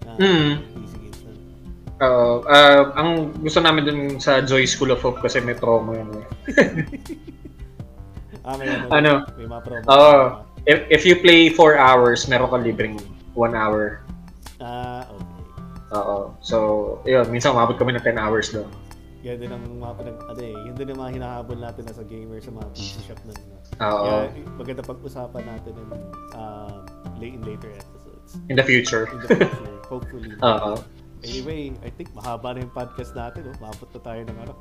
na 0.05 0.11
Mm. 0.15 0.51
PC 0.77 0.93
games 0.99 1.19
uh, 1.97 2.37
uh, 2.43 2.81
ang 2.93 3.09
gusto 3.39 3.59
namin 3.59 3.81
dun 3.81 3.99
sa 4.19 4.39
Joy 4.39 4.67
School 4.67 4.91
of 4.91 5.01
Hope 5.01 5.19
kasi 5.19 5.39
may 5.39 5.55
promo 5.55 5.95
yun. 5.95 6.11
eh. 6.13 6.25
Ah, 8.45 8.53
may 8.55 8.69
ano, 8.69 8.85
Ano? 8.91 9.11
may 9.33 9.47
mga 9.49 9.61
promo. 9.63 9.83
Oo. 9.89 10.19
If, 10.65 10.79
if 10.91 11.01
you 11.01 11.17
play 11.17 11.49
4 11.49 11.75
hours, 11.75 12.27
meron 12.27 12.45
ka 12.47 12.57
libreng 12.57 13.01
1 13.35 13.53
hour. 13.53 14.01
Ah, 14.63 15.03
okay. 15.11 15.35
Oo. 15.93 16.33
So, 16.41 16.57
yun, 17.05 17.27
minsan 17.29 17.53
umabot 17.53 17.77
kami 17.77 17.93
ng 17.93 18.03
10 18.03 18.17
hours 18.17 18.49
doon. 18.49 18.71
Yan 19.25 19.41
din 19.41 19.49
ang 19.49 19.65
mga 19.81 19.93
pinag, 19.97 20.17
ano 20.21 20.41
eh, 20.41 20.53
yun 20.53 20.75
din 20.77 20.87
ang 20.93 20.99
mga 21.01 21.11
hinahabol 21.17 21.57
natin 21.57 21.83
as 21.89 21.97
a 21.97 22.05
gamer 22.05 22.37
sa 22.37 22.53
mga 22.53 22.67
PC 22.77 22.93
shop 23.09 23.19
na. 23.25 23.33
No? 23.33 23.57
Oo. 23.81 24.05
Kaya 24.05 24.49
maganda 24.53 24.81
pag-usapan 24.85 25.43
natin 25.49 25.73
in, 25.73 25.89
um, 26.37 26.73
late 27.17 27.33
in 27.33 27.41
later 27.41 27.73
episodes. 27.73 28.37
In 28.49 28.55
the 28.55 28.65
future. 28.65 29.09
In 29.09 29.25
the 29.25 29.29
future, 29.33 29.81
hopefully. 29.89 30.29
Oo. 30.45 30.77
Anyway, 31.25 31.73
I 31.81 31.89
think 31.89 32.13
mahaba 32.13 32.53
na 32.53 32.69
yung 32.69 32.73
podcast 32.73 33.17
natin. 33.17 33.49
Oh. 33.49 33.57
Maabot 33.65 33.89
na 33.89 34.01
tayo 34.05 34.21
ng 34.29 34.37
ano. 34.45 34.53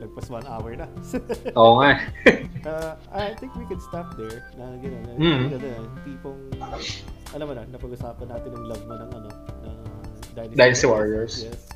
Lagpas 0.00 0.32
one 0.32 0.46
hour 0.48 0.72
na. 0.74 0.88
Oo 1.60 1.84
nga. 1.84 2.00
uh, 2.72 2.92
I 3.12 3.36
think 3.36 3.52
we 3.54 3.68
can 3.68 3.78
stop 3.78 4.16
there. 4.16 4.48
Na, 4.56 4.72
gano'n, 4.80 5.02
na, 5.04 5.12
Mm. 5.20 5.44
gano'n, 5.52 5.84
tipong, 6.02 6.40
alam 7.36 7.44
mo 7.44 7.52
na, 7.52 7.62
napag-usapan 7.68 8.26
natin 8.26 8.48
yung 8.56 8.64
love 8.64 8.84
mo 8.88 8.96
ng 8.96 9.10
ano, 9.12 9.28
ng 9.60 9.76
Dynasty, 10.32 10.56
Dynasty 10.56 10.86
Warriors. 10.88 11.34
Yes. 11.44 11.68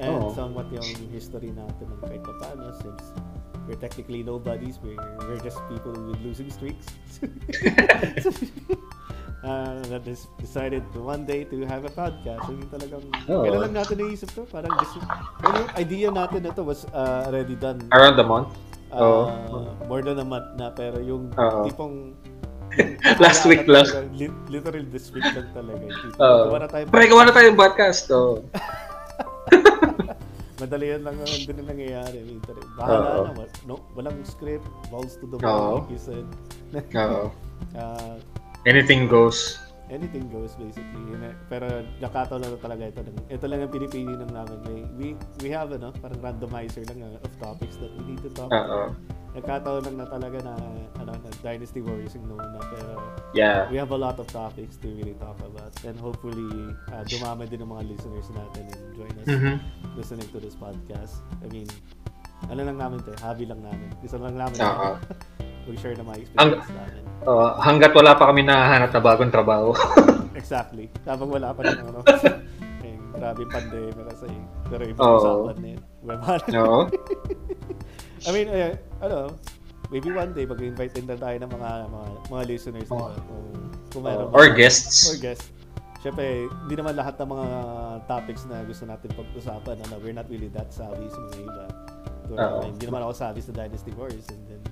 And 0.00 0.12
Oo. 0.12 0.32
somewhat 0.32 0.72
yung 0.72 0.84
history 1.08 1.52
natin 1.52 1.84
ng 1.88 2.00
kahit 2.00 2.20
pa 2.20 2.32
paano 2.40 2.72
since 2.80 3.12
we're 3.64 3.80
technically 3.80 4.20
nobodies, 4.24 4.76
we're, 4.80 4.96
we're 5.24 5.40
just 5.40 5.56
people 5.68 5.92
with 5.92 6.20
losing 6.24 6.48
streaks. 6.48 6.88
uh, 9.42 9.80
that 9.88 10.06
is 10.06 10.28
decided 10.38 10.84
to 10.92 11.00
one 11.00 11.24
day 11.24 11.44
to 11.44 11.64
have 11.66 11.84
a 11.84 11.90
podcast. 11.90 12.44
Yung 12.46 12.68
talagang, 12.68 13.02
Oo. 13.26 13.42
kailan 13.44 13.60
lang 13.68 13.74
natin 13.74 13.98
naisip 13.98 14.30
to? 14.32 14.44
Parang 14.46 14.70
this, 14.78 14.92
well, 15.42 15.56
yung 15.58 15.72
idea 15.74 16.08
natin 16.08 16.44
na 16.44 16.52
to 16.52 16.62
was 16.62 16.84
uh, 16.92 17.24
already 17.26 17.56
done 17.56 17.82
Around 17.90 18.16
the 18.16 18.24
month. 18.24 18.52
uh, 18.88 19.02
Oo. 19.02 19.66
more 19.84 20.00
than 20.00 20.16
a 20.16 20.24
month 20.24 20.54
na 20.54 20.70
pero 20.70 20.98
yung 20.98 21.34
Oo. 21.34 21.66
tipong 21.66 22.14
Last 23.22 23.48
week 23.48 23.64
lang. 23.64 23.88
talaga, 23.88 24.04
li- 24.12 24.38
literal 24.52 24.84
this 24.92 25.08
week 25.08 25.24
lang 25.24 25.48
talaga. 25.50 25.80
Tipong, 25.80 26.20
Oo. 26.20 26.42
gawa 26.52 26.58
na 26.60 26.68
tayo. 26.68 26.84
Pre, 26.86 27.04
gawa 27.08 27.22
na 27.24 27.32
tayong 27.32 27.56
podcast. 27.56 28.04
Oh. 28.12 28.44
Madali 30.56 30.88
yan 30.88 31.04
lang 31.04 31.16
naman 31.20 31.40
din 31.44 31.56
ang 31.56 31.68
nangyayari. 31.68 32.18
Bahala 32.76 33.32
na. 33.32 33.44
No, 33.68 33.76
walang 33.92 34.16
script. 34.24 34.64
Balls 34.88 35.20
to 35.20 35.28
the 35.28 35.36
wall, 35.36 35.84
like 35.84 35.92
you 35.92 36.00
said. 36.00 36.24
Oo. 36.96 37.28
Uh, 37.76 38.16
Anything 38.66 39.06
goes. 39.06 39.62
anything 39.86 40.26
goes 40.34 40.50
basically. 40.58 40.98
Yun 41.06 41.22
eh. 41.22 41.34
Pero 41.46 41.70
nakataon 42.02 42.42
lang 42.42 42.50
na 42.50 42.58
talaga 42.58 42.82
ito. 42.90 43.06
Lang- 43.06 43.30
Ito 43.30 43.44
lang 43.46 43.60
ang 43.62 43.70
pinipili 43.70 44.18
ng 44.18 44.34
namin. 44.34 44.58
We, 44.98 45.06
we 45.38 45.48
have 45.54 45.70
ano, 45.70 45.94
parang 46.02 46.18
randomizer 46.18 46.82
lang 46.90 47.06
uh, 47.06 47.22
of 47.22 47.30
topics 47.38 47.78
that 47.78 47.94
we 47.94 48.02
need 48.02 48.18
to 48.18 48.30
talk 48.34 48.50
about. 48.50 48.98
Nagkataon 49.38 49.86
lang 49.86 49.96
na 50.02 50.06
talaga 50.10 50.42
na, 50.42 50.58
ano, 50.98 51.14
na 51.14 51.30
Dynasty 51.38 51.86
Warriors 51.86 52.18
yung 52.18 52.26
known 52.26 52.42
na. 52.42 52.58
Pero 52.66 52.90
Yeah. 53.30 53.70
we 53.70 53.78
have 53.78 53.94
a 53.94 54.00
lot 54.00 54.18
of 54.18 54.26
topics 54.26 54.74
to 54.82 54.90
really 54.90 55.14
talk 55.22 55.38
about. 55.38 55.70
And 55.86 55.94
hopefully, 55.94 56.50
uh, 56.90 57.06
dumami 57.06 57.46
din 57.46 57.62
ang 57.62 57.70
mga 57.70 57.86
listeners 57.86 58.26
natin 58.34 58.66
and 58.66 58.82
join 58.98 59.14
us 59.22 59.28
Mhm. 59.30 59.54
listening 59.94 60.26
to 60.34 60.42
this 60.42 60.58
podcast. 60.58 61.22
I 61.38 61.46
mean, 61.46 61.70
ano 62.46 62.60
lang 62.62 62.76
namin 62.76 62.96
to, 63.02 63.10
eh, 63.10 63.18
hobby 63.24 63.44
lang 63.48 63.60
namin. 63.64 63.88
Gusto 64.00 64.16
lang 64.20 64.36
namin 64.36 64.58
Oo. 64.60 64.90
mag-share 65.66 65.96
na 65.98 66.04
mga 66.06 66.18
experience 66.22 66.70
namin. 66.70 67.02
Oo, 67.26 67.46
hanggat 67.58 67.90
wala 67.90 68.14
pa 68.14 68.30
kami 68.30 68.46
nahanap 68.46 68.90
na 68.94 69.00
bagong 69.02 69.32
trabaho. 69.34 69.74
Exactly. 70.38 70.86
Habang 71.02 71.32
wala 71.32 71.50
pa 71.50 71.66
rin 71.66 71.80
ano. 71.82 72.06
eh, 72.86 72.94
grabe 73.16 73.42
pandemic 73.50 73.98
kasi. 74.14 74.30
Pero 74.70 74.82
ibang 74.86 75.02
Oo. 75.02 75.18
usapan 75.18 75.56
na 75.58 75.68
yun. 75.74 75.82
Oo. 76.62 76.80
I 78.26 78.30
mean, 78.30 78.48
eh, 78.52 78.78
ano, 79.02 79.34
maybe 79.90 80.14
one 80.14 80.30
day 80.30 80.46
mag-invite 80.46 80.94
din 80.94 81.06
na 81.10 81.18
tayo 81.18 81.34
ng 81.34 81.50
mga 81.50 81.70
mga, 81.90 82.06
mga 82.30 82.42
listeners 82.46 82.88
Oo. 82.94 83.10
na 83.10 83.18
kung, 83.26 83.46
kung 83.90 84.02
meron 84.06 84.30
Or 84.30 84.46
mga- 84.46 84.54
guests. 84.54 85.10
or 85.10 85.18
guests. 85.18 85.50
Siyempre, 85.98 86.46
hindi 86.46 86.74
naman 86.78 86.94
lahat 86.94 87.18
ng 87.18 87.26
mga 87.26 87.48
topics 88.06 88.46
na 88.46 88.62
gusto 88.62 88.86
natin 88.86 89.10
pag-usapan, 89.10 89.82
ano, 89.82 89.98
we're 89.98 90.14
not 90.14 90.30
really 90.30 90.46
that 90.54 90.70
savvy 90.70 91.10
sa 91.10 91.18
mga 91.18 91.36
iba. 91.42 91.64
Oo. 92.34 92.66
hindi 92.66 92.84
naman 92.86 93.06
ako 93.06 93.12
savvy 93.14 93.40
sa 93.40 93.52
Dynasty 93.54 93.92
Warriors. 93.94 94.26
And 94.32 94.42
then, 94.50 94.62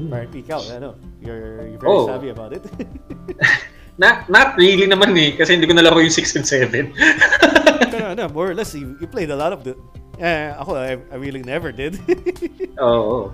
Hmm. 0.00 0.08
apparently, 0.08 0.40
ikaw, 0.40 0.60
ano, 0.72 0.96
you're, 1.20 1.68
you're 1.68 1.80
very 1.80 1.92
Oh. 1.92 2.08
savvy 2.08 2.32
about 2.32 2.52
it. 2.52 2.64
Na, 4.00 4.24
not 4.32 4.56
really 4.56 4.88
naman 4.88 5.12
eh, 5.12 5.36
kasi 5.36 5.60
hindi 5.60 5.68
ko 5.68 5.76
nalaro 5.76 6.00
yung 6.00 6.08
6 6.12 6.36
and 6.40 6.46
7. 6.48 6.88
Pero 7.92 8.16
ano, 8.16 8.24
more 8.32 8.48
or 8.48 8.56
less, 8.56 8.72
you, 8.72 8.96
you 8.96 9.04
played 9.04 9.28
a 9.28 9.36
lot 9.36 9.52
of 9.52 9.60
the... 9.60 9.76
Eh, 10.16 10.52
ako, 10.56 10.76
I, 10.76 10.96
I 11.12 11.16
really 11.20 11.44
never 11.44 11.68
did. 11.68 12.00
Oo. 12.80 13.32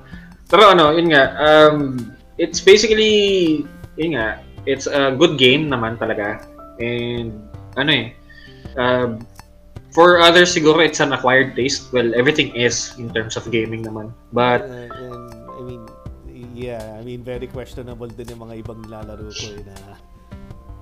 Pero 0.50 0.62
ano, 0.70 0.90
yun 0.90 1.14
nga, 1.14 1.34
um, 1.38 2.10
it's 2.38 2.58
basically, 2.58 3.62
yun 3.94 4.18
nga, 4.18 4.42
it's 4.66 4.90
a 4.90 5.14
good 5.14 5.38
game 5.38 5.70
naman 5.70 5.98
talaga. 6.02 6.42
And, 6.82 7.46
ano 7.78 7.90
eh, 7.94 8.06
um, 8.74 9.22
for 9.96 10.20
others 10.20 10.52
siguro 10.52 10.84
it's 10.84 11.00
an 11.00 11.16
acquired 11.16 11.56
taste. 11.56 11.88
Well, 11.88 12.12
everything 12.12 12.52
is 12.52 12.92
in 13.00 13.08
terms 13.16 13.40
of 13.40 13.48
gaming 13.48 13.80
naman. 13.88 14.12
But, 14.36 14.68
Uh, 14.68 14.92
and, 14.92 15.32
I 15.56 15.60
mean, 15.64 15.82
yeah, 16.52 16.84
I 16.92 17.00
mean, 17.00 17.24
very 17.24 17.48
questionable 17.48 18.12
din 18.12 18.28
yung 18.36 18.44
mga 18.44 18.60
ibang 18.60 18.84
nilalaro 18.84 19.32
ko 19.32 19.48
eh, 19.56 19.64
na 19.64 19.96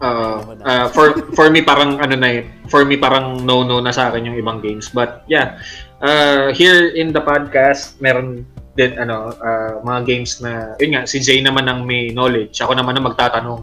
Uh, 0.03 0.43
uh, 0.66 0.91
for 0.91 1.15
for 1.39 1.49
me 1.55 1.62
parang 1.62 2.03
ano 2.03 2.19
na 2.19 2.28
eh, 2.28 2.43
for 2.66 2.82
me 2.82 2.99
parang 2.99 3.47
no 3.47 3.62
no 3.62 3.78
na 3.78 3.95
sa 3.95 4.11
akin 4.11 4.27
yung 4.27 4.36
ibang 4.36 4.59
games. 4.59 4.91
But 4.91 5.23
yeah, 5.31 5.62
uh, 6.03 6.51
here 6.51 6.91
in 6.93 7.15
the 7.15 7.23
podcast 7.23 8.03
meron 8.03 8.43
din 8.74 8.99
ano 8.99 9.32
uh, 9.39 9.78
mga 9.86 10.01
games 10.03 10.43
na 10.43 10.74
yun 10.82 10.99
nga 10.99 11.07
si 11.07 11.23
Jay 11.23 11.39
naman 11.39 11.70
ang 11.70 11.86
may 11.86 12.11
knowledge, 12.11 12.59
ako 12.59 12.74
naman 12.74 12.99
ang 12.99 13.07
magtatanong. 13.07 13.62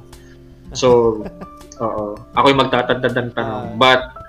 So, 0.72 1.20
oo, 1.84 2.16
ako 2.32 2.46
yung 2.48 2.62
magtatadad 2.64 3.12
ng 3.12 3.30
tanong. 3.36 3.66
Uh, 3.68 3.78
But 3.78 4.21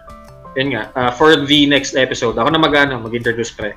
yun 0.57 0.77
nga, 0.77 0.93
uh, 0.97 1.13
for 1.15 1.37
the 1.37 1.67
next 1.67 1.97
episode, 1.97 2.37
ako 2.37 2.49
na 2.53 2.61
mag-ano, 2.61 3.01
mag-introduce 3.01 3.51
pre. 3.53 3.73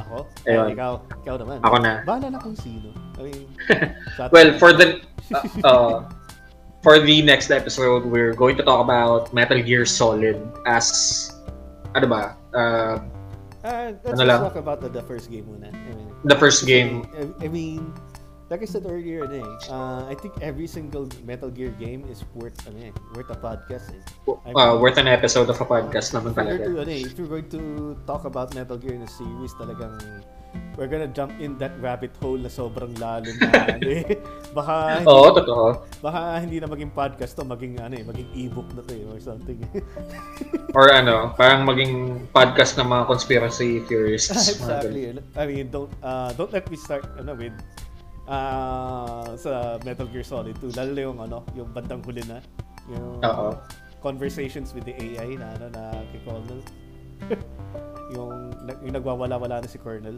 Ako? 0.00 0.28
Ayun. 0.48 0.72
ikaw, 0.72 0.92
ikaw 1.24 1.36
naman. 1.40 1.58
Ako 1.64 1.76
na. 1.80 1.92
Bahala 2.04 2.28
na 2.36 2.38
kung 2.40 2.56
sino. 2.56 2.92
I 3.16 3.22
mean, 3.32 3.48
well, 4.34 4.52
for 4.60 4.72
the 4.76 5.00
uh, 5.32 5.44
uh, 5.64 5.96
for 6.84 7.00
the 7.00 7.24
next 7.24 7.50
episode, 7.50 8.04
we're 8.04 8.36
going 8.36 8.56
to 8.56 8.64
talk 8.64 8.84
about 8.84 9.32
Metal 9.32 9.60
Gear 9.60 9.84
Solid 9.84 10.36
as 10.68 11.32
ano 11.96 12.06
ba? 12.06 12.22
Uh, 12.52 12.96
uh, 13.64 13.88
let's 14.04 14.20
ano 14.20 14.24
lang? 14.28 14.40
talk 14.44 14.60
about 14.60 14.84
the, 14.84 14.88
the 14.92 15.02
first 15.02 15.32
game 15.32 15.48
muna. 15.48 15.72
I 15.72 15.92
mean, 15.96 16.08
the 16.24 16.36
first 16.36 16.68
game. 16.68 17.08
I, 17.16 17.46
I 17.46 17.48
mean, 17.48 17.92
like 18.50 18.62
I 18.62 18.68
said 18.68 18.86
earlier, 18.86 19.26
ano 19.26 19.42
eh, 19.42 19.50
uh, 19.70 20.02
I 20.06 20.14
think 20.14 20.38
every 20.38 20.70
single 20.70 21.10
Metal 21.26 21.50
Gear 21.50 21.74
game 21.82 22.06
is 22.06 22.22
worth 22.34 22.56
ano 22.70 22.90
eh, 22.90 22.92
worth 23.14 23.30
a 23.30 23.38
podcast 23.38 23.90
eh. 23.90 24.02
I 24.46 24.54
mean, 24.54 24.54
uh, 24.54 24.78
worth 24.78 24.98
an 24.98 25.10
episode 25.10 25.50
of 25.50 25.58
a 25.58 25.66
podcast 25.66 26.14
naman 26.14 26.34
talaga. 26.38 26.70
To, 26.70 26.86
ano 26.86 26.92
eh, 26.92 27.02
if 27.02 27.18
you're 27.18 27.30
going 27.30 27.50
to 27.50 27.94
talk 28.06 28.22
about 28.22 28.54
Metal 28.54 28.78
Gear 28.78 28.94
in 28.94 29.02
a 29.02 29.10
series, 29.10 29.50
talagang 29.58 29.98
we're 30.78 30.86
gonna 30.86 31.10
jump 31.10 31.32
in 31.40 31.58
that 31.58 31.74
rabbit 31.80 32.12
hole 32.20 32.38
na 32.38 32.48
sobrang 32.48 32.94
lalo 33.02 33.26
na 33.42 33.48
ano 33.76 33.88
eh. 33.90 34.14
Baka 34.54 35.02
hindi, 35.02 35.10
Oo, 35.10 35.26
totoo. 35.34 35.64
Baka 36.04 36.20
hindi 36.38 36.56
na 36.62 36.68
maging 36.70 36.92
podcast 36.94 37.34
to, 37.34 37.42
maging 37.42 37.82
ano 37.82 37.98
eh, 37.98 38.04
maging 38.06 38.28
ebook 38.36 38.68
na 38.78 38.82
to 38.86 38.94
eh, 38.94 39.10
or 39.10 39.18
something. 39.18 39.58
or 40.76 40.94
ano, 40.94 41.34
parang 41.34 41.66
maging 41.66 42.24
podcast 42.30 42.78
ng 42.78 42.86
mga 42.86 43.04
conspiracy 43.10 43.82
theorists. 43.90 44.54
exactly. 44.54 45.10
I 45.34 45.44
mean, 45.50 45.66
don't 45.72 45.90
uh, 45.98 46.30
don't 46.38 46.54
let 46.54 46.70
me 46.70 46.78
start 46.78 47.02
ano 47.18 47.34
with 47.34 47.56
uh, 48.26 49.34
sa 49.38 49.78
Metal 49.82 50.06
Gear 50.10 50.26
Solid 50.26 50.54
2 50.62 50.74
lalo 50.76 50.98
yung 50.98 51.18
ano, 51.22 51.42
yung 51.54 51.70
bandang 51.70 52.02
huli 52.04 52.22
na 52.26 52.42
yung 52.90 53.18
Uh-oh. 53.22 53.58
conversations 54.02 54.70
with 54.70 54.86
the 54.86 54.94
AI 54.94 55.34
na 55.34 55.46
ano 55.58 55.66
na 55.74 55.82
kay 56.14 56.20
Colonel. 56.22 56.60
yung, 58.14 58.54
yung 58.86 58.94
nagwawala-wala 58.94 59.62
na 59.62 59.66
si 59.66 59.78
Colonel. 59.82 60.14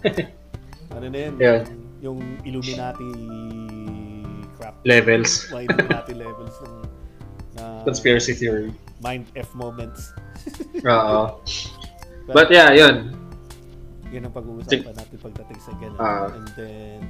ano 0.96 1.06
na 1.08 1.18
yun? 1.28 1.34
Yeah. 1.36 1.60
Yung, 2.00 2.18
yung 2.20 2.20
Illuminati 2.48 3.08
crap. 4.56 4.80
Levels. 4.88 5.44
Mga 5.52 5.62
Illuminati 5.68 6.12
levels 6.16 6.56
ng 6.64 6.74
na 7.52 7.84
conspiracy 7.84 8.32
theory. 8.32 8.72
Mind 9.04 9.28
F 9.36 9.52
moments. 9.52 10.16
Oo. 10.88 11.36
But, 12.24 12.32
But 12.32 12.48
yeah, 12.48 12.72
yun. 12.72 13.21
Yun 14.12 14.28
ang 14.28 14.34
pag-uusapan 14.36 14.92
natin 14.92 15.16
pagdating 15.16 15.60
sa 15.60 15.72
ganun. 15.80 15.98
Uh, 15.98 16.28
And 16.36 16.48
then, 16.54 17.00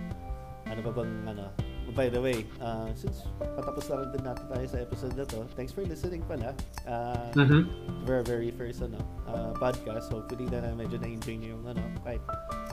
ano 0.70 0.80
ba 0.86 0.90
bang 1.02 1.12
ano, 1.26 1.50
by 1.92 2.08
the 2.08 2.20
way, 2.20 2.46
uh, 2.62 2.88
since 2.96 3.28
patapos 3.38 3.92
lang 3.92 4.08
din 4.16 4.24
natin 4.24 4.44
tayo 4.48 4.64
sa 4.64 4.78
episode 4.80 5.14
na 5.18 5.24
to, 5.28 5.44
thanks 5.58 5.74
for 5.74 5.84
listening 5.84 6.24
pala. 6.24 6.56
Uh, 6.88 7.28
mm-hmm. 7.36 7.62
Very, 8.08 8.24
very 8.24 8.50
first 8.54 8.80
ano, 8.80 8.96
uh, 9.28 9.52
podcast. 9.60 10.08
Hopefully 10.08 10.48
na 10.48 10.72
medyo 10.72 10.96
na-enjoy 10.96 11.36
niyo 11.36 11.60
yung 11.60 11.64
ano, 11.68 11.82
kahit 12.06 12.22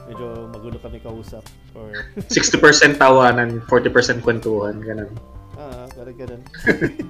medyo 0.08 0.48
magulo 0.48 0.80
kami 0.80 0.98
kausap. 1.04 1.44
Or 1.76 1.92
60% 2.32 2.96
tawanan, 2.96 3.60
40% 3.68 4.24
kwentuhan, 4.24 4.80
ganun. 4.80 5.12
Ah, 5.60 5.84
uh, 5.84 5.86
parang 5.92 6.16
ganun. 6.16 6.42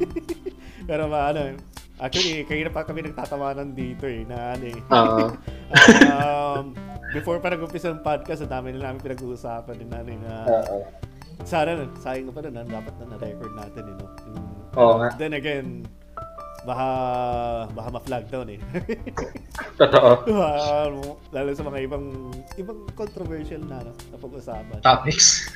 Pero 0.90 1.06
ano, 1.06 1.55
actually, 2.02 2.42
kayo 2.51 2.66
na 2.66 2.74
pa 2.74 2.82
kami 2.82 3.06
nagtatawanan 3.06 3.78
dito 3.78 4.10
eh, 4.10 4.26
na 4.26 4.59
ano 4.59 4.64
eh. 4.66 4.78
Uh, 4.90 5.30
um, 6.10 6.90
before 7.12 7.39
pa 7.43 7.51
nag-umpisa 7.51 7.91
ng 7.95 8.03
podcast, 8.03 8.45
ang 8.47 8.53
dami 8.53 8.74
na 8.74 8.91
namin 8.91 9.01
pinag-uusapan 9.03 9.74
din 9.77 9.91
namin 9.91 10.19
na 10.23 10.35
uh, 10.47 10.85
sana, 11.45 11.89
sayang 12.01 12.28
na 12.28 12.32
pa 12.35 12.41
rin, 12.45 12.53
dapat 12.55 12.95
na 13.01 13.16
na-record 13.16 13.53
natin, 13.57 13.82
you 13.89 13.97
know. 13.97 14.11
Oo 14.78 15.03
nga. 15.03 15.09
Then 15.19 15.35
again, 15.35 15.89
baka 16.62 16.89
baka 17.73 17.89
ma-flag 17.89 18.24
down 18.28 18.49
eh. 18.53 18.61
Totoo. 19.81 20.11
Uh, 20.41 21.16
lalo 21.32 21.51
sa 21.53 21.65
mga 21.65 21.78
ibang 21.89 22.32
ibang 22.61 22.85
controversial 22.97 23.61
na 23.65 23.81
no, 23.85 23.93
na 24.12 24.16
pag-usapan. 24.20 24.78
Topics. 24.85 25.49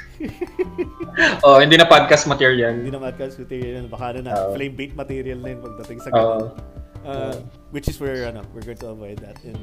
oh, 1.46 1.58
hindi 1.60 1.76
na 1.76 1.88
podcast 1.88 2.24
material. 2.28 2.80
Hindi 2.80 2.92
na 2.94 3.00
podcast 3.00 3.36
material. 3.40 3.86
Baka 3.88 4.20
na 4.20 4.30
na 4.30 4.32
uh, 4.32 4.52
flame 4.56 4.74
bait 4.76 4.92
material 4.96 5.40
na 5.40 5.48
yun 5.56 5.60
pagdating 5.60 5.98
sa 6.00 6.10
ganun. 6.12 6.52
Uh, 7.04 7.08
uh, 7.08 7.36
which 7.70 7.88
is 7.88 7.96
where 8.00 8.28
ano, 8.28 8.40
we're 8.52 8.64
going 8.64 8.80
to 8.80 8.92
avoid 8.92 9.18
that. 9.20 9.36
In, 9.44 9.56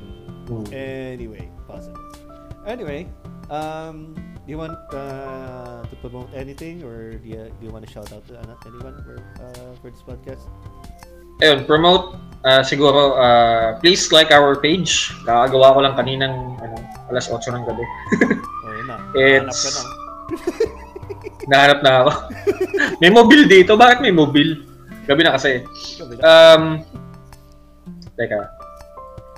mm. 0.46 0.66
Anyway, 0.74 1.50
positive. 1.72 2.12
Anyway, 2.68 3.08
um, 3.50 4.14
do 4.46 4.48
you 4.52 4.60
want 4.60 4.78
uh, 4.92 5.82
to 5.88 5.96
promote 6.04 6.30
anything 6.36 6.84
or 6.84 7.16
do 7.16 7.28
you, 7.30 7.48
do 7.48 7.62
you 7.66 7.72
want 7.72 7.86
to 7.88 7.92
shout 7.92 8.12
out 8.12 8.28
to 8.28 8.36
uh, 8.36 8.68
anyone 8.68 9.00
for, 9.02 9.16
uh, 9.40 9.72
for 9.80 9.90
this 9.90 10.04
podcast? 10.04 10.44
Ayun, 11.42 11.66
promote 11.66 12.20
uh, 12.46 12.62
siguro 12.62 13.18
uh, 13.18 13.80
please 13.82 14.12
like 14.14 14.30
our 14.30 14.60
page. 14.60 15.10
Kakagawa 15.26 15.74
ko 15.74 15.80
lang 15.82 15.94
kaninang 15.98 16.36
ano, 16.62 16.76
alas 17.10 17.32
8 17.32 17.50
ng 17.50 17.66
gabi. 17.66 17.86
oh, 18.68 18.72
yun 18.78 18.86
na. 18.86 18.98
It's... 19.18 19.58
Nahanap 19.58 19.58
ka 19.58 19.72
na. 19.74 20.80
Nahanap 21.52 21.80
na 21.82 21.92
ako. 22.06 22.12
may 23.02 23.10
mobile 23.10 23.46
dito. 23.50 23.74
Bakit 23.74 24.06
may 24.06 24.14
mobile? 24.14 24.62
Gabi 25.10 25.26
na 25.26 25.34
kasi. 25.34 25.66
Um, 26.22 26.86
teka 28.14 28.61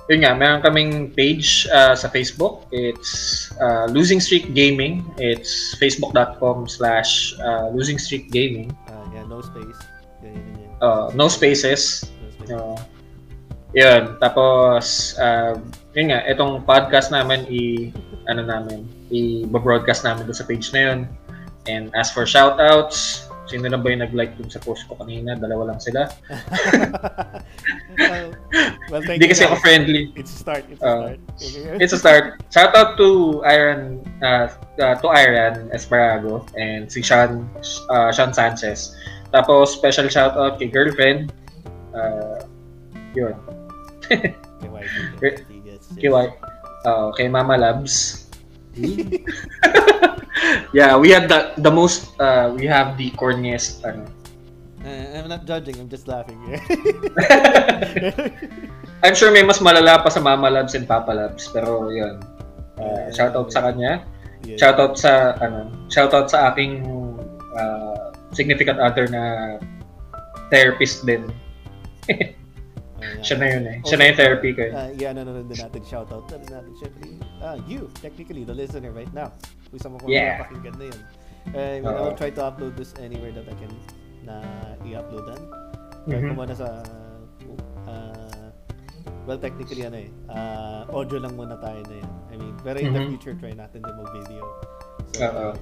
yun 0.08 0.20
nga, 0.20 0.36
meron 0.36 0.60
kaming 0.60 1.12
page 1.16 1.64
uh, 1.72 1.96
sa 1.96 2.08
Facebook. 2.12 2.68
It's 2.68 3.48
uh, 3.56 3.88
Losing 3.88 4.20
Streak 4.20 4.52
Gaming. 4.52 5.00
It's 5.16 5.72
facebook.com 5.80 6.68
slash 6.68 7.32
uh, 7.40 7.72
Losing 7.72 7.96
Streak 7.96 8.28
Gaming. 8.28 8.68
Uh, 8.84 9.04
yeah, 9.16 9.24
no 9.24 9.40
space. 9.40 9.80
Yeah, 10.20 10.36
yeah, 10.36 10.56
yeah. 10.60 10.84
Uh, 10.84 11.04
no 11.16 11.26
spaces. 11.32 12.04
No 12.04 12.28
spaces. 12.28 12.52
Uh, 12.52 12.76
yun. 13.72 14.02
Tapos, 14.20 15.16
uh, 15.16 15.56
yun 15.96 16.12
nga, 16.12 16.20
itong 16.28 16.68
podcast 16.68 17.08
namin, 17.08 17.48
i, 17.48 17.88
ano 18.28 18.44
namin, 18.44 18.84
i-broadcast 19.08 20.04
namin 20.04 20.28
doon 20.28 20.36
sa 20.36 20.44
page 20.44 20.68
na 20.76 20.80
yun. 20.92 21.00
And 21.64 21.88
as 21.96 22.12
for 22.12 22.28
shoutouts, 22.28 23.23
Sino 23.44 23.68
na 23.68 23.76
ba 23.76 23.92
yung 23.92 24.00
nag-like 24.00 24.40
dun 24.40 24.48
sa 24.48 24.56
post 24.56 24.88
ko 24.88 24.96
kanina? 24.96 25.36
Dalawa 25.36 25.76
lang 25.76 25.80
sila. 25.80 26.08
well, 28.00 28.28
well 28.88 29.02
Hindi 29.04 29.28
kasi 29.28 29.44
ako 29.44 29.60
friendly. 29.60 30.08
It's 30.16 30.32
a 30.32 30.38
start. 30.40 30.64
It's 30.72 30.80
a 30.80 30.88
uh, 30.88 30.96
start. 30.96 31.18
it's 31.80 31.92
a 31.92 32.00
start. 32.00 32.24
Shout 32.48 32.72
out 32.72 32.96
to 32.96 33.40
Iron 33.44 34.00
uh, 34.24 34.48
uh, 34.80 34.94
to 34.96 35.06
Iron 35.12 35.68
Esparago 35.76 36.48
and 36.56 36.88
si 36.88 37.04
Sean 37.04 37.44
uh, 37.92 38.08
Sean 38.16 38.32
Sanchez. 38.32 38.96
Tapos 39.28 39.76
special 39.76 40.08
shout 40.08 40.32
out 40.40 40.56
kay 40.56 40.72
girlfriend. 40.72 41.28
Uh, 41.92 42.48
yun. 43.12 43.36
kay. 45.20 45.36
Kay. 46.00 46.10
Uh, 46.84 47.12
kay 47.12 47.28
Mama 47.28 47.60
Labs. 47.60 48.24
Yeah, 50.72 50.96
we 50.96 51.10
had 51.10 51.28
the 51.28 51.52
the 51.58 51.70
most 51.70 52.12
uh, 52.20 52.52
we 52.54 52.66
have 52.66 52.96
the 52.96 53.10
corniest 53.16 53.84
ano. 53.84 54.06
Uh, 54.84 55.16
I'm 55.16 55.28
not 55.32 55.48
judging, 55.48 55.80
I'm 55.80 55.88
just 55.88 56.04
laughing. 56.04 56.36
I'm 59.04 59.16
sure 59.16 59.32
may 59.32 59.40
mas 59.40 59.64
malala 59.64 60.04
pa 60.04 60.12
sa 60.12 60.20
Mama 60.20 60.52
Labs 60.52 60.76
and 60.76 60.84
Papa 60.84 61.12
Labs, 61.12 61.48
pero 61.48 61.88
'yun. 61.88 62.20
Uh, 62.76 63.08
shout 63.14 63.32
out 63.32 63.48
sa 63.48 63.64
kanya. 63.64 64.04
Yeah. 64.44 64.60
Shout 64.60 64.76
out 64.76 65.00
sa 65.00 65.40
ano, 65.40 65.72
shout 65.88 66.12
out 66.12 66.28
sa 66.28 66.52
aking 66.52 66.84
uh, 67.56 68.12
significant 68.36 68.76
other 68.76 69.08
na 69.08 69.56
therapist 70.52 71.08
din. 71.08 71.32
Siya 73.24 73.36
na 73.40 73.46
yun 73.48 73.64
eh. 73.68 73.76
Siya 73.84 73.96
na 74.00 74.04
yung 74.12 74.18
therapy 74.18 74.50
ko. 74.52 74.64
Uh, 74.68 74.92
yeah, 74.96 75.12
nanonood 75.12 75.48
din 75.48 75.60
natin. 75.60 75.80
Shout 75.84 76.08
out 76.12 76.24
na 76.28 76.36
rin 76.40 76.50
natin. 76.50 76.72
Uh, 77.40 77.56
you, 77.68 77.88
technically, 78.00 78.44
the 78.44 78.52
listener 78.52 78.92
right 78.92 79.12
now. 79.12 79.32
Kung 79.74 79.82
isa 79.82 79.90
mo 79.90 79.98
kung 79.98 80.14
yeah. 80.14 80.38
napakinggan 80.38 80.74
na 80.78 80.86
yun. 80.86 81.00
Uh, 81.50 81.82
I 81.82 82.00
will 82.06 82.14
try 82.14 82.30
to 82.30 82.42
upload 82.46 82.78
this 82.78 82.94
anywhere 83.02 83.34
that 83.34 83.42
I 83.42 83.58
can 83.58 83.74
na 84.22 84.38
i-uploadan. 84.86 85.50
Try 86.06 86.22
mm-hmm. 86.22 86.30
ko 86.30 86.38
muna 86.38 86.54
sa 86.54 86.78
uh, 87.90 88.46
well, 89.26 89.34
technically 89.42 89.82
ano 89.82 89.98
eh, 89.98 90.14
uh, 90.30 90.86
audio 90.94 91.18
lang 91.18 91.34
muna 91.34 91.58
tayo 91.58 91.82
na 91.90 91.96
yun. 91.98 92.12
I 92.30 92.34
mean, 92.38 92.54
pero 92.62 92.78
in 92.78 92.94
mm-hmm. 92.94 93.02
the 93.02 93.10
future, 93.18 93.34
try 93.34 93.50
natin 93.50 93.82
din 93.82 93.94
mag-video. 93.98 94.46
So, 95.10 95.26
Uh-oh. 95.26 95.52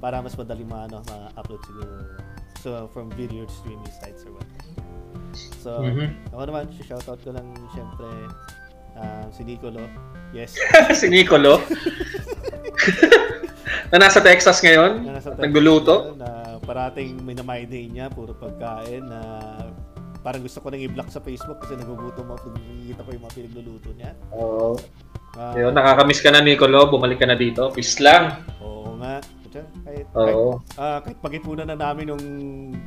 para 0.00 0.24
mas 0.24 0.32
madali 0.40 0.64
ma-ano, 0.64 1.04
ma-upload 1.04 1.60
siguro. 1.68 1.92
So, 2.64 2.88
from 2.96 3.12
video 3.12 3.44
streaming 3.60 3.92
sites 3.92 4.24
or 4.24 4.40
what. 4.40 4.48
So, 5.60 5.84
mm-hmm. 5.84 6.32
ako 6.32 6.42
naman, 6.48 6.64
shoutout 6.80 7.20
ko 7.20 7.36
lang 7.36 7.44
syempre 7.76 8.08
uh, 8.96 9.28
si 9.28 9.44
Nicolo. 9.44 9.84
Yes. 10.32 10.56
si 10.96 11.12
Nicolo? 11.12 11.60
na 13.90 13.96
nasa 13.98 14.22
Texas 14.22 14.58
ngayon? 14.62 15.02
Na 15.02 15.18
nasa 15.18 15.34
Texas 15.34 15.42
Nagluluto? 15.42 16.14
Na 16.14 16.58
parating 16.62 17.18
may 17.26 17.34
na 17.34 17.42
my 17.42 17.66
day 17.66 17.90
niya, 17.90 18.06
puro 18.06 18.30
pagkain 18.34 19.02
na 19.06 19.20
parang 20.20 20.44
gusto 20.44 20.60
ko 20.60 20.68
nang 20.68 20.84
i-block 20.84 21.08
sa 21.08 21.18
Facebook 21.18 21.64
kasi 21.64 21.74
nagugutom 21.74 22.28
ako 22.30 22.52
pag 22.52 22.54
nakikita 22.60 23.00
ko 23.02 23.10
yung 23.10 23.24
mga 23.24 23.34
pinagluluto 23.34 23.90
niya. 23.96 24.10
Oo. 24.36 24.76
Ah, 25.38 25.54
Yun, 25.56 25.72
nakakamiss 25.72 26.20
ka 26.20 26.30
na, 26.30 26.42
Nicolo. 26.42 26.90
Bumalik 26.90 27.22
ka 27.22 27.26
na 27.26 27.38
dito. 27.38 27.70
Peace 27.72 27.98
lang. 28.02 28.42
Oo 28.60 28.98
nga. 29.00 29.22
Kaya, 29.50 29.66
kahit, 29.82 30.06
kahit, 30.14 30.34
Oo. 30.38 30.62
ah, 30.78 30.98
kahit 31.02 31.18
pag-ipunan 31.18 31.66
na 31.66 31.74
namin 31.74 32.14
yung, 32.14 32.24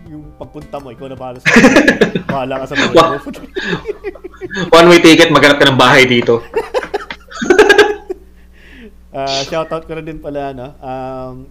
yung 0.07 0.23
pagpunta 0.39 0.79
mo, 0.79 0.95
ikaw 0.95 1.11
na 1.11 1.19
bahala 1.19 1.43
sa 1.43 1.51
bahala 2.31 2.63
ka 2.63 2.65
sa 2.71 2.75
mga 2.79 2.93
Wow. 2.95 3.11
One 4.71 4.87
way 4.87 4.99
ticket, 5.03 5.27
maghanap 5.27 5.59
ka 5.59 5.67
ng 5.67 5.79
bahay 5.79 6.07
dito. 6.07 6.39
Uh, 9.13 9.45
shoutout 9.45 9.85
ko 9.85 9.93
rin 9.93 10.05
din 10.09 10.17
pala, 10.17 10.51
no? 10.57 10.73
Um, 10.81 11.45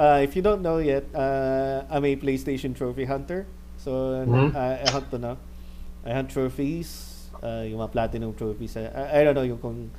uh, 0.00 0.24
if 0.24 0.32
you 0.32 0.40
don't 0.40 0.64
know 0.64 0.80
yet, 0.80 1.04
uh, 1.12 1.84
I'm 1.92 2.04
a 2.08 2.16
PlayStation 2.16 2.72
Trophy 2.72 3.04
Hunter. 3.04 3.44
So, 3.76 4.24
Mhm. 4.24 4.56
uh, 4.56 4.80
I 4.80 4.88
hunt 4.88 5.12
to, 5.12 5.18
no? 5.20 5.36
I 6.08 6.16
hunt 6.16 6.32
trophies, 6.32 7.28
uh, 7.44 7.68
yung 7.68 7.84
mga 7.84 7.92
platinum 7.92 8.32
trophies. 8.32 8.74
I, 8.80 9.20
I 9.20 9.20
don't 9.28 9.36
know, 9.36 9.44
yung 9.44 9.60
kung, 9.60 9.92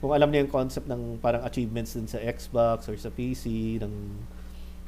kung 0.00 0.14
alam 0.14 0.30
niyo 0.30 0.46
yung 0.46 0.52
concept 0.54 0.86
ng 0.86 1.18
parang 1.18 1.42
achievements 1.42 1.98
din 1.98 2.06
sa 2.06 2.22
Xbox 2.22 2.86
or 2.86 2.94
sa 2.96 3.10
PC, 3.10 3.76
ng, 3.82 3.92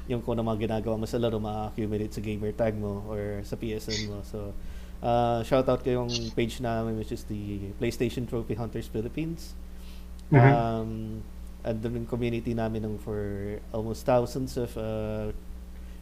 yung 0.07 0.23
kung 0.23 0.39
ano 0.39 0.47
mga 0.55 0.71
ginagawa 0.71 0.95
mo 0.97 1.07
sa 1.11 1.19
laro, 1.19 1.43
ma-accumulate 1.43 2.15
sa 2.15 2.23
gamer 2.23 2.55
tag 2.55 2.79
mo 2.79 3.03
or 3.11 3.43
sa 3.43 3.59
PSN 3.59 4.07
mo. 4.07 4.23
So, 4.23 4.55
uh, 5.03 5.43
shoutout 5.43 5.83
ko 5.83 5.91
yung 5.99 6.31
page 6.39 6.63
namin 6.63 6.95
which 6.95 7.11
is 7.11 7.27
the 7.27 7.75
PlayStation 7.83 8.23
Trophy 8.25 8.55
Hunters 8.55 8.87
Philippines. 8.87 9.59
Mhm. 10.31 10.53
Um, 10.55 10.91
yung 11.63 12.07
community 12.07 12.55
namin 12.55 12.83
ng 12.85 12.97
for 12.99 13.19
almost 13.71 14.03
thousands 14.03 14.59
of 14.59 14.71
uh, 14.75 15.31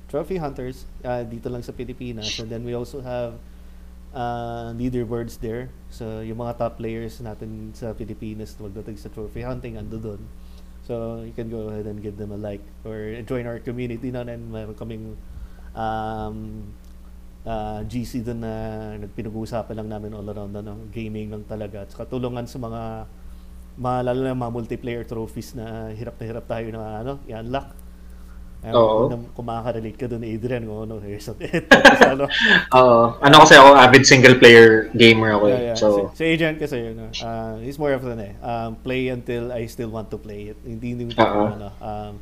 trophy 0.09 0.41
hunters 0.41 0.89
uh, 1.05 1.23
dito 1.23 1.47
lang 1.53 1.63
sa 1.63 1.71
Pilipinas. 1.71 2.41
And 2.41 2.49
then 2.49 2.65
we 2.65 2.75
also 2.75 3.05
have 3.05 3.37
uh, 4.15 4.75
leaderboards 4.75 5.39
there. 5.39 5.71
So, 5.91 6.21
yung 6.21 6.43
mga 6.43 6.59
top 6.59 6.83
players 6.83 7.21
natin 7.23 7.71
sa 7.75 7.95
Pilipinas 7.95 8.57
na 8.59 8.67
magdating 8.67 8.99
sa 8.99 9.09
trophy 9.11 9.43
hunting, 9.47 9.79
ando 9.79 10.01
doon. 10.03 10.23
So, 10.87 11.23
you 11.23 11.35
can 11.37 11.47
go 11.47 11.71
ahead 11.71 11.87
and 11.87 12.03
give 12.03 12.19
them 12.19 12.35
a 12.35 12.41
like 12.41 12.63
or 12.83 13.23
join 13.23 13.47
our 13.47 13.63
community 13.63 14.11
na 14.11 14.27
and 14.27 14.51
meron 14.51 14.75
kaming 14.75 15.15
um, 15.79 16.67
uh, 17.47 17.81
GC 17.87 18.27
doon 18.27 18.41
na 18.43 18.55
nagpinag-uusapan 18.99 19.75
lang 19.79 19.89
namin 19.89 20.11
all 20.17 20.27
around 20.27 20.57
ano, 20.59 20.91
gaming 20.91 21.31
lang 21.31 21.47
talaga. 21.47 21.87
At 21.87 21.95
saka 21.95 22.11
tulungan 22.11 22.51
sa 22.51 22.59
mga 22.59 23.07
mga 23.79 23.99
lalo 24.11 24.21
na 24.25 24.35
mga 24.35 24.53
multiplayer 24.53 25.05
trophies 25.07 25.55
na 25.55 25.93
hirap 25.95 26.19
na 26.19 26.25
hirap 26.27 26.45
tayo 26.49 26.67
na 26.73 26.83
ano, 27.03 27.13
i-unlock. 27.29 27.69
Ayun, 28.61 28.77
Oo. 28.77 29.09
kung, 29.09 29.25
kung 29.33 29.47
makaka-relate 29.49 29.97
ka 29.97 30.05
doon, 30.05 30.21
Adrian, 30.21 30.69
kung 30.69 30.85
ano, 30.85 31.01
here's 31.01 31.25
a 31.33 31.35
Tapos 31.65 32.01
ano, 32.05 32.25
Oo. 32.77 33.17
ano 33.17 33.35
kasi 33.41 33.57
ako, 33.57 33.73
avid 33.73 34.05
single 34.05 34.37
player 34.37 34.93
gamer 34.93 35.33
ako. 35.33 35.45
eh. 35.49 35.51
yeah, 35.51 35.63
yeah. 35.73 35.77
So, 35.81 35.87
si, 36.13 36.21
si 36.21 36.23
Adrian 36.37 36.61
kasi, 36.61 36.77
yun, 36.93 37.09
uh, 37.25 37.57
he's 37.65 37.81
more 37.81 37.97
of 37.97 38.05
an 38.05 38.21
eh, 38.21 38.37
um, 38.45 38.77
play 38.85 39.09
until 39.09 39.49
I 39.49 39.65
still 39.65 39.89
want 39.89 40.13
to 40.13 40.21
play 40.21 40.53
it. 40.53 40.61
Hindi 40.61 40.93
hindi 40.93 41.05
Oo. 41.17 41.57
ano, 41.57 41.69
um, 41.81 42.15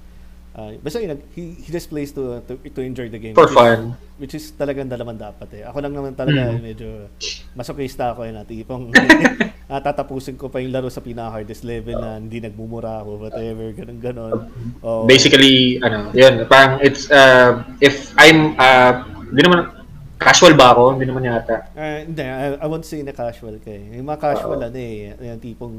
uh, 0.59 0.75
basta 0.77 0.99
yun, 0.99 1.23
he, 1.33 1.55
he 1.57 1.69
just 1.69 1.87
plays 1.87 2.11
to, 2.11 2.43
to, 2.43 2.59
to 2.59 2.81
enjoy 2.83 3.07
the 3.07 3.17
game. 3.17 3.33
for 3.33 3.47
which 3.47 3.55
is- 3.55 3.57
fun. 3.57 3.81
Which 4.19 4.35
is 4.35 4.51
talagang 4.51 4.91
dalaman 4.91 5.15
dapat 5.15 5.47
eh. 5.55 5.63
Ako 5.63 5.79
lang 5.79 5.95
naman 5.95 6.11
talaga 6.13 6.51
Mhm. 6.51 6.59
medyo 6.59 7.07
masokista 7.55 8.11
ako 8.11 8.27
yun. 8.27 8.35
At 8.35 8.51
tipong 8.51 8.91
ah, 9.71 9.79
tatapusin 9.79 10.35
ko 10.35 10.51
pa 10.51 10.59
yung 10.59 10.75
laro 10.75 10.91
sa 10.91 10.99
pinaka-hardest 10.99 11.63
level 11.63 11.95
na 11.95 12.19
hindi 12.19 12.43
nagmumura 12.43 12.99
ako, 12.99 13.23
whatever, 13.23 13.71
ganun 13.71 13.99
ganon. 14.01 14.51
Oh, 14.81 15.07
Basically, 15.07 15.79
ano, 15.79 16.11
yun, 16.11 16.43
parang 16.47 16.83
it's, 16.83 17.07
uh, 17.09 17.63
if 17.79 18.11
I'm, 18.17 18.59
uh, 18.59 19.07
di 19.31 19.39
naman, 19.39 19.71
casual 20.19 20.59
ba 20.59 20.75
ako? 20.75 20.99
Hindi 20.99 21.07
naman 21.07 21.23
yata. 21.23 21.71
ah, 21.71 22.03
hindi, 22.03 22.19
I, 22.19 22.59
I 22.59 22.67
won't 22.67 22.83
say 22.83 23.07
na 23.07 23.15
casual 23.15 23.63
ka 23.63 23.71
eh. 23.71 23.95
Yung 23.95 24.09
mga 24.09 24.19
casual 24.19 24.59
ano 24.59 24.75
eh, 24.75 25.15
yung 25.15 25.39
tipong, 25.39 25.77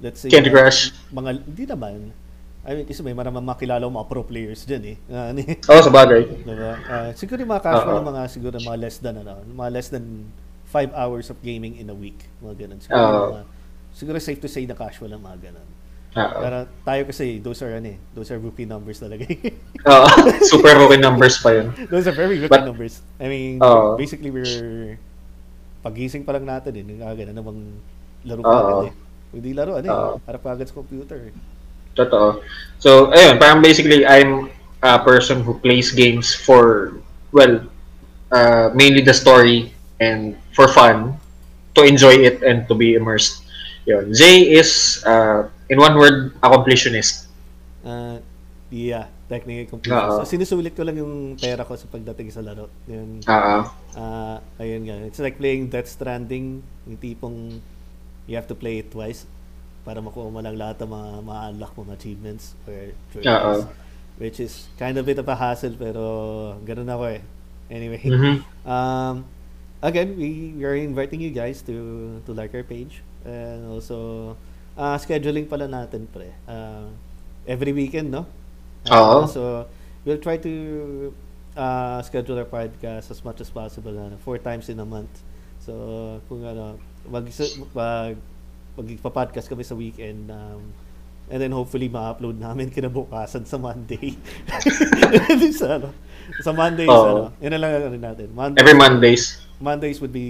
let's 0.00 0.20
say, 0.20 0.28
Candy 0.28 0.52
Crush. 0.52 0.92
mga, 1.08 1.40
hindi 1.40 1.64
naman. 1.64 2.12
I 2.64 2.72
mean, 2.72 2.86
kasi 2.86 3.04
may 3.04 3.12
maramang 3.12 3.44
makilala 3.44 3.84
mga 3.84 4.08
pro 4.08 4.24
players 4.24 4.64
dyan 4.64 4.82
eh. 4.84 4.96
Eh. 5.44 5.56
Oo, 5.68 5.80
sa 5.80 5.92
bagay. 5.92 6.24
Diba? 6.40 6.72
Ah, 6.82 7.12
siguro 7.12 7.38
yung 7.38 7.52
mga 7.52 7.60
casual, 7.62 8.00
Oo. 8.00 8.08
mga 8.08 8.22
siguro 8.26 8.56
mga 8.56 8.78
less 8.80 8.96
than 8.98 9.20
ano, 9.20 9.36
mga 9.44 9.70
less 9.70 9.88
than 9.88 10.24
5 10.68 10.90
hours 10.92 11.28
of 11.28 11.36
gaming 11.38 11.76
in 11.76 11.86
a 11.86 11.94
week, 11.94 12.24
mga 12.40 12.66
ganun. 12.66 12.80
Siguro, 12.80 12.98
Oo. 12.98 13.28
mga, 13.30 13.42
siguro 13.92 14.16
safe 14.18 14.40
to 14.40 14.48
say 14.48 14.64
na 14.64 14.72
casual 14.72 15.12
ang 15.12 15.22
mga 15.22 15.52
ganun. 15.52 15.68
Oo. 16.14 16.38
Pero 16.40 16.56
tayo 16.82 17.02
kasi, 17.04 17.36
those 17.38 17.60
are 17.60 17.74
ano 17.74 17.90
eh, 17.90 17.98
those 18.12 18.30
are 18.30 18.40
rookie 18.40 18.64
numbers 18.64 18.96
talaga. 18.96 19.28
eh. 19.28 19.52
Oo. 19.92 20.06
Super 20.42 20.80
rookie 20.80 20.98
numbers 20.98 21.36
pa 21.38 21.52
yun. 21.52 21.68
those 21.92 22.06
are 22.06 22.16
very 22.16 22.40
rookie 22.40 22.48
But- 22.48 22.64
numbers. 22.64 23.04
I 23.20 23.28
mean, 23.28 23.60
Oo. 23.60 23.94
basically 23.94 24.32
we're 24.32 24.96
pagising 25.84 26.24
pa 26.24 26.32
lang 26.32 26.48
natin 26.48 26.72
eh, 26.74 27.04
agad 27.04 27.28
ano 27.28 27.44
bang 27.44 27.60
laro 28.24 28.40
pa 28.40 28.56
agad 28.56 28.76
eh. 28.88 28.92
Hindi 29.36 29.50
laro 29.52 29.76
ano 29.76 29.84
eh, 29.84 29.98
harap 30.24 30.40
pa 30.40 30.56
agad 30.56 30.64
sa 30.64 30.74
computer. 30.74 31.28
eh. 31.28 31.34
Totoo. 31.94 32.42
So, 32.78 33.08
ayun, 33.14 33.38
parang 33.38 33.62
basically, 33.62 34.04
I'm 34.04 34.50
a 34.82 35.00
person 35.00 35.40
who 35.40 35.56
plays 35.58 35.90
games 35.90 36.34
for, 36.34 36.92
well, 37.32 37.64
uh, 38.30 38.70
mainly 38.74 39.00
the 39.00 39.14
story 39.14 39.72
and 40.00 40.36
for 40.52 40.68
fun, 40.68 41.16
to 41.74 41.82
enjoy 41.82 42.22
it 42.22 42.42
and 42.42 42.68
to 42.68 42.74
be 42.74 42.94
immersed. 42.94 43.42
Yun. 43.86 44.12
Zay 44.14 44.52
is, 44.52 45.02
uh, 45.06 45.48
in 45.70 45.78
one 45.80 45.96
word, 45.96 46.34
accomplishionist. 46.42 47.26
Ah, 47.84 48.18
yeah, 48.70 49.08
technically. 49.28 49.68
Oo. 49.90 50.20
So, 50.20 50.28
sinusulit 50.28 50.76
ko 50.76 50.84
lang 50.84 50.96
yung 51.00 51.36
pera 51.40 51.64
ko 51.64 51.76
sa 51.76 51.88
pagdating 51.88 52.30
sa 52.32 52.40
laro. 52.44 52.68
Yun, 52.86 53.24
Ah, 53.26 53.70
Ah, 53.96 54.38
ayun 54.60 54.84
nga. 54.88 54.96
It's 55.08 55.20
like 55.20 55.38
playing 55.40 55.70
Death 55.72 55.88
Stranding, 55.88 56.60
yung 56.84 56.98
tipong 57.00 57.60
you 58.24 58.36
have 58.36 58.48
to 58.48 58.56
play 58.56 58.80
it 58.80 58.88
twice 58.88 59.28
para 59.84 60.00
makuha 60.00 60.32
mo 60.32 60.40
lang 60.40 60.56
lahat 60.56 60.80
ng 60.82 60.90
mga 60.90 61.08
ma-unlock 61.22 61.72
mo 61.76 61.84
achievements 61.92 62.56
or 62.64 62.96
trophies. 63.12 63.28
Oo. 63.28 63.68
Which 64.16 64.38
is 64.40 64.66
kind 64.80 64.96
of 64.96 65.04
bit 65.04 65.20
of 65.20 65.28
a 65.28 65.36
hassle 65.36 65.76
pero 65.76 66.02
ganun 66.64 66.88
ako 66.88 67.04
eh. 67.14 67.20
Anyway, 67.68 68.00
mhm. 68.00 68.40
um, 68.72 69.24
again, 69.84 70.16
we, 70.16 70.56
we 70.56 70.64
are 70.64 70.76
inviting 70.76 71.20
you 71.20 71.30
guys 71.30 71.60
to 71.68 71.76
to 72.24 72.32
like 72.32 72.52
our 72.56 72.64
page 72.64 73.04
and 73.24 73.68
also 73.68 74.32
uh, 74.76 74.96
scheduling 74.96 75.48
pala 75.48 75.68
natin 75.68 76.08
pre. 76.08 76.32
Uh, 76.48 76.88
every 77.46 77.72
weekend, 77.72 78.10
no? 78.10 78.26
Uh, 78.88 79.26
so 79.26 79.66
we'll 80.04 80.20
try 80.20 80.36
to 80.36 81.12
uh, 81.56 82.02
schedule 82.02 82.38
our 82.38 82.44
podcast 82.44 83.10
as 83.10 83.24
much 83.24 83.40
as 83.40 83.48
possible 83.48 83.92
ano, 83.92 84.16
four 84.24 84.38
times 84.38 84.68
in 84.68 84.80
a 84.80 84.84
month. 84.84 85.24
So 85.60 86.20
kung 86.28 86.44
ano, 86.44 86.78
mag 87.08 87.28
mag 87.72 88.16
magpa-podcast 88.74 89.46
kami 89.46 89.62
sa 89.62 89.74
weekend 89.74 90.28
um, 90.28 90.74
and 91.26 91.38
then 91.40 91.50
hopefully 91.50 91.88
ma-upload 91.88 92.36
namin 92.36 92.68
kinabukasan 92.68 93.46
sa 93.46 93.56
Monday. 93.56 94.12
sa 95.60 95.80
ano, 95.80 95.88
sa 96.40 96.50
Mondays 96.52 96.90
Oo. 96.90 97.06
ano, 97.06 97.22
yun 97.38 97.52
na 97.54 97.60
lang 97.60 97.70
ang 97.72 97.84
ano 97.88 97.98
natin. 97.98 98.28
Mondays, 98.32 98.60
Every 98.60 98.76
Mondays. 98.76 99.22
Mondays 99.56 99.98
would 100.00 100.12
be 100.12 100.26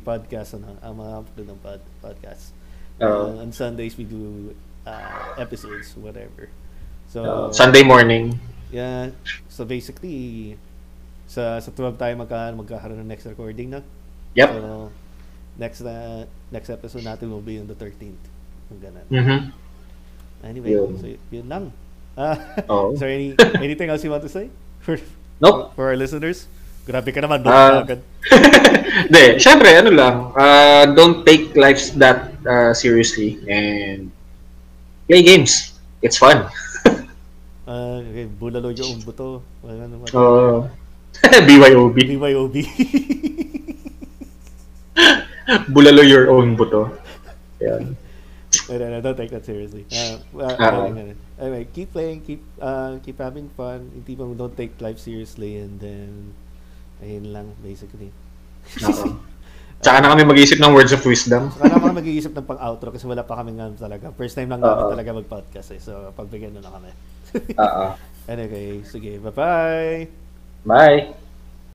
podcast 0.00 0.54
ano, 0.54 0.78
ang 0.80 0.94
mga 0.96 1.12
upload 1.20 1.46
ng 1.48 1.60
pod, 1.60 1.80
podcast. 2.00 2.54
Uh, 2.98 3.38
on 3.38 3.54
Sundays 3.54 3.94
we 3.94 4.02
do 4.02 4.50
uh, 4.82 5.38
episodes, 5.38 5.94
whatever. 5.94 6.50
So 7.06 7.22
Uh, 7.22 7.48
Sunday 7.52 7.82
morning. 7.82 8.36
yeah, 8.68 9.08
so 9.48 9.64
basically 9.64 10.54
sa 11.24 11.56
sa 11.58 11.70
12 11.72 11.96
tayo 11.96 12.14
magka, 12.16 12.52
magkakaroon 12.52 13.00
ng 13.04 13.10
next 13.10 13.28
recording 13.28 13.70
na. 13.70 13.80
Yep. 14.32 14.48
So 14.48 14.88
next 15.58 15.82
uh, 15.82 16.24
next 16.48 16.70
episode 16.70 17.02
natin 17.04 17.28
will 17.28 17.44
be 17.44 17.58
on 17.58 17.66
the 17.66 17.76
13th. 17.76 18.22
Kung 18.70 18.80
ganun. 18.80 19.06
Mhm. 19.10 19.38
Anyway, 20.46 20.70
Yun. 20.70 20.94
so 20.96 21.06
yun 21.34 21.46
lang. 21.50 21.64
Uh, 22.14 22.38
Oo. 22.72 22.94
is 22.94 23.02
there 23.02 23.10
any 23.10 23.34
anything 23.66 23.90
else 23.90 24.02
you 24.06 24.10
want 24.10 24.22
to 24.22 24.30
say 24.30 24.48
for 24.80 24.96
Nope. 25.42 25.74
for 25.74 25.90
our 25.90 25.98
listeners? 25.98 26.46
Grabe 26.88 27.12
ka 27.12 27.20
naman, 27.20 27.44
uh, 27.44 27.84
agad. 27.84 28.00
Hindi, 29.12 29.36
syempre, 29.36 29.76
ano 29.76 29.92
lang, 29.92 30.32
uh, 30.32 30.88
don't 30.96 31.20
take 31.28 31.52
life 31.52 31.92
that 32.00 32.32
uh, 32.48 32.72
seriously 32.72 33.36
and 33.44 34.08
play 35.04 35.20
games. 35.20 35.76
It's 36.00 36.16
fun. 36.16 36.48
Uh, 37.68 38.00
okay, 38.00 38.24
bulalo 38.40 38.72
yung 38.72 39.04
buto. 39.04 39.44
Ano 39.60 39.84
naman? 39.84 40.08
Uh, 40.16 40.64
BYOB. 41.44 41.96
BYOB. 42.16 42.56
Bulalo 45.74 46.04
your 46.04 46.28
own 46.28 46.56
buto. 46.56 46.92
Yan. 47.58 47.96
no, 48.68 48.74
no, 48.78 48.86
no, 48.88 48.98
don't 49.00 49.16
take 49.16 49.32
that 49.32 49.44
seriously. 49.44 49.84
Uh, 49.92 50.16
uh, 50.40 50.56
Ah. 50.56 50.88
anyway, 51.40 51.64
keep 51.72 51.92
playing, 51.92 52.20
keep 52.24 52.40
uh, 52.60 52.96
keep 53.04 53.18
having 53.20 53.48
fun. 53.56 53.88
Hindi 53.92 54.12
mo 54.16 54.32
don't 54.32 54.56
take 54.56 54.76
life 54.80 55.00
seriously 55.00 55.60
and 55.60 55.80
then 55.80 56.32
ayun 57.04 57.32
lang 57.32 57.46
basically. 57.60 58.12
Oo. 58.84 59.16
Tsaka 59.78 60.02
na 60.02 60.10
kami 60.10 60.26
mag-isip 60.26 60.58
ng 60.58 60.74
words 60.74 60.90
of 60.90 60.98
wisdom. 61.06 61.54
Saka 61.54 61.78
naman 61.78 62.02
mag-iisip 62.02 62.34
ng 62.34 62.42
pang-outro 62.42 62.90
kasi 62.90 63.06
wala 63.06 63.22
pa 63.22 63.38
kami 63.38 63.54
nga 63.54 63.70
talaga. 63.78 64.10
First 64.10 64.34
time 64.34 64.50
lang 64.50 64.58
namin 64.58 64.90
talaga 64.90 65.14
mag-podcast 65.14 65.70
eh. 65.70 65.78
So, 65.78 66.10
pagbigyan 66.18 66.58
na 66.58 66.66
na 66.66 66.74
kami. 66.74 66.90
Oo. 67.54 67.84
anyway, 68.32 68.82
sige, 68.82 69.22
bye-bye! 69.22 70.10
Bye! 70.66 71.27